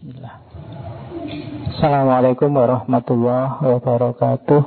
Bismillah. 0.00 0.32
Assalamualaikum 1.76 2.56
warahmatullahi 2.56 3.68
wabarakatuh. 3.68 4.60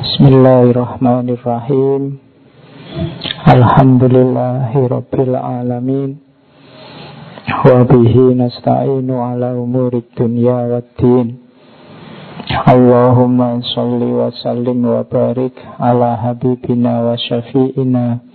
Bismillahirrahmanirrahim. 0.00 2.16
Alhamdulillahirabbil 3.44 5.36
alamin. 5.36 6.16
Wa 7.44 7.84
bihi 7.84 8.40
nasta'inu 8.40 9.20
ala 9.20 9.60
umurid 9.60 10.08
dunya 10.16 10.64
waddin. 10.64 11.44
Allahumma 12.64 13.60
salli 13.68 14.16
wa 14.16 14.32
sallim 14.32 14.80
wa 14.80 15.04
barik 15.04 15.60
ala 15.76 16.16
habibina 16.24 17.04
wa 17.04 17.20
syafi'ina 17.20 18.29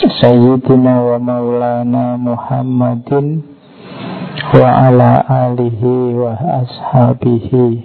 Sayyidina 0.00 1.04
wa 1.04 1.18
maulana 1.20 2.16
Muhammadin 2.16 3.44
wa 4.56 4.88
ala 4.88 5.20
alihi 5.28 6.16
wa 6.16 6.32
ashabihi 6.32 7.84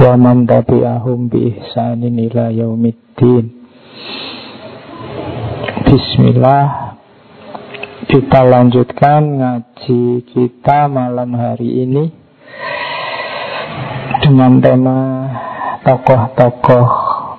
wa 0.00 0.16
man 0.16 0.48
tabi'ahum 0.48 1.28
bi 1.28 1.52
ihsanin 1.52 2.16
ila 2.24 2.48
yaumiddin. 2.48 3.52
Bismillah. 5.84 6.96
Kita 8.08 8.40
lanjutkan 8.40 9.20
ngaji 9.44 10.24
kita 10.24 10.88
malam 10.88 11.36
hari 11.36 11.84
ini 11.84 12.08
dengan 14.24 14.56
tema 14.64 14.98
tokoh-tokoh 15.84 16.88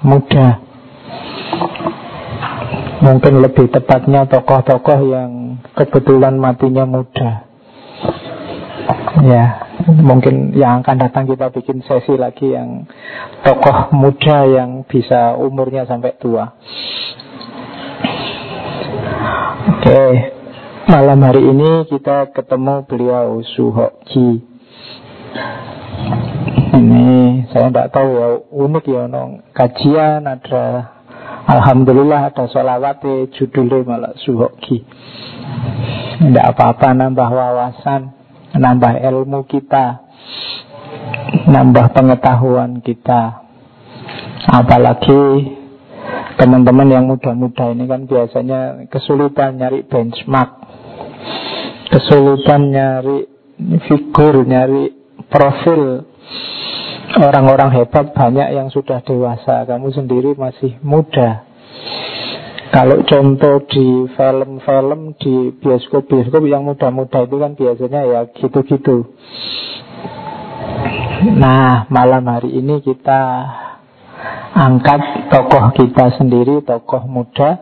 muda 0.05 0.70
Mungkin 3.01 3.41
lebih 3.41 3.73
tepatnya 3.73 4.29
tokoh-tokoh 4.29 4.99
yang 5.09 5.57
kebetulan 5.73 6.37
matinya 6.37 6.85
muda. 6.85 7.49
Ya, 9.25 9.45
mungkin 9.89 10.53
yang 10.53 10.85
akan 10.85 10.97
datang 11.01 11.25
kita 11.25 11.49
bikin 11.49 11.81
sesi 11.81 12.13
lagi 12.13 12.53
yang 12.53 12.85
tokoh 13.41 13.89
muda 13.97 14.45
yang 14.45 14.85
bisa 14.85 15.33
umurnya 15.33 15.89
sampai 15.89 16.13
tua. 16.21 16.53
Oke, 19.81 20.01
malam 20.85 21.19
hari 21.25 21.41
ini 21.41 21.89
kita 21.89 22.29
ketemu 22.37 22.85
beliau 22.85 23.41
Suhoki. 23.41 24.45
Ini 26.71 27.05
saya 27.51 27.67
tidak 27.67 27.91
tahu 27.91 28.09
ya 28.15 28.29
unik 28.47 28.85
ya 28.87 29.03
nong 29.11 29.43
kajian 29.51 30.23
ada 30.23 30.95
Alhamdulillah 31.41 32.29
ada 32.29 32.45
sholawat 32.45 33.01
judulnya 33.33 33.81
malah 33.81 34.13
suhoki. 34.21 34.85
Tidak 36.21 36.45
apa-apa 36.53 36.93
nambah 36.93 37.29
wawasan 37.33 38.13
Nambah 38.53 39.01
ilmu 39.01 39.49
kita 39.49 40.05
Nambah 41.49 41.97
pengetahuan 41.97 42.85
kita. 42.85 43.41
Apalagi 44.45 45.57
teman-teman 46.37 46.87
yang 46.93 47.05
muda-muda 47.09 47.73
ini 47.73 47.89
kan 47.89 48.05
biasanya 48.05 48.85
kesulitan 48.93 49.57
nyari 49.57 49.81
benchmark 49.85 50.61
Kesulitan 51.89 52.69
nyari 52.69 53.17
figur, 53.89 54.45
nyari 54.45 54.93
profil 55.29 56.05
Orang-orang 57.11 57.75
hebat 57.75 58.15
banyak 58.15 58.55
yang 58.55 58.71
sudah 58.71 59.03
dewasa. 59.03 59.67
Kamu 59.67 59.91
sendiri 59.91 60.31
masih 60.39 60.79
muda. 60.79 61.43
Kalau 62.71 63.03
contoh 63.03 63.67
di 63.67 64.07
film-film 64.15 65.19
Di 65.19 65.51
bioskop-bioskop 65.59 66.39
yang 66.47 66.63
muda-muda 66.63 67.27
itu 67.27 67.35
kan 67.35 67.51
biasanya 67.59 68.01
ya 68.07 68.21
gitu-gitu. 68.31 69.11
Nah 71.35 71.91
malam 71.91 72.23
hari 72.31 72.55
ini 72.55 72.79
kita 72.79 73.21
Angkat 74.55 75.27
tokoh 75.27 75.75
kita 75.75 76.15
sendiri 76.15 76.63
Tokoh 76.63 77.03
muda. 77.11 77.59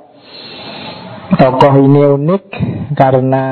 Tokoh 1.42 1.74
ini 1.82 2.06
unik 2.06 2.46
Karena 2.94 3.46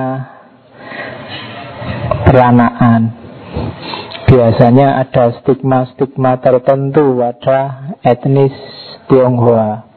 Peranaan 2.21 3.16
biasanya 4.27 5.07
ada 5.07 5.39
stigma-stigma 5.39 6.43
tertentu 6.43 7.15
pada 7.15 7.59
etnis 8.03 8.51
Tionghoa. 9.07 9.87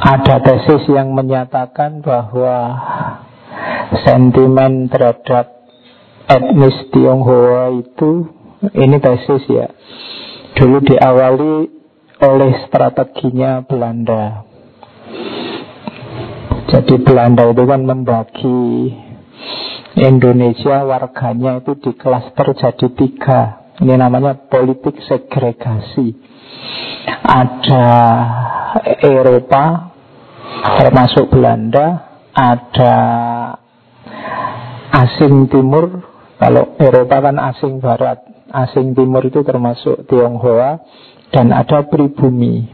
Ada 0.00 0.36
tesis 0.40 0.86
yang 0.88 1.12
menyatakan 1.12 2.00
bahwa 2.00 2.56
sentimen 4.06 4.86
terhadap 4.88 5.66
etnis 6.30 6.76
Tionghoa 6.94 7.82
itu 7.82 8.30
ini 8.70 8.96
tesis 9.02 9.42
ya. 9.50 9.68
Dulu 10.54 10.86
diawali 10.86 11.54
oleh 12.20 12.52
strateginya 12.70 13.66
Belanda. 13.66 14.46
Jadi 16.70 16.94
Belanda 17.02 17.50
itu 17.50 17.64
kan 17.66 17.82
membagi 17.82 18.62
Indonesia 19.98 20.86
warganya 20.86 21.58
itu 21.58 21.74
di 21.82 21.92
klaster 21.98 22.54
jadi 22.54 22.86
tiga. 22.94 23.40
Ini 23.80 23.96
namanya 23.96 24.36
politik 24.46 25.02
segregasi. 25.02 26.14
Ada 27.24 27.86
Eropa, 29.02 29.90
termasuk 30.78 31.32
Belanda, 31.32 32.20
ada 32.30 32.94
asing 34.94 35.48
timur. 35.50 36.06
Kalau 36.38 36.76
Eropa 36.80 37.16
kan 37.20 37.36
asing 37.36 37.82
barat, 37.82 38.20
asing 38.52 38.94
timur 38.94 39.26
itu 39.26 39.42
termasuk 39.42 40.06
Tionghoa, 40.08 40.80
dan 41.34 41.50
ada 41.50 41.84
pribumi. 41.84 42.68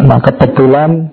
Nah 0.00 0.18
kebetulan 0.24 1.12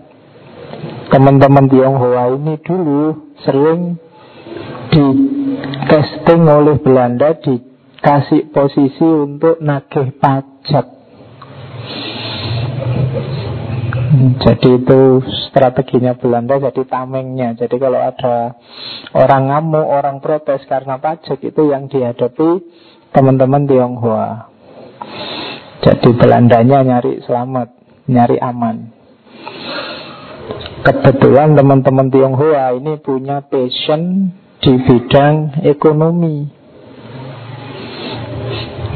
teman-teman 1.12 1.66
Tionghoa 1.68 2.34
ini 2.40 2.56
dulu 2.64 3.36
sering 3.44 4.00
di 4.92 5.06
casting 5.88 6.44
oleh 6.52 6.76
Belanda 6.84 7.32
dikasih 7.40 8.52
posisi 8.52 9.08
untuk 9.08 9.64
nagih 9.64 10.12
pajak. 10.20 10.86
Jadi 14.12 14.70
itu 14.76 15.24
strateginya 15.48 16.20
Belanda 16.20 16.60
jadi 16.60 16.84
tamengnya. 16.84 17.56
Jadi 17.56 17.80
kalau 17.80 18.04
ada 18.04 18.60
orang 19.16 19.44
ngamuk, 19.48 19.88
orang 19.88 20.20
protes 20.20 20.68
karena 20.68 21.00
pajak 21.00 21.40
itu 21.40 21.72
yang 21.72 21.88
dihadapi 21.88 22.60
teman-teman 23.16 23.64
Tionghoa. 23.64 24.52
Jadi 25.82 26.10
Belandanya 26.20 26.84
nyari 26.84 27.24
selamat, 27.24 27.72
nyari 28.12 28.38
aman. 28.44 28.92
Kebetulan 30.84 31.56
teman-teman 31.56 32.12
Tionghoa 32.12 32.76
ini 32.76 33.00
punya 33.00 33.40
passion 33.48 34.34
di 34.62 34.74
bidang 34.78 35.66
ekonomi. 35.66 36.46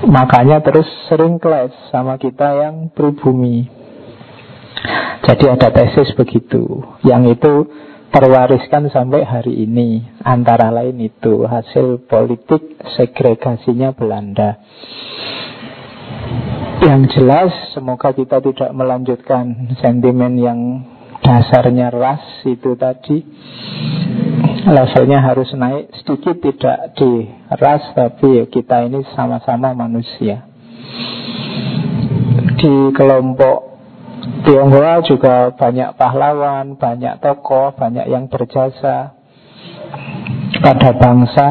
Makanya 0.05 0.61
terus 0.61 0.85
sering 1.09 1.41
kelas 1.41 1.73
sama 1.89 2.21
kita 2.21 2.61
yang 2.61 2.93
pribumi. 2.93 3.65
Jadi 5.25 5.45
ada 5.49 5.73
tesis 5.73 6.13
begitu. 6.13 6.85
Yang 7.01 7.41
itu 7.41 7.53
terwariskan 8.13 8.93
sampai 8.93 9.25
hari 9.25 9.65
ini. 9.65 10.05
Antara 10.21 10.69
lain 10.69 11.01
itu 11.01 11.49
hasil 11.49 12.05
politik 12.05 12.77
segregasinya 12.93 13.97
Belanda. 13.97 14.61
Yang 16.85 17.17
jelas 17.17 17.51
semoga 17.73 18.13
kita 18.13 18.37
tidak 18.45 18.69
melanjutkan 18.77 19.73
sentimen 19.81 20.37
yang 20.37 20.59
dasarnya 21.25 21.89
ras 21.89 22.45
itu 22.45 22.77
tadi 22.77 23.25
levelnya 24.69 25.25
harus 25.25 25.49
naik 25.57 25.89
sedikit 25.97 26.37
tidak 26.37 26.93
di 26.93 27.25
ras 27.49 27.81
tapi 27.97 28.45
kita 28.53 28.85
ini 28.85 29.01
sama-sama 29.17 29.73
manusia. 29.73 30.45
Di 32.61 32.93
kelompok 32.93 33.73
Tionghoa 34.45 35.05
juga 35.05 35.53
banyak 35.53 35.97
pahlawan, 36.01 36.77
banyak 36.77 37.21
tokoh, 37.21 37.77
banyak 37.77 38.09
yang 38.09 38.25
berjasa 38.25 39.13
pada 40.61 40.89
bangsa. 40.97 41.47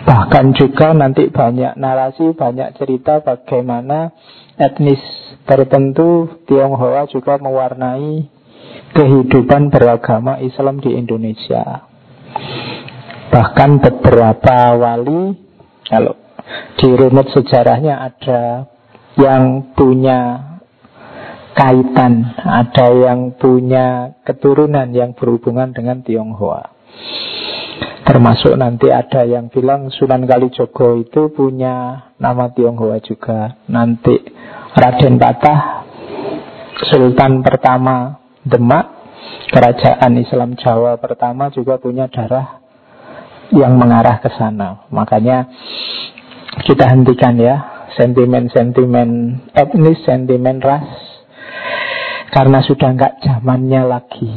Bahkan 0.00 0.56
juga 0.56 0.96
nanti 0.96 1.28
banyak 1.28 1.76
narasi, 1.76 2.32
banyak 2.32 2.72
cerita 2.80 3.20
bagaimana 3.20 4.16
etnis 4.56 5.00
tertentu 5.44 6.40
Tionghoa 6.48 7.04
juga 7.12 7.36
mewarnai 7.36 8.39
kehidupan 8.94 9.70
beragama 9.70 10.38
Islam 10.42 10.82
di 10.82 10.96
Indonesia. 10.96 11.86
Bahkan 13.30 13.70
beberapa 13.78 14.74
wali 14.74 15.38
Kalau 15.86 16.18
di 16.78 16.88
rumit 16.94 17.30
sejarahnya 17.30 17.94
ada 17.98 18.66
Yang 19.14 19.74
punya 19.74 20.50
kaitan, 21.54 22.30
ada 22.40 22.86
yang 22.94 23.34
punya 23.36 24.16
keturunan 24.22 24.88
yang 24.94 25.12
berhubungan 25.18 25.74
dengan 25.74 26.00
Tionghoa. 26.00 26.72
Termasuk 28.06 28.56
nanti 28.56 28.88
ada 28.88 29.22
yang 29.28 29.52
bilang 29.52 29.92
Sunan 29.92 30.24
Kalijogo 30.24 30.98
itu 30.98 31.30
punya 31.30 32.08
nama 32.16 32.48
Tionghoa 32.50 32.98
juga. 33.04 33.60
Nanti 33.68 34.18
Raden 34.72 35.20
Patah, 35.20 35.84
Sultan 36.90 37.44
pertama 37.44 38.19
Demak, 38.40 38.86
kerajaan 39.52 40.16
Islam 40.16 40.56
Jawa 40.56 40.96
pertama 40.96 41.52
juga 41.52 41.76
punya 41.76 42.08
darah 42.08 42.60
yang 43.52 43.76
mengarah 43.76 44.22
ke 44.22 44.30
sana. 44.32 44.88
Makanya 44.88 45.44
kita 46.64 46.88
hentikan 46.88 47.36
ya 47.36 47.86
sentimen-sentimen 47.98 49.08
etnis, 49.52 49.98
sentimen 50.06 50.62
ras, 50.62 50.86
karena 52.30 52.62
sudah 52.62 52.94
nggak 52.94 53.14
zamannya 53.26 53.82
lagi. 53.84 54.32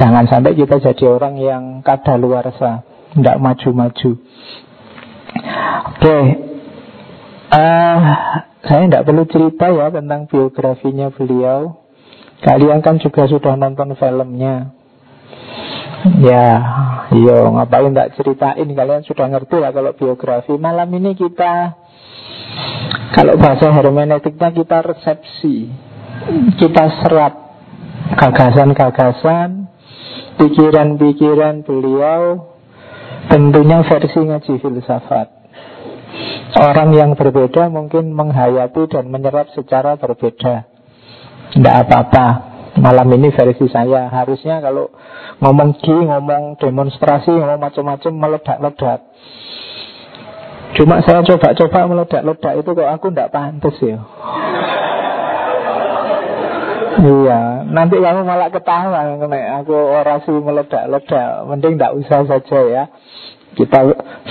Jangan 0.00 0.24
sampai 0.28 0.56
kita 0.56 0.80
jadi 0.80 1.04
orang 1.10 1.34
yang 1.36 1.64
kada 1.84 2.16
luarsa, 2.16 2.84
tidak 3.16 3.36
maju-maju. 3.36 4.10
Oke, 5.90 6.00
okay. 6.00 6.24
uh, 7.52 7.58
eh, 7.58 8.00
saya 8.64 8.88
tidak 8.88 9.04
perlu 9.04 9.24
cerita 9.28 9.66
ya 9.68 9.92
tentang 9.92 10.24
biografinya 10.28 11.12
beliau. 11.12 11.79
Kalian 12.40 12.80
kan 12.80 12.96
juga 12.96 13.28
sudah 13.28 13.56
nonton 13.56 13.92
filmnya. 14.00 14.72
Ya, 16.24 16.48
yo 17.12 17.52
ngapain 17.52 17.92
tak 17.92 18.16
ceritain 18.16 18.64
kalian 18.64 19.04
sudah 19.04 19.28
ngerti 19.28 19.60
lah 19.60 19.68
kalau 19.76 19.92
biografi. 19.92 20.56
Malam 20.56 20.88
ini 20.96 21.12
kita 21.12 21.76
kalau 23.12 23.36
bahasa 23.36 23.68
hermeneutiknya 23.68 24.48
kita 24.54 24.80
resepsi, 24.80 25.68
kita 26.56 26.84
serap 27.04 27.34
gagasan-gagasan 28.16 29.66
pikiran-pikiran 30.38 31.66
beliau 31.66 32.54
tentunya 33.28 33.84
versi 33.84 34.20
ngaji 34.24 34.52
filsafat. 34.62 35.28
Orang 36.54 36.94
yang 36.94 37.18
berbeda 37.18 37.66
mungkin 37.66 38.14
menghayati 38.14 38.88
dan 38.88 39.10
menyerap 39.10 39.52
secara 39.52 39.98
berbeda. 39.98 40.69
Tidak 41.54 41.74
apa-apa. 41.86 42.26
Malam 42.78 43.10
ini 43.18 43.34
versi 43.34 43.66
saya. 43.66 44.06
Harusnya 44.08 44.62
kalau 44.62 44.88
ngomong 45.42 45.82
G, 45.82 45.90
ngomong 45.90 46.56
demonstrasi, 46.62 47.34
ngomong 47.34 47.58
macam-macam 47.58 48.12
meledak-ledak. 48.14 49.00
Cuma 50.78 51.02
saya 51.02 51.26
coba-coba 51.26 51.80
meledak-ledak 51.90 52.52
itu 52.62 52.70
kok 52.78 52.90
aku 52.94 53.06
tidak 53.10 53.32
pantas 53.34 53.76
ya. 53.82 53.98
Iya, 57.00 57.64
nanti 57.64 57.96
kamu 57.96 58.22
malah 58.28 58.52
ketawa 58.52 59.18
nek 59.18 59.46
aku 59.64 59.74
orasi 59.74 60.30
meledak-ledak. 60.30 61.48
Mending 61.50 61.74
tidak 61.74 61.94
usah 61.98 62.20
saja 62.28 62.58
ya. 62.70 62.84
Kita 63.58 63.80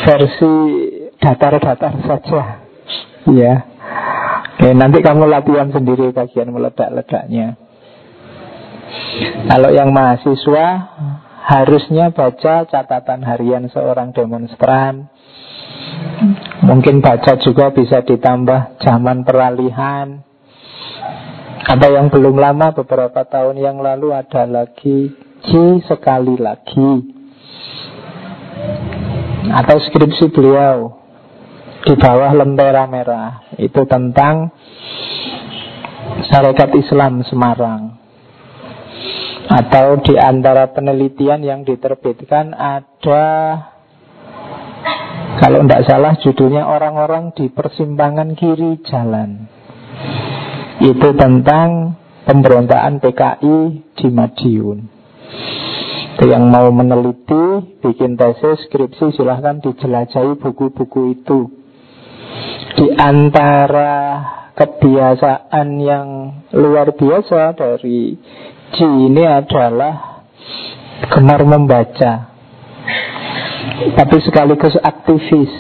versi 0.08 0.54
datar-datar 1.20 1.94
saja. 2.08 2.42
Iya. 3.28 3.54
Oke, 4.60 4.76
nanti 4.76 5.00
kamu 5.00 5.32
latihan 5.32 5.72
sendiri 5.72 6.12
bagian 6.12 6.52
meledak-ledaknya. 6.52 7.56
Kalau 9.48 9.72
yang 9.72 9.96
mahasiswa 9.96 10.68
harusnya 11.48 12.12
baca 12.12 12.68
catatan 12.68 13.24
harian 13.24 13.72
seorang 13.72 14.12
demonstran. 14.12 15.08
Mungkin 16.60 17.00
baca 17.00 17.40
juga 17.40 17.72
bisa 17.72 18.04
ditambah 18.04 18.84
zaman 18.84 19.24
peralihan 19.24 20.28
atau 21.64 21.90
yang 21.96 22.12
belum 22.12 22.36
lama 22.36 22.76
beberapa 22.76 23.24
tahun 23.24 23.64
yang 23.64 23.80
lalu 23.80 24.12
ada 24.12 24.44
lagi 24.44 25.16
Ci 25.40 25.88
sekali 25.88 26.36
lagi 26.36 26.92
Atau 29.56 29.78
skripsi 29.88 30.36
beliau 30.36 31.00
Di 31.90 31.98
bawah 31.98 32.38
lentera 32.38 32.86
merah 32.86 33.50
Itu 33.58 33.90
tentang 33.90 34.54
Syarikat 36.30 36.70
Islam 36.78 37.26
Semarang 37.26 37.98
Atau 39.50 40.06
di 40.06 40.14
antara 40.14 40.70
penelitian 40.70 41.42
yang 41.42 41.66
diterbitkan 41.66 42.54
ada 42.54 43.26
Kalau 45.42 45.66
tidak 45.66 45.82
salah 45.90 46.14
judulnya 46.22 46.70
orang-orang 46.70 47.34
di 47.34 47.50
persimpangan 47.50 48.38
kiri 48.38 48.86
jalan 48.86 49.50
itu 50.80 51.12
tentang 51.20 52.00
pemberontakan 52.24 53.04
PKI 53.04 53.58
di 54.00 54.08
Madiun. 54.08 54.80
Itu 56.16 56.26
yang 56.32 56.48
mau 56.48 56.72
meneliti, 56.72 57.80
bikin 57.84 58.16
tesis, 58.16 58.64
skripsi, 58.68 59.12
silahkan 59.12 59.60
dijelajahi 59.60 60.40
buku-buku 60.40 61.20
itu. 61.20 61.59
Di 62.80 62.88
antara 62.96 63.94
kebiasaan 64.56 65.68
yang 65.80 66.08
luar 66.52 66.92
biasa 66.96 67.56
dari 67.56 68.16
G 68.70 68.78
ini 68.84 69.24
adalah 69.24 70.26
gemar 71.08 71.42
membaca. 71.48 72.32
Tapi 73.96 74.16
sekaligus 74.24 74.76
aktivis. 74.84 75.52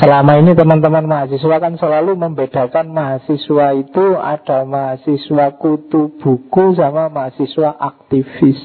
Selama 0.00 0.40
ini 0.40 0.56
teman-teman 0.56 1.04
mahasiswa 1.04 1.56
kan 1.60 1.76
selalu 1.76 2.16
membedakan 2.16 2.88
mahasiswa 2.88 3.76
itu 3.76 4.16
ada 4.16 4.64
mahasiswa 4.64 5.60
kutu 5.60 6.16
buku 6.16 6.72
sama 6.74 7.12
mahasiswa 7.12 7.76
aktivis. 7.76 8.60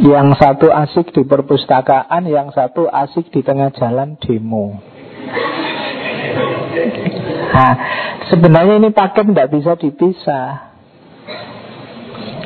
Yang 0.00 0.28
satu 0.40 0.68
asik 0.72 1.12
di 1.12 1.28
perpustakaan, 1.28 2.24
yang 2.24 2.52
satu 2.56 2.88
asik 2.88 3.28
di 3.32 3.44
tengah 3.44 3.72
jalan 3.76 4.16
demo. 4.20 4.95
Nah, 7.56 7.74
sebenarnya 8.28 8.74
ini 8.76 8.90
paket 8.92 9.24
tidak 9.32 9.50
bisa 9.52 9.72
dipisah. 9.80 10.76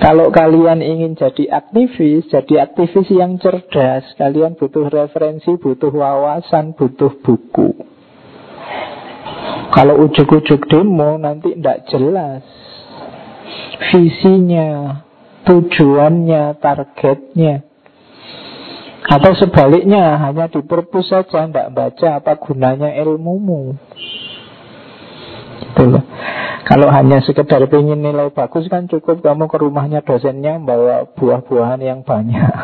Kalau 0.01 0.33
kalian 0.33 0.81
ingin 0.81 1.13
jadi 1.13 1.61
aktivis, 1.61 2.25
jadi 2.33 2.65
aktivis 2.65 3.05
yang 3.13 3.37
cerdas, 3.37 4.09
kalian 4.17 4.57
butuh 4.57 4.89
referensi, 4.89 5.61
butuh 5.61 5.93
wawasan, 5.93 6.73
butuh 6.73 7.21
buku. 7.21 7.77
Kalau 9.71 10.01
ujuk-ujuk 10.09 10.67
demo 10.73 11.21
nanti 11.21 11.53
tidak 11.53 11.85
jelas 11.93 12.43
visinya, 13.93 15.01
tujuannya, 15.45 16.59
targetnya. 16.59 17.70
Atau 19.09 19.33
sebaliknya 19.39 20.21
hanya 20.21 20.53
di 20.53 20.61
perpus 20.61 21.09
saja 21.09 21.49
tidak 21.49 21.73
baca 21.73 22.09
apa 22.21 22.37
gunanya 22.37 22.93
ilmumu. 23.01 23.79
Loh. 25.81 26.05
Kalau 26.69 26.93
hanya 26.93 27.25
sekedar 27.25 27.65
ingin 27.67 28.05
nilai 28.05 28.31
bagus 28.31 28.69
kan 28.69 28.85
cukup 28.87 29.25
kamu 29.25 29.49
ke 29.49 29.57
rumahnya 29.59 30.05
dosennya 30.05 30.61
bawa 30.61 31.09
buah-buahan 31.17 31.81
yang 31.81 32.05
banyak. 32.05 32.55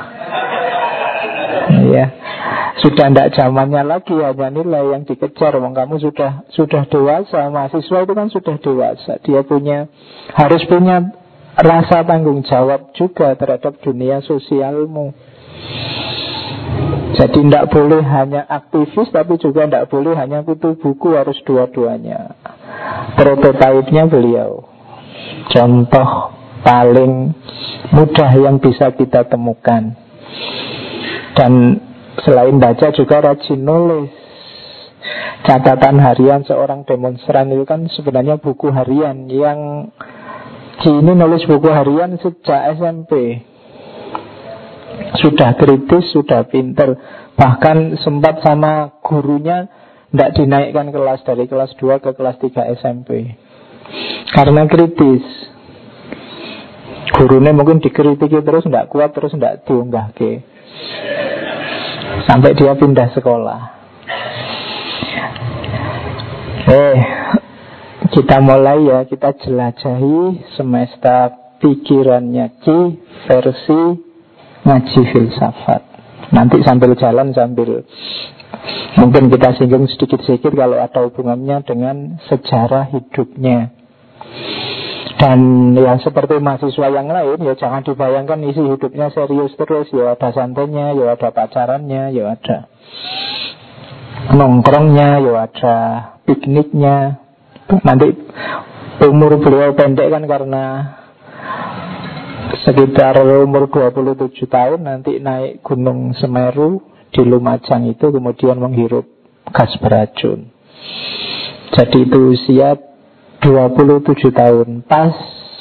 ya. 1.96 2.06
Sudah 2.84 3.08
tidak 3.08 3.32
zamannya 3.32 3.82
lagi 3.88 4.14
hanya 4.20 4.52
nilai 4.52 4.94
yang 4.94 5.02
dikejar. 5.08 5.56
Wong 5.56 5.72
kamu 5.72 5.96
sudah 5.98 6.44
sudah 6.52 6.84
dewasa, 6.92 7.48
mahasiswa 7.48 7.98
itu 8.04 8.12
kan 8.12 8.28
sudah 8.28 8.56
dewasa. 8.60 9.12
Dia 9.24 9.40
punya 9.42 9.88
harus 10.36 10.62
punya 10.68 11.02
rasa 11.56 12.04
tanggung 12.04 12.44
jawab 12.44 12.92
juga 12.92 13.32
terhadap 13.32 13.80
dunia 13.80 14.20
sosialmu. 14.20 15.16
Jadi 17.16 17.48
tidak 17.48 17.72
boleh 17.72 18.04
hanya 18.04 18.44
aktivis 18.44 19.08
tapi 19.08 19.40
juga 19.40 19.64
tidak 19.64 19.88
boleh 19.88 20.12
hanya 20.12 20.44
kutu 20.44 20.76
buku 20.76 21.16
harus 21.16 21.40
dua-duanya. 21.48 22.36
Prototipenya 23.16 24.04
beliau. 24.04 24.68
Contoh 25.48 26.36
paling 26.60 27.32
mudah 27.96 28.30
yang 28.36 28.60
bisa 28.60 28.92
kita 28.92 29.24
temukan. 29.32 29.96
Dan 31.32 31.80
selain 32.20 32.60
baca 32.60 32.92
juga 32.92 33.32
rajin 33.32 33.64
nulis. 33.64 34.12
Catatan 35.46 36.02
harian 36.02 36.42
seorang 36.44 36.84
demonstran 36.84 37.48
itu 37.54 37.64
kan 37.64 37.86
sebenarnya 37.96 38.42
buku 38.42 38.68
harian 38.74 39.30
yang 39.30 39.88
Cini 40.76 41.16
nulis 41.16 41.48
buku 41.48 41.72
harian 41.72 42.20
sejak 42.20 42.76
SMP 42.76 43.40
sudah 45.14 45.54
kritis, 45.54 46.10
sudah 46.10 46.46
pinter. 46.50 46.98
Bahkan 47.36 48.00
sempat 48.00 48.40
sama 48.40 48.96
gurunya 49.04 49.68
Tidak 50.08 50.30
dinaikkan 50.40 50.88
kelas 50.88 51.20
dari 51.28 51.44
kelas 51.44 51.76
2 51.76 52.00
ke 52.00 52.10
kelas 52.16 52.36
3 52.40 52.80
SMP 52.80 53.36
Karena 54.32 54.64
kritis. 54.64 55.24
Gurunya 57.12 57.52
mungkin 57.52 57.84
dikritiki 57.84 58.40
terus 58.40 58.64
Tidak 58.64 58.88
kuat 58.88 59.12
terus 59.12 59.36
tidak 59.36 59.68
diunggah 59.68 60.16
ke 60.16 60.40
Sampai 62.24 62.56
dia 62.56 62.72
pindah 62.72 63.12
sekolah. 63.12 63.60
Eh 66.66 66.98
Kita 68.06 68.40
mulai 68.40 68.86
ya, 68.86 69.04
kita 69.04 69.36
jelajahi 69.44 70.48
semesta 70.56 71.36
pikirannya 71.60 72.48
Ki 72.64 72.80
versi 73.28 74.05
ngaji 74.66 75.00
filsafat. 75.14 75.82
Nanti 76.34 76.58
sambil 76.66 76.98
jalan 76.98 77.30
sambil 77.30 77.86
mungkin 78.98 79.30
kita 79.30 79.54
singgung 79.54 79.86
sedikit-sedikit 79.86 80.50
kalau 80.58 80.82
ada 80.82 81.06
hubungannya 81.06 81.62
dengan 81.62 82.18
sejarah 82.26 82.90
hidupnya. 82.90 83.70
Dan 85.16 85.72
yang 85.72 85.96
seperti 86.02 86.36
mahasiswa 86.36 86.92
yang 86.92 87.08
lain 87.08 87.40
ya 87.40 87.56
jangan 87.56 87.80
dibayangkan 87.86 88.36
isi 88.52 88.60
hidupnya 88.60 89.08
serius 89.14 89.54
terus 89.56 89.88
ya 89.94 90.12
ada 90.12 90.28
santainya, 90.34 90.92
ya 90.92 91.16
ada 91.16 91.32
pacarannya, 91.32 92.12
ya 92.12 92.36
ada 92.36 92.68
nongkrongnya, 94.36 95.24
ya 95.24 95.32
ada 95.48 95.76
pikniknya. 96.28 97.22
Nanti 97.80 98.12
umur 99.08 99.40
beliau 99.40 99.72
pendek 99.72 100.12
kan 100.12 100.24
karena 100.28 100.64
sekitar 102.64 103.18
umur 103.22 103.70
27 103.70 104.46
tahun 104.46 104.80
nanti 104.84 105.18
naik 105.18 105.62
Gunung 105.62 106.14
Semeru 106.18 106.82
di 107.10 107.22
Lumajang 107.22 107.88
itu 107.88 108.10
kemudian 108.12 108.58
menghirup 108.58 109.06
gas 109.50 109.72
beracun. 109.78 110.50
Jadi 111.74 112.06
itu 112.06 112.18
usia 112.34 112.78
27 113.42 114.32
tahun. 114.32 114.86
Pas 114.86 115.14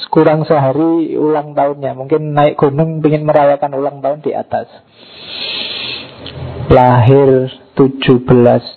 kurang 0.08 0.48
sehari 0.48 1.14
ulang 1.18 1.52
tahunnya. 1.52 1.92
Mungkin 1.92 2.32
naik 2.32 2.56
gunung 2.56 3.04
ingin 3.04 3.26
merayakan 3.26 3.72
ulang 3.76 4.00
tahun 4.00 4.24
di 4.24 4.32
atas. 4.32 4.70
Lahir 6.66 7.52
17 7.78 8.26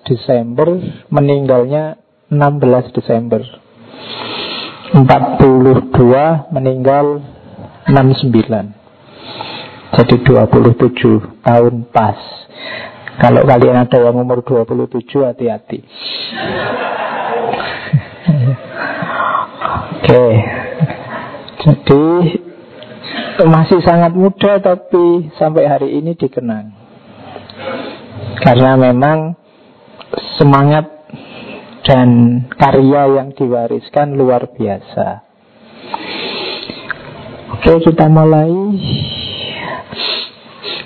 Desember 0.06 0.68
Meninggalnya 1.10 1.98
16 2.30 2.94
Desember. 2.94 3.42
42 4.90 6.50
meninggal 6.50 7.22
69 7.90 9.98
Jadi 9.98 10.16
27 10.22 11.44
tahun 11.44 11.76
pas 11.90 12.20
Kalau 13.20 13.44
kalian 13.44 13.84
ada 13.84 13.98
yang 14.00 14.16
umur 14.22 14.46
27 14.46 15.26
hati-hati 15.26 15.82
Oke. 20.10 20.26
Jadi 21.60 22.06
masih 23.46 23.78
sangat 23.86 24.18
muda 24.18 24.58
tapi 24.58 25.30
sampai 25.38 25.70
hari 25.70 26.02
ini 26.02 26.18
dikenang. 26.18 26.74
Karena 28.42 28.74
memang 28.74 29.38
semangat 30.42 30.90
dan 31.86 32.42
karya 32.58 33.22
yang 33.22 33.38
diwariskan 33.38 34.18
luar 34.18 34.50
biasa. 34.50 35.30
Oke, 37.60 37.92
kita 37.92 38.08
mulai. 38.08 38.56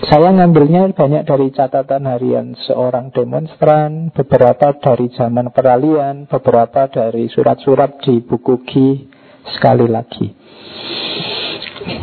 Saya 0.10 0.34
ngambilnya 0.34 0.90
banyak 0.98 1.22
dari 1.22 1.54
catatan 1.54 2.10
harian 2.10 2.58
seorang 2.66 3.14
demonstran, 3.14 4.10
beberapa 4.10 4.74
dari 4.82 5.14
zaman 5.14 5.54
peralihan, 5.54 6.26
beberapa 6.26 6.90
dari 6.90 7.30
surat-surat 7.30 8.02
di 8.02 8.26
buku 8.26 8.66
Ki 8.66 9.06
sekali 9.54 9.86
lagi. 9.86 10.34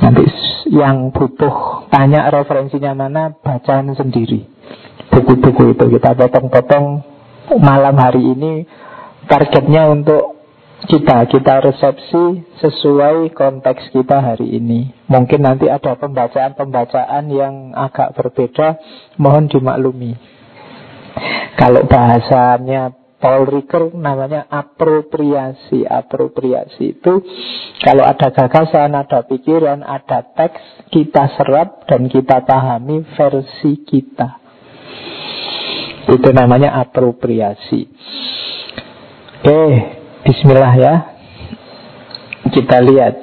Nanti 0.06 0.22
yang 0.70 1.10
butuh 1.10 1.90
tanya 1.90 2.30
referensinya 2.30 2.94
mana, 2.94 3.34
bacaan 3.42 3.90
sendiri. 3.98 4.46
Buku-buku 5.10 5.74
itu 5.74 5.98
kita 5.98 6.14
potong-potong 6.14 7.02
malam 7.58 7.98
hari 7.98 8.22
ini 8.22 8.70
targetnya 9.26 9.90
untuk 9.90 10.39
kita 10.88 11.28
kita 11.28 11.54
resepsi 11.60 12.40
sesuai 12.62 13.36
konteks 13.36 13.92
kita 13.92 14.22
hari 14.22 14.56
ini. 14.56 14.88
Mungkin 15.10 15.44
nanti 15.44 15.68
ada 15.68 15.98
pembacaan-pembacaan 15.98 17.24
yang 17.28 17.76
agak 17.76 18.16
berbeda, 18.16 18.80
mohon 19.20 19.50
dimaklumi. 19.50 20.16
Kalau 21.60 21.84
bahasanya 21.84 22.96
Paul 23.20 23.44
Ricoeur 23.44 23.92
namanya 23.92 24.48
apropriasi. 24.48 25.84
Apropriasi 25.84 26.96
itu 26.96 27.20
kalau 27.84 28.08
ada 28.08 28.32
gagasan, 28.32 28.96
ada 28.96 29.20
pikiran, 29.28 29.84
ada 29.84 30.24
teks, 30.24 30.88
kita 30.88 31.36
serap 31.36 31.84
dan 31.84 32.08
kita 32.08 32.40
pahami 32.48 33.04
versi 33.12 33.84
kita. 33.84 34.40
Itu 36.08 36.32
namanya 36.32 36.80
apropriasi. 36.80 37.80
Oke, 39.40 39.99
Bismillah 40.20 40.74
ya. 40.76 40.94
Kita 42.52 42.76
lihat. 42.84 43.14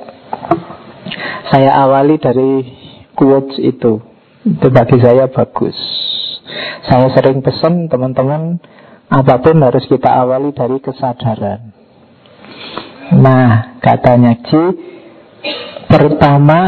Saya 1.53 1.77
awali 1.85 2.17
dari 2.17 2.65
quotes 3.13 3.61
itu. 3.61 4.01
Itu 4.43 4.67
bagi 4.73 4.97
saya 4.99 5.29
bagus. 5.29 5.77
Saya 6.87 7.11
sering 7.11 7.43
pesan 7.43 7.91
teman-teman 7.91 8.63
Apa 9.07 9.39
pun 9.39 9.59
harus 9.63 9.83
kita 9.87 10.07
awali 10.07 10.51
dari 10.51 10.79
kesadaran. 10.83 11.71
Nah 13.15 13.79
katanya 13.79 14.35
Ci 14.43 14.63
Pertama 15.87 16.59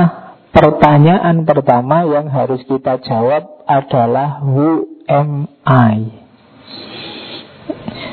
Pertanyaan 0.50 1.46
pertama 1.46 2.08
yang 2.08 2.32
harus 2.32 2.64
kita 2.66 3.00
jawab 3.06 3.64
adalah 3.70 4.42
Who 4.42 4.88
am 5.06 5.46
I? 5.62 6.29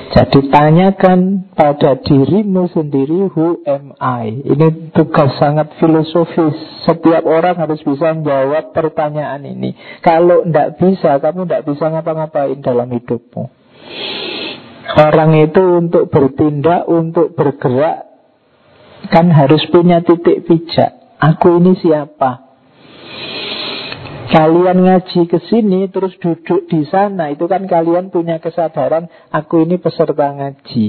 Jadi 0.06 0.54
tanyakan 0.54 1.50
pada 1.58 1.98
dirimu 1.98 2.70
sendiri 2.70 3.26
Who 3.34 3.66
am 3.66 3.98
I? 3.98 4.38
Ini 4.46 4.94
tugas 4.94 5.34
sangat 5.42 5.75
filosofis 5.82 6.54
Setiap 6.86 7.26
orang 7.26 7.58
harus 7.58 7.82
bisa 7.82 8.14
menjawab 8.14 8.70
pertanyaan 8.70 9.42
ini 9.42 9.75
Kalau 10.06 10.46
tidak 10.46 10.78
bisa, 10.78 11.18
kamu 11.18 11.50
tidak 11.50 11.64
bisa 11.66 11.84
ngapa-ngapain 11.90 12.58
dalam 12.62 12.86
hidupmu 12.86 13.44
Orang 14.96 15.34
itu 15.42 15.62
untuk 15.82 16.06
bertindak, 16.06 16.86
untuk 16.86 17.34
bergerak 17.34 18.06
Kan 19.10 19.34
harus 19.34 19.66
punya 19.75 20.06
titik 20.06 20.46
pijak 20.46 21.18
Aku 21.18 21.58
ini 21.58 21.75
siapa? 21.82 22.46
Kalian 24.26 24.78
ngaji 24.83 25.21
ke 25.30 25.38
sini 25.47 25.87
terus 25.87 26.14
duduk 26.18 26.66
di 26.66 26.83
sana 26.90 27.30
itu 27.30 27.47
kan 27.47 27.62
kalian 27.71 28.11
punya 28.11 28.42
kesadaran 28.42 29.06
aku 29.30 29.62
ini 29.62 29.78
peserta 29.78 30.35
ngaji. 30.35 30.87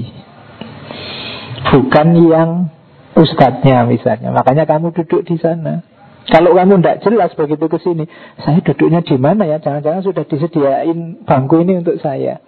Bukan 1.70 2.08
yang 2.26 2.50
ustadznya 3.14 3.86
misalnya. 3.86 4.34
Makanya 4.34 4.66
kamu 4.66 4.94
duduk 4.94 5.22
di 5.26 5.38
sana. 5.38 5.82
Kalau 6.28 6.52
kamu 6.52 6.84
tidak 6.84 7.00
jelas 7.08 7.32
begitu 7.32 7.66
ke 7.72 7.78
sini, 7.80 8.04
saya 8.44 8.60
duduknya 8.60 9.00
di 9.00 9.16
mana 9.16 9.48
ya? 9.48 9.56
Jangan-jangan 9.64 10.02
sudah 10.04 10.24
disediain 10.28 11.24
bangku 11.24 11.64
ini 11.64 11.80
untuk 11.80 11.96
saya. 12.04 12.44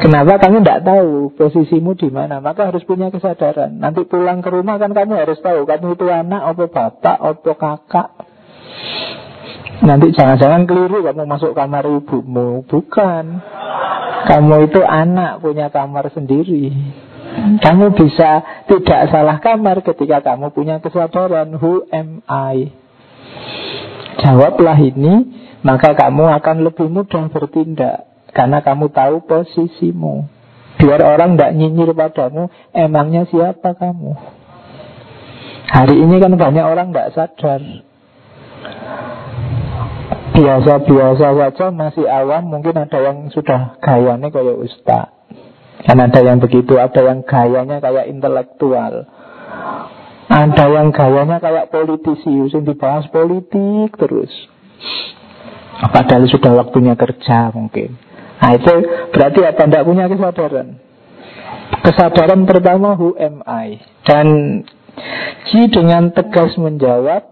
Kenapa 0.00 0.40
kamu 0.40 0.64
tidak 0.64 0.88
tahu 0.88 1.36
posisimu 1.36 1.92
di 2.00 2.08
mana? 2.08 2.40
Maka 2.40 2.72
harus 2.72 2.80
punya 2.88 3.12
kesadaran. 3.12 3.76
Nanti 3.76 4.08
pulang 4.08 4.40
ke 4.40 4.48
rumah 4.48 4.80
kan 4.80 4.96
kamu 4.96 5.20
harus 5.20 5.36
tahu 5.44 5.68
kamu 5.68 6.00
itu 6.00 6.06
anak, 6.08 6.42
atau 6.54 6.66
bapak, 6.72 7.16
atau 7.20 7.54
kakak, 7.60 8.08
Nanti 9.78 10.10
jangan-jangan 10.10 10.66
keliru 10.66 11.06
kamu 11.06 11.22
masuk 11.24 11.54
kamar 11.54 11.86
ibumu. 11.86 12.66
Bukan. 12.66 13.24
Kamu 14.26 14.66
itu 14.66 14.82
anak 14.82 15.38
punya 15.38 15.70
kamar 15.70 16.10
sendiri. 16.10 16.74
Kamu 17.38 17.94
bisa 17.94 18.42
tidak 18.66 19.14
salah 19.14 19.38
kamar 19.38 19.80
ketika 19.86 20.20
kamu 20.20 20.50
punya 20.50 20.82
kesadaran 20.82 21.54
Who 21.60 21.86
am 21.94 22.24
I? 22.26 22.72
Jawablah 24.18 24.74
ini 24.80 25.28
Maka 25.62 25.94
kamu 25.94 26.26
akan 26.40 26.66
lebih 26.66 26.90
mudah 26.90 27.30
bertindak 27.30 28.10
Karena 28.34 28.58
kamu 28.64 28.90
tahu 28.90 29.22
posisimu. 29.28 30.26
Biar 30.82 30.98
orang 31.04 31.38
tidak 31.38 31.54
nyinyir 31.54 31.94
padamu 31.94 32.50
Emangnya 32.74 33.28
siapa 33.30 33.76
kamu? 33.76 34.18
Hari 35.68 35.94
ini 35.94 36.16
kan 36.18 36.32
banyak 36.34 36.64
orang 36.64 36.90
tidak 36.90 37.12
sadar 37.14 37.60
biasa-biasa 40.38 41.26
saja 41.34 41.66
masih 41.74 42.06
awam 42.06 42.46
mungkin 42.46 42.78
ada 42.78 42.98
yang 43.02 43.26
sudah 43.34 43.74
gayanya 43.82 44.30
kayak 44.30 44.62
ustaz. 44.62 45.10
Kan 45.82 45.98
ada 45.98 46.20
yang 46.22 46.38
begitu 46.38 46.78
ada 46.78 47.02
yang 47.02 47.26
gayanya 47.26 47.82
kayak 47.82 48.06
intelektual. 48.06 49.10
Ada 50.30 50.64
yang 50.70 50.94
gayanya 50.94 51.42
kayak 51.42 51.74
politisi 51.74 52.54
yang 52.54 52.62
dibahas 52.62 53.10
politik 53.10 53.98
terus. 53.98 54.30
Padahal 55.78 56.30
sudah 56.30 56.52
waktunya 56.54 56.94
kerja 56.94 57.50
mungkin. 57.50 57.98
Nah 58.38 58.54
itu 58.54 58.74
berarti 59.10 59.40
apa? 59.42 59.62
Tidak 59.66 59.86
punya 59.86 60.06
kesadaran. 60.06 60.78
Kesadaran 61.82 62.46
pertama 62.46 62.94
who 62.94 63.18
am 63.18 63.42
I? 63.42 63.82
Dan 64.06 64.62
Ji 65.48 65.70
dengan 65.70 66.10
tegas 66.10 66.54
menjawab 66.58 67.22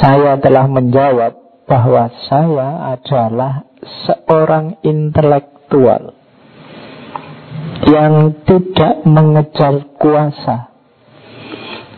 saya 0.00 0.38
telah 0.38 0.70
menjawab 0.70 1.39
bahwa 1.70 2.10
saya 2.26 2.98
adalah 2.98 3.62
seorang 4.10 4.82
intelektual. 4.82 6.18
yang 7.80 8.44
tidak 8.44 9.02
mengejar 9.08 9.88
kuasa, 9.96 10.68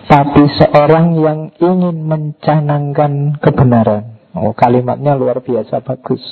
tapi 0.06 0.46
seorang 0.60 1.18
yang 1.18 1.40
ingin 1.58 2.06
mencanangkan 2.06 3.36
kebenaran. 3.42 4.20
Oh, 4.32 4.54
kalimatnya 4.54 5.18
luar 5.18 5.42
biasa 5.42 5.82
bagus. 5.82 6.22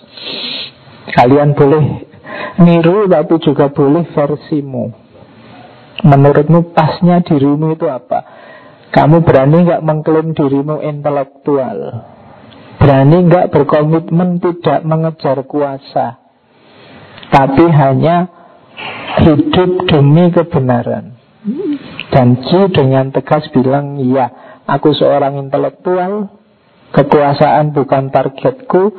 Kalian 1.12 1.52
boleh 1.58 2.06
niru, 2.62 3.10
tapi 3.10 3.42
juga 3.42 3.68
boleh 3.68 4.06
versimu. 4.14 4.94
Menurutmu 6.06 6.72
pasnya 6.72 7.20
dirimu 7.20 7.76
itu 7.76 7.90
apa? 7.90 8.24
Kamu 8.94 9.20
berani 9.26 9.66
nggak 9.66 9.84
mengklaim 9.84 10.32
dirimu 10.32 10.80
intelektual? 10.80 12.06
Berani 12.80 13.28
nggak 13.28 13.52
berkomitmen 13.52 14.40
tidak 14.40 14.80
mengejar 14.88 15.44
kuasa? 15.44 16.16
Tapi 17.28 17.64
hanya 17.68 18.26
hidup 19.20 19.84
demi 19.84 20.32
kebenaran. 20.32 21.20
Dan 22.10 22.40
Ji 22.40 22.60
dengan 22.72 23.12
tegas 23.12 23.48
bilang, 23.52 24.00
iya, 24.00 24.58
aku 24.64 24.96
seorang 24.96 25.36
intelektual, 25.38 26.32
kekuasaan 26.96 27.76
bukan 27.76 28.08
targetku, 28.08 28.96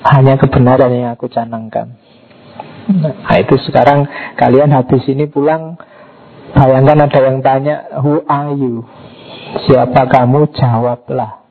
hanya 0.00 0.40
kebenaran 0.40 0.90
yang 0.90 1.12
aku 1.12 1.28
canangkan. 1.28 2.00
Nah 2.90 3.36
itu 3.38 3.54
sekarang 3.68 4.08
kalian 4.34 4.72
habis 4.72 5.04
ini 5.06 5.28
pulang, 5.28 5.78
bayangkan 6.56 7.06
ada 7.06 7.20
yang 7.22 7.38
tanya, 7.44 7.76
who 8.00 8.24
are 8.26 8.50
you? 8.56 8.82
Siapa 9.68 10.08
kamu? 10.08 10.50
Jawablah. 10.56 11.49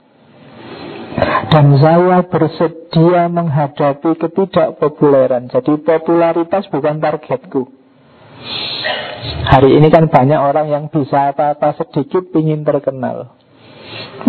Dan 1.49 1.65
saya 1.81 2.23
bersedia 2.29 3.27
menghadapi 3.27 4.09
ketidakpopuleran. 4.21 5.49
Jadi 5.49 5.81
popularitas 5.81 6.69
bukan 6.69 7.01
targetku. 7.01 7.67
Hari 9.49 9.69
ini 9.75 9.91
kan 9.91 10.07
banyak 10.07 10.39
orang 10.39 10.71
yang 10.71 10.83
bisa 10.87 11.33
apa-apa 11.35 11.75
sedikit 11.75 12.31
ingin 12.37 12.63
terkenal. 12.63 13.35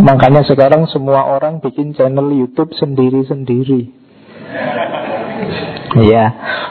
Makanya 0.01 0.43
sekarang 0.47 0.89
semua 0.89 1.29
orang 1.29 1.61
bikin 1.61 1.95
channel 1.95 2.31
YouTube 2.33 2.73
sendiri-sendiri. 2.75 3.93
Ya, 5.91 6.25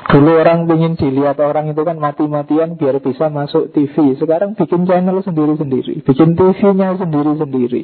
dulu 0.07 0.39
orang 0.39 0.71
ingin 0.71 0.95
dilihat 0.95 1.35
orang 1.43 1.67
itu 1.67 1.83
kan 1.83 1.99
mati-matian 1.99 2.79
biar 2.79 3.03
bisa 3.03 3.27
masuk 3.27 3.75
TV. 3.75 4.15
Sekarang 4.15 4.55
bikin 4.55 4.87
channel 4.87 5.19
sendiri-sendiri, 5.19 5.99
bikin 6.07 6.39
TV-nya 6.39 6.95
sendiri-sendiri. 6.95 7.83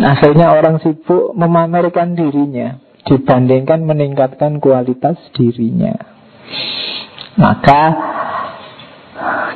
Akhirnya 0.00 0.56
orang 0.56 0.80
sibuk 0.80 1.36
memamerkan 1.36 2.16
dirinya 2.16 2.80
dibandingkan 3.04 3.82
meningkatkan 3.82 4.62
kualitas 4.62 5.18
dirinya. 5.34 5.92
Maka 7.36 7.82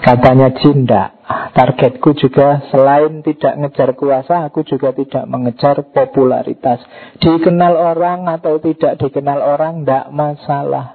katanya 0.02 0.52
Jinda, 0.56 1.16
targetku 1.52 2.16
juga 2.16 2.66
selain 2.72 3.20
tidak 3.24 3.54
ngejar 3.60 3.90
kuasa, 3.96 4.48
aku 4.48 4.64
juga 4.64 4.92
tidak 4.96 5.24
mengejar 5.28 5.84
popularitas. 5.88 6.82
Dikenal 7.20 7.74
orang 7.76 8.28
atau 8.28 8.58
tidak 8.60 9.00
dikenal 9.00 9.40
orang, 9.40 9.84
tidak 9.84 10.06
masalah. 10.12 10.86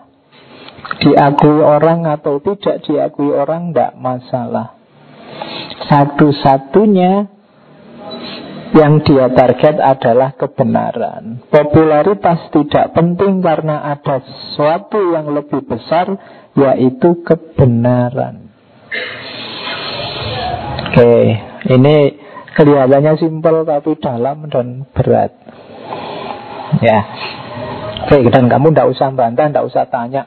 Diakui 1.01 1.61
orang 1.61 2.09
atau 2.09 2.41
tidak 2.41 2.81
diakui 2.85 3.29
orang, 3.31 3.71
tidak 3.71 3.93
masalah. 4.01 4.77
Satu-satunya 5.85 7.29
yang 8.71 9.03
dia 9.03 9.27
target 9.31 9.75
adalah 9.79 10.31
kebenaran. 10.39 11.43
Popularitas 11.51 12.47
tidak 12.55 12.95
penting 12.95 13.43
karena 13.43 13.83
ada 13.83 14.23
sesuatu 14.23 15.11
yang 15.11 15.31
lebih 15.35 15.67
besar, 15.67 16.15
yaitu 16.55 17.19
kebenaran. 17.27 18.47
Oke, 20.91 21.13
ini 21.71 21.95
kelihatannya 22.55 23.13
simpel 23.19 23.63
tapi 23.63 23.95
dalam 23.99 24.47
dan 24.47 24.87
berat. 24.91 25.31
Ya, 26.79 26.99
oke, 28.07 28.17
dan 28.31 28.47
kamu 28.47 28.71
tidak 28.71 28.91
usah 28.95 29.11
bantah, 29.11 29.51
tidak 29.51 29.67
usah 29.67 29.85
tanya 29.91 30.23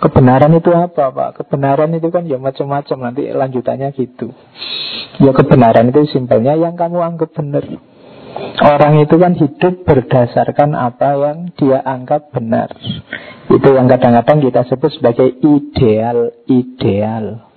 kebenaran 0.00 0.56
itu 0.56 0.72
apa, 0.72 1.12
Pak? 1.12 1.30
Kebenaran 1.44 1.92
itu 1.92 2.08
kan 2.08 2.24
ya 2.24 2.40
macam-macam 2.40 3.12
nanti 3.12 3.28
lanjutannya 3.30 3.92
gitu. 3.94 4.32
Ya 5.20 5.30
kebenaran 5.36 5.92
itu 5.92 6.08
simpelnya 6.08 6.56
yang 6.56 6.74
kamu 6.74 6.98
anggap 7.04 7.36
benar. 7.36 7.62
Orang 8.60 9.00
itu 9.00 9.16
kan 9.16 9.32
hidup 9.34 9.88
berdasarkan 9.88 10.76
apa 10.76 11.16
yang 11.16 11.38
dia 11.56 11.80
anggap 11.80 12.30
benar. 12.30 12.70
Itu 13.50 13.68
yang 13.72 13.88
kadang-kadang 13.88 14.44
kita 14.46 14.62
sebut 14.68 14.90
sebagai 14.94 15.28
ideal-ideal. 15.42 17.50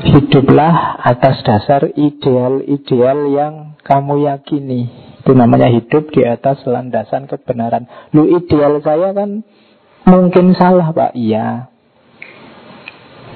Hiduplah 0.00 1.04
atas 1.04 1.44
dasar 1.44 1.84
ideal-ideal 1.94 3.18
yang 3.30 3.54
kamu 3.84 4.26
yakini. 4.26 4.88
Itu 5.20 5.36
namanya 5.36 5.68
hidup 5.68 6.08
di 6.10 6.24
atas 6.24 6.64
landasan 6.64 7.28
kebenaran. 7.28 7.84
Lu 8.16 8.24
ideal 8.24 8.80
saya 8.80 9.12
kan 9.12 9.44
mungkin 10.08 10.56
salah 10.56 10.90
Pak. 10.90 11.12
Iya. 11.14 11.69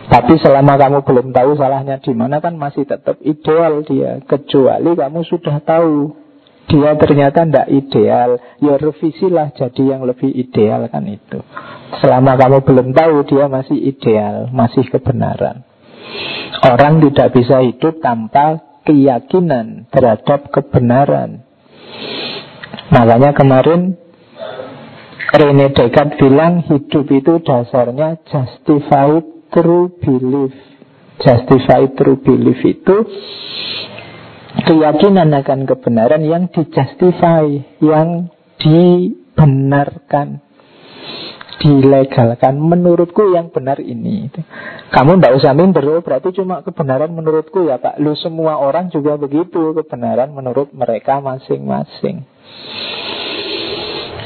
Tapi 0.05 0.37
selama 0.37 0.77
kamu 0.77 0.99
belum 1.01 1.27
tahu 1.33 1.51
salahnya 1.57 1.97
di 2.01 2.13
mana 2.13 2.39
kan 2.45 2.61
masih 2.61 2.85
tetap 2.85 3.17
ideal 3.25 3.81
dia. 3.89 4.21
Kecuali 4.25 4.93
kamu 4.93 5.21
sudah 5.25 5.65
tahu 5.65 6.13
dia 6.69 6.93
ternyata 7.01 7.45
tidak 7.49 7.69
ideal. 7.73 8.31
Ya 8.61 8.75
revisilah 8.77 9.57
jadi 9.57 9.97
yang 9.97 10.05
lebih 10.05 10.29
ideal 10.29 10.89
kan 10.93 11.09
itu. 11.09 11.41
Selama 12.05 12.37
kamu 12.37 12.59
belum 12.65 12.89
tahu 12.93 13.17
dia 13.29 13.49
masih 13.49 13.79
ideal, 13.81 14.53
masih 14.53 14.85
kebenaran. 14.93 15.65
Orang 16.65 17.01
tidak 17.05 17.33
bisa 17.33 17.65
hidup 17.65 18.01
tanpa 18.05 18.61
keyakinan 18.85 19.89
terhadap 19.89 20.53
kebenaran. 20.53 21.45
Makanya 22.93 23.33
kemarin 23.33 23.97
Rene 25.35 25.67
Descartes 25.75 26.15
bilang 26.21 26.63
hidup 26.63 27.11
itu 27.11 27.43
dasarnya 27.43 28.23
justified 28.29 29.27
true 29.55 29.95
belief 30.03 30.55
Justify 31.23 31.87
true 31.95 32.19
belief 32.19 32.59
itu 32.67 32.97
Keyakinan 34.55 35.31
akan 35.31 35.67
kebenaran 35.67 36.23
yang 36.27 36.51
dijustify 36.51 37.47
Yang 37.79 38.35
dibenarkan 38.59 40.43
Dilegalkan 41.55 42.61
Menurutku 42.61 43.33
yang 43.33 43.49
benar 43.49 43.81
ini. 43.81 44.29
Kamu 44.91 45.17
tidak 45.17 45.33
usah 45.39 45.57
minder 45.57 45.87
oh, 45.87 46.03
Berarti 46.05 46.35
cuma 46.37 46.61
kebenaran 46.61 47.15
menurutku 47.15 47.65
ya 47.65 47.81
Pak. 47.81 48.03
Lu 48.03 48.13
semua 48.19 48.61
orang 48.61 48.93
juga 48.93 49.17
begitu 49.17 49.73
Kebenaran 49.73 50.35
menurut 50.35 50.75
mereka 50.77 51.25
masing-masing. 51.25 52.27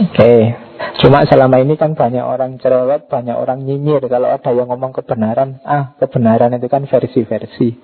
Oke. 0.02 0.18
okay. 0.18 0.67
Cuma 0.98 1.22
selama 1.30 1.62
ini 1.62 1.78
kan 1.78 1.94
banyak 1.94 2.22
orang 2.22 2.58
cerewet, 2.58 3.06
banyak 3.06 3.38
orang 3.38 3.62
nyinyir 3.62 4.02
Kalau 4.10 4.34
ada 4.34 4.50
yang 4.50 4.66
ngomong 4.66 4.90
kebenaran 4.90 5.62
Ah 5.62 5.94
kebenaran 6.02 6.58
itu 6.58 6.66
kan 6.66 6.90
versi-versi 6.90 7.78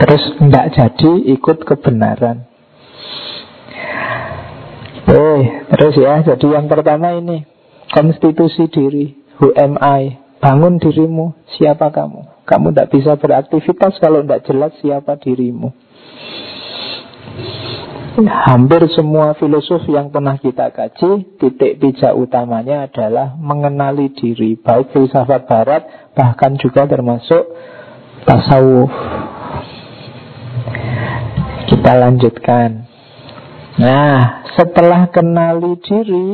Terus 0.00 0.22
tidak 0.40 0.66
jadi 0.72 1.12
ikut 1.36 1.58
kebenaran 1.68 2.48
Eh, 5.10 5.42
terus 5.74 5.98
ya, 5.98 6.22
jadi 6.22 6.46
yang 6.56 6.70
pertama 6.70 7.12
ini 7.18 7.44
Konstitusi 7.92 8.70
diri 8.72 9.12
Who 9.40 9.52
am 9.56 9.76
I? 9.80 10.16
Bangun 10.40 10.80
dirimu, 10.80 11.36
siapa 11.52 11.92
kamu? 11.92 12.48
Kamu 12.48 12.72
tidak 12.72 12.88
bisa 12.96 13.12
beraktivitas 13.20 14.00
kalau 14.00 14.24
tidak 14.24 14.48
jelas 14.48 14.72
siapa 14.80 15.20
dirimu 15.20 15.68
Hampir 18.20 18.84
semua 18.92 19.32
filosof 19.32 19.88
yang 19.88 20.12
pernah 20.12 20.36
kita 20.36 20.68
kaji, 20.68 21.40
titik 21.40 21.80
pijak 21.80 22.12
utamanya 22.12 22.84
adalah 22.84 23.32
mengenali 23.32 24.12
diri, 24.12 24.60
baik 24.60 24.92
filsafat 24.92 25.48
barat, 25.48 25.82
bahkan 26.12 26.52
juga 26.60 26.84
termasuk 26.84 27.48
tasawuf. 28.28 28.92
Kita 31.70 31.92
lanjutkan. 31.96 32.84
Nah, 33.80 34.44
setelah 34.52 35.08
kenali 35.08 35.80
diri, 35.80 36.28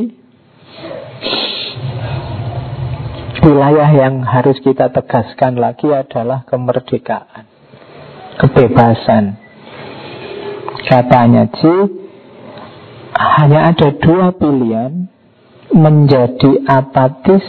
wilayah 3.47 3.89
yang 3.95 4.27
harus 4.27 4.59
kita 4.59 4.91
tegaskan 4.91 5.55
lagi 5.55 5.87
adalah 5.87 6.43
kemerdekaan, 6.43 7.47
kebebasan. 8.43 9.46
Katanya 10.87 11.51
Ci 11.51 11.75
Hanya 13.11 13.75
ada 13.75 13.91
dua 13.99 14.31
pilihan 14.31 15.11
Menjadi 15.75 16.63
apatis 16.63 17.43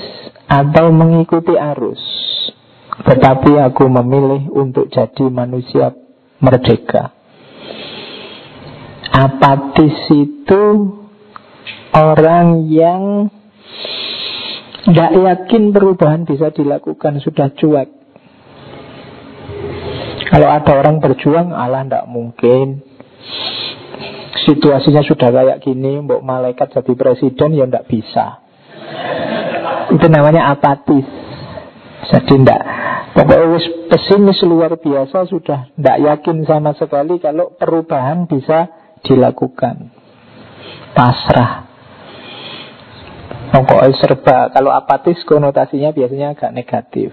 Atau 0.51 0.91
mengikuti 0.91 1.55
arus. 1.55 2.03
Tetapi 3.07 3.63
aku 3.63 3.87
memilih 3.87 4.51
Untuk 4.51 4.91
jadi 4.91 5.31
manusia 5.31 5.95
merdeka. 6.43 7.15
Apatis 9.15 9.95
itu 10.11 10.63
Orang 11.95 12.67
yang 12.67 13.31
Tidak 14.83 15.13
yakin 15.15 15.71
perubahan 15.71 16.27
bisa 16.27 16.51
dilakukan 16.51 17.23
Sudah 17.23 17.55
cuek. 17.55 17.99
Kalau 20.29 20.49
ada 20.53 20.73
orang 20.77 21.01
berjuang 21.01 21.57
Allah 21.57 21.89
tidak 21.89 22.05
mungkin 22.05 22.88
Situasinya 24.49 25.05
sudah 25.05 25.29
kayak 25.29 25.61
gini 25.61 26.01
Mbok 26.01 26.25
malaikat 26.25 26.73
jadi 26.73 26.93
presiden 26.97 27.53
Ya 27.53 27.65
tidak 27.69 27.85
bisa. 27.89 28.41
Itu 29.93 30.07
namanya 30.09 30.53
apatis. 30.53 31.05
Jadi 32.09 32.41
tidak 32.41 32.63
Pokoknya 33.13 33.59
pesimis 33.91 34.39
luar 34.47 34.79
biasa 34.79 35.27
Sudah 35.27 35.69
tidak 35.75 35.99
yakin 35.99 36.47
sama 36.47 36.73
sekali 36.79 37.19
Kalau 37.21 37.53
perubahan 37.53 38.25
bisa 38.25 38.71
dilakukan. 39.05 39.93
Pasrah. 40.97 41.69
Pokoknya 43.49 43.95
serba. 43.97 44.39
Kalau 44.53 44.75
apatis 44.75 45.23
konotasinya 45.25 45.95
biasanya 45.95 46.37
agak 46.37 46.51
negatif. 46.53 47.11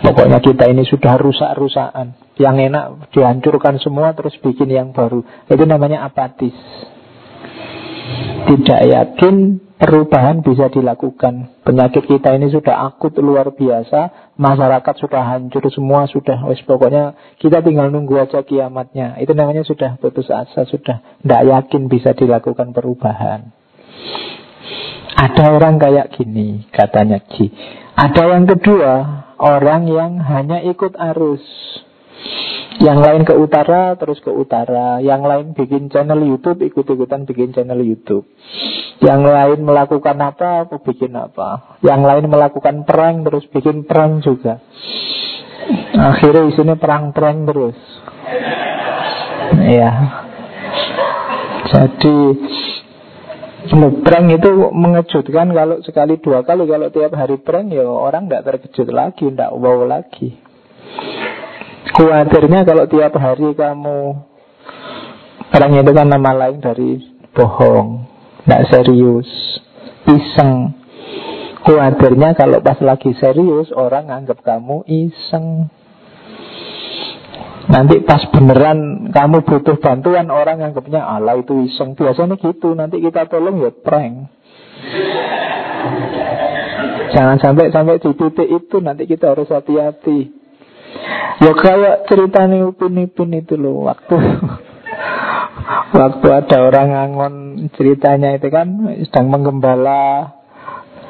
Pokoknya 0.00 0.40
kita 0.42 0.66
ini 0.72 0.82
sudah 0.88 1.14
rusak-rusakan 1.20 2.29
Yang 2.40 2.72
enak 2.72 2.84
dihancurkan 3.12 3.76
semua 3.84 4.16
Terus 4.16 4.32
bikin 4.40 4.72
yang 4.72 4.96
baru. 4.96 5.20
Itu 5.44 5.64
namanya 5.68 6.08
apatis. 6.08 6.56
Tidak 8.40 8.80
yakin 8.88 9.60
perubahan 9.76 10.44
bisa 10.44 10.72
dilakukan. 10.72 11.64
Penyakit 11.64 12.04
kita 12.04 12.36
ini 12.36 12.52
sudah 12.52 12.88
akut 12.88 13.16
luar 13.20 13.52
biasa. 13.52 14.32
Masyarakat 14.40 14.94
sudah 15.00 15.22
hancur 15.24 15.64
semua 15.68 16.08
Sudah. 16.08 16.40
Wes 16.48 16.60
pokoknya 16.64 17.36
kita 17.36 17.60
tinggal 17.60 17.92
nunggu 17.92 18.16
aja 18.16 18.40
kiamatnya. 18.40 19.20
Itu 19.20 19.36
namanya 19.36 19.62
sudah 19.62 20.00
putus 20.00 20.32
asa 20.32 20.64
Sudah 20.68 21.20
tidak 21.20 21.42
yakin 21.44 21.92
bisa 21.92 22.16
dilakukan 22.16 22.72
perubahan. 22.72 23.52
Ada 25.20 25.52
orang 25.52 25.76
kayak 25.76 26.16
gini, 26.16 26.64
katanya 26.72 27.20
Ji. 27.20 27.52
Ada 27.92 28.32
yang 28.32 28.48
kedua, 28.48 28.92
orang 29.36 29.84
yang 29.84 30.16
hanya 30.16 30.64
ikut 30.64 30.96
arus. 30.96 31.44
Yang 32.80 32.98
lain 33.04 33.22
ke 33.28 33.34
utara, 33.36 33.92
terus 34.00 34.24
ke 34.24 34.32
utara. 34.32 35.04
Yang 35.04 35.22
lain 35.28 35.46
bikin 35.52 35.92
channel 35.92 36.24
YouTube, 36.24 36.64
ikut-ikutan 36.64 37.28
bikin 37.28 37.52
channel 37.52 37.76
YouTube. 37.84 38.24
Yang 39.04 39.20
lain 39.28 39.60
melakukan 39.68 40.16
apa, 40.16 40.64
aku 40.64 40.80
bikin 40.80 41.12
apa. 41.12 41.76
Yang 41.84 42.00
lain 42.08 42.24
melakukan 42.32 42.88
perang, 42.88 43.20
terus 43.20 43.44
bikin 43.52 43.84
perang 43.84 44.24
juga. 44.24 44.64
Akhirnya 45.92 46.48
isinya 46.48 46.76
perang-perang 46.80 47.44
terus. 47.44 47.76
Ya. 49.60 49.92
Jadi 51.68 52.18
prank 54.02 54.26
itu 54.40 54.50
mengejutkan 54.72 55.52
kalau 55.52 55.84
sekali 55.84 56.16
dua 56.16 56.42
kali 56.42 56.64
Kalau 56.64 56.88
tiap 56.88 57.12
hari 57.12 57.36
prank 57.38 57.70
ya 57.70 57.84
orang 57.84 58.26
tidak 58.26 58.44
terkejut 58.48 58.88
lagi 58.90 59.28
Tidak 59.28 59.52
wow 59.52 59.84
lagi 59.84 60.49
Khawatirnya 61.90 62.62
kalau 62.66 62.84
tiap 62.86 63.14
hari 63.18 63.50
kamu 63.54 63.98
Prank 65.50 65.72
itu 65.82 65.92
kan 65.92 66.06
nama 66.06 66.30
lain 66.34 66.62
dari 66.62 67.02
bohong 67.34 68.06
Tidak 68.46 68.62
serius 68.70 69.28
Iseng 70.06 70.74
Khawatirnya 71.66 72.38
kalau 72.38 72.62
pas 72.62 72.78
lagi 72.78 73.10
serius 73.18 73.74
Orang 73.74 74.08
anggap 74.08 74.40
kamu 74.46 74.86
iseng 74.86 75.68
Nanti 77.70 78.02
pas 78.02 78.26
beneran 78.34 79.12
kamu 79.14 79.46
butuh 79.46 79.78
bantuan 79.78 80.26
orang 80.26 80.58
anggapnya 80.58 81.06
Allah 81.06 81.38
itu 81.38 81.70
iseng. 81.70 81.94
Biasanya 81.94 82.34
gitu. 82.34 82.74
Nanti 82.74 82.98
kita 82.98 83.30
tolong 83.30 83.62
ya 83.62 83.70
prank. 83.70 84.26
Jangan 87.14 87.38
sampai 87.38 87.70
sampai 87.70 88.02
di 88.02 88.10
titik 88.10 88.48
itu 88.50 88.76
nanti 88.82 89.06
kita 89.06 89.38
harus 89.38 89.46
hati-hati. 89.46 90.39
Ya 91.40 91.52
kayak 91.56 92.04
cerita 92.04 92.44
nih 92.44 92.68
Upin 92.68 93.00
Ipin 93.00 93.32
itu 93.32 93.56
loh 93.56 93.88
waktu 93.88 94.12
waktu 95.96 96.28
ada 96.28 96.56
orang 96.68 96.88
ngangon 96.92 97.34
ceritanya 97.74 98.36
itu 98.36 98.52
kan 98.52 98.68
sedang 99.08 99.32
menggembala. 99.32 100.36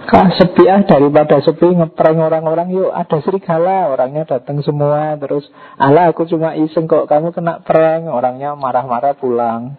Kah 0.01 0.33
sepi 0.35 0.67
ah 0.67 0.83
daripada 0.83 1.39
sepi 1.39 1.71
ngeprank 1.71 2.19
orang-orang 2.19 2.73
yuk 2.73 2.91
ada 2.91 3.19
serigala. 3.23 3.91
Orangnya 3.91 4.27
datang 4.27 4.59
semua 4.63 5.15
terus 5.19 5.47
ala 5.79 6.11
aku 6.11 6.27
cuma 6.27 6.55
iseng 6.55 6.87
kok 6.87 7.07
kamu 7.07 7.35
kena 7.35 7.63
prank. 7.63 8.07
Orangnya 8.11 8.55
marah-marah 8.55 9.15
pulang. 9.19 9.79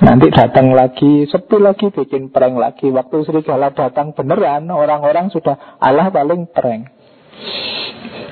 Nanti 0.00 0.32
datang 0.32 0.72
lagi 0.72 1.28
sepi 1.28 1.60
lagi 1.60 1.88
bikin 1.88 2.28
prank 2.28 2.56
lagi. 2.56 2.88
Waktu 2.88 3.24
serigala 3.24 3.72
datang 3.72 4.12
beneran 4.12 4.68
orang-orang 4.68 5.28
sudah 5.28 5.76
Allah 5.80 6.08
paling 6.12 6.48
prank 6.52 6.97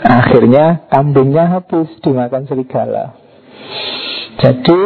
akhirnya 0.07 0.87
kambingnya 0.92 1.51
habis 1.51 1.88
dimakan 2.03 2.47
serigala 2.47 3.16
jadi 4.37 4.81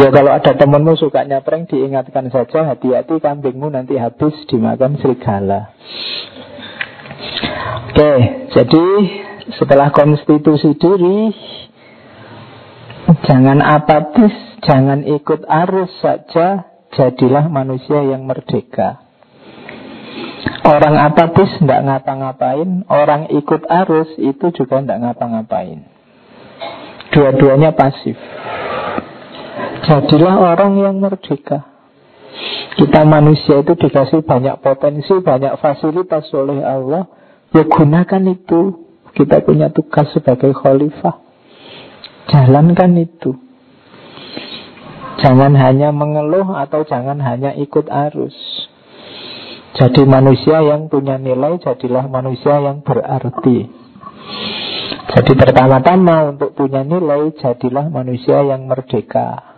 Ya 0.00 0.08
kalau 0.08 0.32
ada 0.32 0.56
temenmu 0.56 0.96
sukanya 0.96 1.44
prank 1.44 1.68
diingatkan 1.68 2.32
saja 2.32 2.72
hati-hati 2.72 3.20
kambingmu 3.20 3.68
nanti 3.68 4.00
habis 4.00 4.32
dimakan 4.48 4.96
serigala. 4.96 5.76
Oke, 7.90 8.12
jadi 8.54 8.86
setelah 9.60 9.92
konstitusi 9.92 10.72
diri 10.78 11.34
jangan 13.28 13.60
apatis, 13.60 14.32
jangan 14.64 15.04
ikut 15.04 15.44
arus 15.44 15.92
saja, 16.00 16.64
jadilah 16.96 17.52
manusia 17.52 18.00
yang 18.00 18.24
merdeka. 18.24 18.99
Orang 20.70 20.94
apatis 21.02 21.50
tidak 21.58 21.82
ngapa-ngapain, 21.82 22.86
orang 22.86 23.26
ikut 23.34 23.66
arus 23.66 24.06
itu 24.22 24.54
juga 24.54 24.78
tidak 24.78 25.02
ngapa-ngapain. 25.02 25.82
Dua-duanya 27.10 27.74
pasif. 27.74 28.14
Jadilah 29.82 30.38
orang 30.38 30.78
yang 30.78 31.02
merdeka. 31.02 31.66
Kita 32.78 33.02
manusia 33.02 33.66
itu 33.66 33.74
dikasih 33.74 34.22
banyak 34.22 34.62
potensi, 34.62 35.10
banyak 35.18 35.58
fasilitas 35.58 36.30
oleh 36.30 36.62
Allah. 36.62 37.10
Ya 37.50 37.66
gunakan 37.66 38.22
itu. 38.30 38.86
Kita 39.10 39.42
punya 39.42 39.74
tugas 39.74 40.06
sebagai 40.14 40.54
khalifah. 40.54 41.18
Jalankan 42.30 42.94
itu. 42.94 43.34
Jangan 45.18 45.58
hanya 45.58 45.90
mengeluh 45.90 46.46
atau 46.54 46.86
jangan 46.86 47.18
hanya 47.18 47.58
ikut 47.58 47.90
arus. 47.90 48.59
Jadi 49.70 50.02
manusia 50.02 50.58
yang 50.66 50.90
punya 50.90 51.14
nilai, 51.14 51.62
jadilah 51.62 52.10
manusia 52.10 52.58
yang 52.58 52.82
berarti. 52.82 53.70
Jadi 55.10 55.32
pertama-tama 55.34 56.34
untuk 56.34 56.58
punya 56.58 56.82
nilai, 56.82 57.30
jadilah 57.38 57.86
manusia 57.86 58.42
yang 58.42 58.66
merdeka. 58.66 59.50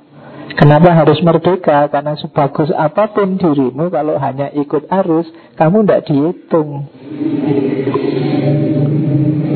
Kenapa 0.53 0.93
harus 0.93 1.17
merdeka? 1.25 1.89
Karena 1.89 2.13
sebagus 2.21 2.69
apa 2.77 3.09
pun 3.15 3.41
dirimu 3.41 3.89
Kalau 3.89 4.21
hanya 4.21 4.53
ikut 4.53 4.85
arus 4.91 5.25
Kamu 5.57 5.87
tidak 5.87 6.05
dihitung 6.11 6.93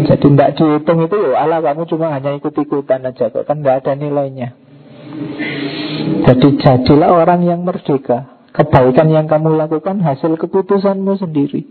Jadi 0.07 0.27
tidak 0.33 0.51
dihitung 0.57 0.99
itu 1.05 1.16
ya 1.21 1.37
Allah 1.45 1.61
kamu 1.61 1.85
cuma 1.90 2.14
hanya 2.16 2.33
ikut-ikutan 2.40 3.05
aja 3.05 3.29
kok 3.29 3.45
Kan 3.45 3.61
tidak 3.61 3.85
ada 3.85 3.92
nilainya 3.92 4.57
Jadi 6.25 6.49
jadilah 6.64 7.11
orang 7.12 7.45
yang 7.45 7.61
merdeka 7.66 8.36
Kebaikan 8.57 9.12
yang 9.12 9.29
kamu 9.29 9.61
lakukan 9.61 10.01
Hasil 10.01 10.40
keputusanmu 10.40 11.21
sendiri 11.21 11.62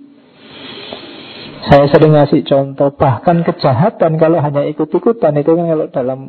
Saya 1.65 1.89
sering 1.89 2.13
ngasih 2.13 2.45
contoh 2.45 2.93
Bahkan 2.93 3.41
kejahatan 3.41 4.21
kalau 4.21 4.37
hanya 4.37 4.63
ikut-ikutan 4.69 5.33
Itu 5.41 5.57
kan 5.57 5.65
kalau 5.65 5.85
dalam 5.89 6.19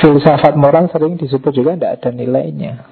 filsafat 0.00 0.56
moral 0.56 0.88
sering 0.88 1.20
disebut 1.20 1.52
juga 1.52 1.76
tidak 1.76 1.92
ada 2.00 2.10
nilainya. 2.14 2.88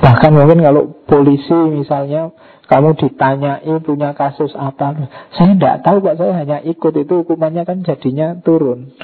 Bahkan 0.00 0.30
mungkin 0.32 0.64
kalau 0.64 0.82
polisi 1.04 1.52
misalnya 1.52 2.32
kamu 2.68 2.96
ditanyai 2.96 3.74
punya 3.82 4.14
kasus 4.14 4.54
apa, 4.54 5.10
saya 5.34 5.52
tidak 5.58 5.76
tahu 5.82 5.96
kok 6.04 6.16
saya 6.20 6.32
hanya 6.40 6.58
ikut 6.62 6.94
itu 6.96 7.12
hukumannya 7.24 7.66
kan 7.66 7.82
jadinya 7.82 8.38
turun. 8.40 8.94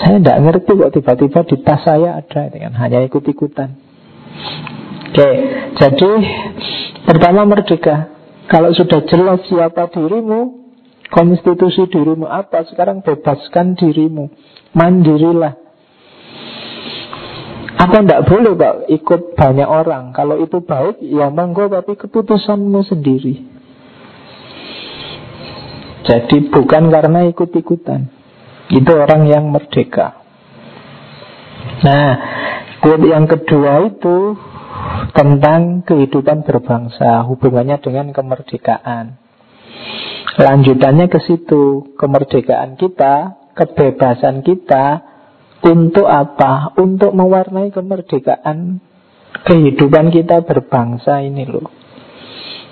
Saya 0.00 0.16
tidak 0.16 0.38
ngerti 0.40 0.72
kok 0.74 0.92
tiba-tiba 0.96 1.40
di 1.44 1.56
tas 1.60 1.80
saya 1.84 2.18
ada 2.18 2.48
dengan 2.48 2.72
hanya 2.80 3.04
ikut-ikutan. 3.04 3.89
Oke, 5.10 5.30
jadi 5.74 6.10
pertama 7.02 7.42
merdeka. 7.42 8.14
Kalau 8.46 8.70
sudah 8.74 9.02
jelas 9.06 9.42
siapa 9.46 9.90
dirimu, 9.90 10.70
konstitusi 11.10 11.86
dirimu 11.90 12.26
apa, 12.26 12.66
sekarang 12.66 13.02
bebaskan 13.02 13.74
dirimu. 13.74 14.30
Mandirilah. 14.74 15.54
Apa 17.80 18.04
tidak 18.04 18.28
boleh 18.28 18.52
Pak 18.60 18.74
ikut 18.92 19.20
banyak 19.40 19.64
orang 19.64 20.12
Kalau 20.12 20.36
itu 20.36 20.60
baik 20.60 21.00
ya 21.00 21.32
monggo 21.32 21.64
tapi 21.72 21.96
keputusanmu 21.96 22.84
sendiri 22.84 23.40
Jadi 26.04 26.52
bukan 26.52 26.92
karena 26.92 27.24
ikut-ikutan 27.32 28.04
Itu 28.68 28.92
orang 28.92 29.32
yang 29.32 29.48
merdeka 29.48 30.19
Nah 31.80 32.08
quote 32.80 33.06
yang 33.08 33.28
kedua 33.28 33.88
itu 33.88 34.36
tentang 35.12 35.82
kehidupan 35.84 36.46
berbangsa, 36.46 37.26
hubungannya 37.26 37.82
dengan 37.82 38.14
kemerdekaan. 38.14 39.18
Lanjutannya 40.40 41.10
ke 41.10 41.20
situ, 41.26 41.94
kemerdekaan 41.98 42.78
kita, 42.78 43.36
kebebasan 43.52 44.40
kita 44.46 45.04
untuk 45.66 46.08
apa? 46.08 46.72
Untuk 46.80 47.12
mewarnai 47.12 47.68
kemerdekaan 47.74 48.80
kehidupan 49.44 50.08
kita 50.14 50.46
berbangsa 50.46 51.20
ini 51.20 51.44
loh. 51.44 51.68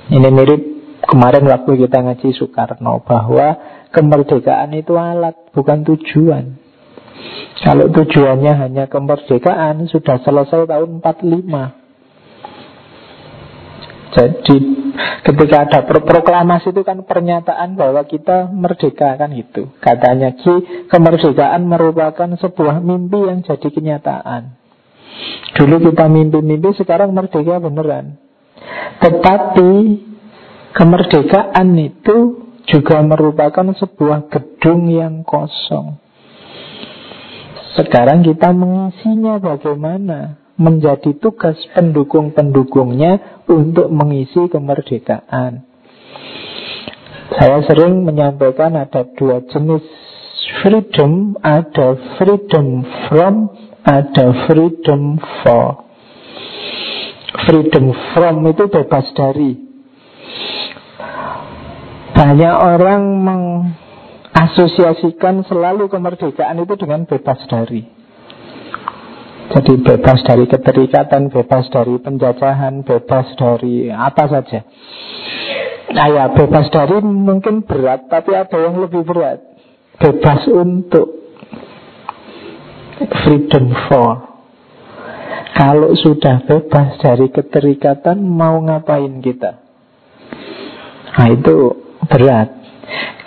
Ini 0.09 0.29
mirip 0.33 0.63
kemarin 1.05 1.45
waktu 1.45 1.85
kita 1.85 2.01
ngaji 2.01 2.29
Soekarno 2.33 3.05
bahwa 3.05 3.57
kemerdekaan 3.93 4.73
itu 4.73 4.97
alat 4.97 5.37
bukan 5.53 5.85
tujuan. 5.85 6.57
Kalau 7.59 7.91
tujuannya 7.91 8.53
hanya 8.55 8.85
kemerdekaan 8.87 9.91
sudah 9.91 10.23
selesai 10.23 10.67
tahun 10.71 11.03
45. 11.03 11.79
Jadi 14.09 14.57
ketika 15.27 15.57
ada 15.69 15.85
pro 15.85 16.01
proklamasi 16.01 16.73
itu 16.73 16.81
kan 16.81 17.05
pernyataan 17.05 17.77
bahwa 17.77 18.03
kita 18.09 18.49
merdeka 18.49 19.21
kan 19.21 19.31
itu. 19.37 19.69
Katanya 19.85 20.33
Ki, 20.33 20.87
kemerdekaan 20.89 21.69
merupakan 21.69 22.31
sebuah 22.41 22.81
mimpi 22.81 23.21
yang 23.29 23.45
jadi 23.45 23.69
kenyataan. 23.69 24.57
Dulu 25.59 25.91
kita 25.91 26.07
mimpi-mimpi, 26.07 26.73
sekarang 26.79 27.11
merdeka 27.13 27.59
beneran. 27.59 28.17
Tetapi 29.03 29.71
kemerdekaan 30.73 31.69
itu 31.77 32.17
juga 32.69 33.01
merupakan 33.03 33.67
sebuah 33.75 34.29
gedung 34.31 34.89
yang 34.93 35.27
kosong. 35.27 36.08
Sekarang 37.79 38.27
kita 38.27 38.51
mengisinya 38.51 39.39
bagaimana? 39.39 40.49
menjadi 40.59 41.15
tugas 41.23 41.55
pendukung-pendukungnya 41.73 43.47
untuk 43.47 43.89
mengisi 43.95 44.51
kemerdekaan. 44.51 45.63
Saya 47.39 47.63
sering 47.71 48.03
menyampaikan 48.03 48.75
ada 48.75 49.07
dua 49.15 49.47
jenis 49.47 49.87
freedom, 50.59 51.39
ada 51.39 51.95
freedom 52.19 52.83
from, 53.07 53.55
ada 53.87 54.27
freedom 54.51 55.23
for. 55.47 55.87
Freedom 57.47 57.95
from 58.13 58.43
itu 58.51 58.65
bebas 58.67 59.07
dari. 59.15 59.53
Banyak 62.19 62.55
orang 62.59 63.03
mengasosiasikan 64.39 65.43
selalu 65.51 65.91
kemerdekaan 65.91 66.63
itu 66.63 66.75
dengan 66.79 67.03
bebas 67.11 67.43
dari. 67.51 67.83
Jadi 69.49 69.73
bebas 69.83 70.23
dari 70.23 70.47
keterikatan, 70.47 71.33
bebas 71.35 71.67
dari 71.75 71.99
penjajahan, 71.99 72.87
bebas 72.87 73.27
dari 73.35 73.91
apa 73.91 74.31
saja. 74.31 74.63
Nah 75.91 76.07
ya, 76.07 76.25
bebas 76.31 76.71
dari 76.71 77.03
mungkin 77.03 77.67
berat, 77.67 78.07
tapi 78.07 78.37
ada 78.37 78.55
yang 78.63 78.79
lebih 78.79 79.03
berat. 79.03 79.43
Bebas 79.99 80.47
untuk 80.53 81.19
freedom 83.27 83.75
for. 83.91 84.39
Kalau 85.59 85.91
sudah 85.99 86.47
bebas 86.47 87.03
dari 87.03 87.27
keterikatan, 87.35 88.23
mau 88.23 88.63
ngapain 88.63 89.19
kita? 89.19 89.59
Nah 91.19 91.27
itu 91.35 91.57
berat. 92.07 92.58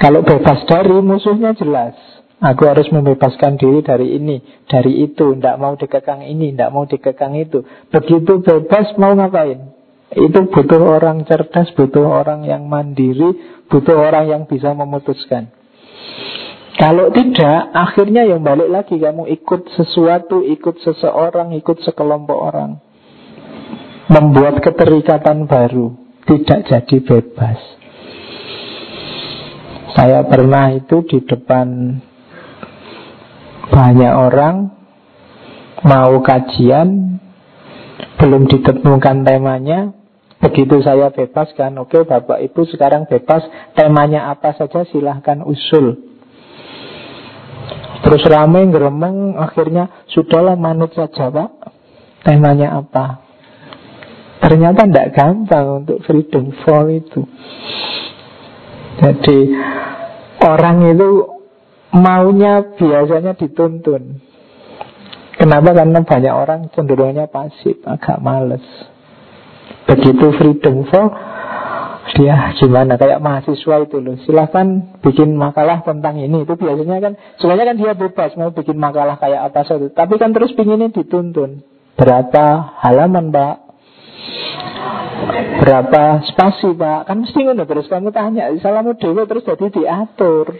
Kalau 0.01 0.25
bebas 0.25 0.65
dari 0.65 0.97
musuhnya 1.01 1.53
jelas. 1.53 1.93
Aku 2.41 2.65
harus 2.65 2.89
membebaskan 2.89 3.61
diri 3.61 3.85
dari 3.85 4.17
ini, 4.17 4.41
dari 4.65 5.05
itu, 5.05 5.37
tidak 5.37 5.61
mau 5.61 5.77
dikekang 5.77 6.25
ini, 6.25 6.57
tidak 6.57 6.73
mau 6.73 6.89
dikekang 6.89 7.37
itu. 7.37 7.61
Begitu 7.93 8.41
bebas 8.41 8.97
mau 8.97 9.13
ngapain? 9.13 9.69
Itu 10.09 10.49
butuh 10.49 10.81
orang 10.81 11.21
cerdas, 11.29 11.69
butuh 11.77 12.01
orang 12.01 12.49
yang 12.49 12.65
mandiri, 12.65 13.61
butuh 13.69 13.93
orang 13.93 14.25
yang 14.25 14.43
bisa 14.49 14.73
memutuskan. 14.73 15.53
Kalau 16.81 17.13
tidak, 17.13 17.69
akhirnya 17.77 18.25
yang 18.25 18.41
balik 18.41 18.73
lagi 18.73 18.97
kamu 18.97 19.29
ikut 19.37 19.69
sesuatu, 19.77 20.41
ikut 20.41 20.81
seseorang, 20.81 21.53
ikut 21.53 21.77
sekelompok 21.85 22.39
orang. 22.41 22.81
Membuat 24.09 24.65
keterikatan 24.65 25.45
baru, 25.45 25.93
tidak 26.25 26.65
jadi 26.65 26.97
bebas. 27.05 27.80
Saya 29.91 30.23
pernah 30.23 30.71
itu 30.71 31.03
di 31.03 31.19
depan 31.19 31.99
banyak 33.67 34.13
orang 34.13 34.71
mau 35.83 36.15
kajian 36.23 37.19
belum 38.15 38.47
ditemukan 38.47 39.27
temanya. 39.27 39.91
Begitu 40.41 40.81
saya 40.81 41.13
bebaskan 41.13 41.77
oke 41.77 42.07
bapak 42.07 42.41
ibu 42.41 42.65
sekarang 42.65 43.05
bebas 43.05 43.45
temanya 43.77 44.31
apa 44.31 44.55
saja 44.57 44.87
silahkan 44.89 45.43
usul. 45.43 46.01
Terus 48.01 48.23
ramai 48.25 48.65
geremeng 48.71 49.37
akhirnya 49.37 50.07
sudahlah 50.09 50.57
manut 50.57 50.95
saja 50.95 51.29
pak. 51.29 51.51
Temanya 52.25 52.79
apa? 52.79 53.27
Ternyata 54.41 54.87
tidak 54.89 55.13
gampang 55.13 55.85
untuk 55.85 56.01
freedom 56.05 56.49
for 56.63 56.89
itu 56.89 57.21
jadi 58.99 59.37
orang 60.43 60.91
itu 60.91 61.09
maunya 61.95 62.75
biasanya 62.75 63.37
dituntun. 63.37 64.19
Kenapa? 65.37 65.73
Karena 65.73 66.03
banyak 66.03 66.33
orang 66.33 66.59
cenderungnya 66.75 67.31
pasif, 67.31 67.81
agak 67.87 68.21
males. 68.21 68.63
Begitu 69.89 70.25
freedom 70.37 70.85
for 70.91 71.09
dia 72.11 72.51
gimana 72.59 72.97
kayak 72.97 73.21
mahasiswa 73.23 73.75
itu 73.87 73.97
loh 74.01 74.17
silahkan 74.25 74.97
bikin 74.99 75.37
makalah 75.37 75.85
tentang 75.85 76.19
ini 76.19 76.43
itu 76.43 76.53
biasanya 76.57 76.97
kan 76.99 77.13
sebenarnya 77.39 77.65
kan 77.71 77.77
dia 77.77 77.93
bebas 77.95 78.31
mau 78.35 78.51
bikin 78.51 78.75
makalah 78.75 79.15
kayak 79.21 79.47
apa 79.47 79.61
saja 79.63 79.87
tapi 79.93 80.19
kan 80.19 80.35
terus 80.35 80.51
pinginnya 80.57 80.91
dituntun 80.91 81.63
berapa 81.95 82.45
halaman 82.83 83.31
pak 83.31 83.70
berapa 85.61 86.25
spasi 86.25 86.73
pak? 86.73 87.07
Kan 87.07 87.23
mesti 87.23 87.39
ngono 87.45 87.63
terus 87.69 87.85
kamu 87.85 88.09
tanya 88.09 88.49
salamu 88.59 88.97
dewa 88.97 89.29
terus 89.29 89.45
jadi 89.45 89.67
diatur. 89.69 90.57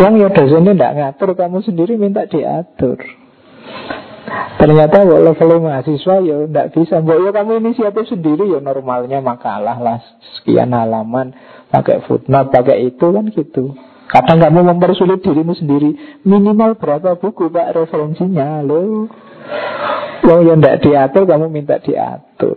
Wong 0.00 0.14
ya 0.18 0.32
dosennya 0.32 0.72
tidak 0.72 0.92
ngatur 0.96 1.30
Kamu 1.36 1.58
sendiri 1.60 2.00
minta 2.00 2.24
diatur. 2.24 2.98
Ternyata 4.56 5.04
level 5.04 5.58
mahasiswa 5.60 6.14
ya 6.22 6.36
tidak 6.48 6.66
bisa. 6.72 7.02
Mbak 7.02 7.18
ya 7.18 7.30
kamu 7.34 7.50
inisiatif 7.60 8.04
sendiri 8.08 8.48
ya 8.48 8.62
normalnya 8.62 9.18
makalah 9.20 9.76
lah 9.76 9.98
Sekian 10.38 10.72
halaman 10.72 11.34
Pakai 11.72 12.04
footnote, 12.04 12.52
pakai 12.52 12.92
itu 12.92 13.06
kan 13.10 13.24
gitu. 13.32 13.72
Kadang 14.12 14.44
kamu 14.44 14.76
mempersulit 14.76 15.24
dirimu 15.24 15.56
sendiri. 15.56 16.20
Minimal 16.28 16.76
berapa 16.76 17.16
buku 17.16 17.48
pak 17.48 17.72
referensinya? 17.72 18.60
Lo 18.60 19.08
Wong 20.22 20.46
ya 20.46 20.54
tidak 20.54 20.78
diatur 20.86 21.22
kamu 21.26 21.46
minta 21.50 21.82
diatur. 21.82 22.54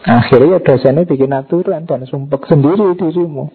Akhirnya 0.00 0.56
ya 0.56 0.64
dosennya 0.64 1.04
bikin 1.04 1.28
aturan 1.28 1.84
Dan 1.84 2.08
sumpek 2.08 2.48
sendiri 2.50 2.98
dirimu. 2.98 3.52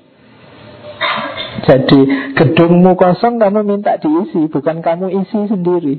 Jadi 1.65 1.99
gedungmu 2.37 2.93
kosong 2.95 3.41
kamu 3.41 3.65
minta 3.65 3.97
diisi 3.97 4.47
Bukan 4.47 4.79
kamu 4.79 5.11
isi 5.25 5.39
sendiri. 5.51 5.95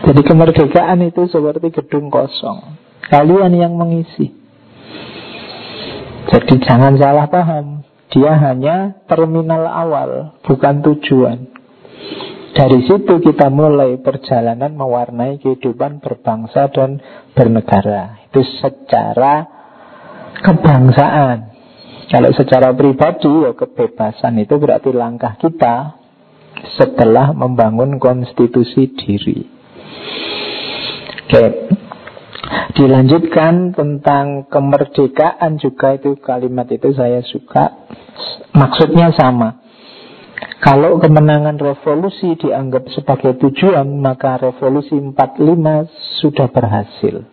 Jadi 0.00 0.20
kemerdekaan 0.24 1.04
itu 1.04 1.28
seperti 1.28 1.68
gedung 1.76 2.08
kosong. 2.08 2.80
Kalian 3.12 3.52
yang 3.52 3.76
mengisi. 3.76 4.32
Jadi 6.30 6.54
jangan 6.64 6.96
salah 6.96 7.28
paham. 7.28 7.84
Dia 8.10 8.34
hanya 8.34 9.06
terminal 9.06 9.70
awal 9.70 10.34
Bukan 10.42 10.82
tujuan 10.82 11.46
dari 12.50 12.82
situ 12.82 13.22
kita 13.22 13.46
mulai 13.46 14.02
perjalanan 14.02 14.74
mewarnai 14.74 15.38
kehidupan 15.38 16.02
berbangsa 16.02 16.66
dan 16.74 16.98
bernegara. 17.30 18.26
Itu 18.26 18.42
secara 18.58 19.46
kebangsaan. 20.42 21.50
Kalau 22.10 22.34
secara 22.34 22.74
pribadi 22.74 23.30
ya 23.30 23.54
kebebasan 23.54 24.42
itu 24.42 24.58
berarti 24.58 24.90
langkah 24.90 25.38
kita 25.38 25.94
setelah 26.74 27.30
membangun 27.30 28.02
konstitusi 28.02 28.90
diri. 28.98 29.46
Oke. 31.30 31.46
Dilanjutkan 32.74 33.78
tentang 33.78 34.50
kemerdekaan 34.50 35.62
juga 35.62 35.94
itu 35.94 36.18
kalimat 36.18 36.66
itu 36.66 36.90
saya 36.98 37.22
suka. 37.22 37.86
Maksudnya 38.58 39.14
sama. 39.14 39.62
Kalau 40.60 41.00
kemenangan 41.00 41.56
revolusi 41.56 42.36
dianggap 42.36 42.88
sebagai 42.92 43.36
tujuan, 43.40 43.88
maka 44.00 44.40
revolusi 44.40 44.96
45 44.96 46.20
sudah 46.20 46.48
berhasil. 46.48 47.24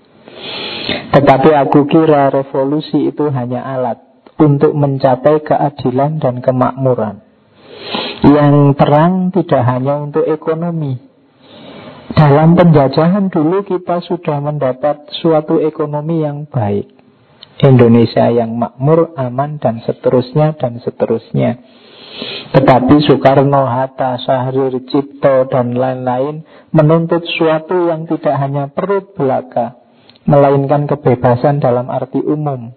Tetapi 1.11 1.49
aku 1.55 1.87
kira 1.87 2.31
revolusi 2.31 3.07
itu 3.11 3.27
hanya 3.31 3.63
alat 3.63 3.99
untuk 4.39 4.75
mencapai 4.75 5.43
keadilan 5.43 6.19
dan 6.19 6.39
kemakmuran. 6.43 7.23
Yang 8.27 8.55
terang 8.75 9.31
tidak 9.31 9.63
hanya 9.63 10.03
untuk 10.03 10.25
ekonomi, 10.27 11.07
dalam 12.17 12.55
penjajahan 12.55 13.27
dulu 13.27 13.61
kita 13.67 13.99
sudah 14.01 14.39
mendapat 14.39 15.11
suatu 15.21 15.59
ekonomi 15.59 16.25
yang 16.25 16.47
baik. 16.47 16.89
Indonesia 17.61 18.31
yang 18.33 18.57
makmur, 18.57 19.13
aman, 19.13 19.61
dan 19.61 19.85
seterusnya, 19.85 20.57
dan 20.57 20.81
seterusnya. 20.81 21.61
Tetapi 22.47 22.95
Soekarno, 23.03 23.67
Hatta, 23.67 24.17
Syahrir, 24.23 24.73
Cipto, 24.87 25.51
dan 25.51 25.75
lain-lain 25.75 26.41
menuntut 26.71 27.21
suatu 27.37 27.91
yang 27.91 28.07
tidak 28.07 28.35
hanya 28.39 28.71
perut 28.71 29.13
belaka, 29.13 29.77
melainkan 30.23 30.87
kebebasan 30.87 31.59
dalam 31.59 31.91
arti 31.91 32.23
umum, 32.23 32.71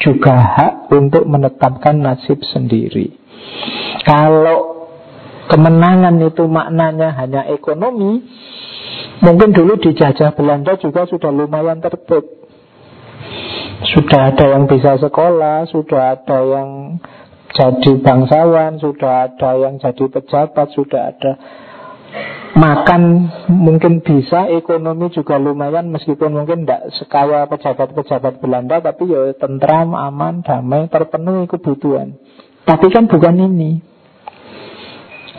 juga 0.00 0.34
hak 0.34 0.74
untuk 0.90 1.28
menetapkan 1.28 2.00
nasib 2.00 2.40
sendiri. 2.50 3.14
Kalau 4.02 4.88
kemenangan 5.46 6.16
itu 6.24 6.48
maknanya 6.48 7.14
hanya 7.14 7.46
ekonomi, 7.52 8.24
mungkin 9.22 9.54
dulu 9.54 9.78
dijajah 9.78 10.34
Belanda 10.34 10.74
juga 10.80 11.06
sudah 11.06 11.30
lumayan 11.30 11.78
tertib. 11.78 12.42
Sudah 13.82 14.30
ada 14.30 14.46
yang 14.56 14.70
bisa 14.70 14.94
sekolah, 14.98 15.66
sudah 15.70 16.16
ada 16.18 16.38
yang 16.46 16.70
jadi 17.52 17.92
bangsawan, 18.00 18.80
sudah 18.80 19.28
ada 19.28 19.50
yang 19.60 19.76
jadi 19.76 20.04
pejabat, 20.08 20.72
sudah 20.72 21.12
ada 21.12 21.32
makan 22.52 23.28
mungkin 23.48 24.04
bisa, 24.04 24.48
ekonomi 24.52 25.08
juga 25.12 25.40
lumayan 25.40 25.88
meskipun 25.88 26.36
mungkin 26.36 26.64
tidak 26.64 26.92
sekaya 27.00 27.48
pejabat-pejabat 27.48 28.40
Belanda, 28.40 28.80
tapi 28.84 29.08
ya 29.08 29.32
tentram, 29.36 29.96
aman, 29.96 30.44
damai, 30.44 30.88
terpenuhi 30.92 31.48
kebutuhan. 31.48 32.16
Tapi 32.62 32.86
kan 32.92 33.08
bukan 33.08 33.36
ini. 33.52 33.80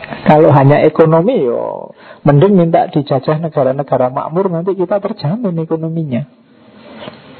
Kalau 0.04 0.52
hanya 0.52 0.84
ekonomi, 0.84 1.48
yo 1.48 1.96
mending 2.24 2.56
minta 2.56 2.88
dijajah 2.92 3.40
negara-negara 3.40 4.12
makmur 4.12 4.52
nanti 4.52 4.76
kita 4.76 5.00
terjamin 5.00 5.56
ekonominya. 5.64 6.28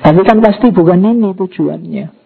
Tapi 0.05 0.21
kan 0.25 0.41
pasti 0.41 0.69
bukan 0.73 1.01
ini 1.01 1.33
tujuannya. 1.37 2.24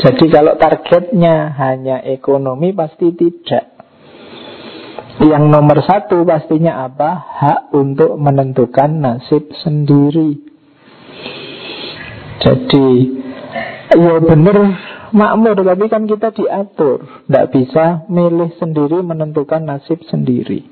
Jadi 0.00 0.24
kalau 0.32 0.56
targetnya 0.56 1.52
hanya 1.60 2.00
ekonomi 2.06 2.72
pasti 2.72 3.12
tidak. 3.12 3.72
Yang 5.20 5.44
nomor 5.52 5.78
satu 5.84 6.24
pastinya 6.24 6.88
apa? 6.88 7.10
Hak 7.20 7.60
untuk 7.76 8.16
menentukan 8.16 8.96
nasib 8.96 9.52
sendiri. 9.60 10.40
Jadi 12.42 12.88
ya 13.92 14.18
benar 14.18 14.56
makmur 15.12 15.60
tapi 15.60 15.86
kan 15.92 16.08
kita 16.08 16.32
diatur. 16.32 17.04
Tidak 17.28 17.46
bisa 17.52 18.08
milih 18.08 18.56
sendiri 18.56 19.04
menentukan 19.04 19.62
nasib 19.62 20.00
sendiri. 20.08 20.64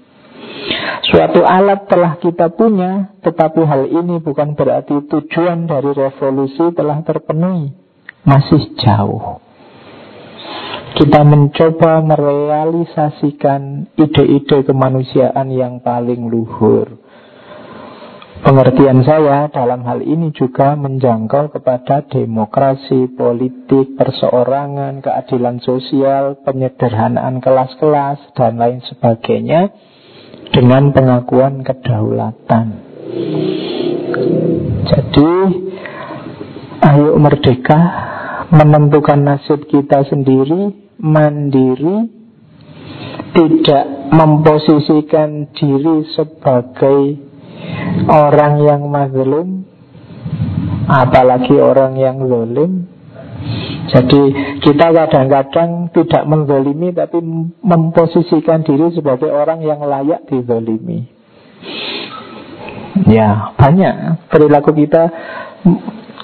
Suatu 1.11 1.42
alat 1.42 1.90
telah 1.90 2.22
kita 2.22 2.54
punya, 2.54 3.16
tetapi 3.24 3.66
hal 3.66 3.88
ini 3.88 4.22
bukan 4.22 4.54
berarti 4.54 5.04
tujuan 5.11 5.66
dari 5.66 5.90
revolusi 5.90 6.70
telah 6.76 7.02
terpenuhi. 7.02 7.80
Masih 8.24 8.76
jauh. 8.76 9.40
Kita 10.90 11.22
mencoba 11.24 12.02
merealisasikan 12.04 13.94
ide-ide 13.96 14.66
kemanusiaan 14.66 15.48
yang 15.48 15.80
paling 15.80 16.28
luhur. 16.28 17.00
Pengertian 18.40 19.04
saya 19.04 19.52
dalam 19.52 19.85
hal 19.85 20.00
ini 20.00 20.33
juga 20.33 20.72
menjangkau 20.72 21.52
kepada 21.52 22.09
demokrasi, 22.09 23.12
politik, 23.12 24.00
perseorangan, 24.00 25.04
keadilan 25.04 25.61
sosial, 25.61 26.40
penyederhanaan 26.40 27.44
kelas-kelas, 27.44 28.33
dan 28.33 28.56
lain 28.56 28.80
sebagainya 28.88 29.68
dengan 30.56 30.88
pengakuan 30.88 31.61
kedaulatan. 31.61 32.66
Jadi, 34.88 35.33
ayo 36.81 37.16
merdeka, 37.21 37.79
menentukan 38.51 39.21
nasib 39.21 39.69
kita 39.69 40.05
sendiri, 40.09 40.73
mandiri, 41.01 42.09
tidak 43.37 43.85
memposisikan 44.11 45.53
diri 45.55 46.09
sebagai 46.16 47.01
orang 48.11 48.64
yang 48.64 48.83
mazlum, 48.90 49.64
apalagi 50.90 51.55
orang 51.61 51.95
yang 51.95 52.19
zolim, 52.27 52.90
jadi 53.90 54.23
kita 54.62 54.87
kadang-kadang 54.95 55.90
tidak 55.90 56.23
menzolimi 56.29 56.95
tapi 56.95 57.19
memposisikan 57.64 58.62
diri 58.62 58.95
sebagai 58.95 59.33
orang 59.33 59.64
yang 59.66 59.83
layak 59.83 60.29
dizolimi. 60.31 61.11
Ya 63.11 63.51
banyak 63.59 64.29
perilaku 64.31 64.77
kita 64.77 65.11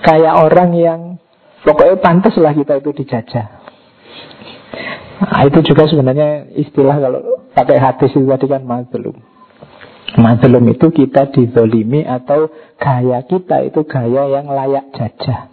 kayak 0.03 0.35
orang 0.45 0.71
yang 0.77 1.01
pokoknya 1.65 1.97
pantas 2.01 2.35
lah 2.37 2.53
kita 2.53 2.81
itu 2.81 2.91
dijajah. 2.93 3.47
Nah, 5.17 5.43
itu 5.49 5.65
juga 5.65 5.89
sebenarnya 5.89 6.53
istilah 6.53 6.97
kalau 7.01 7.21
pakai 7.57 7.81
hadis 7.81 8.13
itu 8.13 8.29
tadi 8.29 8.47
kan 8.53 8.63
mazlum. 8.69 9.17
Mazlum 10.17 10.65
itu 10.69 10.93
kita 10.93 11.33
dizolimi 11.33 12.05
atau 12.05 12.53
gaya 12.77 13.25
kita 13.25 13.65
itu 13.65 13.81
gaya 13.89 14.29
yang 14.29 14.47
layak 14.49 14.93
jajah. 14.93 15.49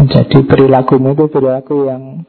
Jadi 0.00 0.48
perilakumu 0.48 1.12
itu 1.12 1.28
perilaku 1.28 1.84
yang 1.90 2.24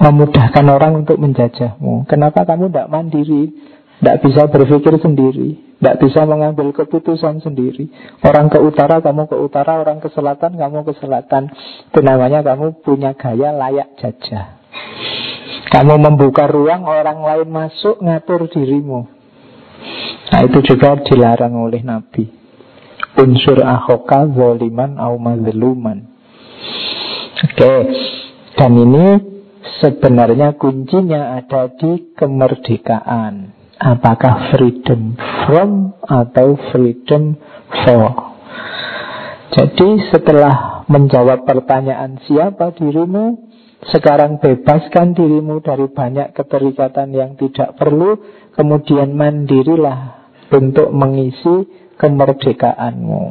memudahkan 0.00 0.64
orang 0.64 1.04
untuk 1.04 1.18
menjajahmu. 1.20 2.08
Kenapa 2.08 2.48
kamu 2.48 2.70
tidak 2.70 2.88
mandiri? 2.88 3.52
Tidak 4.00 4.16
bisa 4.24 4.48
berpikir 4.48 4.96
sendiri. 4.96 5.76
Tidak 5.76 5.96
bisa 6.00 6.24
mengambil 6.24 6.72
keputusan 6.72 7.44
sendiri. 7.44 7.92
Orang 8.24 8.48
ke 8.48 8.56
utara, 8.56 9.04
kamu 9.04 9.28
ke 9.28 9.36
utara. 9.36 9.76
Orang 9.76 10.00
ke 10.00 10.08
selatan, 10.08 10.56
kamu 10.56 10.88
ke 10.88 10.96
selatan. 10.96 11.52
Itu 11.92 12.00
namanya 12.00 12.40
kamu 12.40 12.80
punya 12.80 13.12
gaya 13.12 13.52
layak 13.52 14.00
jajah. 14.00 14.56
Kamu 15.68 16.00
membuka 16.00 16.48
ruang, 16.48 16.88
orang 16.88 17.20
lain 17.20 17.48
masuk 17.52 18.00
Ngatur 18.00 18.48
dirimu. 18.48 19.04
Nah 20.32 20.40
itu 20.48 20.58
juga 20.64 20.96
dilarang 21.04 21.60
oleh 21.60 21.84
Nabi. 21.84 22.24
Unsur 23.20 23.60
ahoka 23.60 24.24
zoliman 24.32 24.96
au 24.96 25.20
mazluman. 25.20 26.08
Oke, 27.40 27.74
dan 28.56 28.72
ini 28.80 29.06
sebenarnya 29.84 30.56
kuncinya 30.56 31.36
ada 31.36 31.68
di 31.68 32.16
kemerdekaan. 32.16 33.59
Apakah 33.80 34.52
freedom 34.52 35.16
from 35.48 35.96
atau 36.04 36.60
freedom 36.68 37.32
for? 37.80 38.36
Jadi 39.56 40.04
setelah 40.12 40.84
menjawab 40.84 41.48
pertanyaan 41.48 42.20
siapa 42.28 42.76
dirimu, 42.76 43.50
sekarang 43.88 44.36
bebaskan 44.36 45.16
dirimu 45.16 45.64
dari 45.64 45.88
banyak 45.88 46.36
keterikatan 46.36 47.16
yang 47.16 47.40
tidak 47.40 47.80
perlu, 47.80 48.20
kemudian 48.52 49.16
mandirilah 49.16 50.28
untuk 50.52 50.92
mengisi 50.92 51.64
kemerdekaanmu. 51.96 53.24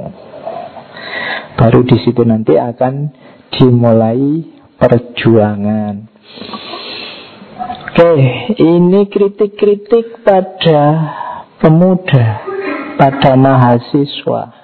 Baru 1.61 1.85
di 1.85 1.97
situ 2.01 2.25
nanti 2.25 2.57
akan 2.57 3.13
dimulai 3.53 4.49
perjuangan. 4.81 6.09
Oke, 7.99 8.15
ini 8.63 9.11
kritik-kritik 9.11 10.23
pada 10.23 10.83
pemuda, 11.59 12.39
pada 12.95 13.35
mahasiswa. 13.35 14.55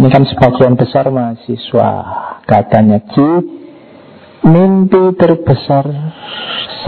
Ini 0.00 0.08
kan 0.08 0.24
sebagian 0.24 0.80
besar 0.80 1.12
mahasiswa. 1.12 1.90
Katanya 2.48 3.04
Ci, 3.04 3.28
mimpi 4.48 5.12
terbesar 5.12 5.92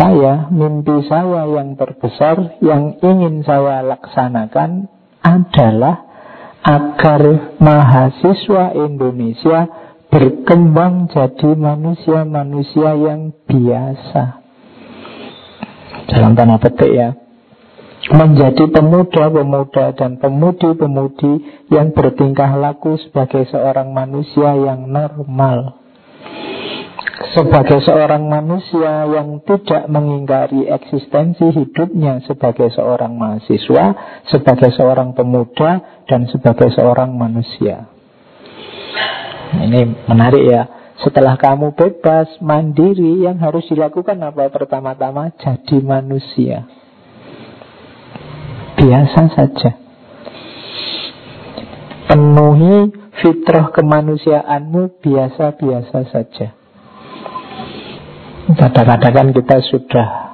saya, 0.00 0.48
mimpi 0.48 1.04
saya 1.04 1.44
yang 1.60 1.76
terbesar 1.76 2.56
yang 2.64 2.96
ingin 3.04 3.44
saya 3.44 3.84
laksanakan 3.84 4.88
adalah 5.20 6.08
agar 6.64 7.52
mahasiswa 7.60 8.72
Indonesia 8.80 9.68
berkembang 10.08 11.12
jadi 11.12 11.52
manusia-manusia 11.52 12.96
yang 12.96 13.36
biasa. 13.44 14.41
Dalam 16.08 16.32
tanah 16.34 16.58
petik 16.58 16.92
ya. 16.92 17.10
Menjadi 18.02 18.66
pemuda-pemuda 18.66 19.94
dan 19.94 20.18
pemudi-pemudi 20.18 21.32
yang 21.70 21.94
bertingkah 21.94 22.58
laku 22.58 22.98
sebagai 22.98 23.46
seorang 23.46 23.94
manusia 23.94 24.58
yang 24.58 24.90
normal. 24.90 25.78
Sebagai 27.32 27.80
seorang 27.86 28.28
manusia 28.28 29.06
yang 29.06 29.40
tidak 29.46 29.88
mengingkari 29.88 30.68
eksistensi 30.68 31.48
hidupnya 31.54 32.20
sebagai 32.26 32.68
seorang 32.74 33.16
mahasiswa, 33.16 33.84
sebagai 34.28 34.74
seorang 34.74 35.14
pemuda, 35.14 36.02
dan 36.10 36.28
sebagai 36.28 36.74
seorang 36.74 37.14
manusia. 37.14 37.88
Ini 39.52 40.10
menarik 40.10 40.44
ya. 40.44 40.81
Setelah 41.02 41.34
kamu 41.34 41.74
bebas, 41.74 42.38
mandiri, 42.38 43.26
yang 43.26 43.42
harus 43.42 43.66
dilakukan 43.66 44.22
apa 44.22 44.46
pertama-tama? 44.54 45.34
Jadi 45.34 45.82
manusia. 45.82 46.62
biasa 48.78 49.22
saja. 49.38 49.70
Penuhi 52.10 52.90
fitrah 53.22 53.70
kemanusiaanmu 53.70 54.98
biasa-biasa 54.98 55.98
saja. 56.10 56.48
Kadang-kadang 58.52 59.14
kan 59.14 59.28
kita 59.30 59.56
sudah 59.70 60.31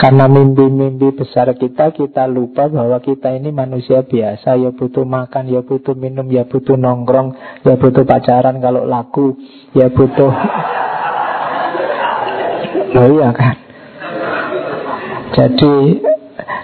karena 0.00 0.24
mimpi-mimpi 0.32 1.12
besar 1.12 1.52
kita, 1.52 1.92
kita 1.92 2.24
lupa 2.24 2.72
bahwa 2.72 2.96
kita 3.04 3.36
ini 3.36 3.52
manusia 3.52 4.00
biasa. 4.00 4.56
Ya 4.56 4.72
butuh 4.72 5.04
makan, 5.04 5.52
ya 5.52 5.60
butuh 5.60 5.92
minum, 5.92 6.24
ya 6.32 6.48
butuh 6.48 6.80
nongkrong, 6.80 7.36
ya 7.68 7.76
butuh 7.76 8.08
pacaran 8.08 8.56
kalau 8.64 8.88
laku, 8.88 9.36
ya 9.76 9.92
butuh... 9.92 10.32
Oh 12.90 13.06
iya 13.06 13.30
kan? 13.30 13.54
Jadi 15.30 16.02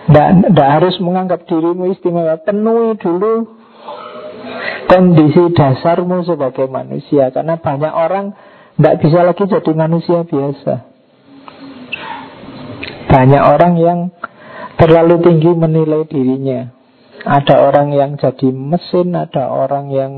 tidak 0.06 0.68
harus 0.80 0.96
menganggap 1.02 1.46
dirimu 1.46 1.90
istimewa 1.92 2.38
Penuhi 2.40 2.98
dulu 2.98 3.58
kondisi 4.86 5.50
dasarmu 5.50 6.22
sebagai 6.22 6.70
manusia 6.70 7.34
Karena 7.34 7.58
banyak 7.58 7.90
orang 7.90 8.30
tidak 8.78 9.02
bisa 9.02 9.18
lagi 9.26 9.44
jadi 9.50 9.70
manusia 9.74 10.22
biasa 10.22 10.95
banyak 13.06 13.42
orang 13.42 13.74
yang 13.78 13.98
terlalu 14.76 15.22
tinggi 15.24 15.50
menilai 15.56 16.04
dirinya. 16.06 16.72
Ada 17.26 17.58
orang 17.58 17.90
yang 17.90 18.14
jadi 18.14 18.54
mesin, 18.54 19.18
ada 19.18 19.50
orang 19.50 19.90
yang 19.90 20.12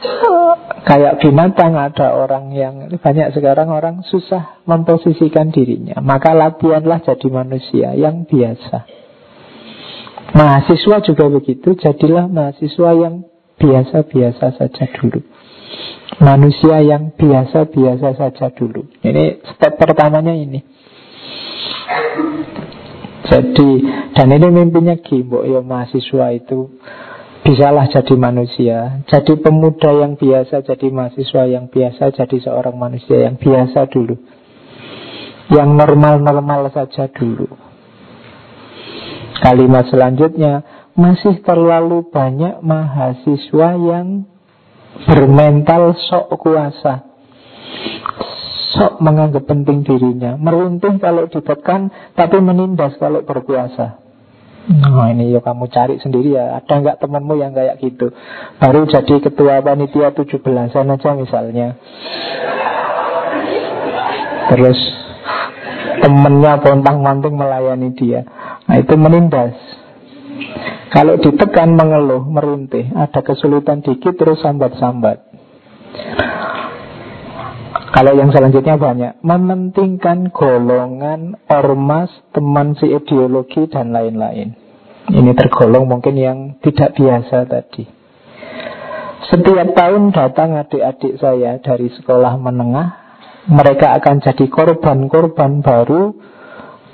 uh, 0.00 0.54
kayak 0.88 1.20
binatang, 1.20 1.76
ada 1.76 2.16
orang 2.16 2.56
yang 2.56 2.88
banyak 2.96 3.36
sekarang 3.36 3.68
orang 3.68 4.00
susah 4.08 4.64
memposisikan 4.64 5.52
dirinya. 5.52 6.00
Maka 6.00 6.32
latihanlah 6.32 7.04
jadi 7.04 7.28
manusia 7.28 7.92
yang 7.92 8.24
biasa. 8.24 9.04
Mahasiswa 10.34 11.04
juga 11.04 11.28
begitu, 11.28 11.76
jadilah 11.76 12.32
mahasiswa 12.32 12.90
yang 12.96 13.28
biasa-biasa 13.60 14.56
saja 14.56 14.84
dulu. 14.98 15.20
Manusia 16.18 16.80
yang 16.80 17.12
biasa-biasa 17.12 18.08
saja 18.16 18.46
dulu. 18.54 18.88
Ini 19.04 19.44
step 19.52 19.76
pertamanya 19.76 20.32
ini. 20.32 20.73
Jadi 23.24 23.70
dan 24.12 24.28
ini 24.30 24.48
mimpinya 24.52 24.94
Gimbo 25.00 25.42
ya 25.42 25.64
mahasiswa 25.64 26.26
itu 26.36 26.70
bisalah 27.44 27.92
jadi 27.92 28.14
manusia, 28.16 29.04
jadi 29.04 29.36
pemuda 29.36 29.92
yang 29.92 30.16
biasa, 30.16 30.64
jadi 30.64 30.88
mahasiswa 30.88 31.44
yang 31.44 31.68
biasa, 31.68 32.16
jadi 32.16 32.36
seorang 32.40 32.72
manusia 32.72 33.28
yang 33.28 33.36
biasa 33.36 33.84
dulu. 33.92 34.16
Yang 35.52 35.70
normal-normal 35.76 36.72
saja 36.72 37.04
dulu. 37.12 37.44
Kalimat 39.44 39.92
selanjutnya, 39.92 40.64
masih 40.96 41.44
terlalu 41.44 42.08
banyak 42.08 42.64
mahasiswa 42.64 43.68
yang 43.76 44.24
bermental 45.04 45.92
sok 46.00 46.32
kuasa 46.40 47.14
sok 48.74 48.98
menganggap 48.98 49.46
penting 49.46 49.86
dirinya, 49.86 50.34
meruntuh 50.34 50.98
kalau 50.98 51.30
ditekan, 51.30 51.88
tapi 52.18 52.42
menindas 52.42 52.98
kalau 52.98 53.22
berkuasa. 53.22 54.02
Nah 54.64 55.12
ini 55.12 55.36
ya 55.36 55.44
kamu 55.44 55.68
cari 55.68 56.00
sendiri 56.00 56.40
ya. 56.40 56.56
Ada 56.56 56.80
nggak 56.80 56.98
temanmu 57.04 57.36
yang 57.36 57.52
kayak 57.52 57.84
gitu? 57.84 58.16
Baru 58.56 58.88
jadi 58.88 59.20
ketua 59.20 59.60
panitia 59.60 60.16
17an 60.16 60.88
aja 60.88 61.10
misalnya. 61.12 61.76
Terus 64.48 64.78
temennya 66.00 66.64
pontang-manting 66.64 67.36
melayani 67.36 67.92
dia. 67.92 68.24
Nah 68.64 68.76
itu 68.80 68.94
menindas. 68.96 69.52
Kalau 70.88 71.18
ditekan 71.18 71.74
mengeluh, 71.74 72.22
merintih 72.22 72.86
Ada 72.94 73.22
kesulitan 73.22 73.82
dikit 73.82 74.14
terus 74.14 74.38
sambat-sambat 74.42 75.34
kalau 77.94 78.18
yang 78.18 78.34
selanjutnya 78.34 78.74
banyak. 78.74 79.22
Mementingkan 79.22 80.34
golongan 80.34 81.38
ormas, 81.46 82.10
teman 82.34 82.74
si 82.74 82.90
ideologi 82.90 83.70
dan 83.70 83.94
lain-lain. 83.94 84.58
Ini 85.14 85.30
tergolong 85.38 85.86
mungkin 85.86 86.18
yang 86.18 86.38
tidak 86.58 86.98
biasa 86.98 87.46
tadi. 87.46 87.86
Setiap 89.30 89.78
tahun 89.78 90.10
datang 90.10 90.58
adik-adik 90.58 91.22
saya 91.22 91.62
dari 91.62 91.86
sekolah 91.94 92.34
menengah. 92.34 93.06
Mereka 93.46 93.94
akan 94.02 94.24
jadi 94.24 94.46
korban-korban 94.48 95.60
baru 95.60 96.16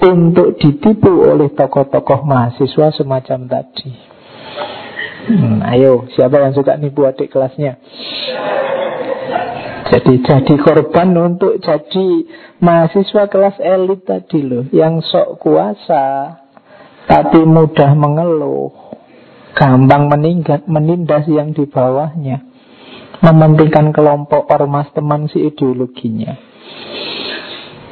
Untuk 0.01 0.57
ditipu 0.57 1.29
oleh 1.29 1.53
tokoh-tokoh 1.53 2.25
mahasiswa 2.25 2.89
semacam 2.97 3.39
tadi. 3.45 3.93
Hmm, 5.29 5.61
Ayo, 5.61 6.09
siapa 6.17 6.41
yang 6.41 6.57
suka 6.57 6.81
nipu 6.81 7.05
adik 7.05 7.29
kelasnya? 7.29 7.77
Jadi 9.91 10.23
jadi 10.23 10.55
korban 10.63 11.11
untuk 11.19 11.59
jadi 11.59 12.07
mahasiswa 12.63 13.27
kelas 13.27 13.59
elit 13.59 14.07
tadi 14.07 14.39
loh 14.47 14.71
Yang 14.71 15.11
sok 15.11 15.43
kuasa 15.43 16.39
Tapi 17.11 17.43
mudah 17.43 17.99
mengeluh 17.99 18.71
Gampang 19.51 20.07
meninggat, 20.07 20.71
menindas 20.71 21.27
yang 21.27 21.51
di 21.51 21.67
bawahnya 21.67 22.47
Mementingkan 23.21 23.91
kelompok 23.93 24.49
ormas 24.49 24.89
teman 24.97 25.29
si 25.29 25.45
ideologinya. 25.45 26.41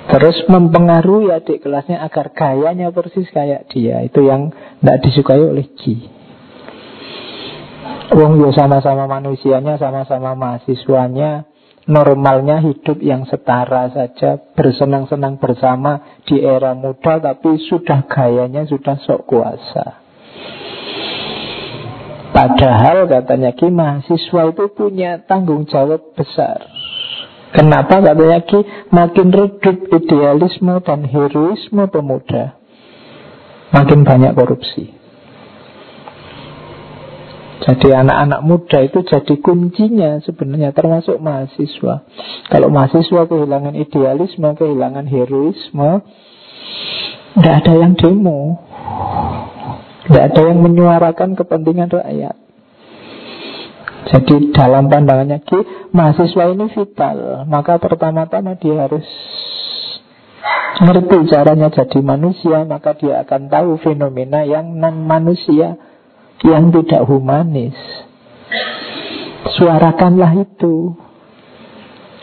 Terus 0.08 0.40
mempengaruhi 0.48 1.28
adik 1.28 1.68
kelasnya 1.68 2.00
agar 2.00 2.32
gayanya 2.32 2.88
persis 2.96 3.28
kayak 3.28 3.68
dia 3.68 4.00
Itu 4.08 4.24
yang 4.24 4.56
tidak 4.80 5.04
disukai 5.04 5.36
oleh 5.36 5.68
Ji. 5.76 6.00
Wong 8.16 8.40
yo 8.40 8.56
sama-sama 8.56 9.04
manusianya, 9.04 9.76
sama-sama 9.76 10.32
mahasiswanya 10.32 11.44
normalnya 11.88 12.60
hidup 12.60 13.00
yang 13.00 13.24
setara 13.24 13.88
saja, 13.88 14.36
bersenang-senang 14.52 15.40
bersama 15.40 16.20
di 16.28 16.44
era 16.44 16.76
muda, 16.76 17.16
tapi 17.16 17.56
sudah 17.64 18.04
gayanya 18.04 18.68
sudah 18.68 19.00
sok 19.00 19.24
kuasa. 19.24 20.04
Padahal 22.28 23.08
katanya 23.08 23.56
Ki 23.56 23.72
mahasiswa 23.72 24.52
itu 24.52 24.64
punya 24.76 25.24
tanggung 25.24 25.64
jawab 25.64 26.12
besar. 26.12 26.68
Kenapa 27.56 28.04
katanya 28.04 28.44
Ki 28.44 28.60
makin 28.92 29.32
redup 29.32 29.88
idealisme 29.88 30.84
dan 30.84 31.08
heroisme 31.08 31.88
pemuda, 31.88 32.60
makin 33.72 34.04
banyak 34.04 34.36
korupsi. 34.36 34.97
Jadi 37.58 37.90
anak-anak 37.90 38.40
muda 38.46 38.78
itu 38.86 39.02
jadi 39.02 39.34
kuncinya 39.42 40.22
sebenarnya 40.22 40.70
termasuk 40.70 41.18
mahasiswa. 41.18 42.06
Kalau 42.46 42.68
mahasiswa 42.70 43.26
kehilangan 43.26 43.74
idealisme, 43.74 44.48
kehilangan 44.54 45.10
heroisme, 45.10 46.06
tidak 47.34 47.54
ada 47.64 47.72
yang 47.74 47.92
demo. 47.98 48.62
Tidak 50.06 50.22
ada 50.22 50.40
yang 50.40 50.58
menyuarakan 50.62 51.34
kepentingan 51.34 51.90
rakyat. 51.90 52.36
Jadi 54.08 54.54
dalam 54.56 54.88
pandangannya 54.88 55.42
Ki, 55.42 55.90
mahasiswa 55.92 56.44
ini 56.54 56.70
vital. 56.72 57.44
Maka 57.44 57.76
pertama-tama 57.76 58.56
dia 58.56 58.88
harus 58.88 59.04
ngerti 60.78 61.26
caranya 61.28 61.68
jadi 61.74 61.98
manusia, 62.00 62.62
maka 62.64 62.94
dia 62.94 63.20
akan 63.26 63.50
tahu 63.50 63.70
fenomena 63.82 64.46
yang 64.46 64.78
non 64.78 65.04
manusia 65.04 65.76
yang 66.46 66.70
tidak 66.70 67.02
humanis. 67.06 67.74
Suarakanlah 69.58 70.38
itu. 70.38 70.94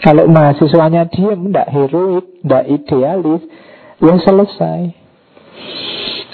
Kalau 0.04 0.30
mahasiswanya 0.30 1.10
diam, 1.10 1.50
tidak 1.50 1.68
heroik, 1.74 2.26
tidak 2.44 2.64
idealis, 2.70 3.42
ya 3.98 4.16
selesai. 4.22 4.82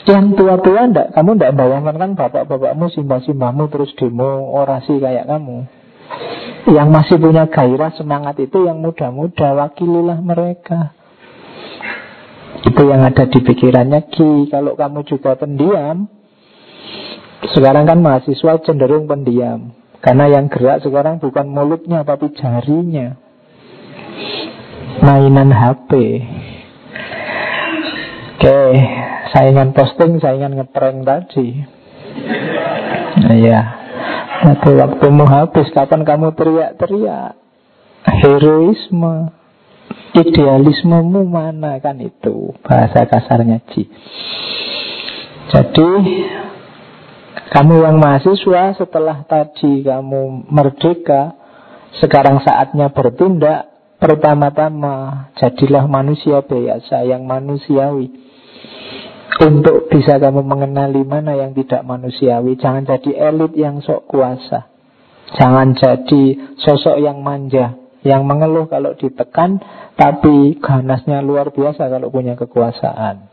Yang 0.01 0.25
tua-tua 0.35 0.89
tidak, 0.89 1.07
kamu 1.13 1.29
tidak 1.37 1.55
bayangkan 1.55 1.95
kan 1.95 2.11
bapak-bapakmu, 2.17 2.89
simbah-simbahmu 2.91 3.69
terus 3.69 3.93
demo 3.95 4.49
orasi 4.51 4.97
kayak 4.97 5.29
kamu. 5.29 5.69
Yang 6.67 6.87
masih 6.89 7.17
punya 7.21 7.47
gairah 7.47 7.93
semangat 7.95 8.35
itu 8.41 8.65
yang 8.65 8.81
muda-muda, 8.81 9.55
wakililah 9.55 10.19
mereka. 10.19 10.91
Itu 12.65 12.81
yang 12.85 13.01
ada 13.07 13.25
di 13.29 13.39
pikirannya 13.41 14.01
Ki. 14.11 14.51
Kalau 14.51 14.75
kamu 14.77 15.05
juga 15.07 15.37
pendiam, 15.39 16.11
sekarang 17.49 17.89
kan 17.89 17.99
mahasiswa 18.01 18.61
cenderung 18.61 19.09
pendiam. 19.09 19.73
Karena 20.01 20.33
yang 20.33 20.49
gerak 20.49 20.81
sekarang 20.81 21.21
bukan 21.21 21.45
mulutnya 21.45 22.01
tapi 22.01 22.33
jarinya. 22.33 23.17
Mainan 25.01 25.49
HP 25.49 25.89
Oke, 28.41 28.73
saingan 29.37 29.69
posting, 29.69 30.17
saingan 30.17 30.57
ngeprank 30.57 31.05
tadi. 31.05 31.61
Iya. 33.37 33.61
Tapi 34.41 34.81
waktumu 34.81 35.29
habis, 35.29 35.69
kapan 35.69 36.01
kamu 36.01 36.33
teriak-teriak? 36.33 37.37
Heroisme. 38.01 39.29
Idealismemu 40.17 41.21
mana? 41.29 41.77
Kan 41.85 42.01
itu 42.01 42.57
Bahasa 42.65 43.05
kasarnya 43.05 43.61
Ji. 43.69 43.85
Jadi 45.53 45.89
kamu 47.51 47.83
yang 47.83 47.99
mahasiswa 47.99 48.79
setelah 48.79 49.27
tadi 49.27 49.83
kamu 49.83 50.47
merdeka 50.47 51.35
Sekarang 51.99 52.39
saatnya 52.39 52.95
bertindak. 52.95 53.67
Pertama-tama 53.99 55.27
jadilah 55.37 55.85
manusia 55.85 56.41
biasa 56.41 57.05
yang 57.05 57.27
manusiawi. 57.27 58.09
Untuk 59.43 59.91
bisa 59.91 60.17
kamu 60.17 60.41
mengenali 60.41 61.03
mana 61.05 61.37
yang 61.37 61.51
tidak 61.53 61.83
manusiawi 61.85 62.55
Jangan 62.57 62.87
jadi 62.87 63.29
elit 63.29 63.53
yang 63.53 63.83
sok 63.83 64.07
kuasa. 64.07 64.71
Jangan 65.37 65.75
jadi 65.75 66.55
sosok 66.59 66.99
yang 66.99 67.23
manja 67.23 67.77
Yang 68.03 68.21
mengeluh 68.27 68.67
kalau 68.67 68.97
ditekan 68.97 69.61
Tapi 69.95 70.59
ganasnya 70.59 71.21
luar 71.21 71.53
biasa 71.53 71.87
kalau 71.91 72.09
punya 72.09 72.33
kekuasaan. 72.39 73.27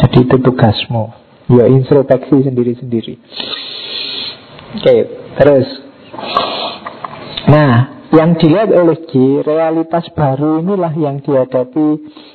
Jadi 0.00 0.18
itu 0.22 0.36
tugasmu 0.38 1.27
Ya 1.48 1.64
introspeksi 1.64 2.44
sendiri-sendiri 2.44 3.14
Oke, 4.76 4.96
terus 5.40 5.66
Nah, 7.48 8.04
yang 8.12 8.36
dilihat 8.36 8.68
oleh 8.76 9.08
G, 9.08 9.40
realitas 9.40 10.04
baru 10.12 10.60
inilah 10.60 10.92
yang 11.00 11.24
dihadapi 11.24 11.88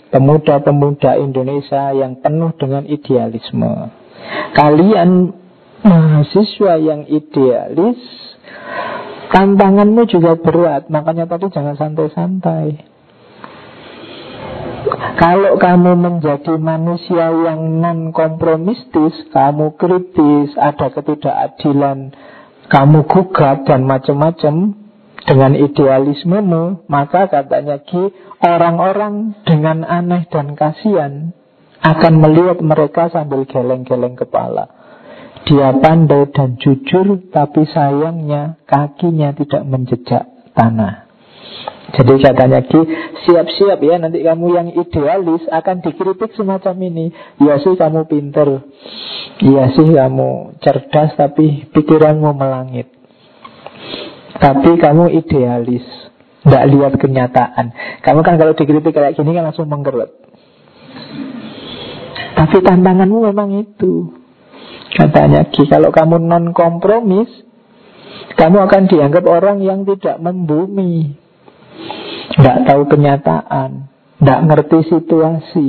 pemuda-pemuda 0.10 1.22
Indonesia 1.22 1.94
yang 1.94 2.18
penuh 2.18 2.50
dengan 2.58 2.82
idealisme. 2.90 3.94
Kalian 4.58 5.34
mahasiswa 5.86 6.82
yang 6.82 7.06
idealis, 7.06 8.02
tantanganmu 9.30 10.10
juga 10.10 10.34
berat. 10.34 10.90
Makanya 10.90 11.30
tadi 11.30 11.50
jangan 11.54 11.78
santai-santai. 11.78 12.93
Kalau 15.14 15.60
kamu 15.60 15.94
menjadi 16.00 16.56
manusia 16.58 17.30
yang 17.32 17.80
non-kompromistis, 17.80 19.30
kamu 19.30 19.78
kritis, 19.78 20.56
ada 20.58 20.90
ketidakadilan, 20.90 22.12
kamu 22.72 23.06
gugat 23.08 23.68
dan 23.68 23.86
macam-macam, 23.86 24.84
dengan 25.24 25.56
idealismemu, 25.56 26.88
maka 26.92 27.32
katanya 27.32 27.80
Ki, 27.80 28.12
orang-orang 28.44 29.40
dengan 29.48 29.88
aneh 29.88 30.28
dan 30.28 30.56
kasihan 30.60 31.32
akan 31.84 32.14
melihat 32.20 32.60
mereka 32.60 33.12
sambil 33.12 33.48
geleng-geleng 33.48 34.16
kepala. 34.16 34.72
Dia 35.44 35.76
pandai 35.76 36.32
dan 36.32 36.56
jujur, 36.56 37.20
tapi 37.32 37.68
sayangnya 37.68 38.56
kakinya 38.64 39.36
tidak 39.36 39.64
menjejak 39.68 40.24
tanah. 40.56 41.03
Jadi 41.94 42.26
katanya 42.26 42.66
Ki, 42.66 42.82
siap-siap 43.30 43.78
ya 43.86 44.02
nanti 44.02 44.26
kamu 44.26 44.46
yang 44.50 44.68
idealis 44.74 45.46
akan 45.46 45.86
dikritik 45.86 46.34
semacam 46.34 46.74
ini. 46.90 47.14
Ya 47.38 47.62
sih 47.62 47.78
kamu 47.78 48.10
pinter, 48.10 48.66
ya 49.38 49.70
sih 49.78 49.94
kamu 49.94 50.58
cerdas 50.58 51.14
tapi 51.14 51.70
pikiranmu 51.70 52.34
melangit. 52.34 52.90
Tapi 54.34 54.82
kamu 54.82 55.14
idealis 55.14 55.86
Tidak 56.44 56.66
lihat 56.76 57.00
kenyataan. 57.00 57.72
Kamu 58.04 58.20
kan 58.26 58.36
kalau 58.36 58.52
dikritik 58.52 58.92
kayak 58.92 59.16
gini 59.16 59.32
kan 59.32 59.48
langsung 59.48 59.72
menggerut. 59.72 60.12
Tapi 62.34 62.58
tantanganmu 62.60 63.32
memang 63.32 63.64
itu 63.64 64.12
Katanya 64.92 65.48
Ki. 65.48 65.64
Kalau 65.72 65.96
kamu 65.96 66.20
non 66.20 66.52
kompromis 66.52 67.32
Kamu 68.36 68.68
akan 68.68 68.92
dianggap 68.92 69.24
orang 69.24 69.64
yang 69.64 69.88
tidak 69.88 70.20
membumi 70.20 71.23
Tidak 72.34 72.58
tahu 72.66 72.82
kenyataan. 72.90 73.72
Tidak 74.20 74.40
ngerti 74.50 74.80
situasi. 74.90 75.68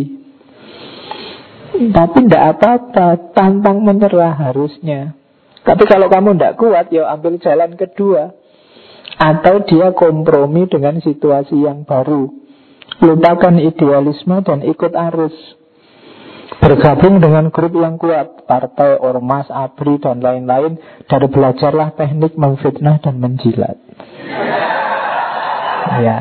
Tapi 1.74 2.18
tidak 2.30 2.44
apa-apa 2.54 3.34
Tantang 3.34 3.82
menyerah 3.82 4.32
harusnya. 4.32 5.18
Tapi 5.64 5.84
kalau 5.90 6.06
kamu 6.06 6.38
tidak 6.38 6.56
kuat 6.60 6.86
Ya 6.94 7.10
ambil 7.12 7.36
jalan 7.42 7.74
kedua. 7.74 8.32
Atau 9.14 9.62
dia 9.68 9.92
kompromi 9.94 10.66
dengan 10.66 10.98
situasi 10.98 11.62
yang 11.62 11.84
baru. 11.86 12.32
Lupakan 13.02 13.58
idealisme 13.58 14.42
dan 14.42 14.64
ikut 14.64 14.92
arus. 15.12 15.36
Bergabung 16.62 17.18
dengan 17.18 17.50
grup 17.50 17.74
yang 17.76 17.98
kuat 17.98 18.46
Partai, 18.46 18.96
ormas, 19.00 19.50
abri, 19.50 19.98
dan 19.98 20.22
lain-lain. 20.22 20.80
Dan 21.10 21.22
belajarlah 21.28 21.92
teknik 21.98 22.38
memfitnah 22.38 23.02
dan 23.02 23.20
menjilat 23.20 23.76
Ya. 26.02 26.18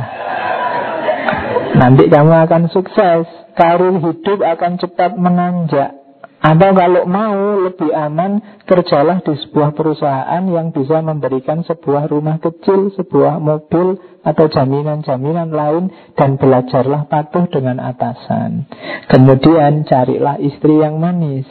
Nanti 1.74 2.06
kamu 2.10 2.34
akan 2.50 2.64
sukses. 2.70 3.26
Karir 3.54 4.02
hidup 4.02 4.40
akan 4.42 4.82
cepat 4.82 5.14
menanjak. 5.14 6.04
Atau 6.44 6.76
kalau 6.76 7.08
mau 7.08 7.56
lebih 7.64 7.88
aman 7.96 8.44
Kerjalah 8.68 9.24
di 9.24 9.32
sebuah 9.48 9.72
perusahaan 9.72 10.44
yang 10.44 10.76
bisa 10.76 11.00
memberikan 11.00 11.64
sebuah 11.64 12.12
rumah 12.12 12.36
kecil 12.44 12.92
Sebuah 13.00 13.40
mobil 13.40 13.96
atau 14.28 14.52
jaminan-jaminan 14.52 15.56
lain 15.56 15.88
Dan 16.20 16.36
belajarlah 16.36 17.08
patuh 17.08 17.48
dengan 17.48 17.80
atasan. 17.80 18.68
Kemudian 19.08 19.88
carilah 19.88 20.36
istri 20.44 20.84
yang 20.84 21.00
manis. 21.00 21.48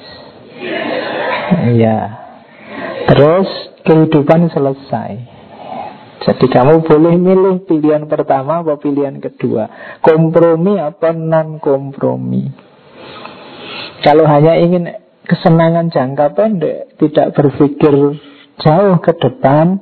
Iya. 1.72 2.00
Terus 3.08 3.48
kehidupan 3.88 4.52
selesai 4.52 5.31
Jadi 6.22 6.46
kamu 6.46 6.86
boleh 6.86 7.14
milih 7.18 7.66
pilihan 7.66 8.06
pertama 8.06 8.62
atau 8.62 8.78
pilihan 8.78 9.18
kedua 9.18 9.98
Kompromi 9.98 10.78
apa 10.78 11.10
non 11.10 11.58
kompromi 11.58 12.46
kalau 14.02 14.26
hanya 14.26 14.58
ingin 14.58 14.90
kesenangan 15.22 15.94
jangka 15.94 16.34
pendek, 16.34 16.98
tidak 16.98 17.38
berpikir 17.38 18.18
jauh 18.58 18.96
ke 18.98 19.12
depan, 19.14 19.78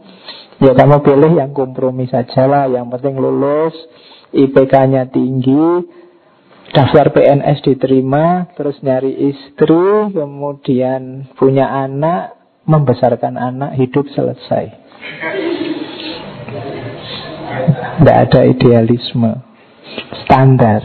ya 0.60 0.76
kamu 0.76 1.00
pilih 1.00 1.32
yang 1.40 1.56
kompromi 1.56 2.04
saja 2.04 2.44
lah. 2.44 2.68
Yang 2.68 3.00
penting 3.00 3.16
lulus, 3.16 3.72
IPK-nya 4.36 5.08
tinggi, 5.08 5.88
daftar 6.76 7.16
PNS 7.16 7.64
diterima, 7.64 8.52
terus 8.52 8.76
nyari 8.84 9.32
istri, 9.32 10.12
kemudian 10.12 11.32
punya 11.40 11.72
anak, 11.72 12.36
membesarkan 12.68 13.40
anak, 13.40 13.72
hidup 13.80 14.04
selesai. 14.12 14.64
Tidak 18.00 18.16
ada 18.16 18.40
idealisme 18.46 19.32
standar. 20.24 20.82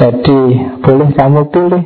Jadi 0.00 0.40
boleh 0.80 1.10
kamu 1.12 1.40
pilih 1.52 1.84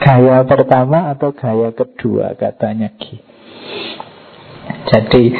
gaya 0.00 0.42
pertama 0.42 1.14
atau 1.14 1.30
gaya 1.30 1.70
kedua 1.70 2.34
katanya 2.34 2.90
Ki. 2.98 3.22
Jadi 4.90 5.30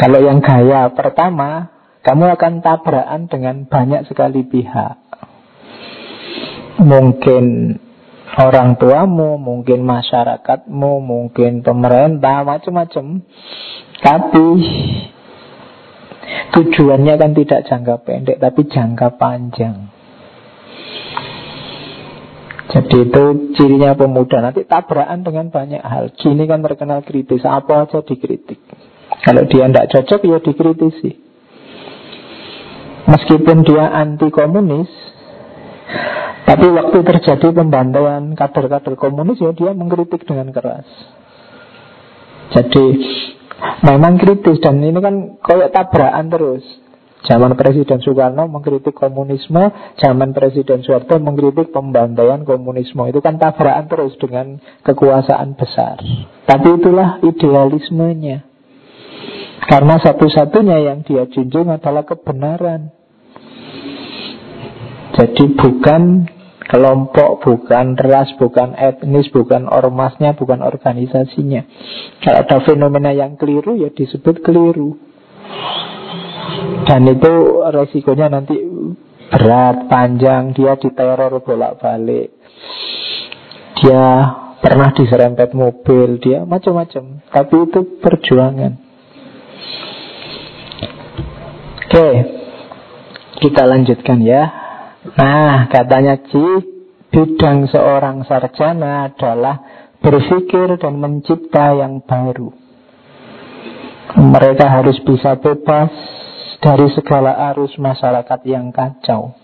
kalau 0.00 0.18
yang 0.24 0.42
gaya 0.42 0.90
pertama 0.90 1.70
kamu 2.02 2.38
akan 2.38 2.62
tabrakan 2.62 3.26
dengan 3.30 3.56
banyak 3.66 4.06
sekali 4.06 4.46
pihak. 4.46 4.98
Mungkin 6.82 7.74
orang 8.36 8.76
tuamu, 8.76 9.40
mungkin 9.40 9.82
masyarakatmu, 9.82 10.92
mungkin 11.02 11.64
pemerintah, 11.64 12.44
macam-macam. 12.44 13.24
Tapi 13.96 14.46
tujuannya 16.54 17.14
kan 17.16 17.30
tidak 17.34 17.60
jangka 17.68 17.94
pendek, 18.02 18.38
tapi 18.42 18.60
jangka 18.66 19.08
panjang. 19.20 19.96
Jadi 22.66 22.96
itu 23.06 23.24
cirinya 23.54 23.94
pemuda. 23.94 24.42
Nanti 24.42 24.66
tabrakan 24.66 25.22
dengan 25.22 25.48
banyak 25.54 25.80
hal. 25.80 26.10
Gini 26.18 26.50
kan 26.50 26.66
terkenal 26.66 27.06
kritis. 27.06 27.46
Apa 27.46 27.86
aja 27.86 28.02
dikritik. 28.02 28.58
Kalau 29.22 29.46
dia 29.46 29.70
tidak 29.70 29.88
cocok 29.94 30.20
ya 30.26 30.38
dikritisi. 30.42 31.10
Meskipun 33.06 33.62
dia 33.62 33.86
anti 33.86 34.34
komunis 34.34 34.90
Tapi 36.42 36.66
waktu 36.74 37.06
terjadi 37.06 37.54
pembantaian 37.54 38.34
kader-kader 38.34 38.98
komunis 38.98 39.38
Ya 39.38 39.54
dia 39.54 39.70
mengkritik 39.70 40.26
dengan 40.26 40.50
keras. 40.50 40.86
Jadi 42.50 42.84
Memang 43.56 44.20
kritis 44.20 44.60
Dan 44.60 44.84
ini 44.84 45.00
kan 45.00 45.40
kayak 45.40 45.72
tabrakan 45.72 46.28
terus 46.28 46.64
Zaman 47.26 47.58
Presiden 47.58 47.98
Soekarno 47.98 48.46
mengkritik 48.46 48.94
komunisme, 48.94 49.72
zaman 49.98 50.30
Presiden 50.30 50.86
Soeharto 50.86 51.18
mengkritik 51.18 51.74
pembantaian 51.74 52.46
komunisme. 52.46 53.02
Itu 53.10 53.18
kan 53.18 53.40
tabrakan 53.40 53.90
terus 53.90 54.14
dengan 54.20 54.62
kekuasaan 54.86 55.58
besar. 55.58 55.98
Tapi 56.46 56.68
itulah 56.78 57.18
idealismenya. 57.26 58.46
Karena 59.66 59.98
satu-satunya 59.98 60.78
yang 60.86 61.02
dia 61.02 61.26
junjung 61.26 61.66
adalah 61.66 62.06
kebenaran. 62.06 62.94
Jadi 65.18 65.44
bukan 65.58 66.30
kelompok, 66.66 67.46
bukan 67.46 67.94
ras, 67.94 68.30
bukan 68.36 68.74
etnis, 68.74 69.30
bukan 69.30 69.70
ormasnya, 69.70 70.34
bukan 70.34 70.60
organisasinya. 70.62 71.62
Kalau 72.22 72.38
ada 72.42 72.58
fenomena 72.66 73.14
yang 73.14 73.38
keliru 73.38 73.78
ya 73.78 73.90
disebut 73.94 74.42
keliru. 74.42 74.98
Dan 76.86 77.06
itu 77.10 77.32
resikonya 77.66 78.30
nanti 78.30 78.58
berat, 79.30 79.90
panjang, 79.90 80.54
dia 80.54 80.78
diteror 80.78 81.42
bolak-balik. 81.42 82.34
dia 83.76 84.04
pernah 84.64 84.88
diserempet 84.96 85.52
mobil, 85.52 86.16
dia 86.16 86.48
macam-macam. 86.48 87.20
Tapi 87.28 87.54
itu 87.68 87.80
perjuangan. 88.00 88.72
Oke, 91.86 92.08
kita 93.44 93.62
lanjutkan 93.68 94.24
ya. 94.24 94.65
Nah, 95.14 95.70
katanya 95.70 96.18
Ci, 96.26 96.46
bidang 97.14 97.70
seorang 97.70 98.26
sarjana 98.26 99.06
adalah 99.12 99.62
berpikir 100.02 100.74
dan 100.82 100.98
mencipta 100.98 101.78
yang 101.78 102.02
baru. 102.02 102.50
Mereka 104.16 104.66
harus 104.66 104.98
bisa 105.06 105.38
bebas 105.38 105.92
dari 106.58 106.88
segala 106.96 107.52
arus 107.52 107.76
masyarakat 107.78 108.40
yang 108.48 108.74
kacau. 108.74 109.36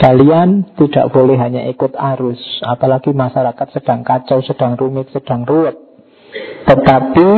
Kalian 0.00 0.76
tidak 0.80 1.12
boleh 1.12 1.36
hanya 1.36 1.66
ikut 1.68 1.92
arus, 1.92 2.40
apalagi 2.64 3.12
masyarakat 3.12 3.68
sedang 3.74 4.00
kacau, 4.00 4.40
sedang 4.40 4.78
rumit, 4.78 5.12
sedang 5.12 5.44
ruwet. 5.44 5.76
Tetapi 6.64 7.28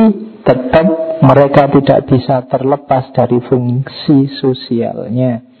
tetap 0.45 0.87
mereka 1.23 1.71
tidak 1.71 1.99
bisa 2.07 2.45
terlepas 2.47 3.09
dari 3.15 3.41
fungsi 3.47 4.31
sosialnya. 4.37 5.52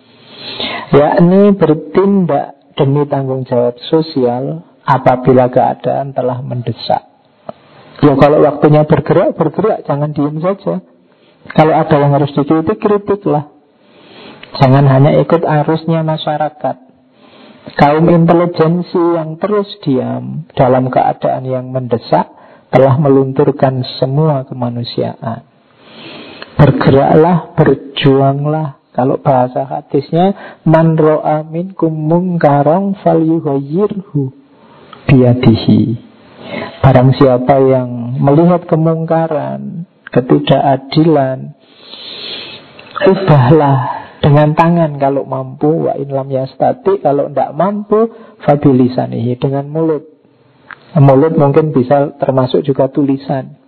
Yakni 0.93 1.57
bertindak 1.57 2.53
demi 2.77 3.05
tanggung 3.09 3.45
jawab 3.49 3.77
sosial 3.89 4.61
apabila 4.85 5.49
keadaan 5.49 6.13
telah 6.13 6.43
mendesak. 6.43 7.13
Ya 8.03 8.13
kalau 8.19 8.43
waktunya 8.43 8.83
bergerak, 8.83 9.39
bergerak, 9.39 9.87
jangan 9.87 10.11
diam 10.11 10.37
saja. 10.43 10.83
Kalau 11.55 11.73
ada 11.75 11.95
yang 11.95 12.11
harus 12.11 12.31
dikritik, 12.35 12.79
kritiklah. 12.79 13.51
Jangan 14.59 14.85
hanya 14.85 15.17
ikut 15.17 15.41
arusnya 15.41 16.05
masyarakat. 16.05 16.77
Kaum 17.73 18.05
intelijensi 18.11 19.01
yang 19.17 19.39
terus 19.39 19.65
diam 19.81 20.45
dalam 20.53 20.91
keadaan 20.91 21.47
yang 21.47 21.71
mendesak 21.71 22.27
telah 22.69 22.99
melunturkan 22.99 23.81
semua 23.97 24.43
kemanusiaan. 24.45 25.47
Bergeraklah, 26.59 27.55
berjuanglah. 27.55 28.82
Kalau 28.93 29.17
bahasa 29.17 29.65
hadisnya, 29.65 30.59
man 30.69 30.93
ro'a 30.93 31.41
minkum 31.41 31.89
mungkarang 31.89 32.93
fal 33.01 33.17
yuhayyirhu 33.17 34.29
biadihi. 35.09 35.97
Barang 36.85 37.09
siapa 37.17 37.57
yang 37.57 38.21
melihat 38.21 38.69
kemungkaran, 38.69 39.89
ketidakadilan, 40.13 41.57
ubahlah 43.01 43.77
dengan 44.21 44.53
tangan 44.53 45.01
kalau 45.01 45.25
mampu 45.25 45.89
wa 45.89 45.97
in 45.97 46.13
lam 46.13 46.29
yastati 46.29 47.01
kalau 47.01 47.33
tidak 47.33 47.51
mampu 47.57 48.13
fabilisanihi 48.45 49.41
dengan 49.41 49.67
mulut. 49.73 50.05
Mulut 50.93 51.33
mungkin 51.33 51.73
bisa 51.73 52.13
termasuk 52.21 52.61
juga 52.61 52.93
tulisan. 52.93 53.62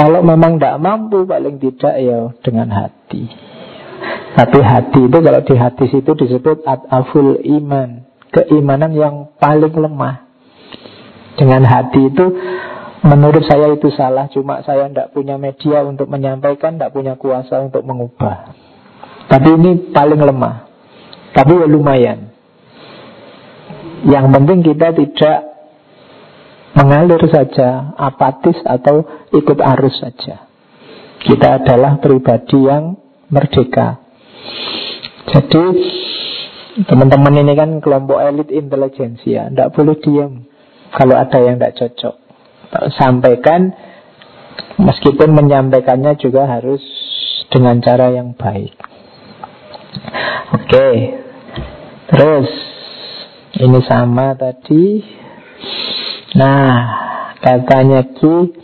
Kalau 0.00 0.24
memang 0.24 0.56
tidak 0.56 0.80
mampu 0.80 1.28
paling 1.28 1.60
tidak 1.60 1.94
ya 2.00 2.32
dengan 2.40 2.72
hati. 2.72 3.28
Tapi 4.32 4.58
hati 4.64 5.00
itu 5.12 5.18
kalau 5.20 5.40
di 5.44 5.54
hadis 5.60 5.90
itu 5.92 6.12
disebut 6.16 6.64
ataful 6.64 7.36
iman, 7.36 8.08
keimanan 8.32 8.96
yang 8.96 9.28
paling 9.36 9.76
lemah. 9.76 10.24
Dengan 11.36 11.68
hati 11.68 12.00
itu 12.08 12.26
Menurut 13.00 13.48
saya 13.48 13.72
itu 13.72 13.88
salah, 13.96 14.28
cuma 14.28 14.60
saya 14.60 14.84
tidak 14.92 15.16
punya 15.16 15.40
media 15.40 15.80
untuk 15.88 16.04
menyampaikan, 16.12 16.76
tidak 16.76 16.92
punya 16.92 17.16
kuasa 17.16 17.64
untuk 17.64 17.80
mengubah. 17.80 18.52
Tapi 19.24 19.48
ini 19.56 19.88
paling 19.88 20.20
lemah. 20.20 20.68
Tapi 21.32 21.64
ya 21.64 21.66
lumayan. 21.70 22.28
Yang 24.04 24.26
penting 24.36 24.58
kita 24.60 24.92
tidak 24.92 25.49
mengalir 26.76 27.20
saja, 27.30 27.94
apatis 27.98 28.58
atau 28.62 29.02
ikut 29.34 29.58
arus 29.58 29.96
saja. 29.98 30.46
Kita 31.20 31.60
adalah 31.60 32.00
pribadi 32.00 32.58
yang 32.64 32.96
merdeka. 33.28 34.00
Jadi 35.30 35.64
teman-teman 36.86 37.44
ini 37.44 37.52
kan 37.54 37.70
kelompok 37.84 38.18
elit 38.24 38.48
intelijensia, 38.48 39.52
tidak 39.52 39.72
boleh 39.76 39.96
diam 40.00 40.48
kalau 40.96 41.14
ada 41.18 41.38
yang 41.38 41.60
tidak 41.60 41.76
cocok 41.76 42.20
sampaikan 42.96 43.74
meskipun 44.78 45.34
menyampaikannya 45.34 46.14
juga 46.22 46.46
harus 46.46 46.82
dengan 47.50 47.82
cara 47.82 48.14
yang 48.14 48.38
baik. 48.38 48.74
Oke. 50.54 50.88
Terus 52.10 52.50
ini 53.58 53.80
sama 53.86 54.38
tadi. 54.38 55.02
Nah, 56.38 56.74
katanya 57.42 58.06
Ki 58.14 58.54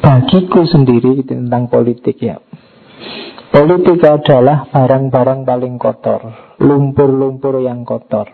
bagiku 0.00 0.64
sendiri 0.64 1.20
tentang 1.28 1.68
politik 1.68 2.16
ya. 2.20 2.40
Politik 3.52 4.00
adalah 4.00 4.64
barang-barang 4.72 5.44
paling 5.44 5.76
kotor, 5.76 6.20
lumpur-lumpur 6.56 7.60
yang 7.60 7.84
kotor. 7.84 8.24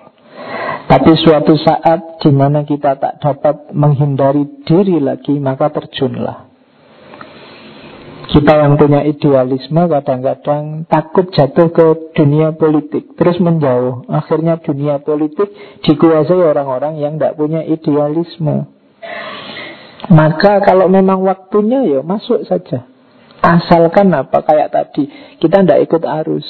Tapi 0.88 1.12
suatu 1.20 1.59
saat 1.59 2.22
di 2.22 2.30
mana 2.32 2.64
kita 2.64 2.96
tak 2.96 3.20
dapat 3.20 3.74
menghindari 3.76 4.64
diri 4.64 5.03
lagi, 5.03 5.36
maka 5.36 5.68
terjunlah. 5.68 6.47
Kita 8.29 8.61
yang 8.61 8.76
punya 8.76 9.09
idealisme 9.09 9.89
kadang-kadang 9.89 10.85
takut 10.85 11.33
jatuh 11.33 11.72
ke 11.72 12.12
dunia 12.12 12.53
politik, 12.53 13.16
terus 13.16 13.41
menjauh. 13.41 14.05
Akhirnya 14.05 14.61
dunia 14.61 15.01
politik 15.01 15.49
dikuasai 15.81 16.37
orang-orang 16.37 17.01
yang 17.01 17.16
tidak 17.16 17.41
punya 17.41 17.64
idealisme. 17.64 18.68
Maka 20.12 20.61
kalau 20.61 20.93
memang 20.93 21.24
waktunya 21.24 21.89
ya 21.89 22.01
masuk 22.05 22.45
saja. 22.45 22.85
Asalkan 23.41 24.12
apa 24.12 24.45
kayak 24.45 24.76
tadi, 24.76 25.09
kita 25.41 25.64
tidak 25.64 25.89
ikut 25.89 26.03
arus. 26.05 26.49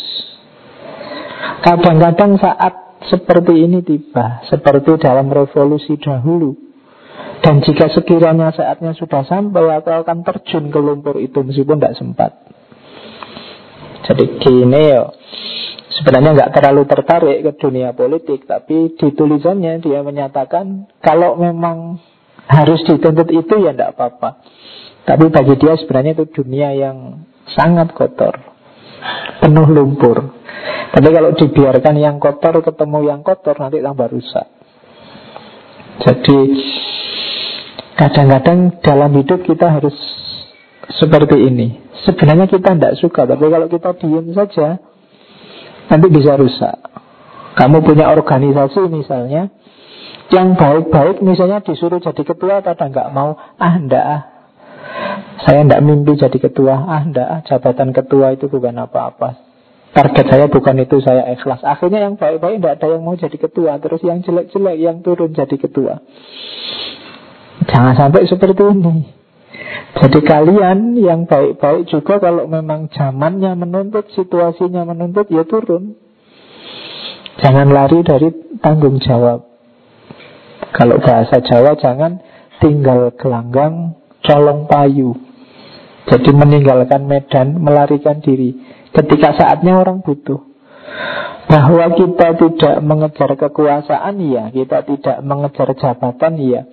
Kadang-kadang 1.63 2.43
saat 2.43 2.75
seperti 3.07 3.55
ini 3.55 3.87
tiba, 3.87 4.43
seperti 4.51 4.99
dalam 4.99 5.31
revolusi 5.31 5.95
dahulu. 5.95 6.68
Dan 7.39 7.63
jika 7.63 7.87
sekiranya 7.93 8.51
saatnya 8.51 8.93
sudah 8.99 9.23
sampai, 9.23 9.79
aku 9.79 9.91
akan 9.95 10.27
terjun 10.27 10.75
ke 10.75 10.79
lumpur 10.83 11.23
itu 11.23 11.39
meskipun 11.41 11.79
tidak 11.79 11.97
sempat. 11.97 12.33
Jadi 14.09 14.25
gini 14.43 14.81
ya, 14.91 15.13
sebenarnya 16.01 16.31
nggak 16.35 16.53
terlalu 16.57 16.83
tertarik 16.89 17.39
ke 17.45 17.53
dunia 17.61 17.93
politik, 17.93 18.49
tapi 18.49 18.97
di 18.97 19.09
tulisannya 19.13 19.85
dia 19.85 20.01
menyatakan 20.03 20.89
kalau 21.05 21.37
memang 21.39 22.01
harus 22.49 22.81
dituntut 22.89 23.29
itu 23.29 23.55
ya 23.61 23.77
tidak 23.77 23.95
apa-apa. 23.95 24.41
Tapi 25.05 25.29
bagi 25.33 25.55
dia 25.61 25.77
sebenarnya 25.77 26.21
itu 26.21 26.25
dunia 26.43 26.73
yang 26.77 27.29
sangat 27.53 27.93
kotor, 27.97 28.35
penuh 29.41 29.69
lumpur. 29.69 30.37
Tapi 30.89 31.09
kalau 31.13 31.31
dibiarkan 31.37 31.95
yang 32.01 32.17
kotor 32.17 32.65
ketemu 32.65 32.99
yang 33.09 33.21
kotor 33.21 33.57
nanti 33.61 33.81
tambah 33.81 34.09
rusak. 34.09 34.47
Jadi 35.99 36.39
kadang-kadang 37.99 38.79
dalam 38.79 39.11
hidup 39.19 39.43
kita 39.43 39.67
harus 39.67 39.97
seperti 40.95 41.37
ini. 41.51 41.83
Sebenarnya 42.07 42.47
kita 42.47 42.79
tidak 42.79 42.95
suka, 43.03 43.27
tapi 43.27 43.51
kalau 43.51 43.67
kita 43.67 43.91
diam 43.99 44.31
saja 44.33 44.79
nanti 45.91 46.07
bisa 46.09 46.39
rusak. 46.39 46.79
Kamu 47.59 47.83
punya 47.83 48.15
organisasi 48.15 48.87
misalnya, 48.87 49.51
yang 50.31 50.55
baik-baik 50.55 51.19
misalnya 51.27 51.59
disuruh 51.59 51.99
jadi 51.99 52.23
ketua 52.23 52.63
pada 52.63 52.87
nggak 52.87 53.11
mau, 53.11 53.35
ah 53.35 53.75
ndak 53.83 54.05
ah, 54.07 54.23
saya 55.43 55.67
ndak 55.67 55.83
mimpi 55.83 56.15
jadi 56.15 56.39
ketua, 56.39 56.87
ah 56.87 57.03
ndak 57.03 57.27
ah, 57.27 57.41
jabatan 57.51 57.91
ketua 57.91 58.39
itu 58.39 58.47
bukan 58.47 58.79
apa-apa. 58.79 59.51
Target 59.89 60.27
saya 60.31 60.47
bukan 60.47 60.79
itu, 60.85 61.03
saya 61.03 61.27
ikhlas. 61.35 61.65
Akhirnya 61.65 62.07
yang 62.07 62.15
baik-baik 62.15 62.61
tidak 62.61 62.75
ada 62.79 62.87
yang 62.95 63.03
mau 63.03 63.17
jadi 63.17 63.35
ketua. 63.35 63.81
Terus 63.81 64.05
yang 64.05 64.21
jelek-jelek 64.21 64.77
yang 64.79 65.01
turun 65.01 65.33
jadi 65.33 65.57
ketua. 65.57 66.05
Jangan 67.67 67.95
sampai 67.99 68.29
seperti 68.31 68.63
ini. 68.63 69.19
Jadi 69.99 70.21
kalian 70.23 70.95
yang 70.95 71.27
baik-baik 71.27 71.91
juga 71.91 72.23
kalau 72.23 72.47
memang 72.47 72.87
zamannya 72.95 73.59
menuntut, 73.59 74.07
situasinya 74.15 74.87
menuntut, 74.87 75.27
ya 75.33 75.43
turun. 75.43 75.99
Jangan 77.43 77.71
lari 77.71 78.07
dari 78.07 78.31
tanggung 78.63 79.03
jawab. 79.03 79.47
Kalau 80.71 81.01
bahasa 81.03 81.43
Jawa 81.43 81.75
jangan 81.81 82.23
tinggal 82.63 83.11
gelanggang, 83.19 83.99
colong 84.23 84.71
payu. 84.71 85.17
Jadi 86.07 86.31
meninggalkan 86.31 87.09
medan, 87.09 87.59
melarikan 87.59 88.23
diri. 88.23 88.55
Ketika 88.89 89.37
saatnya 89.37 89.77
orang 89.77 90.01
butuh 90.01 90.41
Bahwa 91.49 91.93
kita 91.93 92.33
tidak 92.41 92.77
mengejar 92.81 93.37
kekuasaan 93.37 94.17
ya 94.25 94.49
Kita 94.49 94.81
tidak 94.89 95.21
mengejar 95.21 95.69
jabatan 95.77 96.41
ya 96.41 96.65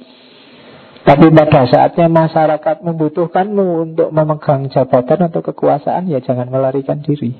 Tapi 1.06 1.30
pada 1.30 1.70
saatnya 1.70 2.10
masyarakat 2.10 2.82
membutuhkanmu 2.82 3.66
Untuk 3.86 4.10
memegang 4.10 4.74
jabatan 4.74 5.30
atau 5.30 5.45
kekuasaan 5.45 6.10
Ya 6.10 6.18
jangan 6.18 6.49
melarikan 6.49 7.06
diri 7.06 7.38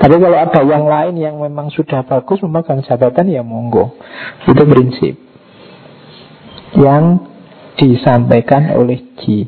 Tapi 0.00 0.16
kalau 0.16 0.38
ada 0.40 0.60
yang 0.64 0.88
lain 0.88 1.14
yang 1.20 1.36
memang 1.36 1.68
sudah 1.68 2.00
bagus 2.08 2.40
memegang 2.40 2.80
jabatan 2.80 3.28
ya 3.28 3.44
monggo. 3.44 4.00
Itu 4.48 4.64
prinsip 4.64 5.12
yang 6.72 7.20
disampaikan 7.76 8.72
oleh 8.80 8.96
G. 9.20 9.44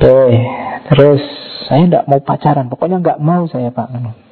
Oke, 0.00 0.26
terus 0.90 1.22
saya 1.70 1.86
tidak 1.86 2.04
mau 2.10 2.18
pacaran, 2.18 2.66
pokoknya 2.66 2.98
nggak 2.98 3.22
mau 3.22 3.46
saya 3.46 3.70
Pak. 3.70 3.88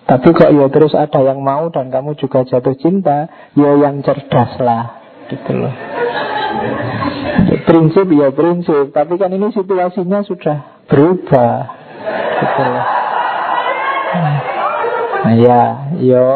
Tapi 0.09 0.29
kok 0.33 0.51
ya 0.51 0.67
terus 0.73 0.97
ada 0.99 1.21
yang 1.23 1.45
mau 1.45 1.71
dan 1.71 1.93
kamu 1.93 2.19
juga 2.19 2.43
jatuh 2.43 2.75
cinta, 2.81 3.31
ya 3.55 3.79
yang 3.79 4.03
cerdas 4.03 4.59
lah, 4.59 4.98
gitu 5.31 5.53
loh. 5.55 5.75
Prinsip 7.69 8.07
ya 8.13 8.29
prinsip, 8.33 8.91
tapi 8.97 9.21
kan 9.21 9.31
ini 9.31 9.53
situasinya 9.53 10.25
sudah 10.25 10.85
berubah, 10.89 11.55
gitu 12.41 12.63
loh. 12.65 12.87
Nah 15.19 15.35
ya, 15.37 15.63
yo 16.01 16.29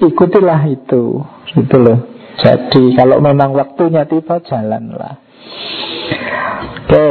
ikutilah 0.00 0.62
itu, 0.72 1.20
gitu 1.52 1.76
loh. 1.76 1.98
Jadi 2.40 2.96
kalau 2.96 3.20
memang 3.20 3.56
waktunya 3.56 4.04
tiba 4.04 4.40
jalanlah. 4.44 5.20
Oke, 6.86 7.08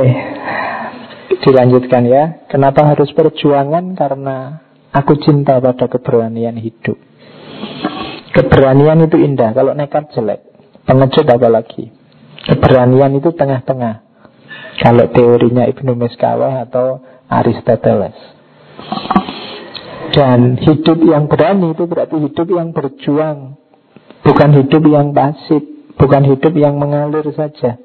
Dilanjutkan 1.46 2.10
ya. 2.10 2.24
Kenapa 2.50 2.90
harus 2.90 3.14
perjuangan? 3.14 3.94
Karena 3.94 4.66
aku 4.90 5.14
cinta 5.22 5.62
pada 5.62 5.86
keberanian 5.86 6.58
hidup. 6.58 6.98
Keberanian 8.34 9.06
itu 9.06 9.22
indah. 9.22 9.54
Kalau 9.54 9.78
nekat 9.78 10.10
jelek. 10.18 10.42
Pengecut 10.86 11.26
apalagi. 11.26 11.90
Keberanian 12.46 13.18
itu 13.18 13.34
tengah-tengah. 13.34 14.06
Kalau 14.82 15.06
teorinya 15.10 15.66
Ibnu 15.66 15.98
Miskawah 15.98 16.70
atau 16.70 17.02
Aristoteles. 17.26 18.14
Dan 20.14 20.62
hidup 20.62 21.02
yang 21.02 21.26
berani 21.26 21.74
itu 21.74 21.90
berarti 21.90 22.22
hidup 22.22 22.48
yang 22.54 22.70
berjuang. 22.72 23.58
Bukan 24.22 24.50
hidup 24.62 24.84
yang 24.86 25.12
pasif. 25.12 25.66
Bukan 25.98 26.24
hidup 26.28 26.54
yang 26.54 26.78
mengalir 26.78 27.26
saja. 27.34 27.82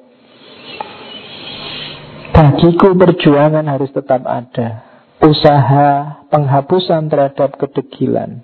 Bagiku 2.30 2.96
perjuangan 2.96 3.66
harus 3.68 3.92
tetap 3.92 4.24
ada 4.24 4.86
Usaha 5.20 6.24
penghapusan 6.32 7.12
terhadap 7.12 7.60
kedegilan 7.60 8.40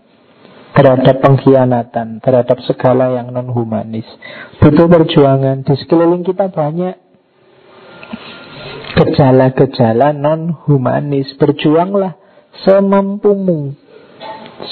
Terhadap 0.76 1.24
pengkhianatan 1.24 2.20
Terhadap 2.20 2.60
segala 2.68 3.16
yang 3.16 3.32
non-humanis. 3.32 4.04
Butuh 4.60 4.86
perjuangan. 4.86 5.64
Di 5.64 5.74
sekeliling 5.80 6.22
kita 6.22 6.52
banyak 6.52 6.94
Gejala-gejala 8.96 10.12
non-humanis. 10.12 11.32
Berjuanglah 11.40 12.20
semampumu 12.64 13.72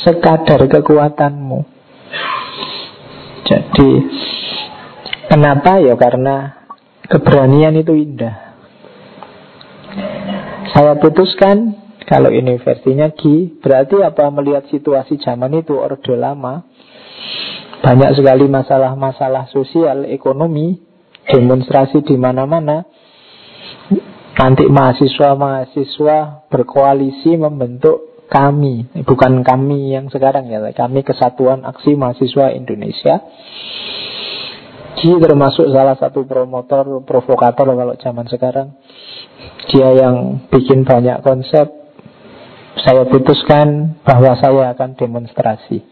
Sekadar 0.04 0.64
kekuatanmu. 0.68 1.60
Jadi 3.44 3.90
Kenapa? 5.28 5.80
Ya 5.80 5.96
karena 5.96 6.64
Keberanian 7.04 7.76
itu 7.76 7.92
indah. 7.92 8.56
Saya 10.72 10.96
putuskan 10.96 11.83
kalau 12.04 12.28
ini 12.28 12.60
versinya 12.60 13.08
G, 13.16 13.48
berarti 13.64 14.04
apa 14.04 14.28
melihat 14.28 14.68
situasi 14.68 15.16
zaman 15.24 15.56
itu 15.56 15.72
orde 15.80 16.12
lama, 16.12 16.68
banyak 17.80 18.10
sekali 18.16 18.44
masalah-masalah 18.44 19.48
sosial, 19.48 20.04
ekonomi, 20.08 20.80
demonstrasi 21.28 22.04
di 22.04 22.16
mana-mana. 22.20 22.84
Nanti 24.34 24.66
mahasiswa-mahasiswa 24.68 26.48
berkoalisi 26.52 27.38
membentuk 27.40 28.28
kami, 28.28 28.88
bukan 29.06 29.46
kami 29.46 29.94
yang 29.94 30.10
sekarang 30.10 30.50
ya, 30.50 30.60
kami 30.74 31.06
Kesatuan 31.06 31.64
Aksi 31.64 31.94
Mahasiswa 31.94 32.52
Indonesia. 32.52 33.20
G 34.98 35.20
termasuk 35.20 35.68
salah 35.72 35.96
satu 36.00 36.24
promotor, 36.24 37.04
provokator 37.04 37.68
kalau 37.68 37.94
zaman 38.00 38.26
sekarang. 38.28 38.68
Dia 39.68 39.92
yang 39.92 40.48
bikin 40.48 40.88
banyak 40.88 41.20
konsep 41.20 41.83
Saya 42.82 43.06
putuskan 43.06 44.00
bahwa 44.02 44.34
saya 44.38 44.74
akan 44.74 44.98
demonstrasi. 44.98 45.86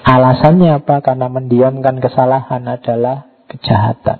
Alasannya 0.00 0.80
apa? 0.80 1.04
Karena 1.04 1.28
mendiamkan 1.28 2.00
kesalahan 2.00 2.64
adalah 2.64 3.28
kejahatan. 3.52 4.18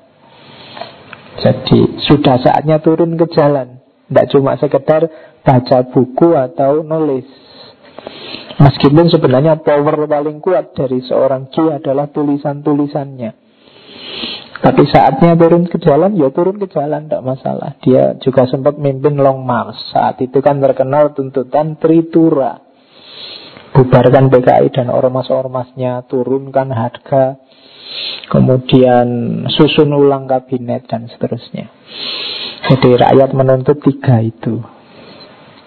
Jadi 1.40 2.04
sudah 2.04 2.36
saatnya 2.44 2.84
turun 2.84 3.16
ke 3.16 3.24
jalan. 3.32 3.80
Tidak 3.80 4.26
cuma 4.36 4.60
sekedar 4.60 5.08
baca 5.40 5.78
buku 5.88 6.36
atau 6.36 6.84
nulis. 6.84 7.24
Meskipun 8.60 9.08
sebenarnya 9.08 9.56
power 9.64 10.04
paling 10.04 10.44
kuat 10.44 10.76
dari 10.76 11.00
seorang 11.00 11.48
Ki 11.48 11.64
adalah 11.64 12.12
tulisan-tulisannya 12.12 13.50
tapi 14.58 14.82
saatnya 14.90 15.38
turun 15.38 15.70
ke 15.70 15.78
jalan, 15.78 16.18
ya 16.18 16.28
turun 16.34 16.58
ke 16.58 16.66
jalan, 16.68 17.06
tidak 17.06 17.22
masalah. 17.22 17.78
Dia 17.80 18.18
juga 18.18 18.50
sempat 18.50 18.76
memimpin 18.76 19.14
Long 19.16 19.40
March. 19.46 19.78
Saat 19.94 20.18
itu 20.20 20.42
kan 20.42 20.58
terkenal 20.58 21.14
tuntutan 21.14 21.78
Tritura. 21.78 22.58
Bubarkan 23.70 24.28
PKI 24.34 24.74
dan 24.74 24.90
ormas-ormasnya, 24.90 26.02
turunkan 26.10 26.74
harga, 26.74 27.38
kemudian 28.26 29.06
susun 29.46 29.94
ulang 29.94 30.26
kabinet 30.26 30.90
dan 30.90 31.06
seterusnya. 31.06 31.70
Jadi 32.66 32.90
rakyat 32.98 33.30
menuntut 33.32 33.78
tiga 33.78 34.18
itu. 34.20 34.60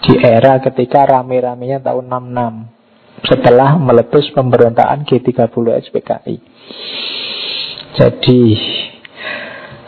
Di 0.04 0.20
era 0.20 0.60
ketika 0.60 1.08
rame-ramenya 1.08 1.80
tahun 1.80 2.12
66 2.12 3.24
setelah 3.24 3.80
meletus 3.80 4.28
pemberontakan 4.36 5.08
G30 5.08 5.66
SPKI. 5.88 6.36
Jadi 7.94 8.42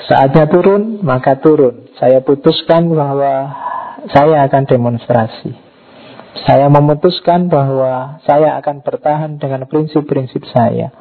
Saatnya 0.05 0.45
turun, 0.45 1.01
maka 1.01 1.41
turun. 1.41 1.89
Saya 1.97 2.21
putuskan 2.21 2.93
bahwa 2.93 3.49
saya 4.13 4.45
akan 4.45 4.63
demonstrasi. 4.69 5.49
Saya 6.45 6.69
memutuskan 6.69 7.49
bahwa 7.49 8.21
saya 8.21 8.53
akan 8.61 8.85
bertahan 8.85 9.41
dengan 9.41 9.65
prinsip-prinsip 9.65 10.45
saya. 10.53 10.93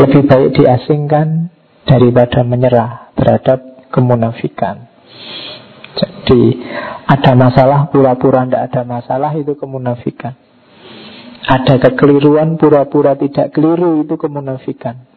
Lebih 0.00 0.24
baik 0.24 0.56
diasingkan 0.56 1.52
daripada 1.84 2.40
menyerah 2.40 3.12
terhadap 3.12 3.60
kemunafikan. 3.92 4.88
Jadi 6.00 6.64
ada 7.12 7.36
masalah 7.36 7.92
pura-pura 7.92 8.48
tidak 8.48 8.72
ada 8.72 8.82
masalah 8.88 9.36
itu 9.36 9.52
kemunafikan. 9.52 10.32
Ada 11.44 11.76
kekeliruan 11.76 12.56
pura-pura 12.56 13.18
tidak 13.20 13.52
keliru 13.52 14.00
itu 14.00 14.16
kemunafikan. 14.16 15.09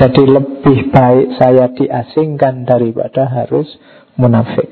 Jadi 0.00 0.22
lebih 0.24 0.88
baik 0.88 1.36
saya 1.36 1.68
diasingkan 1.70 2.64
daripada 2.64 3.28
harus 3.28 3.68
munafik. 4.16 4.68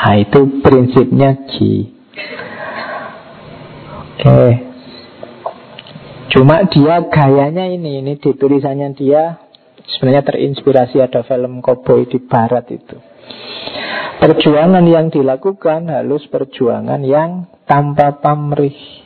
Nah 0.00 0.14
itu 0.16 0.62
prinsipnya 0.64 1.44
G. 1.50 1.54
Oke. 4.20 4.42
Cuma 6.30 6.62
dia 6.70 7.02
gayanya 7.10 7.66
ini, 7.66 8.00
ini 8.00 8.14
di 8.16 8.30
tulisannya 8.32 8.94
dia 8.94 9.42
sebenarnya 9.96 10.22
terinspirasi 10.24 11.02
ada 11.02 11.26
film 11.26 11.58
Cowboy 11.60 12.06
di 12.06 12.22
Barat 12.22 12.70
itu. 12.70 12.96
Perjuangan 14.20 14.84
yang 14.84 15.08
dilakukan 15.08 15.88
halus 15.88 16.28
perjuangan 16.28 17.00
yang 17.00 17.48
tanpa 17.64 18.20
pamrih. 18.20 18.99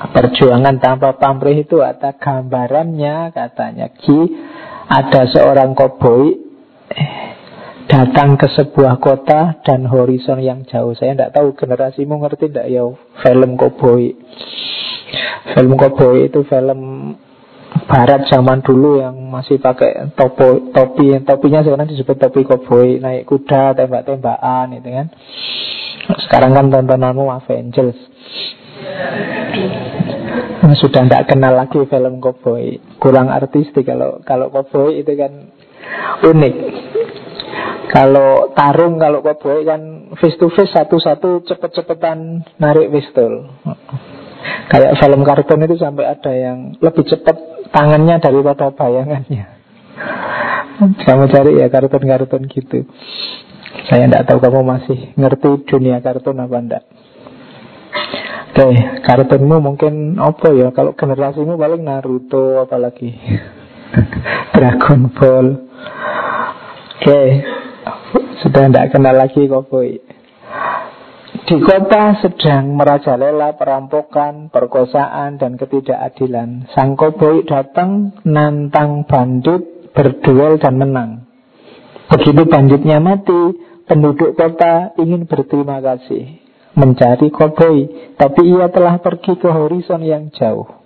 Perjuangan 0.00 0.80
tanpa 0.80 1.20
pamrih 1.20 1.68
itu 1.68 1.84
ada 1.84 2.16
gambarannya 2.16 3.36
katanya 3.36 3.92
Ki 3.92 4.32
ada 4.88 5.28
seorang 5.28 5.76
koboi 5.76 6.40
eh, 6.88 7.12
datang 7.84 8.40
ke 8.40 8.48
sebuah 8.48 8.96
kota 8.96 9.60
dan 9.60 9.84
horizon 9.84 10.40
yang 10.40 10.64
jauh. 10.64 10.96
Saya 10.96 11.12
tidak 11.12 11.36
tahu 11.36 11.52
generasimu 11.52 12.16
ngerti 12.16 12.48
tidak 12.48 12.72
ya 12.72 12.88
film 13.20 13.60
koboi. 13.60 14.16
Film 15.52 15.76
koboi 15.76 16.32
itu 16.32 16.48
film 16.48 17.12
barat 17.86 18.24
zaman 18.26 18.64
dulu 18.64 18.98
yang 18.98 19.14
masih 19.30 19.60
pakai 19.60 20.10
topo, 20.16 20.72
topi 20.74 21.18
topinya 21.22 21.60
sekarang 21.62 21.86
disebut 21.86 22.16
topi 22.18 22.42
koboi 22.42 22.98
naik 22.98 23.26
kuda 23.26 23.78
tembak-tembakan 23.78 24.78
itu 24.78 24.90
kan 24.90 25.06
sekarang 26.26 26.54
kan 26.54 26.66
tontonanmu 26.70 27.30
Avengers 27.30 27.98
Nah, 30.70 30.78
sudah 30.78 31.02
tidak 31.02 31.26
kenal 31.26 31.58
lagi 31.58 31.82
film 31.82 32.22
cowboy. 32.22 32.78
Kurang 33.02 33.26
artistik 33.26 33.90
kalau 33.90 34.22
kalau 34.22 34.54
cowboy 34.54 35.02
itu 35.02 35.18
kan 35.18 35.50
unik. 36.22 36.54
Kalau 37.90 38.54
tarung 38.54 38.94
kalau 39.02 39.18
cowboy 39.18 39.66
kan 39.66 40.14
face 40.14 40.38
to 40.38 40.46
face 40.54 40.70
satu-satu 40.70 41.42
cepet-cepetan 41.42 42.46
narik 42.62 42.86
pistol. 42.94 43.50
Kayak 44.70 44.94
film 45.02 45.26
kartun 45.26 45.66
itu 45.66 45.74
sampai 45.74 46.06
ada 46.06 46.30
yang 46.30 46.78
lebih 46.78 47.02
cepat 47.02 47.34
tangannya 47.74 48.22
daripada 48.22 48.70
bayangannya. 48.70 49.50
Kamu 51.02 51.34
cari 51.34 51.58
ya 51.58 51.66
kartun-kartun 51.66 52.46
gitu. 52.46 52.86
Saya 53.90 54.06
tidak 54.06 54.22
tahu 54.30 54.38
kamu 54.38 54.62
masih 54.62 55.18
ngerti 55.18 55.66
dunia 55.66 55.98
kartun 55.98 56.38
apa 56.38 56.56
enggak. 56.62 56.84
Oke, 58.50 58.68
kartunmu 59.06 59.56
mungkin 59.62 60.18
apa 60.18 60.50
ya? 60.52 60.68
Kalau 60.74 60.92
generasimu 60.92 61.54
paling 61.54 61.86
Naruto 61.86 62.60
apalagi 62.60 63.14
Dragon 64.54 65.08
Ball. 65.14 65.46
Oke, 67.00 67.22
sudah 68.44 68.68
tidak 68.68 68.92
kenal 68.92 69.16
lagi 69.16 69.48
koboi. 69.48 70.02
Di 71.46 71.56
kota 71.62 72.20
sedang 72.20 72.76
merajalela 72.76 73.56
perampokan, 73.56 74.52
perkosaan, 74.52 75.40
dan 75.40 75.56
ketidakadilan. 75.56 76.68
Sang 76.74 76.98
koboi 76.98 77.46
datang, 77.48 78.12
nantang 78.26 79.08
bandit, 79.08 79.90
berduel 79.94 80.60
dan 80.60 80.76
menang. 80.76 81.10
Begitu 82.10 82.42
banditnya 82.50 82.98
mati, 82.98 83.56
penduduk 83.86 84.34
kota 84.34 84.92
ingin 84.98 85.24
berterima 85.30 85.78
kasih, 85.78 86.39
mencari 86.74 87.28
koboi, 87.34 88.14
tapi 88.14 88.46
ia 88.46 88.70
telah 88.70 89.02
pergi 89.02 89.38
ke 89.38 89.48
horizon 89.50 90.02
yang 90.06 90.30
jauh. 90.30 90.80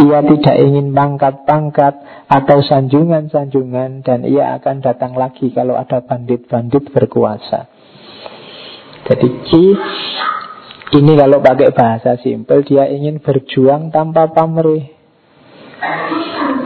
Ia 0.00 0.24
tidak 0.24 0.56
ingin 0.56 0.96
pangkat-pangkat 0.96 1.94
atau 2.24 2.58
sanjungan-sanjungan 2.64 4.00
dan 4.00 4.24
ia 4.24 4.56
akan 4.56 4.80
datang 4.80 5.12
lagi 5.12 5.52
kalau 5.52 5.76
ada 5.76 6.00
bandit-bandit 6.00 6.88
berkuasa. 6.88 7.68
Jadi 9.04 9.28
Ki 9.44 9.64
ini 10.92 11.12
kalau 11.16 11.40
pakai 11.44 11.72
bahasa 11.72 12.16
simpel 12.20 12.64
dia 12.64 12.88
ingin 12.88 13.20
berjuang 13.20 13.92
tanpa 13.92 14.32
pamrih. 14.32 14.92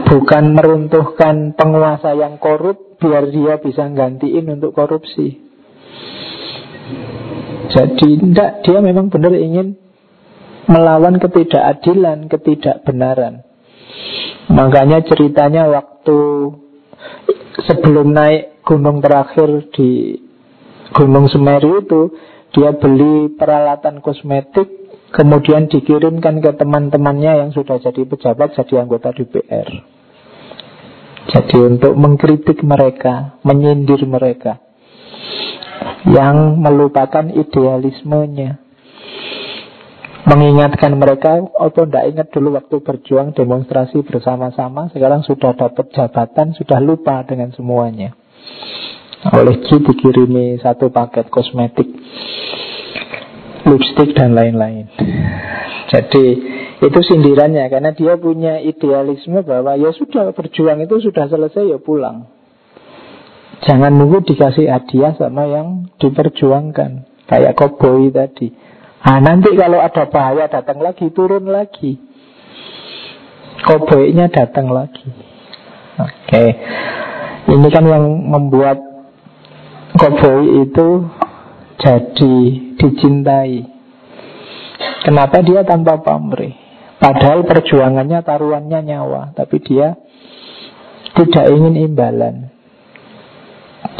Bukan 0.06 0.54
meruntuhkan 0.54 1.58
penguasa 1.58 2.14
yang 2.14 2.38
korup 2.38 2.98
biar 3.02 3.26
dia 3.30 3.58
bisa 3.58 3.90
gantiin 3.90 4.46
untuk 4.54 4.70
korupsi. 4.70 5.42
Jadi 7.66 8.22
tidak, 8.22 8.62
dia 8.62 8.78
memang 8.78 9.10
benar 9.10 9.34
ingin 9.34 9.74
melawan 10.70 11.18
ketidakadilan, 11.18 12.30
ketidakbenaran. 12.30 13.42
Makanya 14.46 15.02
ceritanya 15.02 15.66
waktu 15.70 16.18
sebelum 17.66 18.14
naik 18.14 18.62
gunung 18.62 19.02
terakhir 19.02 19.70
di 19.74 20.22
Gunung 20.94 21.26
Semeru 21.26 21.82
itu 21.82 22.02
dia 22.54 22.74
beli 22.78 23.34
peralatan 23.34 23.98
kosmetik 23.98 24.70
kemudian 25.10 25.66
dikirimkan 25.66 26.38
ke 26.38 26.50
teman-temannya 26.54 27.46
yang 27.46 27.50
sudah 27.50 27.82
jadi 27.82 28.06
pejabat 28.06 28.54
jadi 28.54 28.86
anggota 28.86 29.10
DPR. 29.10 29.68
Jadi 31.26 31.56
untuk 31.58 31.98
mengkritik 31.98 32.62
mereka, 32.62 33.34
menyindir 33.42 34.06
mereka 34.06 34.65
yang 36.06 36.62
melupakan 36.62 37.26
idealismenya. 37.26 38.62
Mengingatkan 40.26 40.98
mereka, 40.98 41.38
apa 41.38 41.86
tidak 41.86 42.04
ingat 42.10 42.28
dulu 42.34 42.58
waktu 42.58 42.82
berjuang 42.82 43.30
demonstrasi 43.30 44.02
bersama-sama, 44.02 44.90
sekarang 44.90 45.22
sudah 45.22 45.54
dapat 45.54 45.86
jabatan, 45.94 46.50
sudah 46.58 46.82
lupa 46.82 47.22
dengan 47.22 47.54
semuanya. 47.54 48.10
Oleh 49.30 49.62
G 49.62 49.78
dikirimi 49.82 50.58
satu 50.58 50.90
paket 50.90 51.30
kosmetik, 51.30 51.86
lipstick 53.70 54.18
dan 54.18 54.34
lain-lain. 54.34 54.90
Jadi 55.94 56.24
itu 56.82 56.98
sindirannya 57.06 57.70
karena 57.70 57.94
dia 57.94 58.18
punya 58.18 58.58
idealisme 58.58 59.46
bahwa 59.46 59.78
ya 59.78 59.94
sudah 59.94 60.34
berjuang 60.34 60.82
itu 60.82 61.06
sudah 61.06 61.30
selesai 61.30 61.70
ya 61.70 61.78
pulang. 61.78 62.35
Jangan 63.64 63.92
nunggu 63.96 64.26
dikasih 64.28 64.68
hadiah 64.68 65.16
sama 65.16 65.48
yang 65.48 65.88
diperjuangkan. 65.96 67.08
Kayak 67.26 67.56
koboi 67.56 68.12
tadi. 68.12 68.52
Nah, 69.06 69.22
nanti 69.22 69.54
kalau 69.54 69.78
ada 69.78 70.04
bahaya 70.10 70.50
datang 70.50 70.82
lagi, 70.82 71.08
turun 71.14 71.46
lagi. 71.46 71.96
Koboinya 73.62 74.28
datang 74.28 74.68
lagi. 74.68 75.08
Oke. 75.96 76.26
Okay. 76.26 76.48
Ini 77.46 77.68
kan 77.70 77.84
yang 77.86 78.04
membuat 78.26 78.82
koboi 79.94 80.66
itu 80.66 81.06
jadi 81.78 82.36
dicintai. 82.76 83.62
Kenapa 85.06 85.40
dia 85.46 85.62
tanpa 85.62 86.02
pamrih? 86.02 86.54
Padahal 86.98 87.46
perjuangannya 87.46 88.24
taruhannya 88.26 88.80
nyawa, 88.82 89.36
tapi 89.36 89.62
dia 89.62 89.94
tidak 91.14 91.46
ingin 91.52 91.92
imbalan. 91.92 92.45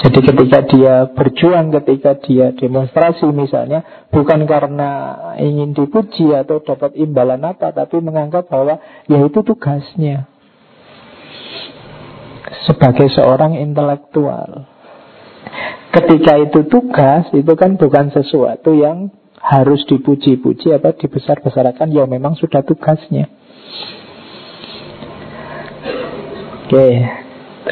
Jadi 0.07 0.23
ketika 0.23 0.63
dia 0.71 1.11
berjuang, 1.11 1.75
ketika 1.83 2.15
dia 2.23 2.55
demonstrasi 2.55 3.27
misalnya, 3.35 4.07
bukan 4.15 4.47
karena 4.47 5.19
ingin 5.43 5.75
dipuji 5.75 6.31
atau 6.31 6.63
dapat 6.63 6.95
imbalan 6.95 7.43
apa, 7.43 7.75
tapi 7.75 7.99
menganggap 7.99 8.47
bahwa 8.47 8.79
ya 9.11 9.19
itu 9.19 9.43
tugasnya. 9.43 10.31
Sebagai 12.71 13.11
seorang 13.19 13.59
intelektual. 13.59 14.71
Ketika 15.91 16.39
itu 16.39 16.71
tugas, 16.71 17.27
itu 17.35 17.53
kan 17.59 17.75
bukan 17.75 18.15
sesuatu 18.15 18.79
yang 18.79 19.11
harus 19.43 19.83
dipuji-puji 19.91 20.71
apa 20.71 20.95
dibesar-besarkan 20.95 21.91
ya 21.91 22.07
memang 22.07 22.39
sudah 22.39 22.63
tugasnya. 22.63 23.27
Oke, 26.71 26.87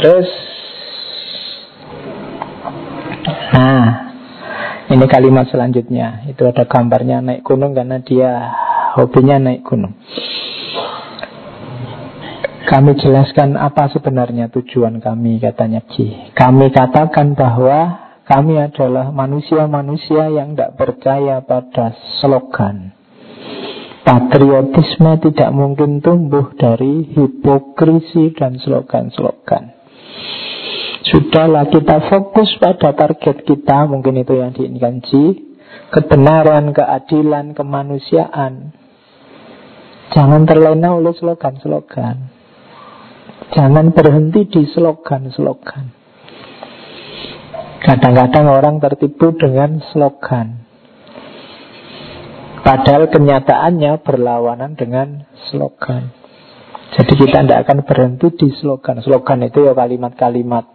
terus 0.02 0.53
Nah, 3.54 3.86
ini 4.90 5.06
kalimat 5.06 5.46
selanjutnya. 5.46 6.26
Itu 6.26 6.42
ada 6.50 6.66
gambarnya 6.66 7.22
naik 7.22 7.46
gunung 7.46 7.70
karena 7.70 8.02
dia 8.02 8.50
hobinya 8.98 9.38
naik 9.38 9.62
gunung. 9.62 9.94
Kami 12.64 12.96
jelaskan 12.98 13.54
apa 13.60 13.92
sebenarnya 13.92 14.50
tujuan 14.50 14.98
kami, 14.98 15.38
katanya 15.38 15.84
Ji. 15.94 16.34
Kami 16.34 16.72
katakan 16.74 17.38
bahwa 17.38 18.02
kami 18.24 18.56
adalah 18.56 19.12
manusia-manusia 19.12 20.32
yang 20.32 20.56
tidak 20.56 20.80
percaya 20.80 21.44
pada 21.44 21.92
slogan. 22.18 22.96
Patriotisme 24.04 25.16
tidak 25.28 25.50
mungkin 25.52 26.00
tumbuh 26.00 26.56
dari 26.56 27.14
hipokrisi 27.14 28.32
dan 28.32 28.56
slogan-slogan. 28.58 29.76
Sudahlah 31.14 31.70
kita 31.70 32.10
fokus 32.10 32.58
pada 32.58 32.90
target 32.90 33.46
kita, 33.46 33.86
mungkin 33.86 34.18
itu 34.18 34.34
yang 34.34 34.50
diinginkan. 34.50 34.98
Kebenaran, 35.94 36.74
keadilan, 36.74 37.54
kemanusiaan. 37.54 38.74
Jangan 40.10 40.42
terlena 40.42 40.98
oleh 40.98 41.14
slogan-slogan. 41.14 42.34
Jangan 43.54 43.94
berhenti 43.94 44.42
di 44.50 44.66
slogan-slogan. 44.74 45.94
Kadang-kadang 47.84 48.48
orang 48.48 48.80
tertipu 48.80 49.36
dengan 49.36 49.76
slogan 49.92 50.64
Padahal 52.64 53.12
kenyataannya 53.12 54.00
berlawanan 54.00 54.72
dengan 54.72 55.28
slogan 55.52 56.08
Jadi 56.96 57.12
kita 57.12 57.44
tidak 57.44 57.68
akan 57.68 57.84
berhenti 57.84 58.32
di 58.40 58.48
slogan 58.56 59.04
Slogan 59.04 59.44
itu 59.44 59.68
ya 59.68 59.76
kalimat-kalimat 59.76 60.73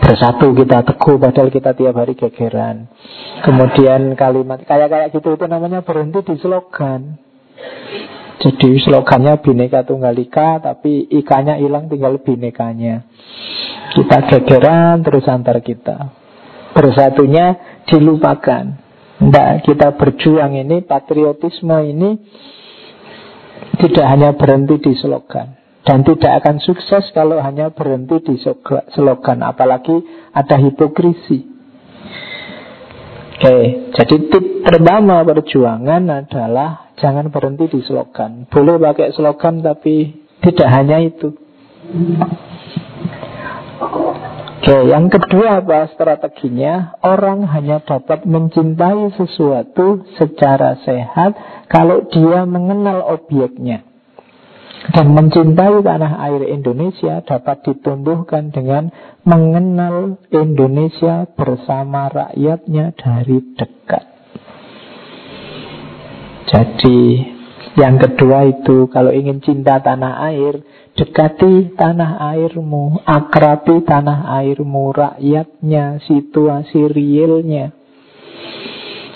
Bersatu 0.00 0.50
kita 0.56 0.82
teguh 0.82 1.16
padahal 1.22 1.48
kita 1.54 1.70
tiap 1.76 1.94
hari 1.94 2.18
gegeran 2.18 2.90
Kemudian 3.46 4.18
kalimat 4.18 4.60
kayak-kayak 4.66 5.14
gitu 5.14 5.38
itu 5.38 5.46
namanya 5.46 5.86
berhenti 5.86 6.20
di 6.26 6.34
slogan 6.40 7.20
jadi 8.40 8.70
slogannya 8.80 9.36
Bineka 9.44 9.84
Tunggal 9.84 10.16
Ika 10.16 10.64
Tapi 10.64 11.12
ikannya 11.12 11.60
hilang 11.60 11.92
tinggal 11.92 12.18
binekanya 12.24 13.04
kita 13.90 14.18
gegeran 14.30 15.02
terus 15.02 15.26
antar 15.26 15.58
kita. 15.58 16.14
Bersatunya 16.70 17.58
dilupakan. 17.90 18.78
Kita 19.66 19.88
berjuang 20.00 20.56
ini, 20.56 20.80
patriotisme 20.80 21.76
ini 21.84 22.16
tidak 23.76 24.06
hanya 24.08 24.30
berhenti 24.32 24.80
di 24.80 24.92
slogan. 24.96 25.59
Dan 25.80 26.04
tidak 26.04 26.44
akan 26.44 26.60
sukses 26.60 27.08
kalau 27.16 27.40
hanya 27.40 27.72
berhenti 27.72 28.20
di 28.20 28.34
slogan. 28.92 29.40
Apalagi 29.40 29.96
ada 30.36 30.56
hipokrisi. 30.60 31.48
Oke, 33.40 33.88
jadi 33.96 34.16
tip 34.28 34.44
pertama 34.68 35.24
perjuangan 35.24 36.04
adalah 36.12 36.92
jangan 37.00 37.32
berhenti 37.32 37.72
di 37.72 37.80
slogan. 37.80 38.44
Boleh 38.52 38.76
pakai 38.76 39.16
slogan 39.16 39.64
tapi 39.64 40.12
tidak 40.44 40.68
hanya 40.68 41.00
itu. 41.00 41.32
Oke, 44.60 44.76
yang 44.92 45.08
kedua 45.08 45.64
apa 45.64 45.88
strateginya? 45.96 47.00
Orang 47.00 47.48
hanya 47.48 47.80
dapat 47.80 48.28
mencintai 48.28 49.16
sesuatu 49.16 50.04
secara 50.20 50.76
sehat 50.84 51.32
kalau 51.72 52.04
dia 52.12 52.44
mengenal 52.44 53.00
objeknya. 53.08 53.89
Dan 54.80 55.12
mencintai 55.12 55.84
tanah 55.84 56.24
air 56.24 56.42
Indonesia 56.48 57.20
dapat 57.20 57.68
ditumbuhkan 57.68 58.48
dengan 58.48 58.88
mengenal 59.28 60.16
Indonesia 60.32 61.28
bersama 61.36 62.08
rakyatnya 62.08 62.96
dari 62.96 63.38
dekat. 63.60 64.04
Jadi 66.48 67.00
yang 67.78 68.02
kedua 68.02 68.50
itu 68.50 68.90
kalau 68.90 69.14
ingin 69.14 69.38
cinta 69.38 69.78
tanah 69.78 70.26
air, 70.32 70.58
dekati 70.98 71.76
tanah 71.78 72.18
airmu, 72.34 72.98
akrabi 73.06 73.86
tanah 73.86 74.26
airmu, 74.42 74.90
rakyatnya, 74.90 76.02
situasi 76.02 76.90
realnya. 76.90 77.70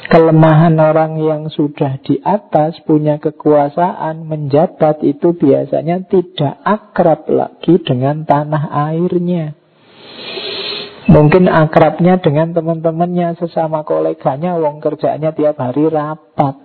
Kelemahan 0.05 0.77
orang 0.77 1.17
yang 1.17 1.49
sudah 1.49 1.97
di 2.05 2.21
atas 2.21 2.77
punya 2.85 3.17
kekuasaan 3.17 4.29
menjabat 4.29 5.01
itu 5.01 5.33
biasanya 5.33 6.05
tidak 6.05 6.61
akrab 6.61 7.25
lagi 7.33 7.81
dengan 7.81 8.29
tanah 8.29 8.69
airnya. 8.93 9.57
Mungkin 11.09 11.49
akrabnya 11.49 12.21
dengan 12.21 12.53
teman-temannya 12.53 13.37
sesama 13.41 13.85
koleganya, 13.85 14.57
wong 14.61 14.85
kerjanya 14.85 15.33
tiap 15.33 15.57
hari 15.57 15.89
rapat. 15.89 16.57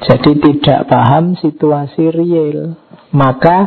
Jadi 0.00 0.32
tidak 0.40 0.80
paham 0.88 1.36
situasi 1.36 2.08
real. 2.08 2.72
Maka 3.12 3.58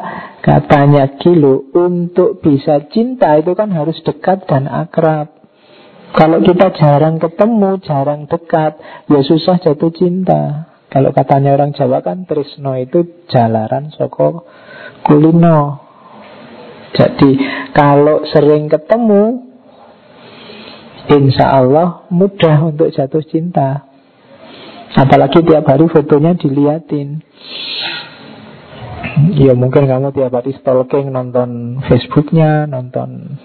katanya 0.42 1.20
Gilo, 1.22 1.70
untuk 1.78 2.42
bisa 2.42 2.90
cinta 2.90 3.38
itu 3.38 3.54
kan 3.54 3.70
harus 3.70 4.02
dekat 4.02 4.50
dan 4.50 4.66
akrab. 4.66 5.43
Kalau 6.14 6.46
kita 6.46 6.70
jarang 6.78 7.18
ketemu, 7.18 7.82
jarang 7.82 8.30
dekat, 8.30 8.78
ya 9.10 9.22
susah 9.26 9.58
jatuh 9.58 9.90
cinta. 9.90 10.70
Kalau 10.94 11.10
katanya 11.10 11.58
orang 11.58 11.74
Jawa 11.74 12.06
kan 12.06 12.30
Trisno 12.30 12.78
itu 12.78 13.26
jalaran 13.34 13.90
soko 13.98 14.46
kulino. 15.02 15.82
Jadi 16.94 17.34
kalau 17.74 18.22
sering 18.30 18.70
ketemu, 18.70 19.42
insya 21.10 21.50
Allah 21.50 22.06
mudah 22.14 22.62
untuk 22.62 22.94
jatuh 22.94 23.26
cinta. 23.26 23.90
Apalagi 24.94 25.42
tiap 25.42 25.66
hari 25.66 25.90
fotonya 25.90 26.38
diliatin. 26.38 27.26
Ya 29.34 29.58
mungkin 29.58 29.90
kamu 29.90 30.14
tiap 30.14 30.30
hari 30.30 30.54
stalking 30.62 31.10
nonton 31.10 31.82
Facebooknya, 31.90 32.70
nonton 32.70 33.42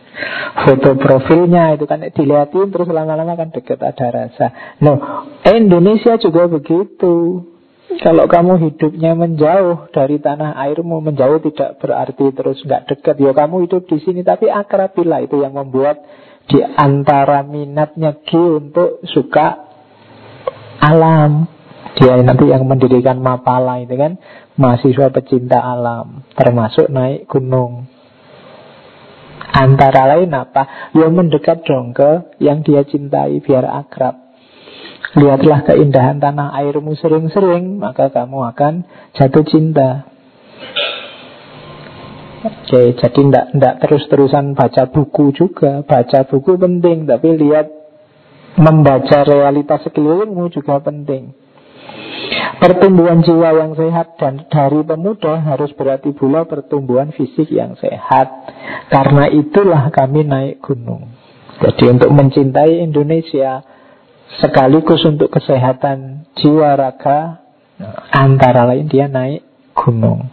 foto 0.66 0.99
profilnya 0.99 1.79
itu 1.79 1.87
kan 1.87 2.03
dilihatin 2.03 2.69
terus 2.75 2.89
lama-lama 2.91 3.39
kan 3.39 3.55
deket 3.55 3.79
ada 3.79 4.07
rasa. 4.11 4.77
No, 4.83 4.99
Indonesia 5.47 6.19
juga 6.19 6.51
begitu. 6.51 7.47
Kalau 7.89 8.29
kamu 8.29 8.61
hidupnya 8.69 9.16
menjauh 9.16 9.89
dari 9.97 10.21
tanah 10.21 10.61
airmu, 10.61 11.01
menjauh 11.01 11.41
tidak 11.41 11.81
berarti 11.81 12.37
terus 12.37 12.61
nggak 12.61 12.85
dekat. 12.85 13.16
Ya 13.16 13.33
kamu 13.33 13.64
hidup 13.64 13.89
di 13.89 13.97
sini, 14.05 14.21
tapi 14.21 14.53
akrabilah 14.53 15.25
itu 15.25 15.41
yang 15.41 15.57
membuat 15.57 16.05
di 16.53 16.61
antara 16.61 17.41
minatnya 17.49 18.21
G 18.29 18.37
untuk 18.37 19.01
suka 19.09 19.64
alam. 20.85 21.49
Dia 21.97 22.21
nanti 22.21 22.47
yang 22.47 22.69
mendirikan 22.69 23.19
Mapala 23.25 23.81
itu 23.81 23.97
kan 23.97 24.21
mahasiswa 24.61 25.09
pecinta 25.09 25.59
alam, 25.59 26.29
termasuk 26.37 26.93
naik 26.93 27.25
gunung. 27.27 27.88
Antara 29.49 30.16
lain 30.16 30.30
apa? 30.34 30.92
Ya 30.92 31.09
mendekat 31.09 31.64
dong 31.64 31.96
ke 31.96 32.36
yang 32.38 32.61
dia 32.61 32.84
cintai 32.84 33.40
biar 33.40 33.64
akrab. 33.64 34.28
Lihatlah 35.16 35.64
keindahan 35.64 36.20
tanah 36.20 36.53
airmu 36.61 36.92
sering-sering, 36.92 37.80
maka 37.80 38.12
kamu 38.12 38.44
akan 38.53 38.84
jatuh 39.16 39.44
cinta. 39.49 40.05
Oke, 42.38 42.94
jadi 42.94 43.11
tidak 43.11 43.44
ndak 43.57 43.74
terus-terusan 43.82 44.55
baca 44.55 44.86
buku 44.92 45.34
juga. 45.34 45.82
Baca 45.82 46.22
buku 46.28 46.55
penting, 46.55 47.09
tapi 47.09 47.34
lihat 47.34 47.66
membaca 48.61 49.26
realitas 49.26 49.82
sekelilingmu 49.88 50.46
juga 50.53 50.78
penting. 50.78 51.34
Pertumbuhan 52.59 53.23
jiwa 53.23 53.55
yang 53.55 53.73
sehat 53.79 54.19
dan 54.19 54.47
dari 54.51 54.83
pemuda 54.83 55.39
harus 55.47 55.71
berarti 55.79 56.11
pula 56.11 56.43
pertumbuhan 56.43 57.14
fisik 57.14 57.49
yang 57.55 57.79
sehat. 57.79 58.29
Karena 58.91 59.31
itulah 59.31 59.89
kami 59.95 60.27
naik 60.27 60.59
gunung. 60.59 61.14
Jadi 61.59 61.85
untuk 61.91 62.11
mencintai 62.14 62.83
Indonesia 62.83 63.62
sekaligus 64.43 65.03
untuk 65.07 65.31
kesehatan 65.31 66.29
jiwa 66.39 66.75
raga 66.79 67.43
antara 68.11 68.66
lain 68.66 68.91
dia 68.91 69.07
naik 69.07 69.43
gunung. 69.75 70.31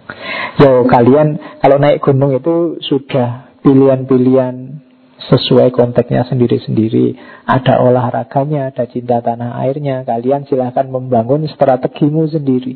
Yo 0.58 0.86
kalian 0.90 1.62
kalau 1.62 1.78
naik 1.78 2.02
gunung 2.02 2.34
itu 2.34 2.82
sudah 2.82 3.54
pilihan-pilihan 3.62 4.85
sesuai 5.16 5.72
konteksnya 5.72 6.28
sendiri-sendiri. 6.28 7.16
Ada 7.48 7.82
olahraganya, 7.82 8.72
ada 8.72 8.86
cinta 8.86 9.24
tanah 9.24 9.58
airnya. 9.64 10.04
Kalian 10.04 10.46
silahkan 10.46 10.86
membangun 10.92 11.48
strategimu 11.48 12.28
sendiri. 12.28 12.76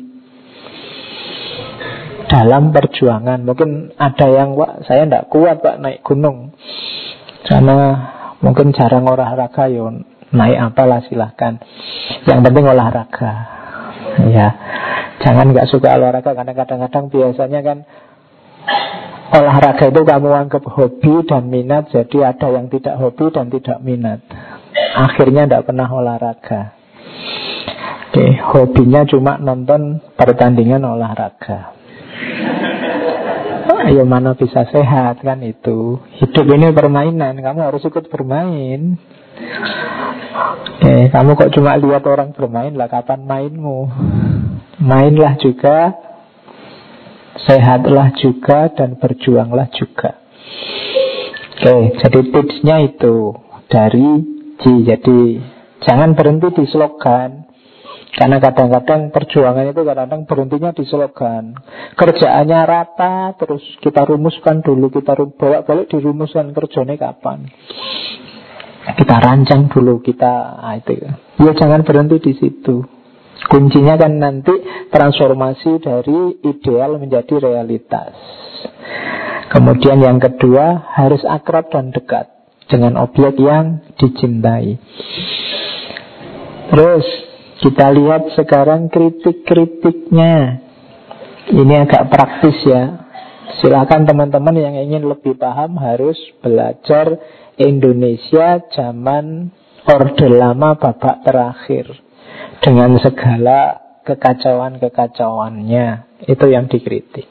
Dalam 2.30 2.70
perjuangan, 2.70 3.42
mungkin 3.42 3.90
ada 3.98 4.26
yang, 4.30 4.54
Pak, 4.54 4.86
saya 4.86 5.02
tidak 5.02 5.26
kuat 5.34 5.58
Pak 5.66 5.82
naik 5.82 6.00
gunung. 6.06 6.54
Karena 7.42 7.78
mungkin 8.38 8.70
jarang 8.70 9.10
olahraga, 9.10 9.66
ya 9.66 9.90
naik 10.30 10.58
apalah 10.70 11.02
silahkan. 11.10 11.58
Yang 12.30 12.40
penting 12.46 12.64
olahraga. 12.70 13.32
Ya, 14.30 14.48
jangan 15.22 15.50
nggak 15.50 15.68
suka 15.70 15.98
olahraga 15.98 16.34
karena 16.34 16.54
kadang-kadang 16.54 17.10
biasanya 17.10 17.60
kan 17.66 17.78
olahraga 19.30 19.84
itu 19.88 20.02
kamu 20.02 20.28
anggap 20.34 20.64
hobi 20.66 21.22
dan 21.22 21.46
minat 21.46 21.88
Jadi 21.94 22.18
ada 22.26 22.50
yang 22.50 22.66
tidak 22.66 22.98
hobi 22.98 23.30
dan 23.30 23.46
tidak 23.48 23.78
minat. 23.82 24.20
Akhirnya 24.94 25.46
tidak 25.46 25.70
pernah 25.70 25.88
olahraga. 25.90 26.74
Oke, 28.10 28.26
hobinya 28.42 29.06
cuma 29.06 29.38
nonton 29.38 30.02
pertandingan 30.18 30.82
olahraga. 30.82 31.78
Ayo 33.86 34.02
mana 34.04 34.34
bisa 34.34 34.66
sehat 34.68 35.22
kan 35.22 35.40
itu. 35.40 35.96
Hidup 36.20 36.44
ini 36.52 36.68
permainan 36.74 37.38
Kamu 37.40 37.60
harus 37.64 37.80
ikut 37.86 38.12
bermain. 38.12 38.98
Oke, 40.76 41.08
kamu 41.08 41.30
kok 41.38 41.52
cuma 41.54 41.78
lihat 41.80 42.04
orang 42.04 42.36
bermain 42.36 42.74
lah 42.76 42.90
Kapan 42.90 43.24
mainmu? 43.24 43.88
Mainlah 44.80 45.38
juga 45.40 46.09
Sehatlah 47.48 48.12
juga 48.20 48.68
dan 48.74 49.00
berjuanglah 49.00 49.72
juga. 49.72 50.20
Oke, 51.60 51.76
jadi 52.00 52.20
tipsnya 52.32 52.76
itu 52.84 53.36
Dari 53.70 54.08
G. 54.60 54.62
Jadi 54.82 55.18
jangan 55.86 56.18
berhenti 56.18 56.50
di 56.52 56.64
slogan. 56.68 57.48
Karena 58.10 58.42
kadang-kadang 58.42 59.14
perjuangan 59.14 59.70
itu 59.70 59.86
kadang-kadang 59.86 60.26
berhentinya 60.26 60.74
di 60.74 60.82
slogan. 60.82 61.54
Kerjaannya 61.94 62.60
rata 62.66 63.38
Terus 63.38 63.62
kita 63.78 64.02
rumuskan 64.02 64.66
dulu 64.66 64.90
Kita 64.90 65.14
bawa 65.14 65.62
balik 65.62 65.86
dirumuskan 65.94 66.50
kerjanya 66.50 66.98
kapan. 66.98 67.46
Kita 68.98 69.16
rancang 69.22 69.70
dulu 69.70 70.02
Kita 70.02 70.58
ah, 70.58 70.74
itu. 70.74 70.98
Ya 71.38 71.52
jangan 71.54 71.86
berhenti 71.86 72.18
di 72.18 72.32
situ 72.34 72.99
Kuncinya 73.48 73.96
kan 73.96 74.20
nanti 74.20 74.52
transformasi 74.92 75.80
dari 75.80 76.44
ideal 76.44 77.00
menjadi 77.00 77.40
realitas. 77.40 78.12
Kemudian 79.50 79.98
yang 80.04 80.20
kedua 80.20 80.92
harus 80.94 81.24
akrab 81.24 81.72
dan 81.72 81.90
dekat 81.90 82.28
dengan 82.68 83.00
objek 83.00 83.40
yang 83.40 83.82
dicintai. 83.98 84.78
Terus 86.70 87.06
kita 87.64 87.90
lihat 87.90 88.30
sekarang 88.36 88.92
kritik-kritiknya. 88.92 90.62
Ini 91.50 91.74
agak 91.82 92.12
praktis 92.12 92.62
ya. 92.62 93.10
Silakan 93.58 94.06
teman-teman 94.06 94.54
yang 94.54 94.78
ingin 94.78 95.10
lebih 95.10 95.34
paham 95.34 95.74
harus 95.82 96.16
belajar 96.38 97.18
Indonesia 97.58 98.62
zaman 98.70 99.50
Orde 99.90 100.30
Lama 100.30 100.78
babak 100.78 101.26
terakhir 101.26 102.09
dengan 102.60 102.96
segala 103.00 103.80
kekacauan-kekacauannya 104.04 105.86
itu 106.28 106.46
yang 106.48 106.68
dikritik. 106.68 107.28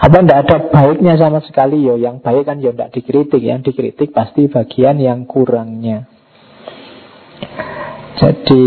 Apa 0.00 0.24
tidak 0.24 0.38
ada 0.48 0.56
baiknya 0.72 1.16
sama 1.20 1.44
sekali 1.44 1.84
yo? 1.84 2.00
Yang 2.00 2.24
baik 2.24 2.44
kan 2.48 2.60
ya 2.64 2.72
tidak 2.72 2.92
dikritik, 2.96 3.42
yang 3.44 3.60
dikritik 3.60 4.12
pasti 4.16 4.48
bagian 4.48 4.96
yang 5.00 5.28
kurangnya. 5.28 6.08
Jadi 8.20 8.64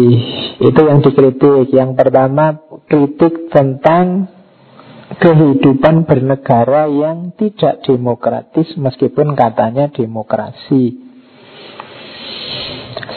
itu 0.62 0.82
yang 0.82 1.02
dikritik. 1.02 1.74
Yang 1.74 1.92
pertama 1.98 2.58
kritik 2.86 3.50
tentang 3.50 4.30
kehidupan 5.14 6.10
bernegara 6.10 6.90
yang 6.90 7.34
tidak 7.38 7.86
demokratis 7.86 8.74
meskipun 8.78 9.38
katanya 9.38 9.90
demokrasi. 9.94 11.13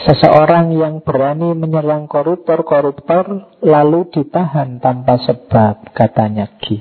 Seseorang 0.07 0.71
yang 0.71 1.03
berani 1.03 1.51
menyerang 1.51 2.07
koruptor-koruptor 2.07 3.59
lalu 3.59 4.07
ditahan 4.07 4.79
tanpa 4.79 5.19
sebab, 5.19 5.91
katanya 5.91 6.47
Ki. 6.63 6.79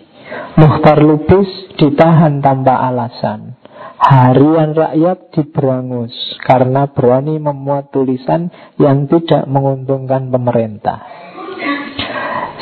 Muhtar 0.55 1.03
Lubis 1.03 1.51
ditahan 1.75 2.39
tanpa 2.39 2.79
alasan. 2.87 3.59
Harian 3.99 4.79
rakyat 4.79 5.35
diberangus 5.35 6.15
karena 6.47 6.87
berani 6.87 7.43
memuat 7.43 7.91
tulisan 7.91 8.47
yang 8.79 9.11
tidak 9.11 9.43
menguntungkan 9.51 10.31
pemerintah. 10.31 11.03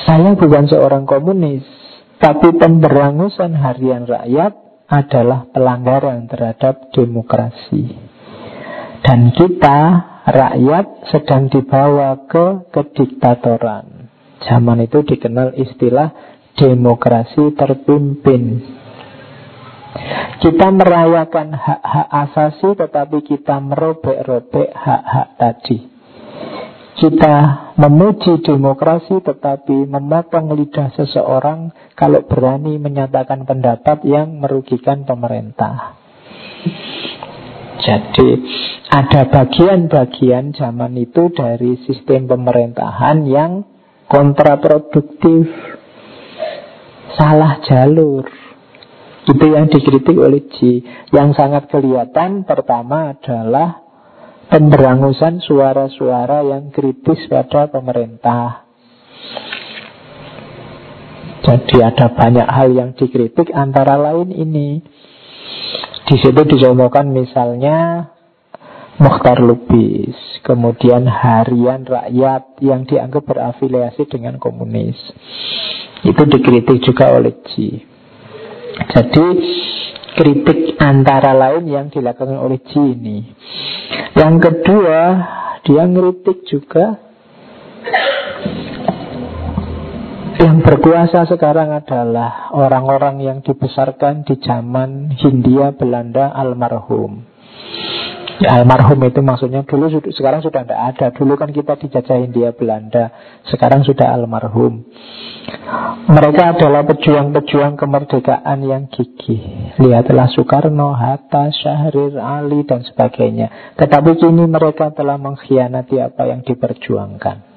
Saya 0.08 0.32
bukan 0.32 0.64
seorang 0.64 1.04
komunis, 1.04 1.68
tapi 2.16 2.56
pemberangusan 2.56 3.52
harian 3.52 4.08
rakyat 4.08 4.56
adalah 4.88 5.44
pelanggaran 5.52 6.24
terhadap 6.24 6.88
demokrasi. 6.88 8.00
Dan 9.04 9.36
kita, 9.36 10.13
rakyat, 10.24 11.08
sedang 11.12 11.52
dibawa 11.52 12.24
ke 12.28 12.68
kediktatoran. 12.72 14.08
Zaman 14.44 14.84
itu 14.84 15.00
dikenal 15.04 15.56
istilah 15.56 16.12
demokrasi 16.56 17.56
terpimpin. 17.56 18.60
Kita 20.42 20.68
merayakan 20.74 21.54
hak-hak 21.54 22.08
asasi 22.10 22.76
tetapi 22.76 23.18
kita 23.24 23.62
merobek-robek 23.62 24.74
hak-hak 24.74 25.28
tadi. 25.38 25.78
Kita 26.94 27.34
memuji 27.74 28.38
demokrasi 28.42 29.18
tetapi 29.18 29.86
memotong 29.86 30.54
lidah 30.54 30.94
seseorang 30.94 31.74
kalau 31.98 32.22
berani 32.26 32.78
menyatakan 32.78 33.42
pendapat 33.46 34.06
yang 34.06 34.38
merugikan 34.38 35.02
pemerintah. 35.02 35.98
Jadi 37.84 38.28
ada 38.88 39.28
bagian-bagian 39.28 40.56
zaman 40.56 40.96
itu 40.96 41.28
dari 41.36 41.76
sistem 41.84 42.24
pemerintahan 42.32 43.28
yang 43.28 43.60
kontraproduktif, 44.08 45.52
salah 47.12 47.60
jalur. 47.68 48.24
Itu 49.24 49.44
yang 49.48 49.68
dikritik 49.68 50.16
oleh 50.16 50.48
Ji. 50.56 50.84
Yang 51.12 51.40
sangat 51.40 51.68
kelihatan 51.72 52.44
pertama 52.44 53.16
adalah 53.16 53.84
pemberangusan 54.52 55.40
suara-suara 55.40 56.44
yang 56.44 56.68
kritis 56.68 57.24
pada 57.28 57.68
pemerintah. 57.72 58.68
Jadi 61.44 61.76
ada 61.84 62.08
banyak 62.08 62.48
hal 62.48 62.68
yang 62.72 62.90
dikritik 62.96 63.52
antara 63.52 64.00
lain 64.00 64.32
ini. 64.32 64.80
Di 66.04 66.16
situ 66.20 66.40
dicontohkan 66.44 67.08
misalnya 67.08 68.10
Mukhtar 68.94 69.42
Lubis, 69.42 70.14
kemudian 70.46 71.08
harian 71.08 71.82
rakyat 71.82 72.62
yang 72.62 72.86
dianggap 72.86 73.26
berafiliasi 73.26 74.06
dengan 74.06 74.38
komunis. 74.38 74.94
Itu 76.04 76.22
dikritik 76.28 76.84
juga 76.84 77.10
oleh 77.16 77.34
Ji. 77.50 77.82
Jadi 78.94 79.26
kritik 80.14 80.78
antara 80.78 81.34
lain 81.34 81.66
yang 81.66 81.86
dilakukan 81.90 82.38
oleh 82.38 82.62
Ji 82.62 82.82
ini. 82.94 83.18
Yang 84.14 84.34
kedua, 84.46 85.00
dia 85.66 85.82
ngeritik 85.88 86.46
juga 86.46 87.00
yang 90.44 90.60
berkuasa 90.60 91.24
sekarang 91.24 91.72
adalah 91.72 92.52
orang-orang 92.52 93.24
yang 93.24 93.38
dibesarkan 93.40 94.28
di 94.28 94.36
zaman 94.44 95.16
Hindia 95.16 95.72
Belanda 95.72 96.28
almarhum. 96.36 97.24
Ya, 98.44 98.60
almarhum 98.60 99.00
itu 99.08 99.24
maksudnya 99.24 99.64
dulu 99.64 99.88
sekarang 100.12 100.44
sudah 100.44 100.68
tidak 100.68 100.80
ada. 100.92 101.06
Dulu 101.16 101.40
kan 101.40 101.48
kita 101.48 101.80
dijajah 101.80 102.28
Hindia 102.28 102.52
Belanda, 102.52 103.08
sekarang 103.48 103.88
sudah 103.88 104.12
almarhum. 104.12 104.84
Mereka 106.12 106.60
adalah 106.60 106.84
pejuang-pejuang 106.92 107.80
kemerdekaan 107.80 108.60
yang 108.68 108.92
gigih. 108.92 109.72
Lihatlah 109.80 110.28
Soekarno, 110.28 110.92
Hatta, 110.92 111.48
Syahrir, 111.56 112.20
Ali, 112.20 112.68
dan 112.68 112.84
sebagainya. 112.84 113.80
Tetapi 113.80 114.20
kini 114.20 114.44
mereka 114.44 114.92
telah 114.92 115.16
mengkhianati 115.16 116.04
apa 116.04 116.28
yang 116.28 116.44
diperjuangkan. 116.44 117.53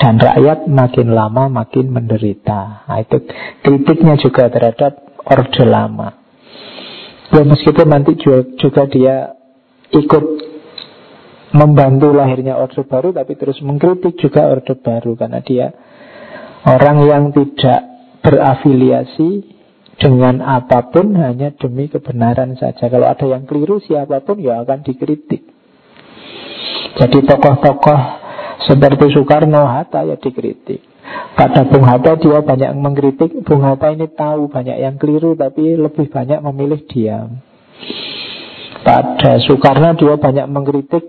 Dan 0.00 0.16
rakyat 0.16 0.64
makin 0.64 1.12
lama 1.12 1.52
makin 1.52 1.92
menderita. 1.92 2.88
Nah, 2.88 3.04
itu 3.04 3.20
kritiknya 3.60 4.16
juga 4.16 4.48
terhadap 4.48 4.96
Orde 5.28 5.64
Lama. 5.68 6.16
Ya 7.30 7.44
meskipun 7.44 7.86
nanti 7.92 8.16
juga 8.16 8.88
dia 8.88 9.36
ikut 9.92 10.24
membantu 11.52 12.16
lahirnya 12.16 12.56
Orde 12.56 12.80
Baru 12.88 13.12
tapi 13.12 13.36
terus 13.36 13.60
mengkritik 13.60 14.16
juga 14.16 14.48
Orde 14.48 14.72
Baru 14.80 15.20
karena 15.20 15.44
dia 15.44 15.68
orang 16.64 17.04
yang 17.04 17.24
tidak 17.36 17.80
berafiliasi 18.24 19.60
dengan 20.00 20.40
apa 20.40 20.88
pun 20.88 21.12
hanya 21.12 21.52
demi 21.52 21.92
kebenaran 21.92 22.56
saja. 22.56 22.88
Kalau 22.88 23.04
ada 23.04 23.26
yang 23.28 23.44
keliru 23.44 23.84
siapa 23.84 24.24
pun 24.24 24.40
ya 24.40 24.64
akan 24.64 24.80
dikritik. 24.80 25.44
Jadi 26.96 27.18
tokoh-tokoh 27.28 28.19
seperti 28.68 29.12
Soekarno 29.14 29.64
Hatta 29.64 30.04
ya 30.04 30.16
dikritik. 30.20 30.82
Pada 31.36 31.64
Bung 31.66 31.88
Hatta 31.88 32.20
dia 32.20 32.44
banyak 32.44 32.70
mengkritik 32.76 33.32
Bung 33.42 33.64
Hatta 33.64 33.90
ini 33.90 34.06
tahu 34.14 34.46
banyak 34.46 34.78
yang 34.78 34.94
keliru 34.94 35.34
Tapi 35.34 35.74
lebih 35.74 36.06
banyak 36.06 36.38
memilih 36.38 36.86
diam 36.86 37.40
pada 38.80 39.36
Soekarno 39.44 39.96
dia 39.96 40.16
banyak 40.16 40.46
mengkritik 40.48 41.04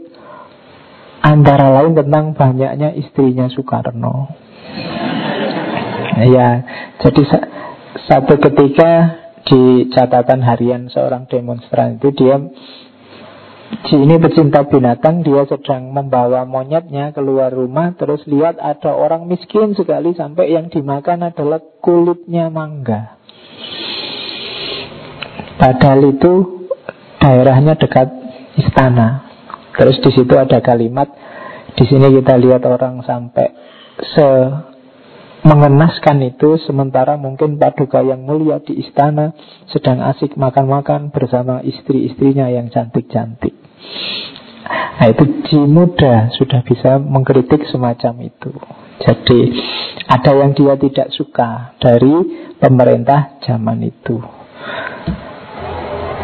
antara 1.24 1.72
lain 1.82 1.96
tentang 1.96 2.36
banyaknya 2.36 2.92
istrinya 2.98 3.48
Soekarno. 3.48 4.36
Ya, 6.22 6.50
jadi 7.00 7.22
satu 8.06 8.36
ketika 8.38 8.92
di 9.48 9.90
catatan 9.90 10.44
harian 10.44 10.92
seorang 10.92 11.26
demonstran 11.26 11.98
itu 11.98 12.14
dia 12.14 12.38
Ji 13.88 13.96
ini 13.98 14.20
pecinta 14.20 14.68
binatang 14.68 15.24
Dia 15.24 15.48
sedang 15.48 15.96
membawa 15.96 16.44
monyetnya 16.44 17.16
keluar 17.16 17.52
rumah 17.52 17.96
Terus 17.96 18.24
lihat 18.28 18.60
ada 18.60 18.94
orang 18.94 19.26
miskin 19.26 19.74
sekali 19.74 20.14
Sampai 20.14 20.52
yang 20.52 20.68
dimakan 20.68 21.32
adalah 21.32 21.60
kulitnya 21.80 22.52
mangga 22.52 23.22
Padahal 25.62 26.10
itu 26.10 26.66
daerahnya 27.22 27.78
dekat 27.78 28.10
istana. 28.58 29.30
Terus 29.78 30.02
di 30.02 30.10
situ 30.10 30.34
ada 30.34 30.58
kalimat, 30.58 31.06
di 31.78 31.86
sini 31.86 32.10
kita 32.18 32.34
lihat 32.42 32.66
orang 32.66 33.06
sampai 33.06 33.54
se 34.02 34.28
mengenaskan 35.42 36.22
itu 36.26 36.62
sementara 36.66 37.18
mungkin 37.18 37.58
paduka 37.58 38.02
yang 38.06 38.26
mulia 38.26 38.62
di 38.62 38.78
istana 38.82 39.34
sedang 39.70 40.02
asik 40.06 40.38
makan-makan 40.38 41.10
bersama 41.10 41.66
istri-istrinya 41.66 42.50
yang 42.50 42.70
cantik-cantik. 42.70 43.54
Nah 45.02 45.08
itu 45.10 45.24
Ji 45.50 45.60
muda 45.66 46.30
sudah 46.38 46.62
bisa 46.62 47.02
mengkritik 47.02 47.66
semacam 47.74 48.30
itu. 48.30 48.54
Jadi 49.02 49.40
ada 50.06 50.32
yang 50.38 50.54
dia 50.54 50.78
tidak 50.78 51.10
suka 51.10 51.74
dari 51.82 52.14
pemerintah 52.62 53.42
zaman 53.42 53.82
itu. 53.82 54.22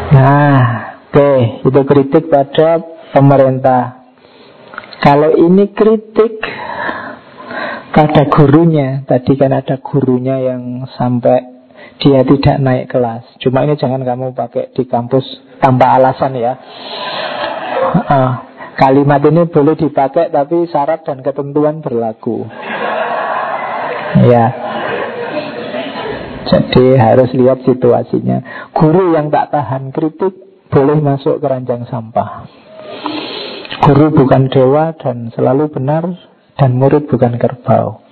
Nah, 0.08 0.88
Oke, 1.08 1.64
itu 1.64 1.80
kritik 1.88 2.28
pada 2.28 2.84
pemerintah. 3.16 4.12
Kalau 5.00 5.32
ini 5.40 5.72
kritik 5.72 6.36
pada 7.98 8.30
gurunya, 8.30 9.02
tadi 9.10 9.34
kan 9.34 9.50
ada 9.50 9.82
gurunya 9.82 10.38
yang 10.38 10.86
sampai 10.94 11.58
dia 11.98 12.22
tidak 12.22 12.56
naik 12.62 12.86
kelas. 12.86 13.26
Cuma 13.42 13.66
ini 13.66 13.74
jangan 13.74 14.06
kamu 14.06 14.38
pakai 14.38 14.70
di 14.70 14.86
kampus 14.86 15.26
tanpa 15.58 15.98
alasan 15.98 16.38
ya. 16.38 16.54
Uh, 17.98 18.32
kalimat 18.78 19.18
ini 19.26 19.50
boleh 19.50 19.74
dipakai 19.74 20.30
tapi 20.30 20.70
syarat 20.70 21.02
dan 21.02 21.26
ketentuan 21.26 21.82
berlaku. 21.82 22.46
Ya. 24.30 24.46
Jadi 26.46 26.94
harus 27.02 27.34
lihat 27.34 27.66
situasinya. 27.66 28.70
Guru 28.78 29.10
yang 29.10 29.34
tak 29.34 29.50
tahan 29.50 29.90
kritik 29.90 30.38
boleh 30.70 31.02
masuk 31.02 31.42
keranjang 31.42 31.82
sampah. 31.90 32.46
Guru 33.82 34.14
bukan 34.14 34.46
dewa 34.54 34.94
dan 34.94 35.34
selalu 35.34 35.66
benar 35.74 36.06
dan 36.58 36.74
murid 36.74 37.06
bukan 37.06 37.38
kerbau. 37.38 38.02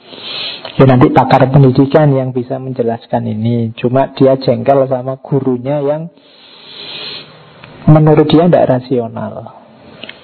Ya 0.78 0.84
nanti 0.86 1.10
pakar 1.10 1.50
pendidikan 1.50 2.12
yang 2.14 2.30
bisa 2.30 2.62
menjelaskan 2.62 3.26
ini. 3.26 3.74
Cuma 3.74 4.14
dia 4.14 4.38
jengkel 4.38 4.86
sama 4.86 5.18
gurunya 5.18 5.82
yang 5.82 6.08
menurut 7.90 8.28
dia 8.30 8.46
tidak 8.46 8.68
rasional. 8.70 9.56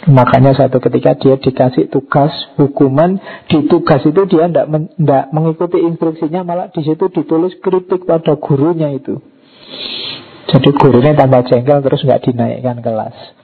Makanya 0.02 0.50
satu 0.58 0.82
ketika 0.82 1.14
dia 1.14 1.38
dikasih 1.38 1.86
tugas 1.86 2.34
hukuman 2.58 3.22
di 3.46 3.70
tugas 3.70 4.02
itu 4.02 4.22
dia 4.26 4.50
tidak 4.50 4.66
men, 4.66 4.90
mengikuti 5.30 5.78
instruksinya 5.78 6.42
malah 6.42 6.74
di 6.74 6.82
situ 6.82 7.06
ditulis 7.06 7.54
kritik 7.62 8.02
pada 8.02 8.34
gurunya 8.34 8.90
itu. 8.90 9.22
Jadi 10.50 10.68
gurunya 10.74 11.14
tambah 11.14 11.46
jengkel 11.46 11.86
terus 11.86 12.02
nggak 12.02 12.22
dinaikkan 12.28 12.82
kelas. 12.82 13.41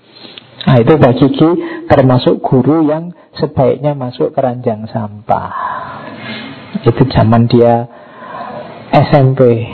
Nah 0.69 0.85
itu 0.85 1.01
bagi 1.01 1.33
Ki 1.33 1.51
termasuk 1.89 2.45
guru 2.45 2.85
yang 2.85 3.09
sebaiknya 3.41 3.97
masuk 3.97 4.37
keranjang 4.37 4.85
sampah. 4.93 5.49
Itu 6.85 7.09
zaman 7.09 7.49
dia 7.49 7.89
SMP. 8.93 9.65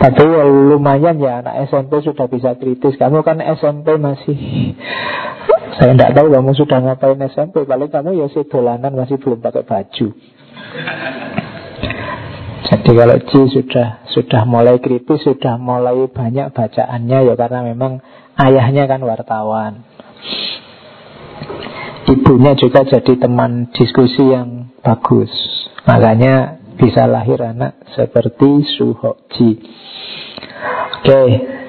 Tapi 0.00 0.22
ya 0.24 0.44
lumayan 0.48 1.20
ya 1.20 1.44
anak 1.44 1.68
SMP 1.68 2.00
sudah 2.00 2.24
bisa 2.24 2.56
kritis. 2.56 2.96
Kamu 2.96 3.20
kan 3.20 3.36
SMP 3.44 4.00
masih 4.00 4.40
saya 5.76 5.92
tidak 5.92 6.16
tahu 6.16 6.32
kamu 6.32 6.56
sudah 6.56 6.78
ngapain 6.80 7.20
SMP. 7.28 7.68
Paling 7.68 7.92
kamu 7.92 8.16
ya 8.16 8.32
si 8.32 8.48
dolanan 8.48 8.96
masih 8.96 9.20
belum 9.20 9.44
pakai 9.44 9.68
baju. 9.68 10.08
Jadi 12.66 12.90
kalau 12.96 13.18
G 13.28 13.32
sudah 13.52 13.88
sudah 14.08 14.42
mulai 14.48 14.80
kritis, 14.80 15.20
sudah 15.20 15.60
mulai 15.60 16.08
banyak 16.08 16.48
bacaannya 16.56 17.18
ya 17.28 17.34
karena 17.36 17.60
memang 17.60 18.00
ayahnya 18.40 18.84
kan 18.88 19.00
wartawan. 19.02 19.84
Ibunya 22.06 22.54
juga 22.54 22.86
jadi 22.86 23.18
teman 23.18 23.74
diskusi 23.74 24.30
yang 24.30 24.70
bagus. 24.78 25.30
Makanya 25.88 26.62
bisa 26.78 27.08
lahir 27.10 27.42
anak 27.42 27.82
seperti 27.98 28.62
Suhoji. 28.78 29.50
Oke, 31.02 31.22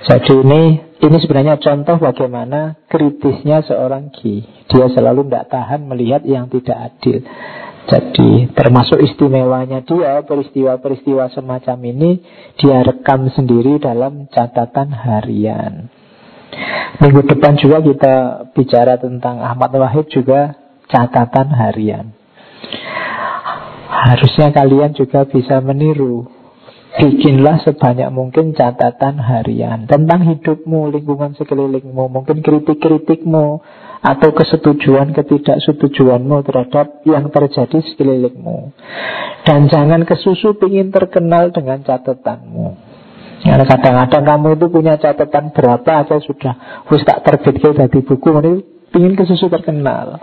jadi 0.06 0.34
ini 0.46 0.62
ini 0.98 1.18
sebenarnya 1.22 1.58
contoh 1.58 1.98
bagaimana 1.98 2.78
kritisnya 2.90 3.66
seorang 3.66 4.14
Ki. 4.14 4.46
Dia 4.70 4.90
selalu 4.94 5.26
tidak 5.30 5.50
tahan 5.50 5.82
melihat 5.90 6.22
yang 6.26 6.50
tidak 6.54 6.94
adil. 6.94 7.22
Jadi 7.88 8.52
termasuk 8.52 9.00
istimewanya 9.00 9.80
dia 9.88 10.20
peristiwa-peristiwa 10.28 11.32
semacam 11.32 11.78
ini 11.88 12.20
dia 12.60 12.84
rekam 12.84 13.32
sendiri 13.32 13.80
dalam 13.80 14.28
catatan 14.28 14.92
harian. 14.92 15.88
Minggu 16.98 17.22
depan 17.30 17.54
juga 17.60 17.78
kita 17.84 18.16
bicara 18.58 18.98
tentang 18.98 19.42
Ahmad 19.44 19.72
Wahid 19.76 20.10
juga 20.10 20.58
catatan 20.90 21.54
harian. 21.54 22.16
Harusnya 23.88 24.52
kalian 24.52 24.94
juga 24.98 25.26
bisa 25.28 25.62
meniru 25.64 26.38
Bikinlah 26.98 27.62
sebanyak 27.62 28.10
mungkin 28.10 28.58
catatan 28.58 29.22
harian 29.22 29.86
tentang 29.86 30.26
hidupmu, 30.26 30.90
lingkungan 30.90 31.38
sekelilingmu, 31.38 32.10
mungkin 32.10 32.42
kritik-kritikmu, 32.42 33.62
atau 34.02 34.30
kesetujuan 34.34 35.14
ketidaksetujuanmu 35.14 36.42
terhadap 36.42 37.06
yang 37.06 37.30
terjadi 37.30 37.86
sekelilingmu. 37.94 38.74
Dan 39.46 39.70
jangan 39.70 40.10
kesusu 40.10 40.58
ingin 40.66 40.90
terkenal 40.90 41.54
dengan 41.54 41.86
catatanmu. 41.86 42.87
Karena 43.42 43.66
kadang-kadang 43.66 44.24
kamu 44.26 44.48
itu 44.58 44.66
punya 44.74 44.94
catatan 44.98 45.54
berapa 45.54 45.92
aja 46.04 46.18
sudah 46.18 46.84
Wis 46.90 47.06
tak 47.06 47.22
ke 47.22 47.54
dari 47.54 48.00
buku 48.02 48.28
Ini 48.34 48.54
ingin 48.98 49.14
kesusu 49.14 49.48
terkenal 49.50 50.22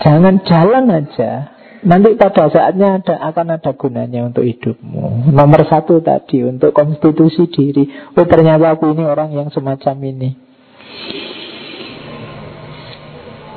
Jangan 0.00 0.40
jalan 0.46 0.84
aja 0.94 1.60
Nanti 1.80 2.12
pada 2.12 2.52
saatnya 2.52 3.00
ada 3.00 3.32
akan 3.32 3.56
ada 3.56 3.72
gunanya 3.72 4.28
untuk 4.28 4.44
hidupmu. 4.44 5.32
Nomor 5.32 5.64
satu 5.64 6.04
tadi 6.04 6.44
untuk 6.44 6.76
konstitusi 6.76 7.48
diri. 7.48 7.88
Oh 8.12 8.28
ternyata 8.28 8.76
aku 8.76 8.92
ini 8.92 9.08
orang 9.08 9.32
yang 9.32 9.48
semacam 9.48 9.96
ini. 10.04 10.36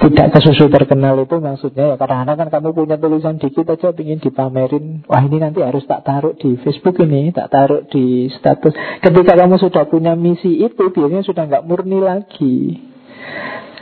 Tidak 0.04 0.36
kesusu 0.36 0.68
terkenal 0.68 1.16
itu 1.24 1.40
maksudnya 1.40 1.94
ya 1.94 1.96
karena 1.96 2.36
kan 2.36 2.52
kamu 2.52 2.76
punya 2.76 3.00
tulisan 3.00 3.40
dikit 3.40 3.72
aja 3.72 3.96
ingin 3.96 4.20
dipamerin 4.20 5.08
Wah 5.08 5.24
ini 5.24 5.40
nanti 5.40 5.64
harus 5.64 5.88
tak 5.88 6.04
taruh 6.04 6.36
di 6.36 6.60
Facebook 6.60 7.00
ini 7.00 7.32
Tak 7.32 7.48
taruh 7.48 7.88
di 7.88 8.28
status 8.28 8.76
Ketika 9.00 9.40
kamu 9.40 9.56
sudah 9.64 9.88
punya 9.88 10.12
misi 10.20 10.60
itu 10.60 10.92
Biasanya 10.92 11.24
sudah 11.24 11.48
nggak 11.48 11.64
murni 11.64 12.04
lagi 12.04 12.84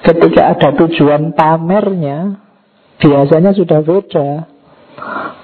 Ketika 0.06 0.53
ada 0.53 0.69
tujuan 0.77 1.34
pamernya 1.34 2.38
Biasanya 3.02 3.57
sudah 3.57 3.81
beda 3.81 4.30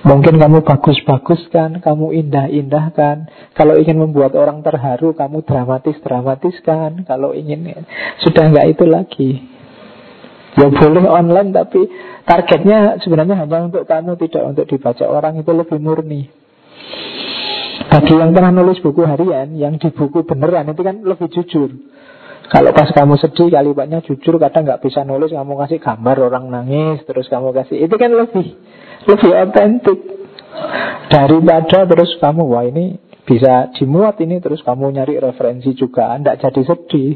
Mungkin 0.08 0.40
kamu 0.40 0.64
bagus-baguskan, 0.64 1.84
kamu 1.84 2.16
indah-indahkan. 2.16 3.28
Kalau 3.58 3.76
ingin 3.76 4.00
membuat 4.00 4.38
orang 4.40 4.64
terharu, 4.64 5.12
kamu 5.12 5.44
dramatis-dramatiskan. 5.44 7.04
Kalau 7.04 7.36
ingin, 7.36 7.66
sudah 8.24 8.44
nggak 8.48 8.68
itu 8.78 8.86
lagi. 8.88 9.57
Ya 10.58 10.68
boleh 10.74 11.06
online, 11.06 11.54
tapi 11.54 11.86
targetnya 12.26 12.98
sebenarnya 13.06 13.38
hanya 13.46 13.70
untuk 13.70 13.86
kamu, 13.86 14.18
tidak 14.18 14.44
untuk 14.58 14.66
dibaca 14.66 15.06
orang. 15.06 15.38
Itu 15.38 15.54
lebih 15.54 15.78
murni. 15.78 16.34
Bagi 17.88 18.14
yang 18.18 18.34
pernah 18.34 18.50
nulis 18.50 18.82
buku 18.82 19.06
harian, 19.06 19.54
yang 19.54 19.78
di 19.78 19.94
buku 19.94 20.26
beneran, 20.26 20.74
itu 20.74 20.82
kan 20.82 21.06
lebih 21.06 21.30
jujur. 21.30 21.70
Kalau 22.48 22.72
pas 22.72 22.88
kamu 22.90 23.20
sedih 23.20 23.52
kalimatnya 23.52 24.00
jujur 24.08 24.40
kadang 24.40 24.64
nggak 24.64 24.80
bisa 24.80 25.04
nulis 25.04 25.36
kamu 25.36 25.60
kasih 25.68 25.84
gambar 25.84 26.32
orang 26.32 26.48
nangis 26.48 27.04
terus 27.04 27.28
kamu 27.28 27.52
kasih 27.52 27.76
itu 27.76 27.92
kan 28.00 28.08
lebih 28.08 28.56
lebih 29.04 29.32
otentik 29.36 30.00
daripada 31.12 31.84
terus 31.84 32.16
kamu 32.24 32.48
wah 32.48 32.64
ini 32.64 33.04
bisa 33.28 33.68
dimuat 33.76 34.16
ini 34.24 34.40
terus 34.40 34.64
kamu 34.64 34.96
nyari 34.96 35.20
referensi 35.20 35.76
juga 35.76 36.16
tidak 36.16 36.40
jadi 36.40 36.62
sedih 36.72 37.12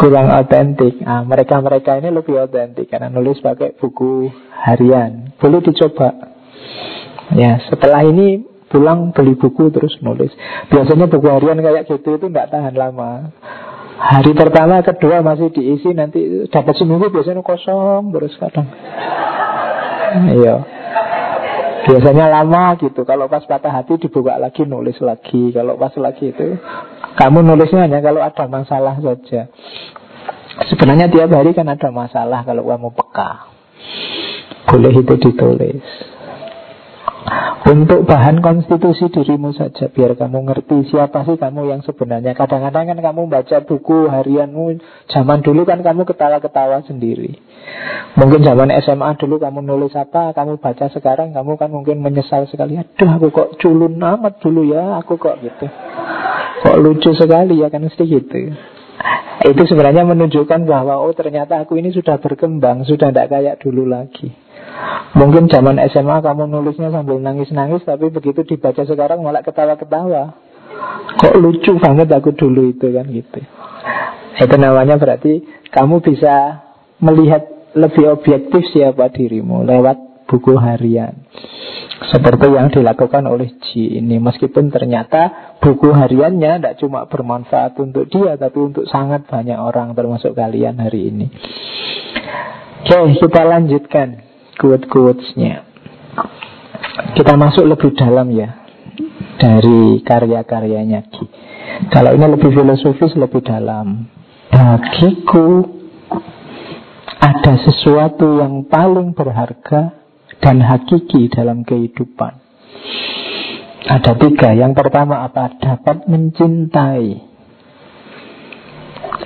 kurang 0.00 0.28
otentik 0.32 1.00
nah, 1.02 1.24
mereka 1.24 1.58
mereka 1.60 1.98
ini 1.98 2.08
lebih 2.12 2.38
otentik 2.38 2.88
karena 2.88 3.12
nulis 3.12 3.40
pakai 3.40 3.76
buku 3.76 4.30
harian 4.52 5.34
boleh 5.36 5.60
dicoba 5.60 6.32
ya 7.32 7.60
setelah 7.68 8.04
ini 8.04 8.52
pulang 8.72 9.12
beli 9.12 9.36
buku 9.36 9.68
terus 9.68 10.00
nulis. 10.00 10.32
Biasanya 10.72 11.12
buku 11.12 11.28
harian 11.28 11.60
kayak 11.60 11.84
gitu 11.84 12.16
itu 12.16 12.26
nggak 12.32 12.48
tahan 12.48 12.72
lama. 12.72 13.28
Hari 14.02 14.32
pertama, 14.32 14.80
kedua 14.80 15.20
masih 15.20 15.52
diisi 15.52 15.92
nanti 15.92 16.48
dapat 16.48 16.74
seminggu 16.80 17.12
biasanya 17.12 17.44
kosong 17.44 18.10
terus 18.16 18.32
kadang. 18.40 18.66
Iya. 20.32 20.56
Biasanya 21.82 22.32
lama 22.32 22.80
gitu. 22.80 23.04
Kalau 23.04 23.28
pas 23.28 23.44
patah 23.44 23.70
hati 23.70 24.00
dibuka 24.00 24.40
lagi 24.40 24.64
nulis 24.64 24.96
lagi. 25.04 25.52
Kalau 25.52 25.76
pas 25.76 25.92
lagi 26.00 26.32
itu 26.32 26.56
kamu 27.16 27.44
nulisnya 27.44 27.86
hanya 27.88 28.00
kalau 28.00 28.20
ada 28.24 28.44
masalah 28.48 28.96
saja. 28.98 29.48
Sebenarnya 30.68 31.08
tiap 31.08 31.32
hari 31.32 31.56
kan 31.56 31.68
ada 31.68 31.88
masalah 31.88 32.44
kalau 32.44 32.68
kamu 32.68 32.92
peka. 32.92 33.30
Boleh 34.68 34.92
itu 34.94 35.14
ditulis. 35.20 36.11
Untuk 37.62 38.02
bahan 38.10 38.42
konstitusi 38.42 39.06
dirimu 39.06 39.54
saja 39.54 39.86
Biar 39.86 40.18
kamu 40.18 40.50
ngerti 40.50 40.90
siapa 40.90 41.22
sih 41.22 41.38
kamu 41.38 41.70
yang 41.70 41.80
sebenarnya. 41.86 42.34
Kadang-kadang 42.34 42.90
kan 42.90 42.98
kamu 42.98 43.30
baca 43.30 43.56
buku 43.62 44.10
harianmu 44.10 44.82
Zaman 45.06 45.46
dulu 45.46 45.62
kan 45.62 45.78
kamu 45.78 46.02
ketawa-ketawa 46.02 46.82
sendiri. 46.82 47.38
Mungkin 48.18 48.42
zaman 48.42 48.74
SMA 48.82 49.14
dulu 49.14 49.38
kamu 49.38 49.62
nulis 49.62 49.94
apa 49.94 50.34
Kamu 50.34 50.58
baca 50.58 50.90
sekarang 50.90 51.30
kamu 51.30 51.54
kan 51.54 51.70
mungkin 51.70 52.02
menyesal 52.02 52.50
sekali. 52.50 52.74
Aduh 52.82 53.10
aku 53.14 53.30
kok 53.30 53.48
culun 53.62 53.94
amat 53.94 54.42
dulu 54.42 54.66
ya 54.66 54.98
Aku 54.98 55.14
kok 55.14 55.38
gitu. 55.38 55.70
Kok 56.66 56.76
lucu 56.82 57.14
sekali 57.14 57.62
ya 57.62 57.70
kan 57.70 57.86
mesti 57.86 58.02
gitu. 58.02 58.50
Itu 59.42 59.62
sebenarnya 59.70 60.02
menunjukkan 60.02 60.66
bahwa 60.66 60.98
Oh 60.98 61.14
ternyata 61.14 61.62
aku 61.62 61.78
ini 61.78 61.90
sudah 61.90 62.18
berkembang 62.22 62.86
Sudah 62.86 63.10
tidak 63.10 63.30
kayak 63.30 63.58
dulu 63.58 63.86
lagi 63.90 64.41
Mungkin 65.12 65.52
zaman 65.52 65.76
SMA 65.92 66.24
kamu 66.24 66.48
nulisnya 66.48 66.88
sambil 66.88 67.20
nangis-nangis 67.20 67.84
Tapi 67.84 68.08
begitu 68.08 68.42
dibaca 68.48 68.82
sekarang 68.82 69.20
malah 69.20 69.44
ketawa-ketawa. 69.44 70.34
Kok 71.20 71.36
lucu 71.36 71.76
banget 71.76 72.08
aku 72.08 72.32
dulu 72.32 72.72
itu 72.72 72.88
kan 72.90 73.06
gitu. 73.12 73.40
Itu 74.40 74.54
namanya 74.56 74.96
berarti 74.96 75.44
kamu 75.68 76.00
bisa 76.00 76.64
melihat 77.04 77.44
lebih 77.76 78.04
objektif 78.16 78.64
siapa 78.72 79.12
dirimu 79.12 79.64
Lewat 79.68 80.26
buku 80.28 80.56
harian. 80.56 81.28
Seperti 82.02 82.50
yang 82.50 82.72
dilakukan 82.72 83.22
oleh 83.28 83.52
Ji 83.62 84.00
ini 84.00 84.18
Meskipun 84.18 84.74
ternyata 84.74 85.54
buku 85.62 85.94
hariannya 85.94 86.58
Tidak 86.58 86.76
cuma 86.82 87.06
bermanfaat 87.06 87.78
untuk 87.78 88.10
dia 88.10 88.34
Tapi 88.34 88.58
untuk 88.58 88.90
sangat 88.90 89.28
banyak 89.28 89.54
orang 89.54 89.94
Termasuk 89.94 90.34
kalian 90.34 90.82
hari 90.82 91.12
ini. 91.14 91.26
Oke 92.82 93.22
kita 93.22 93.46
lanjutkan 93.46 94.31
quote-quotesnya. 94.58 95.64
Kita 97.16 97.36
masuk 97.36 97.64
lebih 97.68 97.92
dalam 97.96 98.32
ya 98.32 98.62
dari 99.40 100.00
karya-karyanya. 100.04 101.08
Kalau 101.88 102.10
ini 102.12 102.26
lebih 102.28 102.52
filosofis, 102.52 103.16
lebih 103.16 103.42
dalam. 103.42 104.06
Bagiku 104.52 105.64
ada 107.22 107.54
sesuatu 107.64 108.42
yang 108.42 108.68
paling 108.68 109.16
berharga 109.16 109.96
dan 110.42 110.60
hakiki 110.60 111.32
dalam 111.32 111.64
kehidupan. 111.64 112.42
Ada 113.82 114.14
tiga. 114.14 114.54
Yang 114.54 114.72
pertama 114.78 115.26
apa? 115.26 115.58
Dapat 115.58 116.06
mencintai. 116.06 117.06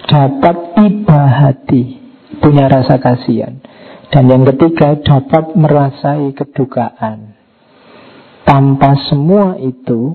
Dapat 0.06 0.56
tiba 0.76 1.20
hati. 1.28 1.84
Punya 2.40 2.68
rasa 2.68 2.96
kasihan. 3.00 3.60
Dan 4.14 4.30
yang 4.30 4.46
ketiga 4.54 4.98
dapat 5.02 5.58
merasai 5.58 6.30
kedukaan 6.36 7.34
Tanpa 8.46 8.94
semua 9.10 9.58
itu 9.58 10.14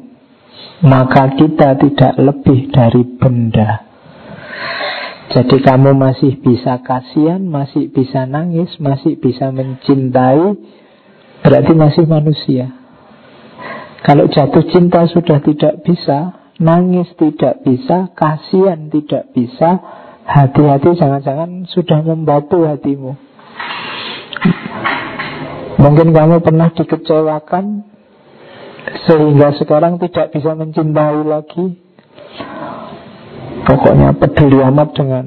Maka 0.81 1.35
kita 1.35 1.75
tidak 1.77 2.13
lebih 2.17 2.71
dari 2.71 3.03
benda 3.19 3.91
Jadi 5.31 5.63
kamu 5.63 5.95
masih 5.95 6.43
bisa 6.43 6.83
kasihan, 6.83 7.39
masih 7.39 7.87
bisa 7.87 8.27
nangis, 8.27 8.67
masih 8.83 9.15
bisa 9.15 9.47
mencintai, 9.47 10.59
berarti 11.39 11.71
masih 11.71 12.03
manusia. 12.03 12.67
Kalau 14.03 14.27
jatuh 14.27 14.67
cinta 14.75 15.07
sudah 15.07 15.39
tidak 15.39 15.87
bisa, 15.87 16.35
nangis 16.59 17.07
tidak 17.15 17.63
bisa, 17.63 18.11
kasihan 18.11 18.91
tidak 18.91 19.31
bisa, 19.31 19.79
hati-hati 20.27 20.99
jangan-jangan 20.99 21.63
sudah 21.71 22.03
membatu 22.03 22.67
hatimu. 22.67 23.30
Mungkin 25.81 26.13
kamu 26.13 26.45
pernah 26.45 26.69
dikecewakan 26.77 27.65
sehingga 29.09 29.57
sekarang 29.57 29.97
tidak 29.97 30.29
bisa 30.29 30.53
mencintai 30.53 31.21
lagi. 31.25 31.65
Pokoknya 33.61 34.13
peduli 34.17 34.57
amat 34.61 34.89
dengan 34.93 35.25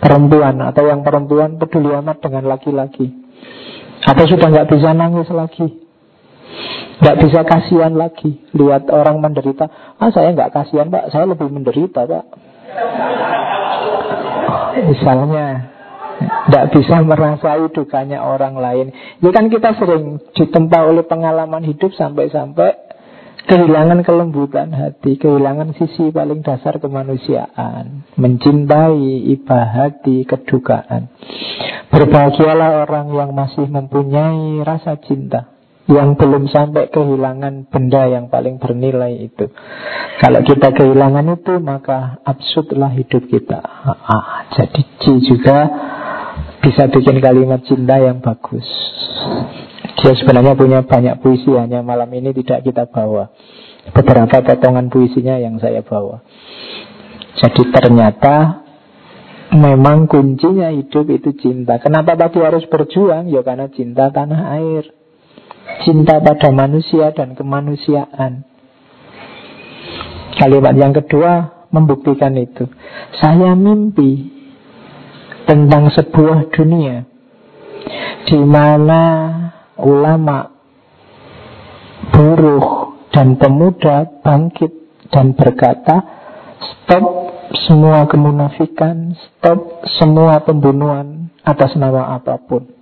perempuan 0.00 0.56
atau 0.60 0.84
yang 0.88 1.00
perempuan 1.04 1.60
peduli 1.60 1.92
amat 1.92 2.24
dengan 2.24 2.48
laki-laki. 2.48 3.12
Atau 4.02 4.26
sudah 4.26 4.48
nggak 4.50 4.68
bisa 4.72 4.90
nangis 4.96 5.30
lagi, 5.30 5.78
nggak 6.98 7.16
bisa 7.22 7.40
kasihan 7.46 7.94
lagi. 7.94 8.42
Lihat 8.50 8.90
orang 8.90 9.22
menderita, 9.22 9.70
ah 9.96 10.10
saya 10.10 10.34
nggak 10.34 10.50
kasihan 10.50 10.90
pak, 10.90 11.14
saya 11.14 11.30
lebih 11.30 11.48
menderita 11.48 12.04
pak. 12.04 12.24
Misalnya, 14.82 15.71
tidak 16.28 16.66
bisa 16.74 16.96
merasai 17.02 17.64
dukanya 17.72 18.22
orang 18.22 18.58
lain 18.58 18.86
Ya 19.22 19.30
kan 19.30 19.48
kita 19.48 19.74
sering 19.78 20.20
ditempa 20.34 20.84
oleh 20.86 21.04
pengalaman 21.06 21.64
hidup 21.64 21.94
Sampai-sampai 21.94 22.76
kehilangan 23.46 24.02
kelembutan 24.06 24.74
hati 24.74 25.18
Kehilangan 25.18 25.74
sisi 25.78 26.10
paling 26.10 26.42
dasar 26.44 26.78
kemanusiaan 26.82 28.06
Mencintai, 28.18 29.32
iba 29.32 29.60
hati, 29.66 30.26
kedukaan 30.26 31.12
Berbahagialah 31.92 32.88
orang 32.88 33.12
yang 33.12 33.30
masih 33.36 33.68
mempunyai 33.68 34.64
rasa 34.64 34.96
cinta 35.02 35.52
yang 35.90 36.14
belum 36.14 36.46
sampai 36.46 36.94
kehilangan 36.94 37.66
benda 37.66 38.06
yang 38.06 38.30
paling 38.30 38.62
bernilai 38.62 39.26
itu. 39.26 39.50
Kalau 40.22 40.40
kita 40.46 40.70
kehilangan 40.70 41.26
itu, 41.34 41.58
maka 41.58 42.22
absurdlah 42.22 42.94
hidup 42.94 43.26
kita. 43.26 43.58
Ah, 43.58 44.46
jadi 44.54 44.82
C 45.02 45.18
juga 45.26 45.58
bisa 46.62 46.86
bikin 46.86 47.18
kalimat 47.18 47.60
cinta 47.66 47.98
yang 47.98 48.22
bagus. 48.22 48.64
Dia 49.98 50.14
sebenarnya 50.14 50.54
punya 50.54 50.86
banyak 50.86 51.18
puisi, 51.18 51.50
hanya 51.58 51.82
malam 51.82 52.08
ini 52.14 52.30
tidak 52.32 52.62
kita 52.62 52.86
bawa. 52.86 53.34
Beberapa 53.90 54.40
potongan 54.46 54.86
puisinya 54.86 55.42
yang 55.42 55.58
saya 55.58 55.82
bawa. 55.82 56.22
Jadi 57.34 57.62
ternyata 57.74 58.62
memang 59.50 60.06
kuncinya 60.06 60.70
hidup 60.70 61.10
itu 61.10 61.34
cinta. 61.38 61.82
Kenapa 61.82 62.14
tadi 62.14 62.38
harus 62.38 62.62
berjuang? 62.70 63.26
Ya 63.28 63.42
karena 63.42 63.66
cinta 63.74 64.14
tanah 64.14 64.54
air. 64.58 64.86
Cinta 65.82 66.22
pada 66.22 66.50
manusia 66.54 67.10
dan 67.10 67.34
kemanusiaan. 67.34 68.46
Kalimat 70.38 70.74
yang 70.78 70.94
kedua 70.94 71.66
membuktikan 71.74 72.34
itu. 72.38 72.66
Saya 73.18 73.54
mimpi 73.54 74.41
tentang 75.52 75.92
sebuah 75.92 76.48
dunia 76.48 77.04
di 78.24 78.40
mana 78.40 79.02
ulama, 79.76 80.48
buruh, 82.08 82.96
dan 83.12 83.36
pemuda 83.36 84.24
bangkit 84.24 84.72
dan 85.12 85.36
berkata, 85.36 86.00
stop 86.56 87.04
semua 87.68 88.08
kemunafikan, 88.08 89.12
stop 89.12 89.84
semua 90.00 90.40
pembunuhan 90.40 91.28
atas 91.44 91.76
nama 91.76 92.16
apa 92.16 92.40
pun. 92.40 92.72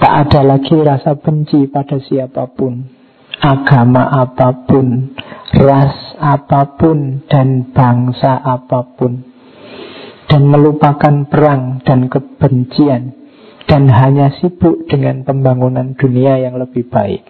Tak 0.00 0.12
ada 0.32 0.40
lagi 0.40 0.80
rasa 0.80 1.12
benci 1.20 1.68
pada 1.68 2.00
siapa 2.00 2.48
pun, 2.56 2.88
agama 3.36 4.08
apa 4.16 4.64
pun, 4.64 5.12
ras 5.60 6.16
apa 6.16 6.72
pun, 6.80 7.20
dan 7.28 7.68
bangsa 7.76 8.40
apa 8.40 8.96
pun 8.96 9.31
dan 10.32 10.48
melupakan 10.48 11.28
perang 11.28 11.84
dan 11.84 12.08
kebencian 12.08 13.12
dan 13.68 13.84
hanya 13.92 14.32
sibuk 14.40 14.88
dengan 14.88 15.28
pembangunan 15.28 15.92
dunia 15.92 16.40
yang 16.40 16.56
lebih 16.56 16.88
baik. 16.88 17.20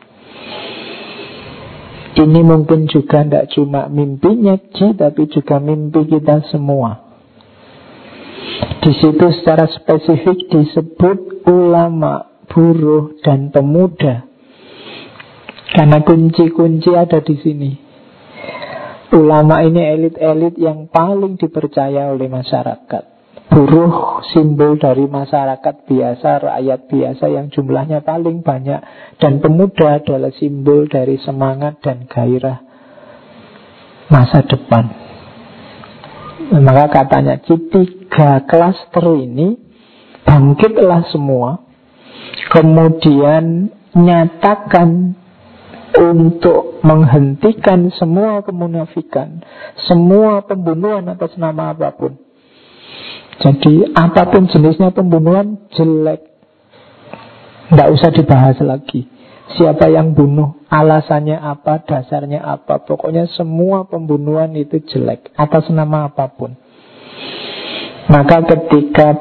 Ini 2.14 2.40
mungkin 2.46 2.86
juga 2.86 3.26
tidak 3.26 3.50
cuma 3.50 3.90
mimpinya 3.90 4.54
Ji, 4.54 4.94
tapi 4.94 5.26
juga 5.26 5.58
mimpi 5.58 6.06
kita 6.06 6.46
semua. 6.54 7.18
Di 8.86 8.92
situ 8.94 9.26
secara 9.34 9.66
spesifik 9.66 10.46
disebut 10.46 11.42
ulama, 11.50 12.46
buruh, 12.46 13.18
dan 13.26 13.50
pemuda. 13.50 14.30
Karena 15.74 15.98
kunci-kunci 16.06 16.94
ada 16.94 17.18
di 17.18 17.34
sini. 17.42 17.81
Ulama 19.12 19.60
ini 19.60 19.84
elit-elit 19.93 20.56
yang 20.56 20.89
paling 20.89 21.36
dipercaya 21.36 22.09
oleh 22.16 22.32
masyarakat. 22.32 23.05
Buruh 23.52 24.24
simbol 24.32 24.80
dari 24.80 25.05
masyarakat 25.05 25.84
biasa, 25.84 26.28
rakyat 26.40 26.80
biasa 26.89 27.24
yang 27.28 27.52
jumlahnya 27.52 28.01
paling 28.01 28.40
banyak. 28.40 28.80
Dan 29.20 29.44
pemuda 29.44 30.01
adalah 30.01 30.32
simbol 30.32 30.89
dari 30.89 31.20
semangat 31.20 31.84
dan 31.84 32.09
gairah 32.09 32.64
masa 34.09 34.40
depan. 34.48 34.84
Maka 36.64 36.89
katanya, 36.89 37.36
tiga 37.44 38.48
klaster 38.48 39.12
ini 39.20 39.60
bangkitlah 40.24 41.12
semua. 41.12 41.60
Kemudian 42.48 43.68
nyatakan 43.93 45.20
untuk 45.98 46.81
menghentikan 46.81 47.93
semua 47.97 48.40
kemunafikan, 48.40 49.44
semua 49.89 50.40
pembunuhan 50.44 51.05
atas 51.12 51.36
nama 51.36 51.77
apa 51.77 51.93
pun. 51.93 52.16
Jadi 53.43 53.93
apa 53.97 54.28
pun 54.31 54.47
jenisnya 54.48 54.94
pembunuhan 54.94 55.69
jelek. 55.74 56.23
Tidak 57.73 57.89
usah 57.89 58.10
dibahas 58.12 58.60
lagi. 58.60 59.09
Siapa 59.56 59.89
yang 59.89 60.16
bunuh, 60.16 60.64
alasannya 60.69 61.36
apa, 61.36 61.85
dasarnya 61.85 62.40
apa. 62.40 62.85
Pokoknya 62.85 63.28
semua 63.32 63.85
pembunuhan 63.85 64.52
itu 64.56 64.81
jelek 64.86 65.32
atas 65.36 65.69
nama 65.69 66.09
apa 66.09 66.28
pun. 66.32 66.56
Maka 68.09 68.44
ketika 68.44 69.16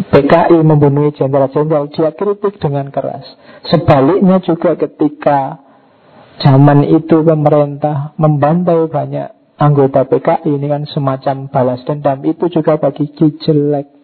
PKI 0.00 0.64
membunuh 0.64 1.12
jenderal-jenderal, 1.12 1.92
dia 1.92 2.10
kritik 2.16 2.56
dengan 2.56 2.88
keras. 2.88 3.26
Sebaliknya 3.68 4.40
juga 4.40 4.72
ketika 4.78 5.69
Zaman 6.40 6.88
itu 6.88 7.20
pemerintah 7.20 8.16
membantai 8.16 8.88
banyak 8.88 9.28
anggota 9.60 10.08
PKI 10.08 10.56
ini 10.56 10.66
kan 10.72 10.88
semacam 10.88 11.52
balas 11.52 11.84
dendam 11.84 12.24
itu 12.24 12.48
juga 12.48 12.80
bagi 12.80 13.12
Ki 13.12 13.36
jelek. 13.44 14.00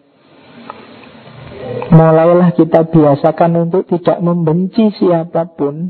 Mulailah 1.89 2.53
kita 2.53 2.85
biasakan 2.93 3.67
untuk 3.67 3.89
tidak 3.89 4.21
membenci 4.21 4.93
siapa 5.01 5.49
pun, 5.49 5.89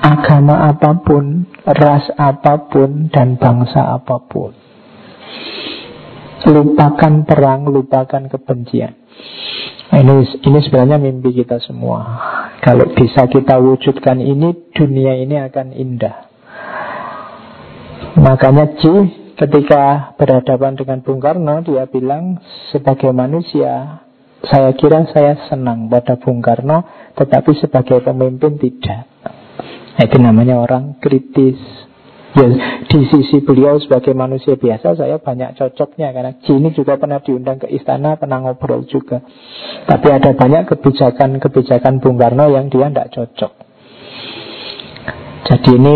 agama 0.00 0.72
apa 0.72 1.04
pun, 1.04 1.44
ras 1.68 2.08
apa 2.16 2.70
pun, 2.72 3.12
dan 3.12 3.36
bangsa 3.36 3.98
apa 3.98 4.16
pun. 4.24 4.56
Lupakan 6.48 7.28
perang, 7.28 7.68
lupakan 7.68 8.30
kebencian. 8.30 8.96
Ini 9.88 10.14
ini 10.44 10.58
sebenarnya 10.62 11.00
mimpi 11.00 11.32
kita 11.32 11.58
semua. 11.64 12.04
Kalau 12.60 12.92
bisa 12.92 13.24
kita 13.24 13.56
wujudkan 13.56 14.20
ini, 14.20 14.70
dunia 14.76 15.16
ini 15.16 15.40
akan 15.40 15.72
indah. 15.72 16.28
Makanya 18.20 18.76
Ji 18.76 18.94
ketika 19.38 20.12
berhadapan 20.18 20.74
dengan 20.74 20.98
Bung 21.00 21.22
Karno, 21.22 21.62
dia 21.62 21.86
bilang 21.86 22.42
sebagai 22.74 23.14
manusia, 23.14 24.04
saya 24.44 24.74
kira 24.74 25.06
saya 25.14 25.48
senang 25.48 25.86
pada 25.86 26.18
Bung 26.18 26.42
Karno, 26.42 26.84
tetapi 27.14 27.56
sebagai 27.62 28.02
pemimpin 28.02 28.58
tidak. 28.58 29.06
Itu 29.98 30.18
namanya 30.18 30.62
orang 30.62 30.98
kritis. 31.02 31.87
Ya, 32.38 32.46
di 32.86 33.02
sisi 33.10 33.42
beliau 33.42 33.82
sebagai 33.82 34.14
manusia 34.14 34.54
biasa 34.54 34.94
saya 34.94 35.18
banyak 35.18 35.58
cocoknya 35.58 36.14
karena 36.14 36.32
Jini 36.46 36.70
juga 36.70 36.94
pernah 36.94 37.18
diundang 37.18 37.58
ke 37.58 37.66
istana, 37.66 38.14
pernah 38.14 38.38
ngobrol 38.38 38.86
juga. 38.86 39.18
Tapi 39.90 40.06
ada 40.06 40.38
banyak 40.38 40.70
kebijakan-kebijakan 40.70 41.98
Bung 41.98 42.14
Karno 42.14 42.46
yang 42.46 42.70
dia 42.70 42.86
tidak 42.94 43.10
cocok. 43.10 43.52
Jadi 45.50 45.70
ini 45.82 45.94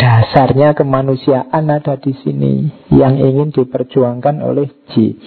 dasarnya 0.00 0.72
kemanusiaan 0.72 1.68
ada 1.68 2.00
di 2.00 2.16
sini 2.24 2.72
yang 2.88 3.20
ingin 3.20 3.52
diperjuangkan 3.52 4.40
oleh 4.40 4.72
Ji. 4.88 5.20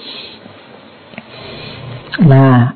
Nah, 2.26 2.74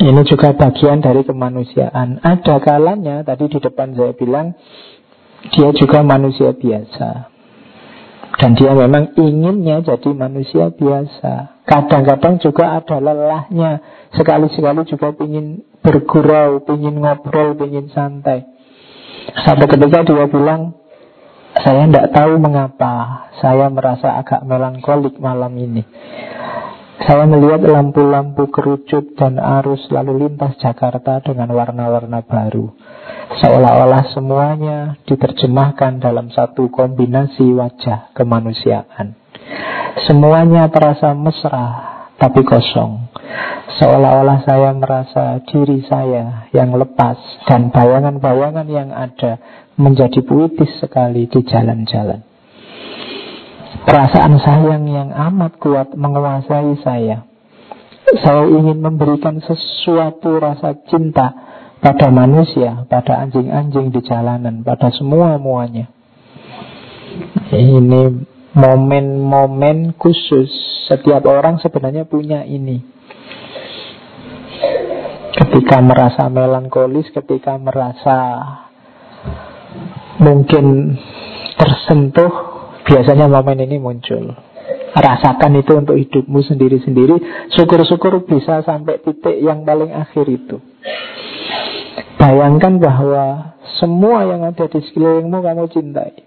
ini 0.00 0.22
juga 0.24 0.56
bagian 0.56 1.04
dari 1.04 1.20
kemanusiaan. 1.26 2.22
Ada 2.24 2.64
kalanya 2.64 3.26
tadi 3.28 3.50
di 3.50 3.58
depan 3.60 3.92
saya 3.92 4.16
bilang 4.16 4.56
dia 5.54 5.70
juga 5.74 6.02
manusia 6.02 6.50
biasa. 6.54 7.30
Dan 8.38 8.54
dia 8.54 8.70
memang 8.70 9.18
inginnya 9.18 9.82
jadi 9.82 10.10
manusia 10.14 10.70
biasa. 10.70 11.64
Kadang-kadang 11.66 12.38
juga 12.38 12.78
ada 12.78 13.02
lelahnya. 13.02 13.82
Sekali-sekali 14.14 14.86
juga 14.86 15.10
ingin 15.18 15.66
bergurau, 15.82 16.62
ingin 16.70 17.02
ngobrol, 17.02 17.58
ingin 17.66 17.90
santai. 17.90 18.46
Satu 19.42 19.66
ketika 19.66 20.06
dia 20.06 20.26
bilang, 20.30 20.78
saya 21.58 21.90
tidak 21.90 22.14
tahu 22.14 22.38
mengapa 22.38 23.26
saya 23.42 23.66
merasa 23.72 24.22
agak 24.22 24.46
melankolik 24.46 25.18
malam 25.18 25.50
ini. 25.58 25.82
Saya 26.98 27.30
melihat 27.30 27.62
lampu-lampu 27.62 28.50
kerucut 28.50 29.14
dan 29.14 29.38
arus 29.38 29.86
lalu 29.94 30.26
lintas 30.26 30.58
Jakarta 30.58 31.22
dengan 31.22 31.46
warna-warna 31.54 32.26
baru. 32.26 32.74
Seolah-olah 33.38 34.10
semuanya 34.10 34.98
diterjemahkan 35.06 36.02
dalam 36.02 36.34
satu 36.34 36.66
kombinasi 36.74 37.54
wajah 37.54 38.10
kemanusiaan. 38.18 39.14
Semuanya 40.10 40.66
terasa 40.74 41.14
mesra 41.14 41.66
tapi 42.18 42.42
kosong. 42.42 43.08
Seolah-olah 43.78 44.42
saya 44.42 44.74
merasa 44.74 45.38
diri 45.46 45.86
saya 45.86 46.50
yang 46.50 46.74
lepas 46.74 47.16
dan 47.46 47.70
bayangan-bayangan 47.70 48.66
yang 48.66 48.90
ada 48.90 49.38
menjadi 49.78 50.18
puitis 50.26 50.82
sekali 50.82 51.30
di 51.30 51.40
jalan-jalan. 51.46 52.27
Perasaan 53.86 54.34
sayang 54.42 54.84
yang 54.90 55.10
amat 55.14 55.60
kuat 55.62 55.94
menguasai 55.94 56.74
saya. 56.82 57.28
Saya 58.08 58.48
ingin 58.48 58.80
memberikan 58.80 59.38
sesuatu 59.44 60.40
rasa 60.40 60.80
cinta 60.88 61.28
pada 61.78 62.08
manusia, 62.10 62.88
pada 62.88 63.20
anjing-anjing 63.22 63.92
di 63.92 64.00
jalanan, 64.02 64.64
pada 64.64 64.88
semua-muanya. 64.90 65.92
Ini 67.52 68.02
momen-momen 68.56 69.94
khusus. 70.00 70.50
Setiap 70.88 71.28
orang 71.28 71.60
sebenarnya 71.60 72.08
punya 72.08 72.48
ini. 72.48 72.80
Ketika 75.36 75.84
merasa 75.84 76.26
melankolis, 76.32 77.12
ketika 77.12 77.60
merasa 77.60 78.16
mungkin 80.18 80.96
tersentuh 81.60 82.47
Biasanya 82.88 83.28
momen 83.28 83.60
ini 83.60 83.76
muncul. 83.76 84.32
Rasakan 84.96 85.60
itu 85.60 85.76
untuk 85.76 86.00
hidupmu 86.00 86.40
sendiri-sendiri. 86.40 87.20
Syukur-syukur 87.52 88.24
bisa 88.24 88.64
sampai 88.64 89.04
titik 89.04 89.36
yang 89.44 89.68
paling 89.68 89.92
akhir 89.92 90.24
itu. 90.24 90.56
Bayangkan 92.16 92.80
bahwa 92.80 93.54
semua 93.76 94.24
yang 94.24 94.48
ada 94.48 94.64
di 94.64 94.80
sekelilingmu 94.80 95.38
kamu 95.38 95.68
cintai. 95.68 96.24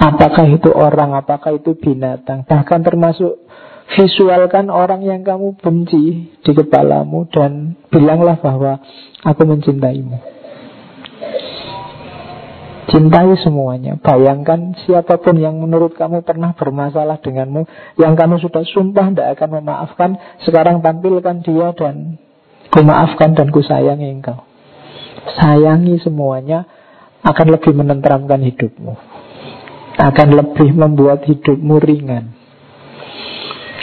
Apakah 0.00 0.48
itu 0.48 0.72
orang, 0.72 1.12
apakah 1.12 1.60
itu 1.60 1.76
binatang. 1.76 2.48
Bahkan 2.48 2.80
termasuk 2.80 3.44
visualkan 4.00 4.72
orang 4.72 5.04
yang 5.04 5.20
kamu 5.20 5.58
benci 5.58 6.30
di 6.30 6.52
kepalamu 6.54 7.26
Dan 7.26 7.74
bilanglah 7.90 8.38
bahwa 8.38 8.78
aku 9.26 9.42
mencintaimu 9.42 10.39
Cintai 12.90 13.38
semuanya. 13.46 13.94
Bayangkan 14.02 14.74
siapa 14.82 15.22
pun 15.22 15.38
yang 15.38 15.62
menurut 15.62 15.94
kamu 15.94 16.26
pernah 16.26 16.58
bermasalah 16.58 17.22
denganmu, 17.22 17.62
yang 18.02 18.18
kamu 18.18 18.42
sudah 18.42 18.66
sumpah 18.66 19.14
tidak 19.14 19.38
akan 19.38 19.62
memaafkan, 19.62 20.10
sekarang 20.42 20.82
tampilkan 20.82 21.46
dia 21.46 21.70
dan 21.78 22.18
ku 22.66 22.82
maafkan 22.82 23.38
dan 23.38 23.54
ku 23.54 23.62
sayangi 23.62 24.10
engkau. 24.10 24.42
Sayangi 25.38 26.02
semuanya 26.02 26.66
akan 27.22 27.46
lebih 27.54 27.78
menenteramkan 27.78 28.42
hidupmu. 28.42 28.94
Akan 30.00 30.34
lebih 30.34 30.74
membuat 30.74 31.22
hidupmu 31.30 31.78
ringan. 31.78 32.34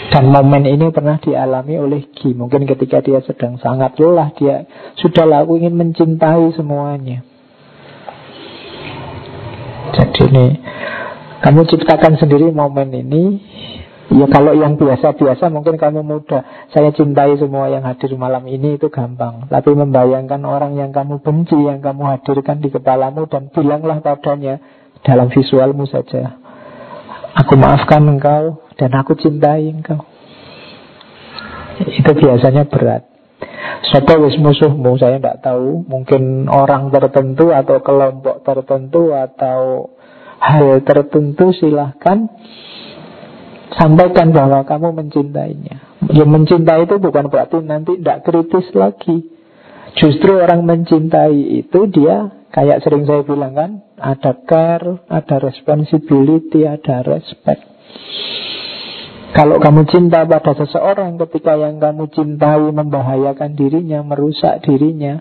Dan 0.08 0.32
momen 0.32 0.68
ini 0.68 0.92
pernah 0.92 1.20
dialami 1.20 1.80
oleh 1.80 2.12
Ki. 2.12 2.36
Mungkin 2.36 2.68
ketika 2.68 3.00
dia 3.04 3.24
sedang 3.24 3.60
sangat 3.60 4.00
lelah, 4.00 4.36
dia 4.36 4.68
sudah 5.00 5.24
laku 5.28 5.60
ingin 5.60 5.76
mencintai 5.76 6.52
semuanya. 6.56 7.37
Jadi 9.96 10.22
ini 10.28 10.48
kamu 11.38 11.70
ciptakan 11.70 12.18
sendiri 12.18 12.50
momen 12.50 12.90
ini. 12.92 13.24
Ya 14.08 14.24
kalau 14.32 14.56
yang 14.56 14.80
biasa-biasa 14.80 15.52
mungkin 15.52 15.76
kamu 15.76 16.00
mudah 16.00 16.72
Saya 16.72 16.96
cintai 16.96 17.36
semua 17.36 17.68
yang 17.68 17.84
hadir 17.84 18.16
malam 18.16 18.48
ini 18.48 18.80
itu 18.80 18.88
gampang. 18.88 19.52
Tapi 19.52 19.76
membayangkan 19.76 20.40
orang 20.48 20.80
yang 20.80 20.96
kamu 20.96 21.20
benci 21.20 21.60
Yang 21.60 21.92
kamu 21.92 22.16
hadirkan 22.16 22.64
di 22.64 22.72
kepalamu 22.72 23.28
Dan 23.28 23.52
bilanglah 23.52 24.00
padanya 24.00 24.64
Dalam 25.04 25.28
visualmu 25.28 25.84
saja. 25.92 26.40
Aku 27.36 27.60
maafkan 27.60 28.08
engkau 28.08 28.64
Dan 28.80 28.96
aku 28.96 29.12
cintai 29.20 29.76
engkau. 29.76 30.00
Itu 31.84 32.12
biasanya 32.16 32.64
berat 32.72 33.17
Sopo 33.86 34.14
wis 34.26 34.36
musuhmu 34.42 34.98
saya 34.98 35.22
tidak 35.22 35.46
tahu. 35.46 35.86
Mungkin 35.86 36.50
orang 36.50 36.90
tertentu 36.90 37.54
atau 37.54 37.78
kelompok 37.86 38.42
tertentu 38.42 39.14
Atau 39.14 39.94
hal 40.42 40.82
tertentu 40.82 41.54
silahkan 41.54 42.30
Sampaikan 43.78 44.34
bahwa 44.34 44.66
kamu 44.66 44.96
mencintainya. 44.96 45.78
Ya 46.10 46.26
mencintai 46.26 46.88
itu 46.88 46.98
bukan 46.98 47.30
berarti 47.30 47.62
nanti 47.62 48.00
tidak 48.00 48.26
kritis 48.26 48.66
lagi. 48.74 49.28
Justru 49.98 50.40
orang 50.40 50.66
mencintai 50.66 51.62
itu 51.62 51.86
dia 51.92 52.32
Kayak 52.48 52.82
sering 52.82 53.06
saya 53.06 53.22
bilang 53.22 53.54
kan 53.54 53.72
Ada 54.00 54.34
care, 54.48 55.04
ada 55.12 55.38
responsibility, 55.44 56.66
ada 56.66 57.06
respect 57.06 57.78
kalau 59.36 59.60
kamu 59.60 59.84
cinta 59.92 60.24
pada 60.24 60.56
seseorang 60.56 61.20
ketika 61.28 61.60
yang 61.60 61.84
kamu 61.84 62.08
cintai 62.14 62.72
membahayakan 62.72 63.60
dirinya, 63.60 64.00
merusak 64.06 64.64
dirinya, 64.64 65.20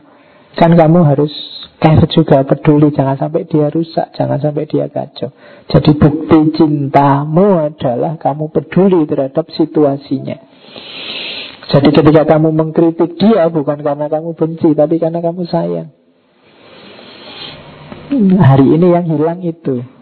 kan 0.54 0.78
kamu 0.78 1.02
harus 1.02 1.34
care 1.82 2.06
juga, 2.08 2.46
peduli, 2.46 2.94
jangan 2.94 3.18
sampai 3.18 3.44
dia 3.44 3.68
rusak, 3.68 4.14
jangan 4.14 4.38
sampai 4.40 4.64
dia 4.70 4.86
kacau. 4.88 5.34
Jadi 5.68 5.90
bukti 5.98 6.38
cintamu 6.56 7.60
adalah 7.60 8.16
kamu 8.16 8.48
peduli 8.54 9.04
terhadap 9.04 9.50
situasinya. 9.52 10.38
Jadi 11.66 11.88
ketika 11.90 12.22
kamu 12.36 12.54
mengkritik 12.54 13.18
dia 13.18 13.50
bukan 13.50 13.82
karena 13.82 14.06
kamu 14.06 14.38
benci, 14.38 14.70
tapi 14.72 15.02
karena 15.02 15.18
kamu 15.18 15.42
sayang. 15.50 15.90
Hari 18.38 18.66
ini 18.70 18.86
yang 18.94 19.06
hilang 19.10 19.42
itu. 19.42 19.95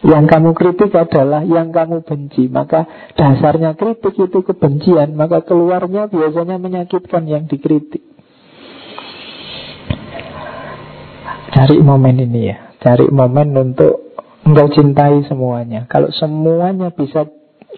Yang 0.00 0.24
kamu 0.32 0.50
kritik 0.56 0.92
adalah 0.96 1.44
yang 1.44 1.68
kamu 1.68 2.00
benci. 2.08 2.48
Maka 2.48 3.12
dasarnya 3.12 3.76
kritik 3.76 4.16
itu 4.16 4.38
kebencian. 4.40 5.12
Maka 5.12 5.44
keluarnya 5.44 6.08
biasanya 6.08 6.56
menyakitkan 6.56 7.28
yang 7.28 7.44
dikritik. 7.44 8.00
Cari 11.52 11.76
momen 11.84 12.16
ini 12.16 12.48
ya. 12.48 12.72
Cari 12.80 13.12
momen 13.12 13.52
untuk 13.52 14.08
Engkau 14.40 14.72
cintai 14.72 15.20
semuanya. 15.28 15.84
Kalau 15.84 16.08
semuanya 16.16 16.88
bisa 16.96 17.28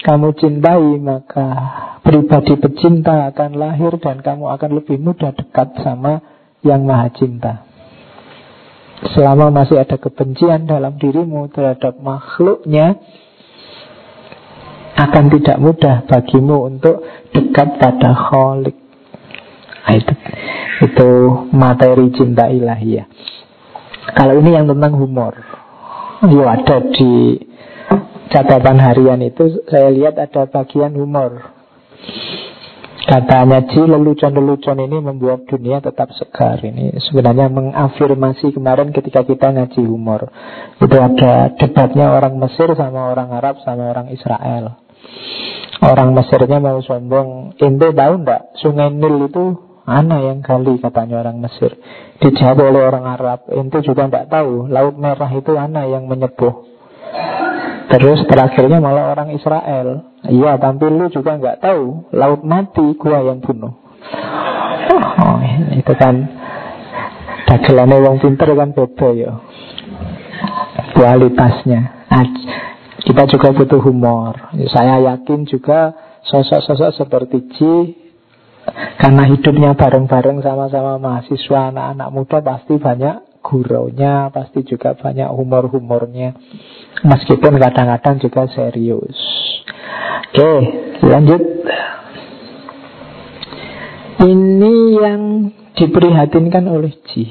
kamu 0.07 0.33
cintai 0.39 1.03
Maka 1.03 1.47
pribadi 2.01 2.55
pecinta 2.57 3.29
akan 3.29 3.61
lahir 3.61 3.99
Dan 3.99 4.25
kamu 4.25 4.47
akan 4.57 4.71
lebih 4.81 4.97
mudah 5.03 5.35
dekat 5.37 5.75
sama 5.83 6.23
yang 6.63 6.87
maha 6.87 7.11
cinta 7.13 7.72
Selama 9.11 9.51
masih 9.51 9.83
ada 9.83 9.99
kebencian 9.99 10.71
dalam 10.71 10.95
dirimu 10.95 11.51
terhadap 11.51 11.99
makhluknya 11.99 13.03
Akan 14.95 15.27
tidak 15.35 15.59
mudah 15.59 16.07
bagimu 16.07 16.71
untuk 16.71 17.03
dekat 17.35 17.83
pada 17.83 18.15
kholik 18.15 18.79
nah, 19.83 19.95
itu, 19.99 20.15
itu 20.87 21.11
materi 21.51 22.07
cinta 22.15 22.47
ilahi 22.47 23.03
ya. 23.03 23.05
Kalau 24.15 24.39
ini 24.39 24.55
yang 24.55 24.71
tentang 24.71 24.95
humor. 24.95 25.35
Yo 26.31 26.47
ada 26.47 26.79
di 26.95 27.35
catatan 28.31 28.79
harian 28.79 29.19
itu 29.27 29.67
Saya 29.67 29.91
lihat 29.91 30.15
ada 30.23 30.47
bagian 30.47 30.95
humor 30.95 31.51
Katanya 33.03 33.67
Ji, 33.67 33.83
lelucon-lelucon 33.83 34.79
ini 34.79 35.03
membuat 35.03 35.43
dunia 35.51 35.83
tetap 35.83 36.15
segar. 36.15 36.63
Ini 36.63 36.95
sebenarnya 37.11 37.51
mengafirmasi 37.51 38.55
kemarin 38.55 38.95
ketika 38.95 39.27
kita 39.27 39.51
ngaji 39.51 39.83
humor. 39.83 40.31
Itu 40.79 40.97
ada 40.97 41.51
debatnya 41.59 42.15
orang 42.15 42.39
Mesir 42.39 42.71
sama 42.79 43.11
orang 43.11 43.35
Arab 43.35 43.59
sama 43.67 43.91
orang 43.91 44.07
Israel. 44.15 44.79
Orang 45.83 46.15
Mesirnya 46.15 46.63
mau 46.63 46.79
sombong, 46.79 47.59
ente 47.59 47.91
tahu 47.91 48.23
ndak 48.23 48.55
Sungai 48.63 48.95
Nil 48.95 49.27
itu 49.27 49.59
Ana 49.83 50.23
yang 50.23 50.39
gali 50.47 50.79
katanya 50.79 51.27
orang 51.27 51.43
Mesir 51.43 51.75
Dijawab 52.23 52.71
oleh 52.71 52.87
orang 52.87 53.03
Arab 53.03 53.51
Ente 53.51 53.83
juga 53.83 54.07
ndak 54.07 54.31
tahu 54.31 54.71
Laut 54.71 54.95
Merah 54.95 55.27
itu 55.35 55.59
Ana 55.59 55.91
yang 55.91 56.07
menyepuh 56.07 56.71
Terus 57.93 58.25
terakhirnya 58.25 58.81
malah 58.81 59.13
orang 59.13 59.37
Israel 59.37 60.13
Iya, 60.23 60.55
tapi 60.55 60.87
lu 60.87 61.11
juga 61.11 61.35
nggak 61.35 61.59
tahu 61.59 62.15
laut 62.15 62.47
mati 62.47 62.95
gua 62.95 63.27
yang 63.27 63.43
bunuh. 63.43 63.75
Oh, 65.19 65.39
itu 65.75 65.93
kan 65.99 66.15
dagelannya 67.51 67.99
wong 68.07 68.17
pinter 68.23 68.55
kan 68.55 68.71
beda 68.71 69.09
ya. 69.19 69.33
Kualitasnya. 70.95 71.81
Nah, 72.07 72.27
Kita 73.03 73.27
juga 73.27 73.51
butuh 73.51 73.83
humor. 73.83 74.55
Saya 74.71 75.03
yakin 75.03 75.43
juga 75.51 75.91
sosok-sosok 76.23 77.03
seperti 77.03 77.39
Ji 77.51 77.75
karena 79.03 79.27
hidupnya 79.27 79.75
bareng-bareng 79.75 80.39
sama-sama 80.39 81.03
mahasiswa 81.03 81.75
anak-anak 81.75 82.09
muda 82.15 82.39
pasti 82.47 82.79
banyak 82.79 83.32
guraunya, 83.43 84.31
pasti 84.31 84.63
juga 84.63 84.95
banyak 84.95 85.29
humor-humornya. 85.29 86.39
Meskipun 87.03 87.59
kadang-kadang 87.59 88.23
juga 88.23 88.47
serius. 88.55 89.19
Oke, 90.33 90.53
lanjut. 91.05 91.43
Ini 94.23 94.75
yang 95.03 95.23
diprihatinkan 95.75 96.65
oleh 96.71 96.95
Ji. 97.11 97.27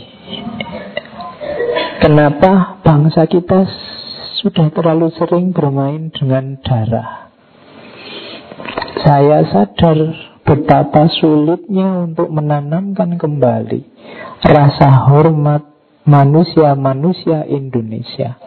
Kenapa 2.03 2.81
bangsa 2.83 3.29
kita 3.29 3.63
sudah 4.41 4.73
terlalu 4.73 5.13
sering 5.13 5.53
bermain 5.53 6.09
dengan 6.09 6.57
darah. 6.65 7.29
Saya 9.05 9.45
sadar 9.45 9.97
betapa 10.41 11.05
sulitnya 11.21 12.09
untuk 12.09 12.27
menanamkan 12.33 13.21
kembali 13.21 13.85
rasa 14.41 15.07
hormat 15.13 15.70
manusia-manusia 16.05 17.45
Indonesia 17.45 18.37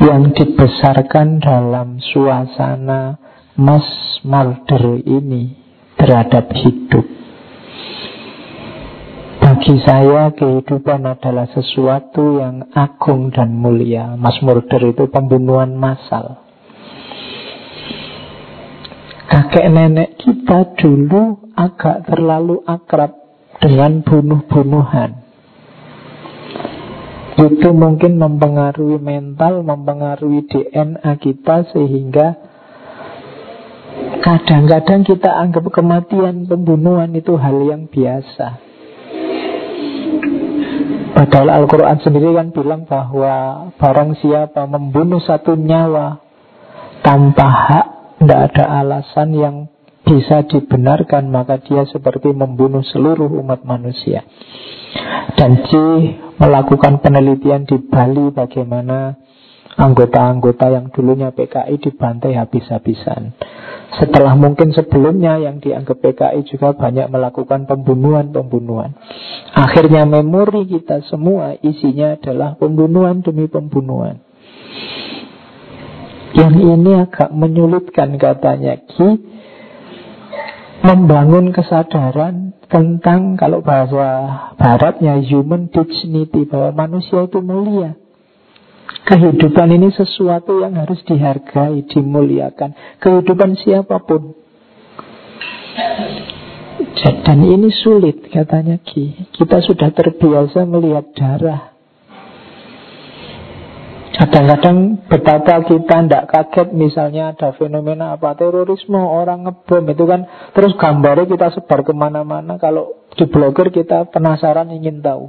yang 0.00 0.32
dibesarkan 0.32 1.40
dalam 1.40 2.00
suasana 2.00 3.16
mass 3.56 4.20
murder 4.24 5.00
ini 5.04 5.56
terhadap 5.96 6.52
hidup. 6.52 7.06
Bagi 9.40 9.76
saya 9.84 10.34
kehidupan 10.36 11.06
adalah 11.06 11.48
sesuatu 11.48 12.42
yang 12.42 12.68
agung 12.76 13.32
dan 13.32 13.56
mulia. 13.56 14.18
Mas 14.18 14.36
murder 14.44 14.92
itu 14.92 15.08
pembunuhan 15.08 15.72
massal. 15.76 16.44
Kakek 19.26 19.66
nenek 19.70 20.18
kita 20.22 20.76
dulu 20.78 21.50
agak 21.56 22.06
terlalu 22.06 22.62
akrab 22.68 23.16
dengan 23.58 24.04
bunuh-bunuhan. 24.04 25.25
Itu 27.36 27.68
mungkin 27.76 28.16
mempengaruhi 28.16 28.96
mental, 28.96 29.60
mempengaruhi 29.60 30.48
DNA 30.48 31.12
kita 31.20 31.68
sehingga 31.68 32.32
kadang-kadang 34.24 35.04
kita 35.04 35.30
anggap 35.36 35.68
kematian 35.68 36.48
pembunuhan 36.48 37.12
itu 37.12 37.36
hal 37.36 37.60
yang 37.60 37.92
biasa. 37.92 38.64
Padahal 41.16 41.48
Al-Quran 41.64 41.98
sendiri 42.00 42.28
kan 42.36 42.52
bilang 42.52 42.84
bahwa 42.84 43.68
barang 43.76 44.20
siapa 44.20 44.68
membunuh 44.68 45.20
satu 45.20 45.56
nyawa 45.56 46.20
tanpa 47.00 47.46
hak, 47.48 47.86
tidak 48.20 48.40
ada 48.52 48.64
alasan 48.84 49.32
yang 49.32 49.56
bisa 50.04 50.44
dibenarkan, 50.44 51.32
maka 51.32 51.56
dia 51.60 51.88
seperti 51.88 52.32
membunuh 52.36 52.84
seluruh 52.84 53.32
umat 53.44 53.64
manusia. 53.64 54.24
Dan 55.36 55.52
C 55.68 55.70
melakukan 56.40 57.00
penelitian 57.04 57.68
di 57.68 57.76
Bali 57.80 58.32
bagaimana 58.32 59.16
anggota-anggota 59.76 60.72
yang 60.72 60.88
dulunya 60.88 61.30
PKI 61.36 61.76
dibantai 61.76 62.32
habis-habisan. 62.32 63.36
Setelah 64.00 64.34
mungkin 64.34 64.72
sebelumnya 64.72 65.36
yang 65.36 65.60
dianggap 65.60 66.00
PKI 66.00 66.48
juga 66.48 66.72
banyak 66.74 67.12
melakukan 67.12 67.68
pembunuhan-pembunuhan. 67.68 68.96
Akhirnya 69.52 70.08
memori 70.08 70.64
kita 70.66 71.04
semua 71.06 71.54
isinya 71.60 72.16
adalah 72.16 72.56
pembunuhan 72.56 73.20
demi 73.20 73.46
pembunuhan. 73.46 74.20
Yang 76.36 76.54
ini 76.60 76.92
agak 77.00 77.32
menyulitkan 77.32 78.20
katanya 78.20 78.76
Ki 78.84 79.16
membangun 80.84 81.56
kesadaran 81.56 82.55
tentang 82.66 83.38
kalau 83.38 83.62
bahasa 83.62 84.26
baratnya 84.58 85.22
human 85.22 85.70
dignity 85.70 86.46
bahwa 86.48 86.86
manusia 86.86 87.26
itu 87.26 87.38
mulia. 87.38 87.94
Kehidupan 89.06 89.70
ini 89.70 89.94
sesuatu 89.94 90.58
yang 90.62 90.74
harus 90.74 90.98
dihargai, 91.06 91.86
dimuliakan. 91.86 92.98
Kehidupan 92.98 93.54
siapa 93.54 94.02
pun. 94.02 94.34
Dan 97.22 97.38
ini 97.46 97.70
sulit 97.70 98.26
katanya 98.30 98.82
Ki. 98.82 99.30
Kita 99.30 99.62
sudah 99.62 99.94
terbiasa 99.94 100.66
melihat 100.66 101.06
darah. 101.14 101.75
Kadang-kadang 104.16 105.04
betapa 105.12 105.60
kita 105.68 106.08
tidak 106.08 106.24
kaget 106.32 106.68
misalnya 106.72 107.36
ada 107.36 107.52
fenomena 107.52 108.16
apa 108.16 108.32
terorisme 108.32 108.96
orang 108.96 109.44
ngebom 109.44 109.84
itu 109.92 110.04
kan 110.08 110.24
terus 110.56 110.72
gambarnya 110.80 111.28
kita 111.28 111.52
sebar 111.52 111.84
ke 111.84 111.92
mana-mana 111.92 112.56
kalau 112.56 112.96
di 113.12 113.28
blogger 113.28 113.68
kita 113.68 114.08
penasaran 114.08 114.72
ingin 114.72 115.04
tahu. 115.04 115.28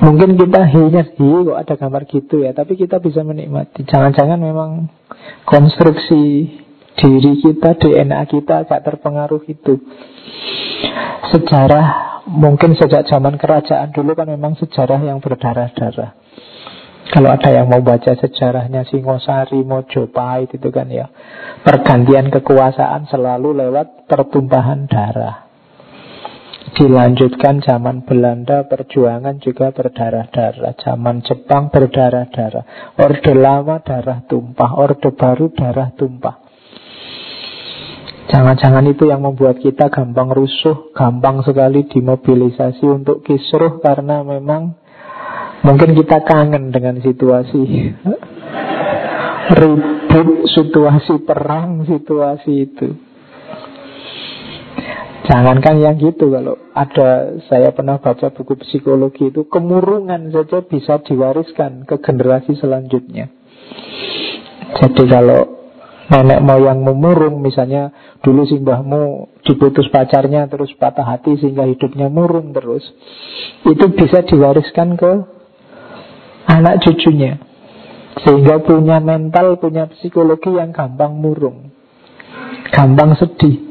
Mungkin 0.00 0.36
kita 0.36 0.60
hanya 0.64 1.08
hi 1.12 1.28
kok 1.44 1.60
ada 1.60 1.74
gambar 1.76 2.02
gitu 2.08 2.40
ya, 2.40 2.56
tapi 2.56 2.72
kita 2.76 3.00
bisa 3.04 3.20
menikmati. 3.20 3.84
Jangan-jangan 3.84 4.40
memang 4.40 4.88
konstruksi 5.44 6.56
diri 6.96 7.32
kita, 7.40 7.76
DNA 7.76 8.24
kita 8.28 8.64
agak 8.64 8.80
terpengaruh 8.80 9.44
itu. 9.44 9.76
Sejarah 11.32 11.86
mungkin 12.32 12.76
sejak 12.80 13.08
zaman 13.08 13.36
kerajaan 13.36 13.92
dulu 13.92 14.16
kan 14.16 14.28
memang 14.28 14.56
sejarah 14.56 15.04
yang 15.04 15.20
berdarah-darah. 15.20 16.16
Kalau 17.10 17.26
ada 17.26 17.50
yang 17.50 17.66
mau 17.66 17.82
baca 17.82 18.14
sejarahnya 18.14 18.86
Singosari, 18.86 19.66
Mojopahit 19.66 20.54
itu 20.54 20.70
kan 20.70 20.86
ya. 20.86 21.10
Pergantian 21.66 22.30
kekuasaan 22.30 23.10
selalu 23.10 23.66
lewat 23.66 24.06
pertumpahan 24.06 24.86
darah. 24.86 25.50
Dilanjutkan 26.70 27.66
zaman 27.66 28.06
Belanda 28.06 28.62
perjuangan 28.70 29.42
juga 29.42 29.74
berdarah-darah. 29.74 30.78
Zaman 30.78 31.26
Jepang 31.26 31.66
berdarah-darah. 31.74 32.94
Orde 32.94 33.34
lama 33.34 33.82
darah 33.82 34.22
tumpah 34.30 34.78
Orde 34.78 35.10
baru 35.10 35.50
darah 35.50 35.90
tumpah. 35.98 36.46
Jangan-jangan 38.30 38.86
itu 38.86 39.10
yang 39.10 39.26
membuat 39.26 39.58
kita 39.58 39.90
gampang 39.90 40.30
rusuh 40.30 40.94
Gampang 40.94 41.42
sekali 41.42 41.90
dimobilisasi 41.90 42.86
untuk 42.86 43.26
kisruh 43.26 43.82
Karena 43.82 44.22
memang 44.22 44.78
mungkin 45.66 45.96
kita 45.96 46.24
kangen 46.24 46.72
dengan 46.72 47.00
situasi 47.00 47.62
Ribut, 49.50 50.46
situasi 50.46 51.26
perang, 51.26 51.82
situasi 51.82 52.52
itu 52.70 52.88
Jangankan 55.30 55.78
yang 55.78 55.94
gitu 56.02 56.26
kalau 56.26 56.58
ada 56.74 57.38
saya 57.46 57.70
pernah 57.70 58.02
baca 58.02 58.34
buku 58.34 58.58
psikologi 58.66 59.30
itu 59.30 59.46
kemurungan 59.46 60.34
saja 60.34 60.58
bisa 60.66 60.98
diwariskan 61.06 61.86
ke 61.86 62.02
generasi 62.02 62.58
selanjutnya. 62.58 63.30
Jadi 64.74 65.02
kalau 65.06 65.70
nenek 66.10 66.42
moyang 66.42 66.82
memurung 66.82 67.38
misalnya 67.38 67.94
dulu 68.26 68.42
simbahmu 68.42 69.30
diputus 69.46 69.86
pacarnya 69.94 70.50
terus 70.50 70.74
patah 70.74 71.06
hati 71.06 71.38
sehingga 71.38 71.62
hidupnya 71.62 72.10
murung 72.10 72.50
terus 72.50 72.82
itu 73.70 73.86
bisa 73.94 74.26
diwariskan 74.26 74.98
ke 74.98 75.12
anak 76.50 76.82
cucunya. 76.82 77.38
Sehingga 78.26 78.60
punya 78.60 78.98
mental 78.98 79.56
punya 79.62 79.86
psikologi 79.86 80.50
yang 80.50 80.74
gampang 80.74 81.14
murung. 81.14 81.70
Gampang 82.74 83.14
sedih. 83.16 83.70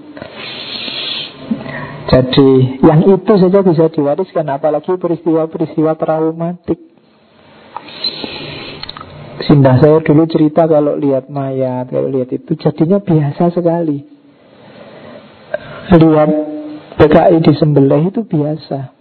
Jadi 2.10 2.82
yang 2.82 3.06
itu 3.06 3.34
saja 3.38 3.62
bisa 3.62 3.86
diwariskan 3.94 4.50
Apalagi 4.50 4.98
peristiwa-peristiwa 4.98 5.94
traumatik. 5.94 6.82
Sindah 9.46 9.78
saya 9.78 10.02
dulu 10.02 10.26
cerita 10.26 10.68
kalau 10.68 11.00
lihat 11.00 11.32
mayat 11.32 11.88
Kalau 11.94 12.10
lihat 12.10 12.34
itu 12.34 12.58
jadinya 12.58 12.98
biasa 12.98 13.54
sekali. 13.54 14.02
Lihat 15.90 16.30
PKI 16.98 17.38
disembelih 17.46 18.12
itu 18.12 18.22
biasa. 18.26 18.94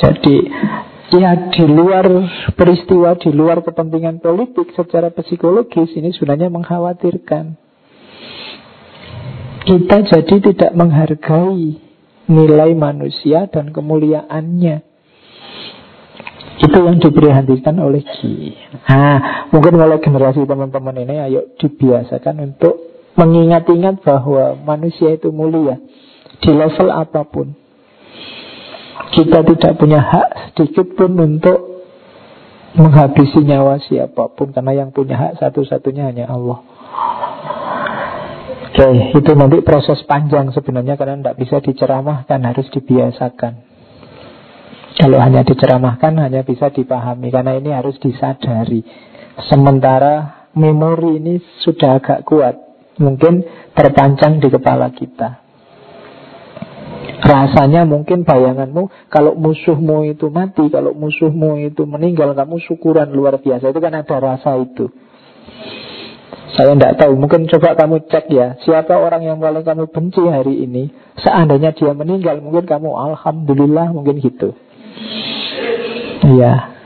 Jadi 0.00 0.36
Ya 1.10 1.50
di 1.50 1.64
luar 1.66 2.06
peristiwa, 2.54 3.18
di 3.18 3.34
luar 3.34 3.66
kepentingan 3.66 4.22
politik 4.22 4.70
secara 4.78 5.10
psikologis 5.10 5.90
ini 5.98 6.14
sebenarnya 6.14 6.46
mengkhawatirkan 6.54 7.58
kita 9.70 9.96
jadi 10.08 10.36
tidak 10.50 10.72
menghargai 10.72 11.78
nilai 12.30 12.70
manusia 12.74 13.46
dan 13.46 13.70
kemuliaannya. 13.70 14.82
Itu 16.60 16.78
yang 16.82 16.98
diprihatinkan 17.00 17.78
oleh 17.80 18.04
Ki. 18.04 18.52
Nah, 18.90 19.48
mungkin 19.54 19.80
oleh 19.80 20.02
generasi 20.02 20.44
teman-teman 20.44 20.96
ini 21.06 21.16
ayo 21.22 21.40
dibiasakan 21.56 22.52
untuk 22.52 22.76
mengingat-ingat 23.16 24.02
bahwa 24.04 24.58
manusia 24.60 25.16
itu 25.16 25.32
mulia 25.32 25.80
di 26.40 26.50
level 26.52 26.88
apa 26.92 27.24
pun. 27.30 27.56
Kita 29.08 29.40
tidak 29.42 29.72
punya 29.80 30.00
hak 30.04 30.28
sedikit 30.52 30.92
pun 30.94 31.16
untuk 31.16 31.58
menghabisi 32.76 33.42
nyawa 33.42 33.82
siapa 33.82 34.30
pun 34.30 34.54
karena 34.54 34.84
yang 34.84 34.90
punya 34.94 35.18
hak 35.18 35.32
satu-satunya 35.42 36.12
hanya 36.12 36.30
Allah. 36.30 36.60
Oke, 38.70 38.86
itu 39.18 39.30
nanti 39.34 39.58
proses 39.66 39.98
panjang 40.06 40.54
sebenarnya 40.54 40.94
karena 40.94 41.18
tidak 41.18 41.38
bisa 41.42 41.56
diceramahkan, 41.58 42.38
harus 42.38 42.70
dibiasakan. 42.70 43.66
Kalau 44.94 45.18
hanya 45.18 45.42
diceramahkan 45.42 46.14
hanya 46.22 46.46
bisa 46.46 46.70
dipahami 46.70 47.34
karena 47.34 47.58
ini 47.58 47.74
harus 47.74 47.98
disadari. 47.98 48.86
Sementara 49.50 50.46
memori 50.54 51.18
ini 51.18 51.42
sudah 51.66 51.98
agak 51.98 52.22
kuat, 52.22 52.54
mungkin 53.02 53.42
terpancang 53.74 54.38
di 54.38 54.48
kepala 54.52 54.92
kita. 54.94 55.49
Rasanya 57.20 57.84
mungkin 57.84 58.24
bayanganmu 58.24 59.12
kalau 59.12 59.36
musuhmu 59.36 60.08
itu 60.08 60.32
mati, 60.32 60.72
kalau 60.72 60.96
musuhmu 60.96 61.60
itu 61.60 61.84
meninggal, 61.84 62.32
kamu 62.32 62.56
syukuran 62.64 63.12
luar 63.12 63.38
biasa. 63.38 63.70
Itu 63.70 63.80
kan 63.80 63.92
ada 63.92 64.16
rasa 64.16 64.56
itu. 64.56 64.88
Saya 66.50 66.74
tidak 66.74 66.98
tahu, 66.98 67.14
mungkin 67.14 67.46
coba 67.46 67.78
kamu 67.78 68.10
cek 68.10 68.26
ya 68.26 68.58
Siapa 68.66 68.98
orang 68.98 69.22
yang 69.22 69.38
paling 69.38 69.62
kamu 69.62 69.86
benci 69.86 70.18
hari 70.26 70.66
ini 70.66 70.90
Seandainya 71.22 71.70
dia 71.70 71.94
meninggal 71.94 72.42
Mungkin 72.42 72.66
kamu 72.66 72.90
Alhamdulillah 72.90 73.94
mungkin 73.94 74.18
gitu 74.18 74.58
Iya 76.26 76.79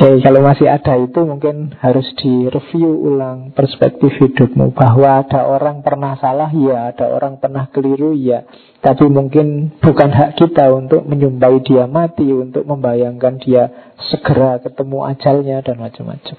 Oke, 0.00 0.16
kalau 0.24 0.40
masih 0.40 0.64
ada 0.64 0.96
itu 0.96 1.28
mungkin 1.28 1.76
harus 1.76 2.08
direview 2.16 2.88
ulang 2.88 3.52
perspektif 3.52 4.08
hidupmu 4.16 4.72
bahwa 4.72 5.20
ada 5.20 5.44
orang 5.44 5.84
pernah 5.84 6.16
salah 6.16 6.48
ya, 6.56 6.88
ada 6.88 7.12
orang 7.12 7.36
pernah 7.36 7.68
keliru 7.68 8.16
ya, 8.16 8.48
tapi 8.80 9.04
mungkin 9.12 9.76
bukan 9.76 10.08
hak 10.08 10.40
kita 10.40 10.72
untuk 10.72 11.04
menyumbai 11.04 11.60
dia 11.60 11.84
mati, 11.84 12.24
untuk 12.32 12.64
membayangkan 12.64 13.44
dia 13.44 13.92
segera 14.08 14.56
ketemu 14.64 15.04
ajalnya 15.04 15.60
dan 15.60 15.76
macam-macam. 15.76 16.36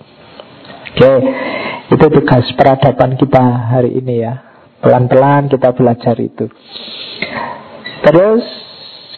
Oke, 0.98 1.14
itu 1.94 2.06
tugas 2.18 2.46
peradaban 2.58 3.14
kita 3.14 3.46
hari 3.78 3.94
ini 3.94 4.26
ya. 4.26 4.42
Pelan-pelan 4.82 5.54
kita 5.54 5.70
belajar 5.78 6.18
itu. 6.18 6.50
Terus 8.10 8.70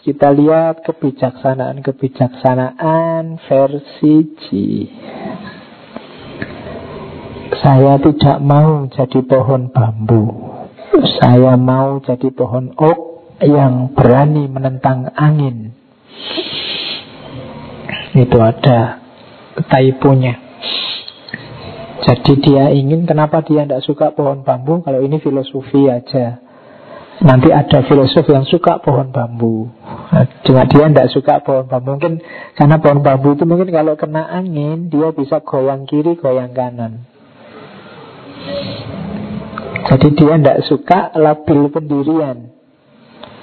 kita 0.03 0.35
lihat 0.35 0.84
kebijaksanaan-kebijaksanaan 0.84 3.39
versi 3.47 4.35
G. 4.35 4.43
Saya 7.63 7.95
tidak 8.03 8.43
mau 8.43 8.84
jadi 8.91 9.23
pohon 9.23 9.71
bambu. 9.71 10.51
Saya 11.23 11.55
mau 11.55 12.03
jadi 12.03 12.27
pohon 12.35 12.75
oak 12.75 12.99
yang 13.47 13.95
berani 13.95 14.51
menentang 14.51 15.07
angin. 15.15 15.71
Itu 18.11 18.43
ada 18.43 18.99
taipunya. 19.71 20.35
Jadi 22.03 22.43
dia 22.43 22.75
ingin 22.75 23.07
kenapa 23.07 23.39
dia 23.47 23.63
tidak 23.63 23.88
suka 23.88 24.11
pohon 24.11 24.43
bambu 24.43 24.84
Kalau 24.84 24.99
ini 24.99 25.23
filosofi 25.23 25.88
aja 25.88 26.43
Nanti 27.23 27.47
ada 27.55 27.87
filosof 27.87 28.27
yang 28.27 28.43
suka 28.43 28.83
pohon 28.83 29.15
bambu. 29.15 29.71
Nah, 30.11 30.27
Cuma 30.43 30.67
dia 30.67 30.91
tidak 30.91 31.07
suka 31.15 31.39
pohon 31.39 31.71
bambu. 31.71 31.95
Mungkin 31.95 32.19
karena 32.59 32.75
pohon 32.83 32.99
bambu 32.99 33.39
itu 33.39 33.47
mungkin 33.47 33.71
kalau 33.71 33.95
kena 33.95 34.27
angin 34.27 34.91
Dia 34.91 35.15
bisa 35.15 35.39
goyang 35.39 35.87
kiri, 35.87 36.19
goyang 36.19 36.51
kanan. 36.51 37.07
Jadi 39.87 40.07
dia 40.19 40.35
tidak 40.35 40.59
suka 40.67 41.15
labil 41.15 41.71
pendirian. 41.71 42.51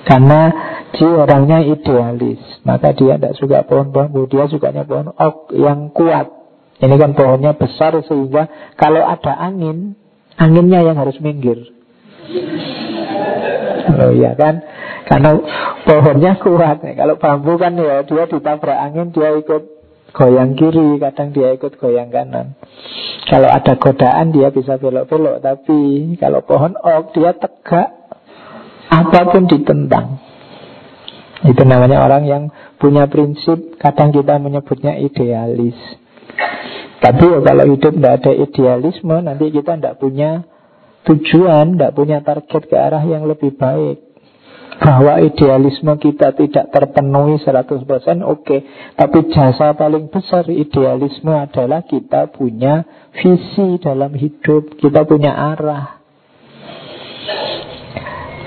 Karena 0.04 0.40
dia 0.92 1.08
orangnya 1.16 1.64
idealis. 1.64 2.40
Maka 2.68 2.92
dia 2.92 3.16
tidak 3.16 3.40
suka 3.40 3.64
pohon 3.64 3.96
bambu. 3.96 4.28
Dia 4.28 4.44
sukanya 4.52 4.84
pohon 4.84 5.16
ok 5.16 5.56
yang 5.56 5.88
kuat. 5.96 6.28
Ini 6.84 6.96
kan 7.00 7.12
pohonnya 7.16 7.56
besar 7.56 7.96
sehingga 8.04 8.72
Kalau 8.76 9.04
ada 9.04 9.36
angin 9.36 9.96
Anginnya 10.40 10.80
yang 10.80 10.96
harus 10.96 11.20
minggir 11.20 11.60
Oh 13.98 14.12
iya 14.14 14.38
kan? 14.38 14.62
Karena 15.06 15.40
pohonnya 15.82 16.38
kuat. 16.38 16.86
Nih. 16.86 16.94
Kalau 16.94 17.18
bambu 17.18 17.58
kan 17.58 17.74
ya 17.74 18.06
dia 18.06 18.24
ditabrak 18.30 18.78
angin 18.78 19.10
Dia 19.10 19.34
ikut 19.34 19.62
goyang 20.14 20.54
kiri 20.54 21.02
Kadang 21.02 21.34
dia 21.34 21.54
ikut 21.54 21.74
goyang 21.80 22.14
kanan. 22.14 22.54
Kalau 23.26 23.50
ada 23.50 23.74
godaan 23.78 24.30
dia 24.30 24.54
bisa 24.54 24.78
belok-belok. 24.78 25.42
Tapi 25.42 26.14
kalau 26.20 26.46
pohon 26.46 26.78
ok 26.78 27.14
dia 27.16 27.32
tegak 27.34 27.90
Apa 28.90 29.20
pun 29.30 29.50
ditentang. 29.50 30.22
Itu 31.40 31.64
namanya 31.64 32.04
orang 32.04 32.28
yang 32.28 32.42
punya 32.76 33.08
prinsip 33.08 33.80
Kadang 33.80 34.12
kita 34.14 34.38
menyebutnya 34.38 35.00
idealis. 35.00 35.78
Tapi 37.00 37.26
kalau 37.42 37.64
hidup 37.64 37.96
tidak 37.96 38.14
ada 38.20 38.32
idealisme 38.36 39.16
Nanti 39.24 39.48
kita 39.48 39.80
tidak 39.80 39.96
punya 39.96 40.44
tujuan, 41.08 41.76
tidak 41.76 41.94
punya 41.96 42.18
target 42.20 42.62
ke 42.68 42.76
arah 42.76 43.04
yang 43.04 43.24
lebih 43.24 43.56
baik. 43.56 44.10
Bahwa 44.80 45.20
idealisme 45.20 45.92
kita 46.00 46.32
tidak 46.32 46.72
terpenuhi 46.72 47.36
100% 47.44 47.84
oke 48.24 48.40
okay. 48.40 48.60
Tapi 48.96 49.28
jasa 49.28 49.76
paling 49.76 50.08
besar 50.08 50.48
idealisme 50.48 51.36
adalah 51.36 51.84
kita 51.84 52.32
punya 52.32 52.88
visi 53.12 53.76
dalam 53.76 54.16
hidup 54.16 54.80
Kita 54.80 55.04
punya 55.04 55.36
arah 55.36 56.00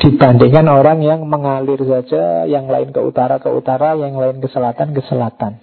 Dibandingkan 0.02 0.66
orang 0.74 1.06
yang 1.06 1.22
mengalir 1.30 1.78
saja 1.86 2.50
Yang 2.50 2.66
lain 2.66 2.90
ke 2.90 3.02
utara 3.06 3.38
ke 3.38 3.54
utara 3.54 3.94
Yang 3.94 4.14
lain 4.18 4.38
ke 4.42 4.50
selatan 4.50 4.90
ke 4.98 5.06
selatan 5.06 5.62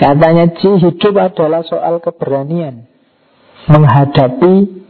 Katanya 0.00 0.56
Ji 0.56 0.72
hidup 0.80 1.14
adalah 1.20 1.60
soal 1.68 2.00
keberanian 2.00 2.88
Menghadapi 3.68 4.85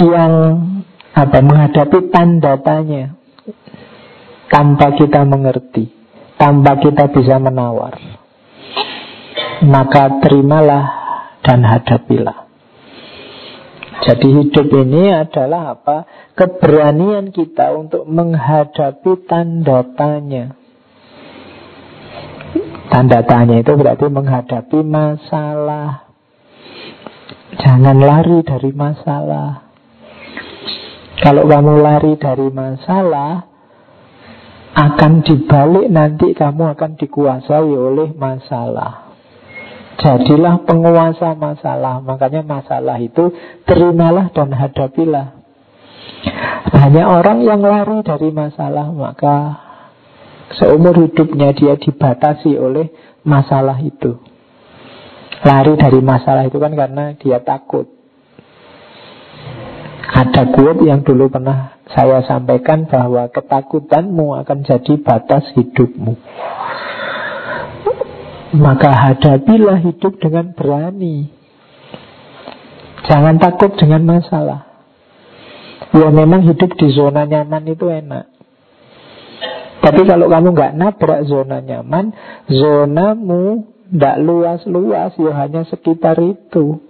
yang 0.00 0.32
apa 1.16 1.38
menghadapi 1.40 2.12
tanda-tanya 2.12 3.16
tanpa 4.52 4.92
kita 4.94 5.24
mengerti, 5.24 5.88
tanpa 6.36 6.76
kita 6.80 7.08
bisa 7.08 7.40
menawar. 7.40 7.96
Maka 9.64 10.20
terimalah 10.20 10.84
dan 11.40 11.64
hadapilah. 11.64 12.46
Jadi 14.04 14.28
hidup 14.28 14.68
ini 14.76 15.08
adalah 15.08 15.72
apa? 15.72 16.04
Keberanian 16.36 17.32
kita 17.32 17.72
untuk 17.72 18.04
menghadapi 18.04 19.24
tanda 19.24 19.82
tanya. 19.96 20.52
Tanda 22.92 23.24
tanya 23.24 23.64
itu 23.64 23.72
berarti 23.72 24.06
menghadapi 24.06 24.78
masalah. 24.84 26.06
Jangan 27.56 27.96
lari 27.98 28.44
dari 28.44 28.70
masalah. 28.76 29.65
Kalau 31.26 31.42
kamu 31.42 31.82
lari 31.82 32.14
dari 32.22 32.54
masalah, 32.54 33.50
akan 34.78 35.26
dibalik 35.26 35.90
nanti 35.90 36.30
kamu 36.38 36.78
akan 36.78 36.94
dikuasai 36.94 37.66
oleh 37.74 38.14
masalah. 38.14 39.10
Jadilah 39.98 40.62
penguasa 40.62 41.34
masalah. 41.34 41.98
Makanya 41.98 42.46
masalah 42.46 43.02
itu 43.02 43.34
terimalah 43.66 44.30
dan 44.30 44.54
hadapilah. 44.54 45.42
Hanya 46.70 47.10
orang 47.10 47.42
yang 47.42 47.58
lari 47.58 48.06
dari 48.06 48.30
masalah, 48.30 48.86
maka 48.94 49.66
seumur 50.62 50.94
hidupnya 51.10 51.50
dia 51.58 51.74
dibatasi 51.74 52.54
oleh 52.54 52.86
masalah 53.26 53.82
itu. 53.82 54.14
Lari 55.42 55.74
dari 55.74 55.98
masalah 55.98 56.46
itu 56.46 56.62
kan 56.62 56.70
karena 56.70 57.18
dia 57.18 57.42
takut. 57.42 57.95
Ada 60.06 60.54
quote 60.54 60.86
yang 60.86 61.02
dulu 61.02 61.26
pernah 61.26 61.82
saya 61.90 62.22
sampaikan 62.22 62.86
bahwa 62.86 63.26
ketakutanmu 63.30 64.38
akan 64.42 64.58
jadi 64.62 64.94
batas 65.02 65.50
hidupmu. 65.58 66.14
Maka 68.56 68.90
hadapilah 68.94 69.82
hidup 69.82 70.22
dengan 70.22 70.54
berani. 70.54 71.28
Jangan 73.10 73.42
takut 73.42 73.74
dengan 73.74 74.06
masalah. 74.06 74.66
Ya 75.90 76.08
memang 76.10 76.46
hidup 76.46 76.74
di 76.78 76.90
zona 76.94 77.26
nyaman 77.26 77.66
itu 77.66 77.90
enak. 77.90 78.30
Tapi 79.82 80.02
kalau 80.02 80.26
kamu 80.26 80.48
nggak 80.50 80.74
nabrak 80.74 81.20
zona 81.30 81.62
nyaman, 81.62 82.10
zonamu 82.50 83.70
tidak 83.86 84.16
luas-luas, 84.18 85.14
ya 85.14 85.32
hanya 85.38 85.62
sekitar 85.70 86.18
itu. 86.18 86.82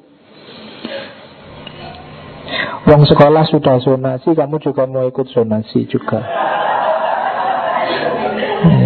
Wong 2.86 3.02
sekolah 3.02 3.44
sudah 3.50 3.82
zonasi, 3.82 4.30
kamu 4.32 4.62
juga 4.62 4.86
mau 4.86 5.02
ikut 5.10 5.26
zonasi 5.34 5.90
juga. 5.90 6.22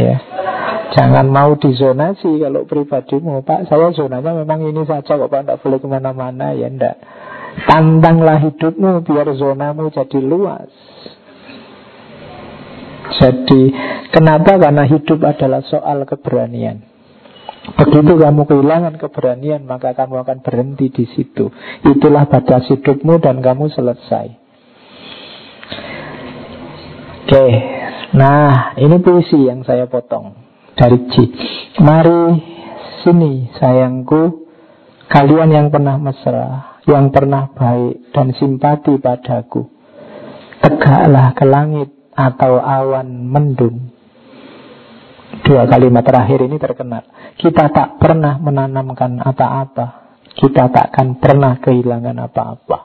Ya. 0.01 0.17
Jangan 0.91 1.31
mau 1.31 1.55
dizonasi 1.55 2.43
kalau 2.43 2.67
pribadimu 2.67 3.47
Pak 3.47 3.71
saya 3.71 3.95
zonanya 3.95 4.43
memang 4.43 4.67
ini 4.67 4.83
saja 4.83 5.15
kok 5.15 5.31
Pak 5.31 5.47
Tidak 5.47 5.59
boleh 5.63 5.79
ke 5.79 5.87
mana-mana 5.87 6.51
ya 6.51 6.67
enggak 6.67 6.99
Tantanglah 7.71 8.43
hidupmu 8.43 9.07
biar 9.07 9.31
zonamu 9.39 9.95
jadi 9.95 10.19
luas 10.19 10.67
Jadi 13.23 13.63
kenapa? 14.11 14.59
Karena 14.59 14.87
hidup 14.87 15.21
adalah 15.27 15.61
soal 15.67 16.07
keberanian. 16.07 16.90
Begitu 17.61 18.13
kamu 18.17 18.49
kehilangan 18.49 18.97
keberanian, 18.97 19.69
maka 19.69 19.93
kamu 19.93 20.25
akan 20.25 20.39
berhenti 20.41 20.89
di 20.89 21.05
situ. 21.13 21.53
Itulah 21.85 22.25
batas 22.25 22.73
hidupmu 22.73 23.21
dan 23.21 23.45
kamu 23.45 23.69
selesai. 23.69 24.27
Oke, 27.31 27.47
nah 28.17 28.75
ini 28.81 28.97
puisi 28.99 29.47
yang 29.47 29.63
saya 29.63 29.87
potong 29.87 30.35
dari 30.75 30.99
G. 31.13 31.15
Mari 31.79 32.43
sini 33.05 33.53
sayangku, 33.55 34.51
kalian 35.07 35.53
yang 35.53 35.69
pernah 35.69 36.01
mesra, 36.01 36.81
yang 36.89 37.13
pernah 37.13 37.53
baik 37.53 38.11
dan 38.11 38.33
simpati 38.35 38.99
padaku. 38.99 39.69
Tegaklah 40.65 41.37
ke 41.37 41.45
langit 41.45 41.93
atau 42.17 42.59
awan 42.59 43.31
mendung. 43.31 43.90
Dua 45.31 45.63
kalimat 45.71 46.03
terakhir 46.03 46.43
ini 46.43 46.59
terkenal. 46.59 47.07
Kita 47.39 47.71
tak 47.71 48.03
pernah 48.03 48.39
menanamkan 48.43 49.23
apa-apa. 49.23 50.19
Kita 50.35 50.71
takkan 50.71 51.19
pernah 51.23 51.59
kehilangan 51.63 52.17
apa-apa. 52.27 52.79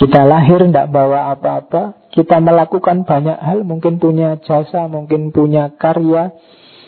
Kita 0.00 0.24
lahir 0.24 0.64
tidak 0.64 0.88
bawa 0.88 1.36
apa-apa. 1.36 2.08
Kita 2.08 2.40
melakukan 2.40 3.04
banyak 3.04 3.38
hal. 3.38 3.64
Mungkin 3.64 4.00
punya 4.00 4.40
jasa, 4.40 4.88
mungkin 4.88 5.30
punya 5.30 5.76
karya. 5.76 6.32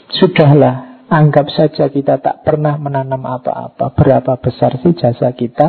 Sudahlah, 0.08 1.06
anggap 1.12 1.52
saja 1.52 1.88
kita 1.92 2.20
tak 2.20 2.42
pernah 2.48 2.80
menanam 2.80 3.22
apa-apa. 3.28 3.92
Berapa 3.92 4.40
besar 4.40 4.80
sih 4.80 4.96
jasa 4.96 5.32
kita? 5.36 5.66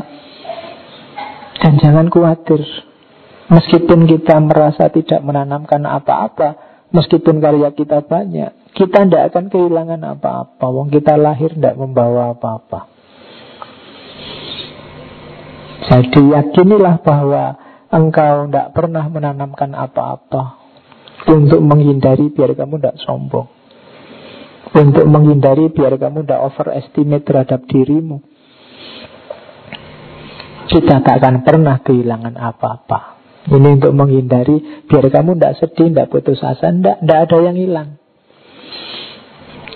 Dan 1.60 1.80
jangan 1.80 2.08
khawatir. 2.08 2.64
Meskipun 3.46 4.10
kita 4.10 4.42
merasa 4.42 4.90
tidak 4.90 5.22
menanamkan 5.22 5.86
apa-apa, 5.86 6.65
meskipun 6.96 7.44
karya 7.44 7.76
kita 7.76 8.08
banyak, 8.08 8.72
kita 8.72 9.04
tidak 9.04 9.24
akan 9.36 9.52
kehilangan 9.52 10.02
apa-apa. 10.16 10.66
Wong 10.72 10.88
kita 10.88 11.20
lahir 11.20 11.52
tidak 11.52 11.76
membawa 11.76 12.32
apa-apa. 12.32 12.96
Jadi 15.86 16.34
yakinilah 16.34 17.04
bahwa 17.04 17.44
engkau 17.94 18.50
tidak 18.50 18.74
pernah 18.74 19.06
menanamkan 19.06 19.76
apa-apa 19.76 20.66
untuk 21.30 21.62
menghindari 21.62 22.34
biar 22.34 22.58
kamu 22.58 22.82
tidak 22.82 22.98
sombong. 23.04 23.48
Untuk 24.76 25.06
menghindari 25.08 25.70
biar 25.72 25.96
kamu 25.96 26.26
tidak 26.26 26.42
overestimate 26.42 27.24
terhadap 27.24 27.64
dirimu. 27.70 28.20
Kita 30.66 31.00
tak 31.06 31.22
akan 31.22 31.46
pernah 31.46 31.80
kehilangan 31.80 32.36
apa-apa. 32.36 33.15
Ini 33.46 33.78
untuk 33.78 33.94
menghindari 33.94 34.90
biar 34.90 35.06
kamu 35.14 35.38
tidak 35.38 35.54
sedih, 35.62 35.94
tidak 35.94 36.10
putus 36.10 36.42
asa, 36.42 36.74
tidak, 36.74 36.98
ada 36.98 37.38
yang 37.46 37.54
hilang. 37.54 37.90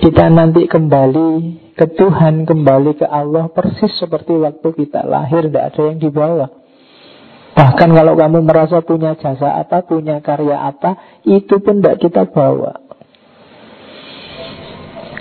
Kita 0.02 0.26
nanti 0.34 0.66
kembali 0.66 1.30
ke 1.78 1.86
Tuhan, 1.94 2.50
kembali 2.50 2.98
ke 2.98 3.06
Allah 3.06 3.46
persis 3.54 3.94
seperti 4.02 4.34
waktu 4.42 4.74
kita 4.74 5.06
lahir, 5.06 5.46
tidak 5.46 5.76
ada 5.76 5.82
yang 5.86 5.98
dibawa. 6.02 6.48
Bahkan 7.54 7.90
kalau 7.94 8.14
kamu 8.18 8.42
merasa 8.42 8.82
punya 8.82 9.14
jasa 9.22 9.62
apa, 9.62 9.86
punya 9.86 10.18
karya 10.26 10.58
apa, 10.66 11.22
itu 11.30 11.62
pun 11.62 11.78
tidak 11.78 12.02
kita 12.02 12.26
bawa. 12.26 12.74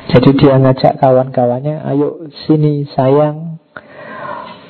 Jadi 0.08 0.30
dia 0.40 0.56
ngajak 0.56 0.96
kawan-kawannya, 1.04 1.84
ayo 1.84 2.32
sini 2.48 2.88
sayang, 2.96 3.60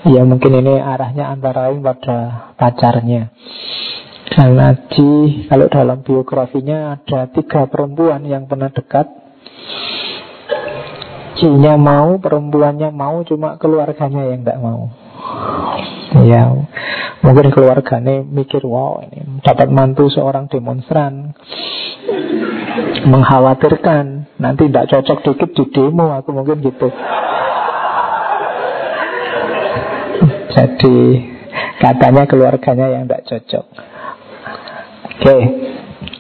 Ya 0.07 0.23
mungkin 0.23 0.55
ini 0.63 0.79
arahnya 0.79 1.27
antara 1.27 1.69
lain 1.69 1.83
pada 1.83 2.55
pacarnya 2.55 3.35
Di 4.39 5.51
kalau 5.51 5.67
dalam 5.67 6.07
biografinya 6.07 6.95
ada 6.95 7.27
tiga 7.27 7.67
perempuan 7.67 8.23
yang 8.23 8.47
pernah 8.47 8.71
dekat. 8.71 9.11
Cinya 11.43 11.75
mau, 11.75 12.23
perempuannya 12.23 12.95
mau, 12.95 13.27
cuma 13.27 13.59
keluarganya 13.59 14.31
yang 14.31 14.47
tidak 14.47 14.63
mau. 14.63 14.95
Ya, 16.23 16.55
mungkin 17.19 17.51
keluarganya 17.51 18.23
mikir, 18.23 18.63
wow 18.63 19.03
ini 19.03 19.43
dapat 19.43 19.75
mantu 19.75 20.07
seorang 20.07 20.47
demonstran. 20.47 21.35
Mengkhawatirkan, 23.11 24.39
nanti 24.39 24.71
tidak 24.71 24.87
cocok 24.87 25.19
dikit 25.27 25.51
di 25.51 25.65
demo, 25.75 26.15
aku 26.15 26.31
mungkin 26.31 26.63
gitu. 26.63 26.95
Jadi 30.55 30.97
katanya 31.83 32.23
keluarganya 32.31 32.87
yang 32.99 33.11
tidak 33.11 33.27
cocok. 33.27 33.67
Oke, 35.19 35.35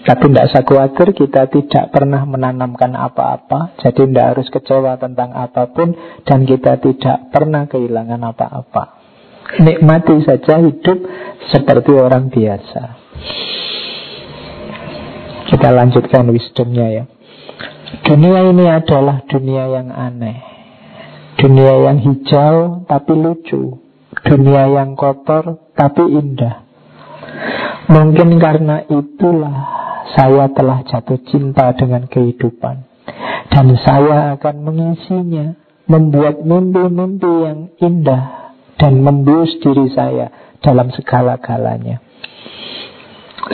tapi 0.02 0.24
tidak 0.26 0.50
usah 0.50 0.62
khawatir 0.66 1.08
kita 1.14 1.42
tidak 1.46 1.94
pernah 1.94 2.26
menanamkan 2.26 2.98
apa-apa. 2.98 3.78
Jadi 3.78 4.10
tidak 4.10 4.26
harus 4.34 4.48
kecewa 4.50 4.98
tentang 4.98 5.30
apa 5.36 5.70
pun 5.70 5.94
dan 6.26 6.42
kita 6.42 6.82
tidak 6.82 7.30
pernah 7.30 7.70
kehilangan 7.70 8.18
apa-apa. 8.26 8.84
Nikmati 9.62 10.18
saja 10.26 10.60
hidup 10.60 10.98
seperti 11.46 11.94
orang 11.94 12.26
biasa. 12.28 12.82
Kita 15.48 15.68
lanjutkan 15.72 16.28
wisdomnya 16.28 16.86
ya. 16.92 17.04
Dunia 18.04 18.44
ini 18.52 18.68
adalah 18.68 19.24
dunia 19.24 19.64
yang 19.72 19.88
aneh. 19.88 20.38
Dunia 21.40 21.86
yang 21.88 22.02
hijau 22.02 22.84
tapi 22.84 23.12
lucu. 23.16 23.80
Dunia 24.26 24.68
yang 24.68 24.98
kotor 24.98 25.72
tapi 25.72 26.04
indah. 26.12 26.67
Mungkin 27.88 28.36
karena 28.36 28.84
itulah 28.84 29.56
saya 30.12 30.48
telah 30.52 30.84
jatuh 30.84 31.20
cinta 31.28 31.72
dengan 31.76 32.04
kehidupan. 32.08 32.84
Dan 33.48 33.74
saya 33.80 34.36
akan 34.36 34.56
mengisinya, 34.60 35.56
membuat 35.88 36.44
mimpi-mimpi 36.44 37.32
yang 37.48 37.58
indah 37.80 38.52
dan 38.76 39.00
membius 39.00 39.56
diri 39.64 39.88
saya 39.90 40.28
dalam 40.60 40.92
segala-galanya. 40.92 42.04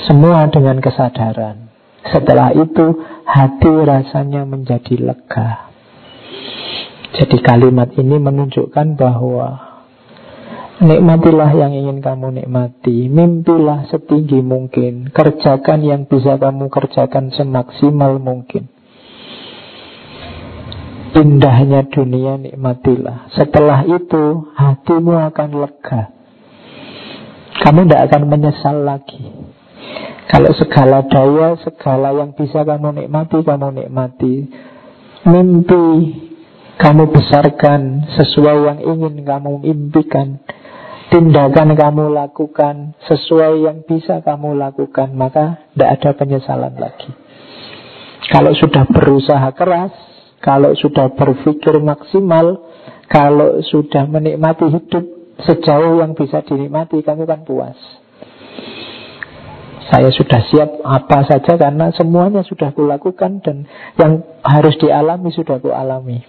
Semua 0.05 0.51
dengan 0.51 0.83
kesadaran. 0.83 1.71
Setelah 2.11 2.53
itu 2.53 3.01
hati 3.25 3.75
rasanya 3.87 4.45
menjadi 4.45 4.99
lega. 5.01 5.73
Jadi 7.15 7.39
kalimat 7.41 7.95
ini 7.95 8.19
menunjukkan 8.19 8.99
bahwa 8.99 9.64
Nikmatilah 10.75 11.55
yang 11.55 11.71
ingin 11.71 12.03
kamu 12.03 12.43
nikmati. 12.43 13.07
Mimpilah 13.07 13.87
setinggi 13.95 14.43
mungkin. 14.43 15.15
Kerjakan 15.15 15.87
yang 15.87 16.11
bisa 16.11 16.35
kamu 16.35 16.67
kerjakan 16.67 17.31
semaksimal 17.31 18.19
mungkin. 18.19 18.67
Indahnya 21.15 21.87
dunia 21.87 22.43
nikmatilah. 22.43 23.31
Setelah 23.39 23.87
itu 23.87 24.51
hatimu 24.59 25.15
akan 25.31 25.51
lega. 25.63 26.11
Kamu 27.63 27.87
tidak 27.87 28.11
akan 28.11 28.23
menyesal 28.27 28.83
lagi. 28.83 29.31
Kalau 30.27 30.51
segala 30.59 31.07
daya, 31.07 31.55
segala 31.63 32.19
yang 32.19 32.35
bisa 32.35 32.67
kamu 32.67 33.07
nikmati, 33.07 33.47
kamu 33.47 33.79
nikmati. 33.79 34.51
Mimpi 35.23 35.87
kamu 36.83 37.15
besarkan 37.15 38.11
sesuai 38.19 38.59
yang 38.67 38.79
ingin 38.83 39.23
kamu 39.23 39.63
impikan 39.63 40.43
tindakan 41.15 41.79
kamu 41.79 42.11
lakukan 42.11 42.99
sesuai 43.07 43.63
yang 43.63 43.87
bisa 43.87 44.19
kamu 44.27 44.59
lakukan, 44.59 45.15
maka 45.15 45.63
tidak 45.71 45.89
ada 45.95 46.11
penyesalan 46.19 46.75
lagi. 46.75 47.07
Kalau 48.35 48.51
sudah 48.59 48.83
berusaha 48.91 49.47
keras, 49.55 49.95
kalau 50.43 50.75
sudah 50.75 51.15
berpikir 51.15 51.79
maksimal, 51.79 52.67
kalau 53.07 53.63
sudah 53.63 54.11
menikmati 54.11 54.67
hidup 54.75 55.07
sejauh 55.47 56.03
yang 56.03 56.19
bisa 56.19 56.43
dinikmati, 56.43 56.99
kamu 57.07 57.31
kan 57.31 57.47
puas. 57.47 57.79
Saya 59.95 60.11
sudah 60.11 60.41
siap 60.51 60.83
apa 60.83 61.31
saja 61.31 61.55
karena 61.55 61.95
semuanya 61.95 62.43
sudah 62.43 62.75
kulakukan 62.75 63.39
dan 63.39 63.71
yang 64.03 64.19
harus 64.43 64.75
dialami 64.83 65.31
sudah 65.31 65.63
kualami. 65.63 66.27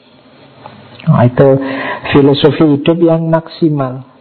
Nah, 1.10 1.26
itu 1.26 1.50
filosofi 2.14 2.78
hidup 2.78 3.02
yang 3.02 3.26
maksimal. 3.34 4.15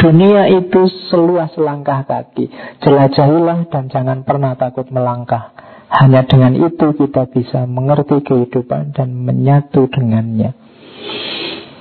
Dunia 0.00 0.48
itu 0.48 0.88
seluas 1.12 1.52
langkah 1.60 2.04
kaki. 2.08 2.48
Jelajahilah 2.80 3.68
dan 3.68 3.92
jangan 3.92 4.24
pernah 4.24 4.56
takut 4.56 4.88
melangkah. 4.88 5.52
Hanya 5.92 6.26
dengan 6.26 6.56
itu 6.56 6.96
kita 6.96 7.30
bisa 7.30 7.68
mengerti 7.68 8.24
kehidupan 8.24 8.96
dan 8.96 9.14
menyatu 9.14 9.86
dengannya. 9.92 10.56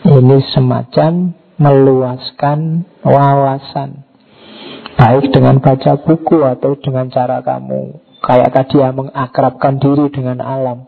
Ini 0.04 0.38
semacam 0.52 1.34
meluaskan 1.58 2.84
wawasan. 3.02 4.04
Baik 5.00 5.34
dengan 5.34 5.58
baca 5.64 5.98
buku 5.98 6.44
atau 6.46 6.78
dengan 6.78 7.10
cara 7.10 7.42
kamu 7.42 8.04
kayak 8.24 8.56
tadi 8.56 8.80
yang 8.80 8.96
mengakrabkan 8.96 9.78
diri 9.84 10.08
dengan 10.10 10.40
alam. 10.40 10.88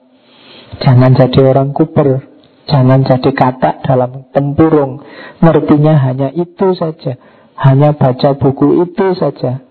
Jangan 0.80 1.12
jadi 1.14 1.40
orang 1.52 1.76
kuper, 1.76 2.24
Jangan 2.66 3.06
jadi 3.06 3.32
kata 3.32 3.86
dalam 3.86 4.26
tempurung 4.34 5.06
Ngertinya 5.38 6.02
hanya 6.02 6.34
itu 6.34 6.74
saja 6.74 7.18
Hanya 7.54 7.94
baca 7.94 8.34
buku 8.34 8.86
itu 8.90 9.14
saja 9.18 9.62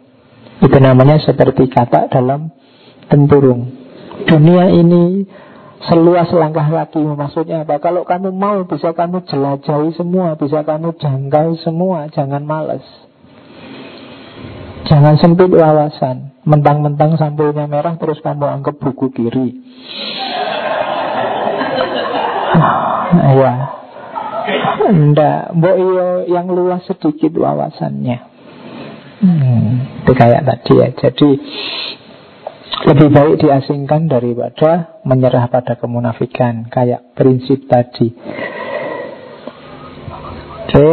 Itu 0.63 0.79
namanya 0.79 1.19
seperti 1.19 1.67
kata 1.67 2.07
dalam 2.09 2.55
tempurung. 3.09 3.69
Dunia 4.25 4.73
ini 4.73 5.27
seluas 5.85 6.31
langkah 6.33 6.65
kaki 6.65 7.03
maksudnya 7.05 7.67
apa? 7.67 7.77
Kalau 7.83 8.07
kamu 8.07 8.33
mau 8.33 8.65
bisa 8.65 8.97
kamu 8.97 9.27
jelajahi 9.29 9.91
semua, 9.99 10.39
bisa 10.39 10.65
kamu 10.65 10.97
jangkau 10.97 11.59
semua, 11.61 12.09
jangan 12.13 12.43
males. 12.47 12.85
Jangan 14.85 15.17
sempit 15.17 15.49
wawasan. 15.49 16.37
Mentang-mentang 16.45 17.17
sampulnya 17.17 17.65
merah 17.65 17.97
terus 17.97 18.21
kamu 18.21 18.45
anggap 18.45 18.77
buku 18.77 19.09
kiri. 19.17 19.65
Ya. 23.35 23.53
Enggak, 24.85 25.57
mbok 25.57 25.77
iyo 25.81 26.09
yang 26.29 26.47
luas 26.53 26.85
sedikit 26.85 27.33
wawasannya. 27.41 28.19
Hmm, 29.25 30.05
kayak 30.05 30.45
tadi 30.45 30.73
ya. 30.77 30.89
Jadi 30.93 31.29
lebih 32.85 33.09
baik 33.17 33.35
diasingkan 33.41 34.13
daripada 34.13 35.01
menyerah 35.09 35.49
pada 35.49 35.81
kemunafikan 35.81 36.69
Kayak 36.69 37.17
prinsip 37.17 37.65
tadi 37.65 38.13
Oke 40.69 40.89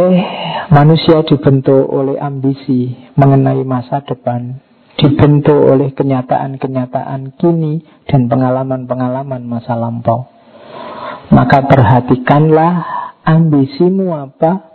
Manusia 0.71 1.19
dibentuk 1.27 1.83
oleh 1.91 2.15
ambisi 2.15 2.95
Mengenai 3.19 3.67
masa 3.67 3.99
depan 4.07 4.63
Dibentuk 4.95 5.67
oleh 5.67 5.91
kenyataan-kenyataan 5.91 7.35
kini 7.35 7.83
Dan 8.07 8.31
pengalaman-pengalaman 8.31 9.43
masa 9.43 9.75
lampau 9.75 10.31
Maka 11.32 11.64
perhatikanlah 11.66 12.74
ambisimu 13.24 14.12
apa 14.12 14.68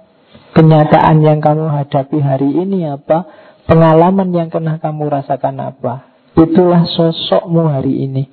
Kenyataan 0.57 1.21
yang 1.21 1.45
kamu 1.45 1.69
hadapi 1.69 2.19
hari 2.25 2.49
ini 2.65 2.89
apa 2.89 3.29
Pengalaman 3.69 4.33
yang 4.33 4.49
pernah 4.49 4.81
kamu 4.81 5.13
rasakan 5.13 5.61
apa 5.61 6.17
Itulah 6.37 6.85
sosokmu 6.85 7.65
hari 7.73 8.05
ini. 8.05 8.29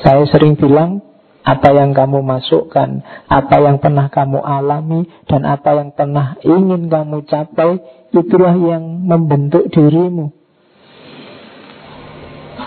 Saya 0.00 0.24
sering 0.24 0.56
bilang, 0.56 1.04
apa 1.44 1.68
yang 1.68 1.92
kamu 1.92 2.24
masukkan, 2.24 3.04
apa 3.28 3.56
yang 3.60 3.76
pernah 3.76 4.08
kamu 4.08 4.40
alami, 4.40 5.04
dan 5.28 5.44
apa 5.44 5.76
yang 5.76 5.92
pernah 5.92 6.40
ingin 6.40 6.88
kamu 6.88 7.28
capai, 7.28 7.76
itulah 8.16 8.56
yang 8.56 9.04
membentuk 9.04 9.68
dirimu. 9.68 10.32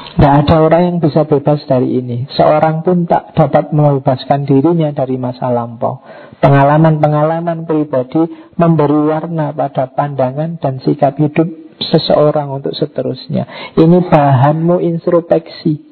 Tidak 0.06 0.34
ada 0.45 0.56
orang 0.61 0.82
yang 0.86 0.98
bisa 1.02 1.26
bebas 1.26 1.65
dari 1.65 1.98
ini. 1.98 2.30
Seorang 2.30 2.86
pun 2.86 3.10
tak 3.10 3.34
dapat 3.34 3.73
membebaskan 3.73 4.45
dirinya 4.45 4.94
dari 4.94 5.18
masa 5.18 5.49
lampau. 5.49 5.99
Pengalaman-pengalaman 6.40 7.65
pribadi 7.65 8.23
memberi 8.56 9.02
warna 9.11 9.52
pada 9.52 9.91
pandangan 9.91 10.61
dan 10.61 10.80
sikap 10.86 11.18
hidup 11.18 11.49
seseorang 11.82 12.53
untuk 12.53 12.72
seterusnya. 12.77 13.76
Ini 13.76 14.07
bahanmu 14.07 14.80
introspeksi. 14.80 15.84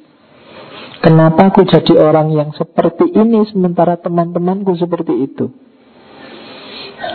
Kenapa 1.03 1.51
aku 1.51 1.67
jadi 1.67 1.99
orang 1.99 2.31
yang 2.31 2.55
seperti 2.55 3.11
ini 3.11 3.43
sementara 3.51 3.99
teman-temanku 3.99 4.71
seperti 4.79 5.27
itu? 5.27 5.51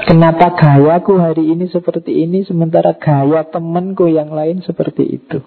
Kenapa 0.04 0.52
gayaku 0.52 1.16
hari 1.16 1.56
ini 1.56 1.72
seperti 1.72 2.12
ini 2.28 2.44
sementara 2.44 2.92
gaya 3.00 3.48
temanku 3.48 4.12
yang 4.12 4.28
lain 4.28 4.60
seperti 4.60 5.08
itu? 5.08 5.40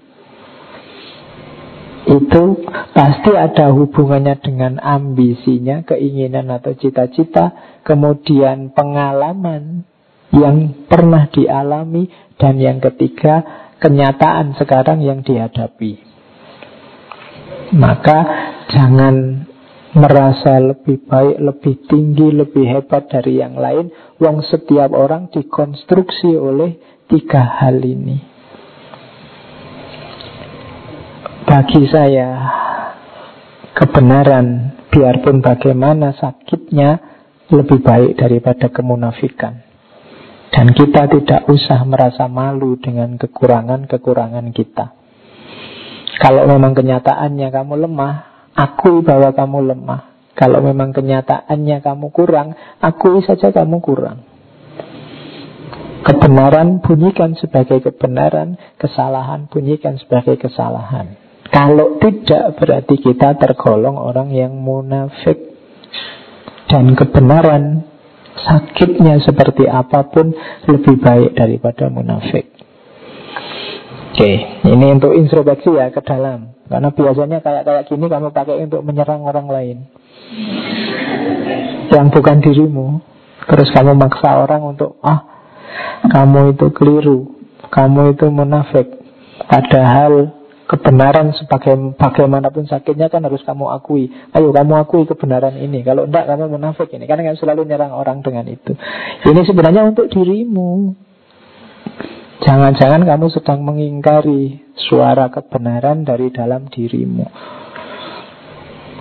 Itu 2.01 2.65
pasti 2.97 3.31
ada 3.37 3.69
hubungannya 3.69 4.41
dengan 4.41 4.81
ambisinya, 4.81 5.85
keinginan 5.85 6.49
atau 6.49 6.73
cita-cita, 6.73 7.77
kemudian 7.85 8.73
pengalaman 8.73 9.85
yang 10.33 10.87
pernah 10.89 11.29
dialami 11.29 12.09
dan 12.39 12.57
yang 12.57 12.81
ketiga 12.81 13.43
kenyataan 13.77 14.57
sekarang 14.57 15.05
yang 15.05 15.21
dihadapi. 15.21 16.01
Maka 17.77 18.19
jangan 18.71 19.45
merasa 19.93 20.59
lebih 20.59 21.03
baik, 21.07 21.37
lebih 21.39 21.75
tinggi, 21.87 22.27
lebih 22.31 22.65
hebat 22.65 23.11
dari 23.11 23.39
yang 23.43 23.59
lain. 23.59 23.91
Wong 24.19 24.43
setiap 24.47 24.91
orang 24.95 25.27
dikonstruksi 25.31 26.35
oleh 26.35 26.79
tiga 27.11 27.43
hal 27.59 27.79
ini. 27.83 28.30
Bagi 31.51 31.83
saya, 31.91 32.47
kebenaran 33.75 34.71
biarpun 34.87 35.43
bagaimana 35.43 36.15
sakitnya 36.15 36.95
lebih 37.51 37.83
baik 37.83 38.15
daripada 38.15 38.71
kemunafikan. 38.71 39.59
Dan 40.47 40.71
kita 40.71 41.11
tidak 41.11 41.51
usah 41.51 41.83
merasa 41.83 42.31
malu 42.31 42.79
dengan 42.79 43.19
kekurangan-kekurangan 43.19 44.47
kita. 44.55 44.95
Kalau 46.23 46.47
memang 46.47 46.71
kenyataannya 46.71 47.51
kamu 47.51 47.83
lemah, 47.83 48.13
akui 48.55 49.03
bahwa 49.03 49.35
kamu 49.35 49.75
lemah. 49.75 50.01
Kalau 50.31 50.63
memang 50.63 50.95
kenyataannya 50.95 51.83
kamu 51.83 52.15
kurang, 52.15 52.55
akui 52.79 53.27
saja 53.27 53.51
kamu 53.51 53.83
kurang. 53.83 54.23
Kebenaran 56.07 56.79
bunyikan 56.79 57.35
sebagai 57.35 57.83
kebenaran, 57.83 58.55
kesalahan 58.79 59.51
bunyikan 59.51 59.99
sebagai 59.99 60.39
kesalahan. 60.39 61.20
Kalau 61.51 61.99
tidak 61.99 62.55
berarti 62.57 62.95
kita 62.95 63.35
tergolong 63.35 63.99
orang 63.99 64.31
yang 64.31 64.55
munafik. 64.55 65.51
Dan 66.71 66.95
kebenaran 66.95 67.91
Sakitnya 68.31 69.19
seperti 69.19 69.67
apa 69.67 70.07
pun 70.07 70.31
lebih 70.65 71.03
baik 71.03 71.35
daripada 71.35 71.91
munafik. 71.91 72.47
Oke, 74.11 74.31
ini 74.67 74.85
untuk 74.91 75.11
introspeksi 75.15 75.71
ya 75.75 75.91
ke 75.91 75.99
dalam. 76.03 76.55
Karena 76.71 76.89
biasanya 76.95 77.43
kayak 77.43 77.63
kayak 77.67 77.83
gini 77.91 78.05
kamu 78.07 78.31
pakai 78.31 78.55
untuk 78.63 78.81
menyerang 78.87 79.27
orang 79.27 79.47
lain. 79.51 79.77
Yang 81.91 82.07
bukan 82.15 82.37
dirimu. 82.39 82.87
Terus 83.51 83.67
kamu 83.75 83.99
maksa 83.99 84.47
orang 84.47 84.63
untuk 84.63 84.95
ah 85.03 85.27
kamu 86.07 86.55
itu 86.55 86.67
keliru, 86.71 87.35
kamu 87.67 88.15
itu 88.15 88.31
munafik. 88.31 88.87
Padahal 89.51 90.31
kebenaran 90.71 91.35
sebagai 91.35 91.75
bagaimanapun 91.99 92.63
sakitnya 92.63 93.11
kan 93.11 93.27
harus 93.27 93.43
kamu 93.43 93.67
akui. 93.75 94.07
Ayo 94.31 94.55
kamu 94.55 94.79
akui 94.79 95.03
kebenaran 95.03 95.59
ini. 95.59 95.83
Kalau 95.83 96.07
enggak 96.07 96.31
kamu 96.31 96.47
munafik 96.47 96.87
ini. 96.95 97.03
Karena 97.11 97.27
kamu 97.27 97.39
selalu 97.43 97.67
nyerang 97.67 97.91
orang 97.91 98.23
dengan 98.23 98.47
itu. 98.47 98.71
Ini 99.27 99.41
sebenarnya 99.43 99.83
untuk 99.83 100.07
dirimu. 100.07 100.95
Jangan-jangan 102.47 103.03
kamu 103.03 103.25
sedang 103.35 103.67
mengingkari 103.67 104.63
suara 104.87 105.27
kebenaran 105.27 106.07
dari 106.07 106.31
dalam 106.31 106.71
dirimu. 106.71 107.27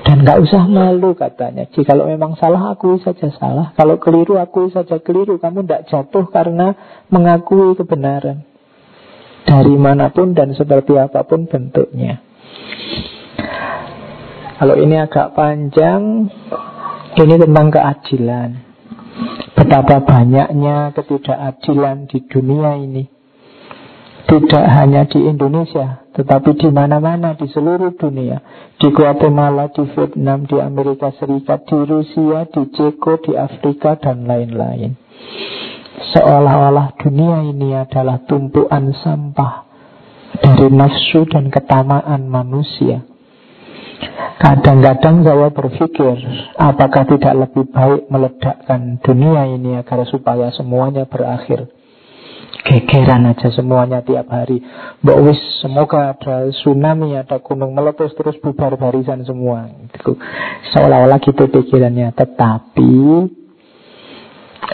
Dan 0.03 0.27
nggak 0.27 0.43
usah 0.43 0.67
malu 0.67 1.15
katanya. 1.15 1.71
Jika 1.71 1.95
kalau 1.95 2.11
memang 2.11 2.35
salah 2.35 2.75
akui 2.75 2.99
saja 2.99 3.31
salah. 3.39 3.71
Kalau 3.79 4.03
keliru 4.03 4.43
akui 4.43 4.75
saja 4.75 4.99
keliru. 4.99 5.39
Kamu 5.39 5.63
tidak 5.63 5.87
jatuh 5.87 6.27
karena 6.35 6.75
mengakui 7.15 7.79
kebenaran 7.79 8.50
dari 9.51 9.75
mana 9.75 10.15
pun 10.15 10.31
dan 10.31 10.55
seperti 10.55 10.95
apa 10.95 11.27
pun 11.27 11.51
bentuknya. 11.51 12.23
Kalau 14.63 14.79
ini 14.79 14.95
agak 14.95 15.35
panjang, 15.35 16.31
ini 17.19 17.35
tentang 17.35 17.67
keadilan. 17.75 18.51
Betapa 19.59 20.07
banyaknya 20.07 20.95
ketidakadilan 20.95 22.07
di 22.07 22.19
dunia 22.31 22.79
ini. 22.79 23.05
Tidak 24.31 24.67
hanya 24.71 25.11
di 25.11 25.27
Indonesia, 25.27 26.07
tetapi 26.15 26.55
di 26.55 26.71
mana-mana 26.71 27.35
di 27.35 27.51
seluruh 27.51 27.91
dunia. 27.99 28.39
Di 28.79 28.95
Guatemala, 28.95 29.75
di 29.75 29.83
Vietnam, 29.91 30.47
di 30.47 30.63
Amerika 30.63 31.11
Serikat, 31.19 31.67
di 31.67 31.79
Rusia, 31.83 32.47
di 32.47 32.63
Ceko, 32.71 33.19
di 33.27 33.35
Afrika, 33.35 33.99
dan 33.99 34.31
lain-lain. 34.31 34.95
Seolah-olah 36.01 36.97
dunia 36.97 37.45
ini 37.45 37.77
adalah 37.77 38.25
tumpuan 38.25 38.97
sampah 38.97 39.69
dari 40.41 40.73
nafsu 40.73 41.29
dan 41.29 41.53
ketamaan 41.53 42.25
manusia. 42.25 43.05
Kadang-kadang 44.41 45.21
saya 45.21 45.53
berpikir, 45.53 46.17
apakah 46.57 47.05
tidak 47.05 47.35
lebih 47.45 47.69
baik 47.69 48.09
meledakkan 48.09 48.97
dunia 49.05 49.45
ini 49.53 49.77
agar 49.77 50.09
supaya 50.09 50.49
semuanya 50.57 51.05
berakhir. 51.05 51.69
Gegeran 52.65 53.29
aja 53.29 53.53
semuanya 53.53 54.01
tiap 54.01 54.33
hari. 54.33 54.65
Mbak 55.05 55.19
wis, 55.29 55.41
semoga 55.61 56.17
ada 56.17 56.49
tsunami, 56.49 57.17
ada 57.17 57.41
gunung 57.41 57.77
meletus 57.77 58.17
terus 58.17 58.37
bubar 58.41 58.77
barisan 58.81 59.25
semua. 59.29 59.69
Seolah-olah 60.73 61.21
gitu 61.21 61.49
pikirannya. 61.49 62.13
Tetapi 62.17 62.93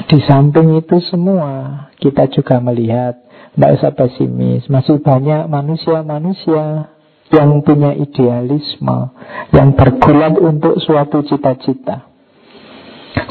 di 0.05 0.19
samping 0.29 0.77
itu 0.77 1.01
semua, 1.09 1.89
kita 1.97 2.29
juga 2.29 2.61
melihat, 2.61 3.17
tidak 3.57 3.81
usah 3.81 3.93
pesimis, 3.97 4.69
masih 4.69 5.01
banyak 5.01 5.49
manusia-manusia 5.49 6.93
yang 7.33 7.65
punya 7.65 7.97
idealisme, 7.97 9.17
yang 9.57 9.73
bergulat 9.73 10.37
untuk 10.37 10.77
suatu 10.85 11.25
cita-cita. 11.25 12.13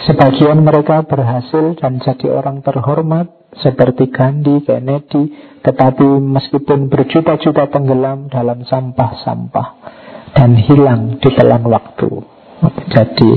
Sebagian 0.10 0.66
mereka 0.66 1.06
berhasil 1.06 1.78
dan 1.78 2.02
jadi 2.02 2.34
orang 2.34 2.66
terhormat, 2.66 3.30
seperti 3.62 4.10
Gandhi, 4.10 4.66
Kennedy, 4.66 5.32
tetapi 5.62 6.04
meskipun 6.20 6.92
berjuta-juta 6.92 7.72
tenggelam 7.72 8.28
dalam 8.28 8.66
sampah-sampah 8.66 9.68
dan 10.36 10.58
hilang 10.60 11.22
di 11.22 11.30
telan 11.32 11.64
waktu. 11.70 12.10
Jadi 12.92 13.30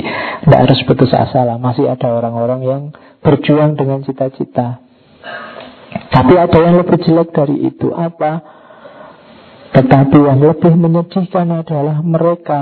tidak 0.42 0.60
harus 0.66 0.80
putus 0.88 1.12
asa 1.12 1.44
lah, 1.44 1.60
masih 1.60 1.86
ada 1.86 2.08
orang-orang 2.10 2.60
yang 2.64 2.82
berjuang 3.22 3.78
dengan 3.78 4.02
cita-cita. 4.02 4.82
Tapi 6.08 6.34
ada 6.34 6.58
yang 6.58 6.82
lebih 6.82 6.98
jelek 7.00 7.30
dari 7.32 7.56
itu 7.68 7.94
apa? 7.94 8.42
Tetapi 9.72 10.18
yang 10.18 10.40
lebih 10.42 10.74
menyedihkan 10.74 11.52
adalah 11.52 12.02
mereka 12.02 12.60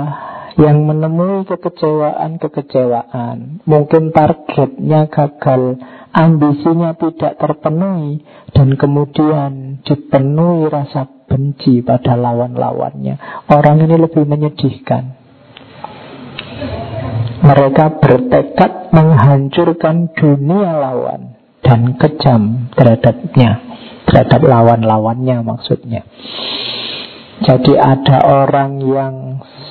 yang 0.57 0.89
menemui 0.89 1.45
kekecewaan-kekecewaan. 1.45 3.61
Mungkin 3.63 4.11
targetnya 4.13 5.05
gagal, 5.09 5.77
ambisinya 6.13 6.93
tidak 6.97 7.37
terpenuhi, 7.37 8.25
dan 8.53 8.73
kemudian 8.73 9.77
dipenuhi 9.85 10.69
rasa 10.69 11.05
benci 11.29 11.81
pada 11.85 12.15
lawan-lawannya. 12.17 13.45
Orang 13.53 13.81
ini 13.85 13.97
lebih 14.01 14.25
menyedihkan. 14.25 15.16
Mereka 17.37 18.01
bertekad 18.01 18.89
menghancurkan 18.89 20.09
dunia 20.17 20.71
lawan 20.81 21.37
dan 21.61 21.93
kejam 21.99 22.71
terhadapnya, 22.73 23.61
terhadap 24.09 24.41
lawan-lawannya 24.41 25.45
maksudnya. 25.45 26.01
Jadi 27.37 27.77
ada 27.77 28.17
orang 28.25 28.81
yang 28.81 29.15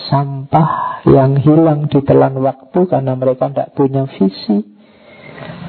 sampah 0.07 1.03
yang 1.07 1.39
hilang 1.43 1.91
di 1.91 1.99
telan 2.03 2.39
waktu 2.39 2.87
karena 2.87 3.19
mereka 3.19 3.51
tidak 3.51 3.75
punya 3.75 4.07
visi, 4.15 4.63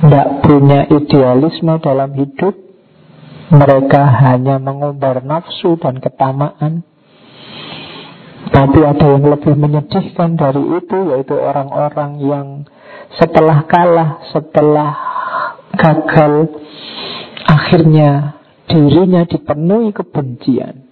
tidak 0.02 0.28
punya 0.46 0.86
idealisme 0.94 1.74
dalam 1.82 2.14
hidup. 2.14 2.56
Mereka 3.48 4.02
hanya 4.28 4.60
mengumbar 4.60 5.24
nafsu 5.24 5.80
dan 5.80 6.04
ketamaan. 6.04 6.84
Tapi 8.48 8.80
ada 8.80 9.06
yang 9.18 9.26
lebih 9.28 9.54
menyedihkan 9.60 10.40
dari 10.40 10.64
itu, 10.80 10.98
yaitu 11.14 11.36
orang-orang 11.36 12.12
yang 12.24 12.48
setelah 13.20 13.68
kalah, 13.68 14.24
setelah 14.32 14.90
gagal, 15.76 16.58
akhirnya 17.48 18.40
dirinya 18.68 19.24
dipenuhi 19.24 19.96
kebencian 19.96 20.88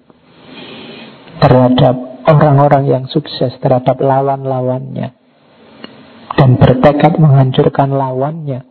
terhadap 1.43 1.95
orang-orang 2.26 2.84
yang 2.88 3.03
sukses 3.11 3.53
terhadap 3.59 3.99
lawan-lawannya 3.99 5.13
dan 6.35 6.49
bertekad 6.59 7.19
menghancurkan 7.19 7.91
lawannya 7.91 8.65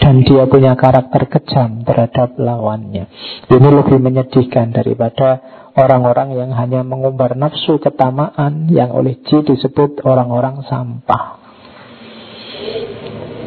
dan 0.00 0.24
dia 0.24 0.48
punya 0.48 0.74
karakter 0.74 1.28
kejam 1.28 1.84
terhadap 1.84 2.40
lawannya. 2.40 3.04
Ini 3.52 3.68
lebih 3.68 4.00
menyedihkan 4.00 4.72
daripada 4.72 5.40
orang-orang 5.74 6.38
yang 6.38 6.50
hanya 6.54 6.86
mengumbar 6.86 7.34
nafsu 7.34 7.82
ketamaan 7.82 8.70
yang 8.70 8.94
oleh 8.94 9.18
Ji 9.26 9.42
disebut 9.42 10.02
orang-orang 10.06 10.62
sampah. 10.66 11.42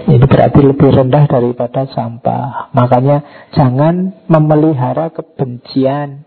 Ini 0.08 0.24
berarti 0.24 0.64
lebih 0.64 0.88
rendah 0.88 1.28
daripada 1.28 1.84
sampah. 1.91 2.72
Makanya 2.72 3.49
jangan 3.52 4.24
memelihara 4.32 5.12
kebencian. 5.12 6.24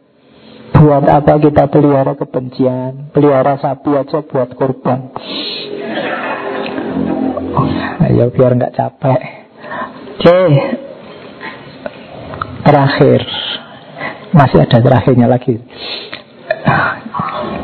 Buat 0.76 1.08
apa 1.08 1.40
kita 1.40 1.68
pelihara 1.72 2.12
kebencian? 2.12 3.08
Pelihara 3.12 3.56
sapi 3.56 3.90
aja 3.96 4.22
buat 4.22 4.54
korban 4.54 5.12
Ayo 8.00 8.30
biar 8.32 8.54
nggak 8.56 8.74
capek. 8.76 9.20
Oke. 10.20 10.40
Terakhir 12.60 13.20
Masih 14.30 14.62
ada 14.62 14.78
terakhirnya 14.78 15.26
lagi. 15.26 15.58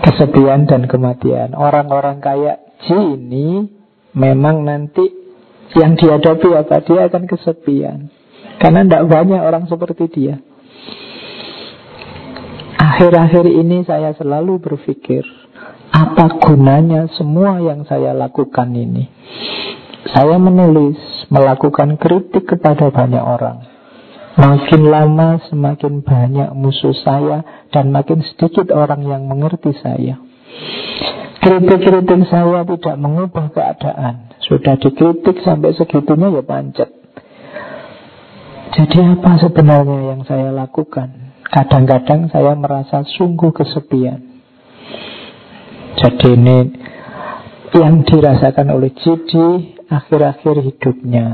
Kesepian 0.03 0.67
dan 0.67 0.91
kematian. 0.91 1.55
Orang-orang 1.55 2.19
kayak 2.19 2.67
Ji 2.87 2.97
ini 2.97 3.71
Memang 4.17 4.67
nanti 4.67 5.05
Yang 5.79 5.93
dihadapi 6.03 6.49
apa? 6.57 6.83
Dia 6.83 7.07
akan 7.07 7.25
kesepian. 7.31 8.11
Karena 8.57 8.83
tidak 8.83 9.05
banyak 9.13 9.41
orang 9.43 9.69
seperti 9.69 10.05
dia. 10.09 10.41
Akhir-akhir 12.77 13.45
ini 13.45 13.85
saya 13.85 14.17
selalu 14.17 14.59
berpikir 14.59 15.23
Apa 15.93 16.41
gunanya 16.41 17.07
semua 17.15 17.63
yang 17.63 17.85
saya 17.87 18.17
lakukan 18.17 18.73
ini? 18.75 19.07
Saya 20.11 20.41
menulis 20.41 20.99
Melakukan 21.29 22.01
kritik 22.01 22.49
kepada 22.49 22.89
banyak 22.89 23.21
orang 23.21 23.76
Makin 24.37 24.83
lama 24.93 25.41
semakin 25.49 26.05
banyak 26.05 26.53
musuh 26.53 26.93
saya 26.93 27.65
Dan 27.73 27.89
makin 27.89 28.21
sedikit 28.21 28.69
orang 28.69 29.09
yang 29.09 29.25
mengerti 29.25 29.73
saya. 29.81 30.21
Kritik-kritik 31.41 32.27
saya 32.27 32.67
tidak 32.67 32.97
mengubah 32.99 33.55
keadaan. 33.55 34.35
Sudah 34.43 34.75
dikritik 34.83 35.41
sampai 35.47 35.79
segitunya 35.79 36.33
ya 36.33 36.43
pancet. 36.43 36.91
Jadi 38.77 38.99
apa 38.99 39.39
sebenarnya 39.41 39.99
yang 40.11 40.21
saya 40.27 40.51
lakukan? 40.51 41.39
Kadang-kadang 41.47 42.29
saya 42.35 42.53
merasa 42.59 43.07
sungguh 43.07 43.55
kesepian. 43.55 44.21
Jadi 45.97 46.29
ini 46.35 46.59
yang 47.73 48.03
dirasakan 48.03 48.75
oleh 48.75 48.91
Jidi 48.99 49.76
akhir-akhir 49.91 50.63
hidupnya. 50.63 51.27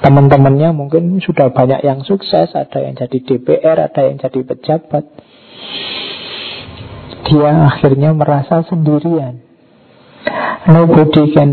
Teman-temannya 0.00 0.72
mungkin 0.72 1.20
sudah 1.20 1.52
banyak 1.52 1.84
yang 1.84 2.00
sukses, 2.06 2.50
ada 2.56 2.78
yang 2.80 2.96
jadi 2.96 3.18
DPR, 3.20 3.76
ada 3.90 4.00
yang 4.08 4.16
jadi 4.16 4.40
pejabat. 4.42 5.04
Dia 7.28 7.52
akhirnya 7.68 8.10
merasa 8.16 8.64
sendirian. 8.66 9.44
Nobody 10.66 11.32
can 11.36 11.52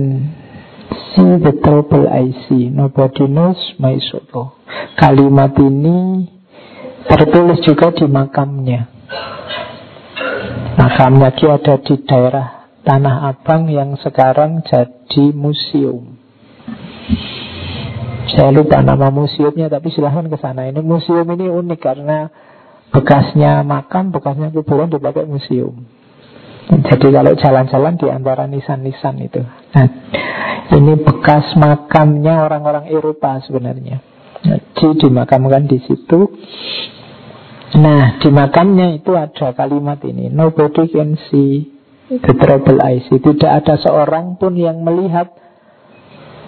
see 1.16 1.32
the 1.44 1.54
trouble 1.64 2.08
I 2.08 2.32
see. 2.48 2.72
Nobody 2.72 3.28
knows 3.28 3.60
my 3.78 4.00
sorrow. 4.00 4.58
Kalimat 4.98 5.54
ini 5.60 6.28
Tertulis 7.08 7.64
juga 7.64 7.96
di 7.96 8.04
makamnya. 8.04 8.92
Makamnya 10.76 11.32
dia 11.40 11.56
ada 11.56 11.76
di 11.80 11.96
daerah 12.04 12.48
Tanah 12.84 13.32
Abang 13.32 13.72
yang 13.72 13.96
sekarang 13.96 14.60
jadi 14.68 15.32
museum. 15.32 16.17
Saya 18.28 18.52
lupa 18.52 18.84
nama 18.84 19.08
museumnya, 19.08 19.72
tapi 19.72 19.90
silahkan 19.90 20.28
ke 20.28 20.38
sana. 20.38 20.68
Ini 20.68 20.84
museum 20.84 21.26
ini 21.32 21.48
unik 21.48 21.80
karena 21.80 22.28
bekasnya 22.92 23.64
makam, 23.64 24.12
bekasnya 24.12 24.52
kuburan 24.52 24.92
dipakai 24.92 25.24
museum. 25.24 25.88
Jadi 26.68 27.08
kalau 27.16 27.32
jalan-jalan 27.40 27.96
di 27.96 28.08
antara 28.12 28.44
nisan-nisan 28.44 29.16
itu. 29.24 29.40
Nah, 29.72 29.88
ini 30.76 31.00
bekas 31.00 31.56
makamnya 31.56 32.44
orang-orang 32.44 32.92
Eropa 32.92 33.40
sebenarnya. 33.48 34.04
Jadi 34.44 35.08
dimakamkan 35.08 35.64
di 35.66 35.80
situ. 35.88 36.28
Nah, 37.80 38.20
di 38.20 38.30
makamnya 38.32 38.92
itu 38.96 39.16
ada 39.16 39.56
kalimat 39.56 40.04
ini. 40.04 40.28
Nobody 40.28 40.92
can 40.92 41.16
see 41.32 41.72
the 42.12 42.34
trouble 42.36 42.84
I 42.84 43.00
see. 43.08 43.20
Tidak 43.20 43.48
ada 43.48 43.80
seorang 43.80 44.36
pun 44.36 44.60
yang 44.60 44.84
melihat 44.84 45.47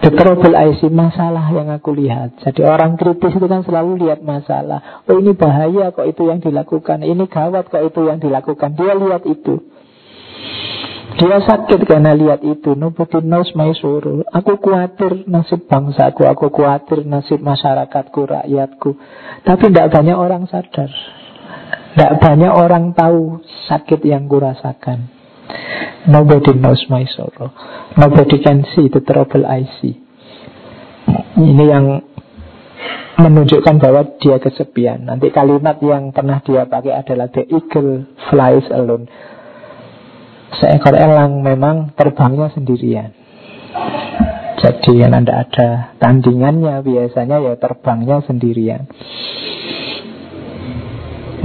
the 0.02 0.12
trouble 0.16 0.56
I 0.56 0.76
see, 0.80 0.92
masalah 0.92 1.52
yang 1.52 1.70
aku 1.72 1.92
lihat. 1.92 2.40
Jadi 2.44 2.64
orang 2.64 2.96
kritis 2.96 3.36
itu 3.36 3.48
kan 3.48 3.64
selalu 3.68 4.08
lihat 4.08 4.24
masalah. 4.24 5.04
Oh 5.06 5.20
ini 5.20 5.36
bahaya 5.36 5.92
kok 5.92 6.08
itu 6.08 6.28
yang 6.28 6.40
dilakukan. 6.40 7.04
Ini 7.04 7.24
gawat 7.28 7.68
kok 7.68 7.84
itu 7.84 8.08
yang 8.08 8.18
dilakukan. 8.18 8.76
Dia 8.80 8.94
lihat 8.96 9.24
itu. 9.28 9.60
Dia 11.20 11.44
sakit 11.44 11.84
karena 11.84 12.16
lihat 12.16 12.40
itu. 12.48 12.80
Nobody 12.80 13.20
knows 13.28 13.52
my 13.52 13.76
sorrow. 13.76 14.24
Aku 14.32 14.56
khawatir 14.62 15.28
nasib 15.28 15.68
bangsaku. 15.68 16.24
Aku 16.24 16.48
khawatir 16.48 17.04
nasib 17.04 17.44
masyarakatku, 17.44 18.20
rakyatku. 18.24 18.90
Tapi 19.44 19.64
tidak 19.68 19.92
banyak 19.92 20.16
orang 20.16 20.48
sadar. 20.48 20.88
Tidak 21.92 22.14
banyak 22.24 22.54
orang 22.56 22.96
tahu 22.96 23.44
sakit 23.68 24.00
yang 24.08 24.32
kurasakan. 24.32 25.19
Nobody 26.10 26.58
knows 26.58 26.82
my 26.90 27.06
sorrow. 27.12 27.54
Nobody 27.98 28.42
can 28.42 28.66
see 28.74 28.90
the 28.90 29.02
trouble 29.04 29.46
I 29.46 29.68
see. 29.80 30.00
Ini 31.40 31.66
yang 31.70 31.86
menunjukkan 33.20 33.76
bahwa 33.78 34.16
dia 34.18 34.40
kesepian. 34.40 35.06
Nanti 35.06 35.30
kalimat 35.30 35.78
yang 35.84 36.16
pernah 36.16 36.40
dia 36.40 36.66
pakai 36.66 36.96
adalah 36.96 37.28
the 37.30 37.44
eagle 37.52 38.08
flies 38.32 38.66
alone. 38.72 39.12
Seekor 40.56 40.96
elang 40.98 41.46
memang 41.46 41.94
terbangnya 41.94 42.50
sendirian. 42.56 43.14
Jadi 44.60 44.92
yang 45.00 45.16
anda 45.16 45.48
ada 45.48 45.96
tandingannya 46.04 46.84
biasanya 46.84 47.40
ya 47.40 47.54
terbangnya 47.56 48.20
sendirian. 48.28 48.92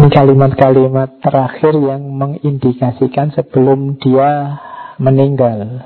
Kalimat-kalimat 0.04 1.24
terakhir 1.24 1.72
yang 1.80 2.04
mengindikasikan 2.12 3.32
sebelum 3.32 3.96
dia 3.96 4.60
meninggal. 5.00 5.80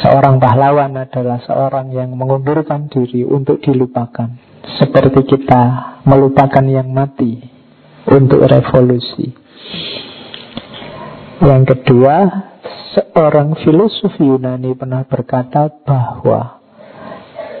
Seorang 0.00 0.40
pahlawan 0.40 0.96
adalah 0.96 1.44
seorang 1.44 1.92
yang 1.92 2.16
mengundurkan 2.16 2.88
diri 2.88 3.24
untuk 3.28 3.60
dilupakan. 3.60 4.54
seperti 4.64 5.28
kita 5.28 5.62
melupakan 6.08 6.64
yang 6.64 6.88
mati 6.90 7.36
untuk 8.08 8.42
revolusi. 8.48 9.32
Yang 11.44 11.62
kedua, 11.76 12.16
seorang 12.96 13.60
filosof 13.60 14.16
Yunani 14.16 14.72
pernah 14.72 15.04
berkata 15.04 15.68
bahwa 15.84 16.64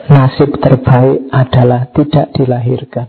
nasib 0.08 0.56
terbaik 0.56 1.28
adalah 1.28 1.92
tidak 1.92 2.26
dilahirkan. 2.32 3.08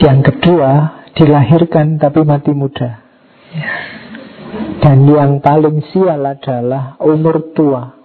Yang 0.00 0.32
kedua, 0.32 0.70
dilahirkan 1.12 2.00
tapi 2.00 2.24
mati 2.24 2.56
muda. 2.56 3.04
Dan 4.80 5.04
yang 5.04 5.44
paling 5.44 5.84
sial 5.92 6.24
adalah 6.24 6.96
umur 7.04 7.52
tua. 7.52 8.00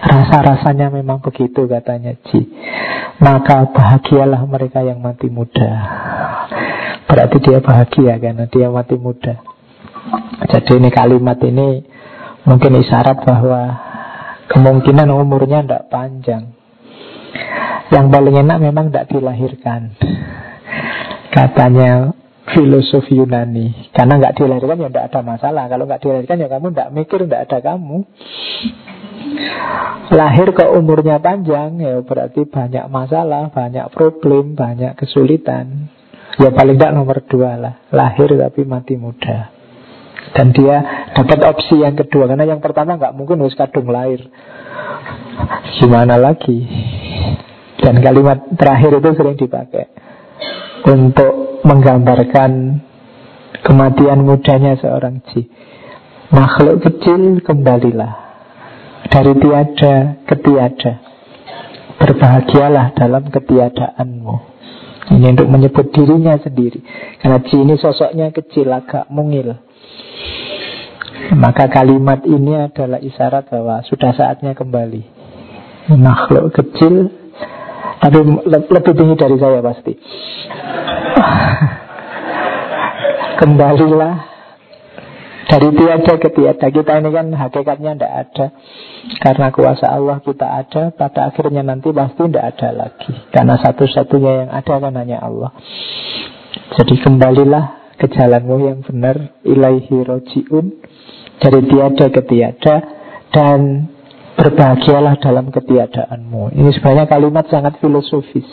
Rasa-rasanya 0.00 0.88
memang 0.88 1.20
begitu 1.20 1.68
katanya 1.68 2.16
Ji 2.24 2.48
Maka 3.20 3.68
bahagialah 3.68 4.48
mereka 4.48 4.80
yang 4.80 5.04
mati 5.04 5.28
muda 5.28 5.70
Berarti 7.04 7.36
dia 7.44 7.60
bahagia 7.60 8.16
karena 8.16 8.48
dia 8.48 8.72
mati 8.72 8.96
muda 8.96 9.44
Jadi 10.48 10.80
ini 10.80 10.88
kalimat 10.88 11.36
ini 11.44 11.84
Mungkin 12.48 12.80
isyarat 12.80 13.28
bahwa 13.28 13.62
Kemungkinan 14.48 15.12
umurnya 15.12 15.68
tidak 15.68 15.92
panjang 15.92 16.59
Yang 17.90 18.06
paling 18.10 18.36
enak 18.46 18.58
memang 18.62 18.84
tidak 18.90 19.10
dilahirkan 19.10 19.98
Katanya 21.30 22.14
filosof 22.54 23.06
Yunani 23.10 23.90
Karena 23.90 24.18
nggak 24.18 24.38
dilahirkan 24.38 24.78
ya 24.78 24.88
tidak 24.90 25.06
ada 25.10 25.20
masalah 25.26 25.64
Kalau 25.66 25.84
nggak 25.90 26.02
dilahirkan 26.02 26.38
ya 26.38 26.48
kamu 26.48 26.66
tidak 26.70 26.88
mikir 26.94 27.18
tidak 27.26 27.42
ada 27.50 27.58
kamu 27.62 28.06
Lahir 30.10 30.50
ke 30.50 30.66
umurnya 30.74 31.22
panjang 31.22 31.78
ya 31.78 32.02
berarti 32.02 32.42
banyak 32.42 32.90
masalah, 32.90 33.54
banyak 33.54 33.86
problem, 33.94 34.58
banyak 34.58 34.98
kesulitan. 34.98 35.86
Ya 36.34 36.50
paling 36.50 36.78
tidak 36.78 36.98
nomor 36.98 37.22
dua 37.30 37.54
lah, 37.54 37.74
lahir 37.94 38.26
tapi 38.34 38.66
mati 38.66 38.98
muda. 38.98 39.54
Dan 40.34 40.50
dia 40.50 41.06
dapat 41.14 41.38
opsi 41.46 41.78
yang 41.78 41.94
kedua 41.94 42.26
karena 42.26 42.46
yang 42.46 42.62
pertama 42.62 42.98
nggak 42.98 43.14
mungkin 43.14 43.42
harus 43.42 43.54
kadung 43.54 43.90
lahir. 43.90 44.26
Gimana 45.78 46.18
lagi? 46.18 46.58
Dan 47.80 48.04
kalimat 48.04 48.44
terakhir 48.60 49.00
itu 49.00 49.10
sering 49.16 49.36
dipakai 49.40 49.88
untuk 50.84 51.64
menggambarkan 51.64 52.80
kematian 53.64 54.20
mudanya 54.24 54.76
seorang 54.76 55.24
ji. 55.32 55.48
Makhluk 56.30 56.84
kecil 56.84 57.42
kembalilah 57.42 58.14
dari 59.10 59.32
tiada 59.36 59.94
ke 60.24 60.34
tiada. 60.38 60.92
Berbahagialah 62.00 62.96
dalam 62.96 63.28
ketiadaanmu. 63.28 64.50
Ini 65.10 65.26
untuk 65.36 65.50
menyebut 65.50 65.90
dirinya 65.90 66.38
sendiri. 66.38 66.80
Karena 67.18 67.42
Ji 67.42 67.60
ini 67.60 67.74
sosoknya 67.76 68.30
kecil, 68.30 68.70
agak 68.70 69.10
mungil. 69.10 69.58
Maka 71.34 71.68
kalimat 71.68 72.24
ini 72.24 72.56
adalah 72.56 73.02
isyarat 73.02 73.50
bahwa 73.50 73.82
sudah 73.84 74.14
saatnya 74.14 74.54
kembali. 74.54 75.02
Makhluk 75.98 76.54
kecil, 76.54 77.10
tapi 78.00 78.18
lebih 78.48 78.92
tinggi 78.96 79.14
dari 79.20 79.36
saya 79.36 79.60
pasti. 79.60 79.92
Kembalilah. 83.44 84.16
Dari 85.50 85.68
tiada 85.76 86.14
ke 86.16 86.28
tiada. 86.32 86.66
Kita 86.72 86.92
ini 86.96 87.10
kan 87.12 87.26
hakikatnya 87.34 87.92
tidak 87.98 88.12
ada. 88.24 88.46
Karena 89.00 89.48
kuasa 89.48 89.88
Allah 89.88 90.20
kita 90.20 90.44
ada 90.44 90.92
Pada 90.92 91.32
akhirnya 91.32 91.64
nanti 91.64 91.90
pasti 91.90 92.24
tidak 92.24 92.56
ada 92.56 92.68
lagi. 92.72 93.12
Karena 93.34 93.60
satu-satunya 93.60 94.32
yang 94.46 94.50
ada 94.54 94.74
kan 94.80 94.94
hanya 94.96 95.18
Allah. 95.20 95.52
Jadi 96.80 96.94
kembalilah 97.04 97.92
ke 98.00 98.08
jalanmu 98.08 98.56
yang 98.64 98.78
benar 98.80 99.36
Ilaihi 99.44 99.96
roji'un. 100.08 100.66
Dari 101.36 101.60
tiada 101.68 102.06
ke 102.08 102.20
tiada. 102.24 102.76
Dan 103.34 103.60
berbahagialah 104.40 105.20
dalam 105.20 105.52
ketiadaanmu 105.52 106.56
Ini 106.56 106.70
sebenarnya 106.72 107.06
kalimat 107.12 107.44
sangat 107.52 107.76
filosofis 107.84 108.48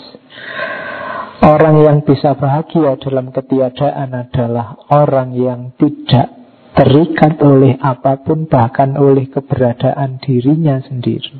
Orang 1.47 1.79
yang 1.79 2.03
bisa 2.03 2.35
bahagia 2.35 2.99
dalam 2.99 3.31
ketiadaan 3.31 4.09
adalah 4.11 4.75
orang 4.91 5.31
yang 5.31 5.71
tidak 5.79 6.33
terikat 6.73 7.37
oleh 7.45 7.77
apa 7.77 8.21
pun 8.25 8.49
bahkan 8.49 8.97
oleh 8.97 9.29
keberadaan 9.29 10.17
dirinya 10.21 10.81
sendiri. 10.81 11.37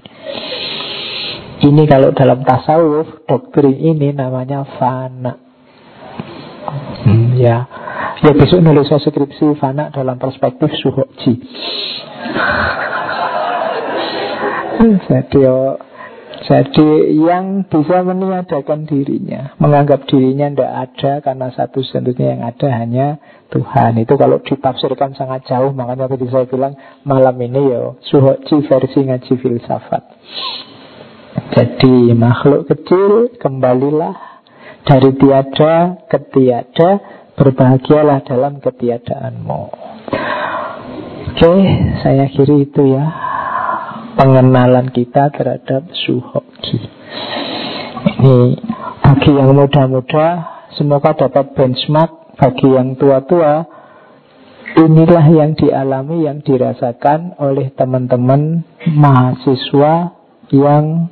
Ini 1.58 1.84
kalau 1.90 2.14
dalam 2.14 2.46
tasawuf 2.46 3.26
doktrin 3.26 3.74
ini 3.74 4.14
namanya 4.14 4.66
fana. 4.78 5.34
Hmm, 7.04 7.34
ya, 7.38 7.66
ya 8.22 8.32
besok 8.38 8.62
nulis 8.62 8.88
skripsi 8.94 9.58
fana 9.58 9.90
dalam 9.90 10.22
perspektif 10.22 10.72
suhoji. 10.78 11.42
Jadi 14.78 15.40
oh, 15.50 15.78
jadi 16.46 16.90
yang 17.18 17.66
bisa 17.66 18.06
meniadakan 18.06 18.86
dirinya 18.86 19.58
Menganggap 19.58 20.06
dirinya 20.06 20.54
tidak 20.54 20.74
ada 20.86 21.12
Karena 21.26 21.48
satu-satunya 21.50 22.26
yang 22.38 22.42
ada 22.46 22.68
hanya 22.78 23.08
Tuhan. 23.50 23.98
Itu 23.98 24.20
kalau 24.20 24.44
ditafsirkan 24.46 25.18
sangat 25.18 25.50
jauh 25.50 25.74
Makanya 25.74 26.06
tadi 26.06 26.30
saya 26.30 26.46
bilang 26.46 26.78
Malam 27.08 27.36
ini 27.42 27.62
ya 27.74 27.98
Suhoji 28.06 28.70
versi 28.70 29.00
ngaji 29.08 29.34
filsafat. 29.40 30.04
Jadi 31.58 32.14
makhluk 32.14 32.70
kecil 32.70 33.34
Kembalilah. 33.42 34.14
Dari 34.86 35.18
tiada 35.20 36.06
ke 36.06 36.20
tiada 36.32 36.90
Berbahagialah 37.38 38.26
dalam 38.26 38.58
ketiadaanmu. 38.58 39.64
Oke, 41.38 41.54
saya 42.02 42.26
kiri 42.34 42.66
itu 42.66 42.98
ya 42.98 43.06
pengenalan 44.18 44.90
kita 44.90 45.30
terhadap 45.32 45.86
suhoki. 45.94 46.82
Ini 48.18 48.38
bagi 49.06 49.32
yang 49.32 49.54
muda-muda 49.54 50.28
semoga 50.74 51.14
dapat 51.14 51.54
benchmark 51.54 52.36
bagi 52.36 52.68
yang 52.74 52.98
tua-tua 52.98 53.66
inilah 54.78 55.26
yang 55.30 55.54
dialami 55.58 56.26
yang 56.26 56.42
dirasakan 56.42 57.38
oleh 57.42 57.74
teman-teman 57.74 58.66
mahasiswa 58.90 60.18
yang 60.54 61.10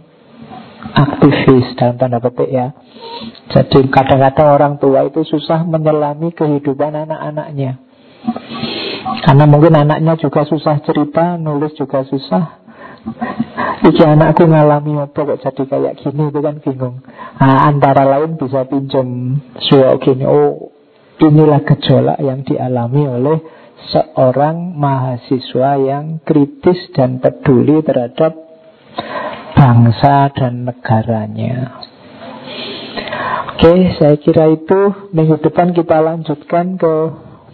aktivis 0.93 1.73
dalam 1.77 1.97
tanda 1.97 2.21
petik 2.21 2.49
ya. 2.49 2.73
Jadi 3.53 3.89
kadang-kadang 3.89 4.49
orang 4.53 4.73
tua 4.77 5.07
itu 5.07 5.21
susah 5.25 5.65
menyelami 5.65 6.33
kehidupan 6.33 6.93
anak-anaknya. 7.05 7.81
Karena 9.25 9.45
mungkin 9.45 9.73
anaknya 9.77 10.17
juga 10.17 10.45
susah 10.45 10.81
cerita, 10.85 11.37
nulis 11.37 11.73
juga 11.77 12.05
susah. 12.05 12.64
Iki 13.85 14.01
anakku 14.01 14.49
ngalami 14.49 14.97
apa 14.97 15.13
kok 15.13 15.39
jadi 15.45 15.63
kayak 15.69 15.93
gini 16.01 16.23
itu 16.33 16.39
kan 16.41 16.55
bingung. 16.57 17.05
Nah, 17.37 17.69
antara 17.69 18.01
lain 18.01 18.33
bisa 18.39 18.65
pinjam 18.65 19.37
suara 19.61 20.01
gini. 20.01 20.25
Oh, 20.25 20.73
inilah 21.21 21.61
gejolak 21.61 22.17
yang 22.17 22.41
dialami 22.41 23.05
oleh 23.05 23.37
seorang 23.93 24.73
mahasiswa 24.73 25.77
yang 25.77 26.23
kritis 26.25 26.89
dan 26.97 27.21
peduli 27.21 27.85
terhadap 27.85 28.33
bangsa 29.53 30.33
dan 30.33 30.65
negaranya. 30.65 31.85
Oke, 33.55 33.95
saya 33.95 34.19
kira 34.19 34.51
itu 34.51 34.79
minggu 35.15 35.39
depan 35.39 35.71
kita 35.71 36.03
lanjutkan 36.03 36.75
ke 36.75 36.93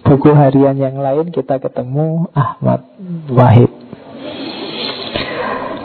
buku 0.02 0.32
harian 0.34 0.74
yang 0.80 0.98
lain. 0.98 1.30
Kita 1.30 1.62
ketemu 1.62 2.32
Ahmad 2.34 2.88
Wahid. 3.30 3.81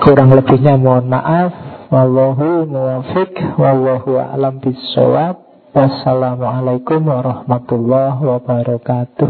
Kurang 0.03 0.31
lebihnya 0.35 0.77
mohon 0.77 1.09
maaf. 1.09 1.53
Wallahu 1.89 2.67
muwafiq. 2.67 3.33
Wallahu 3.57 4.19
a'lam 4.19 4.59
bisawab. 4.59 5.47
Wassalamualaikum 5.77 7.05
warahmatullahi 7.05 8.21
wabarakatuh. 8.25 9.29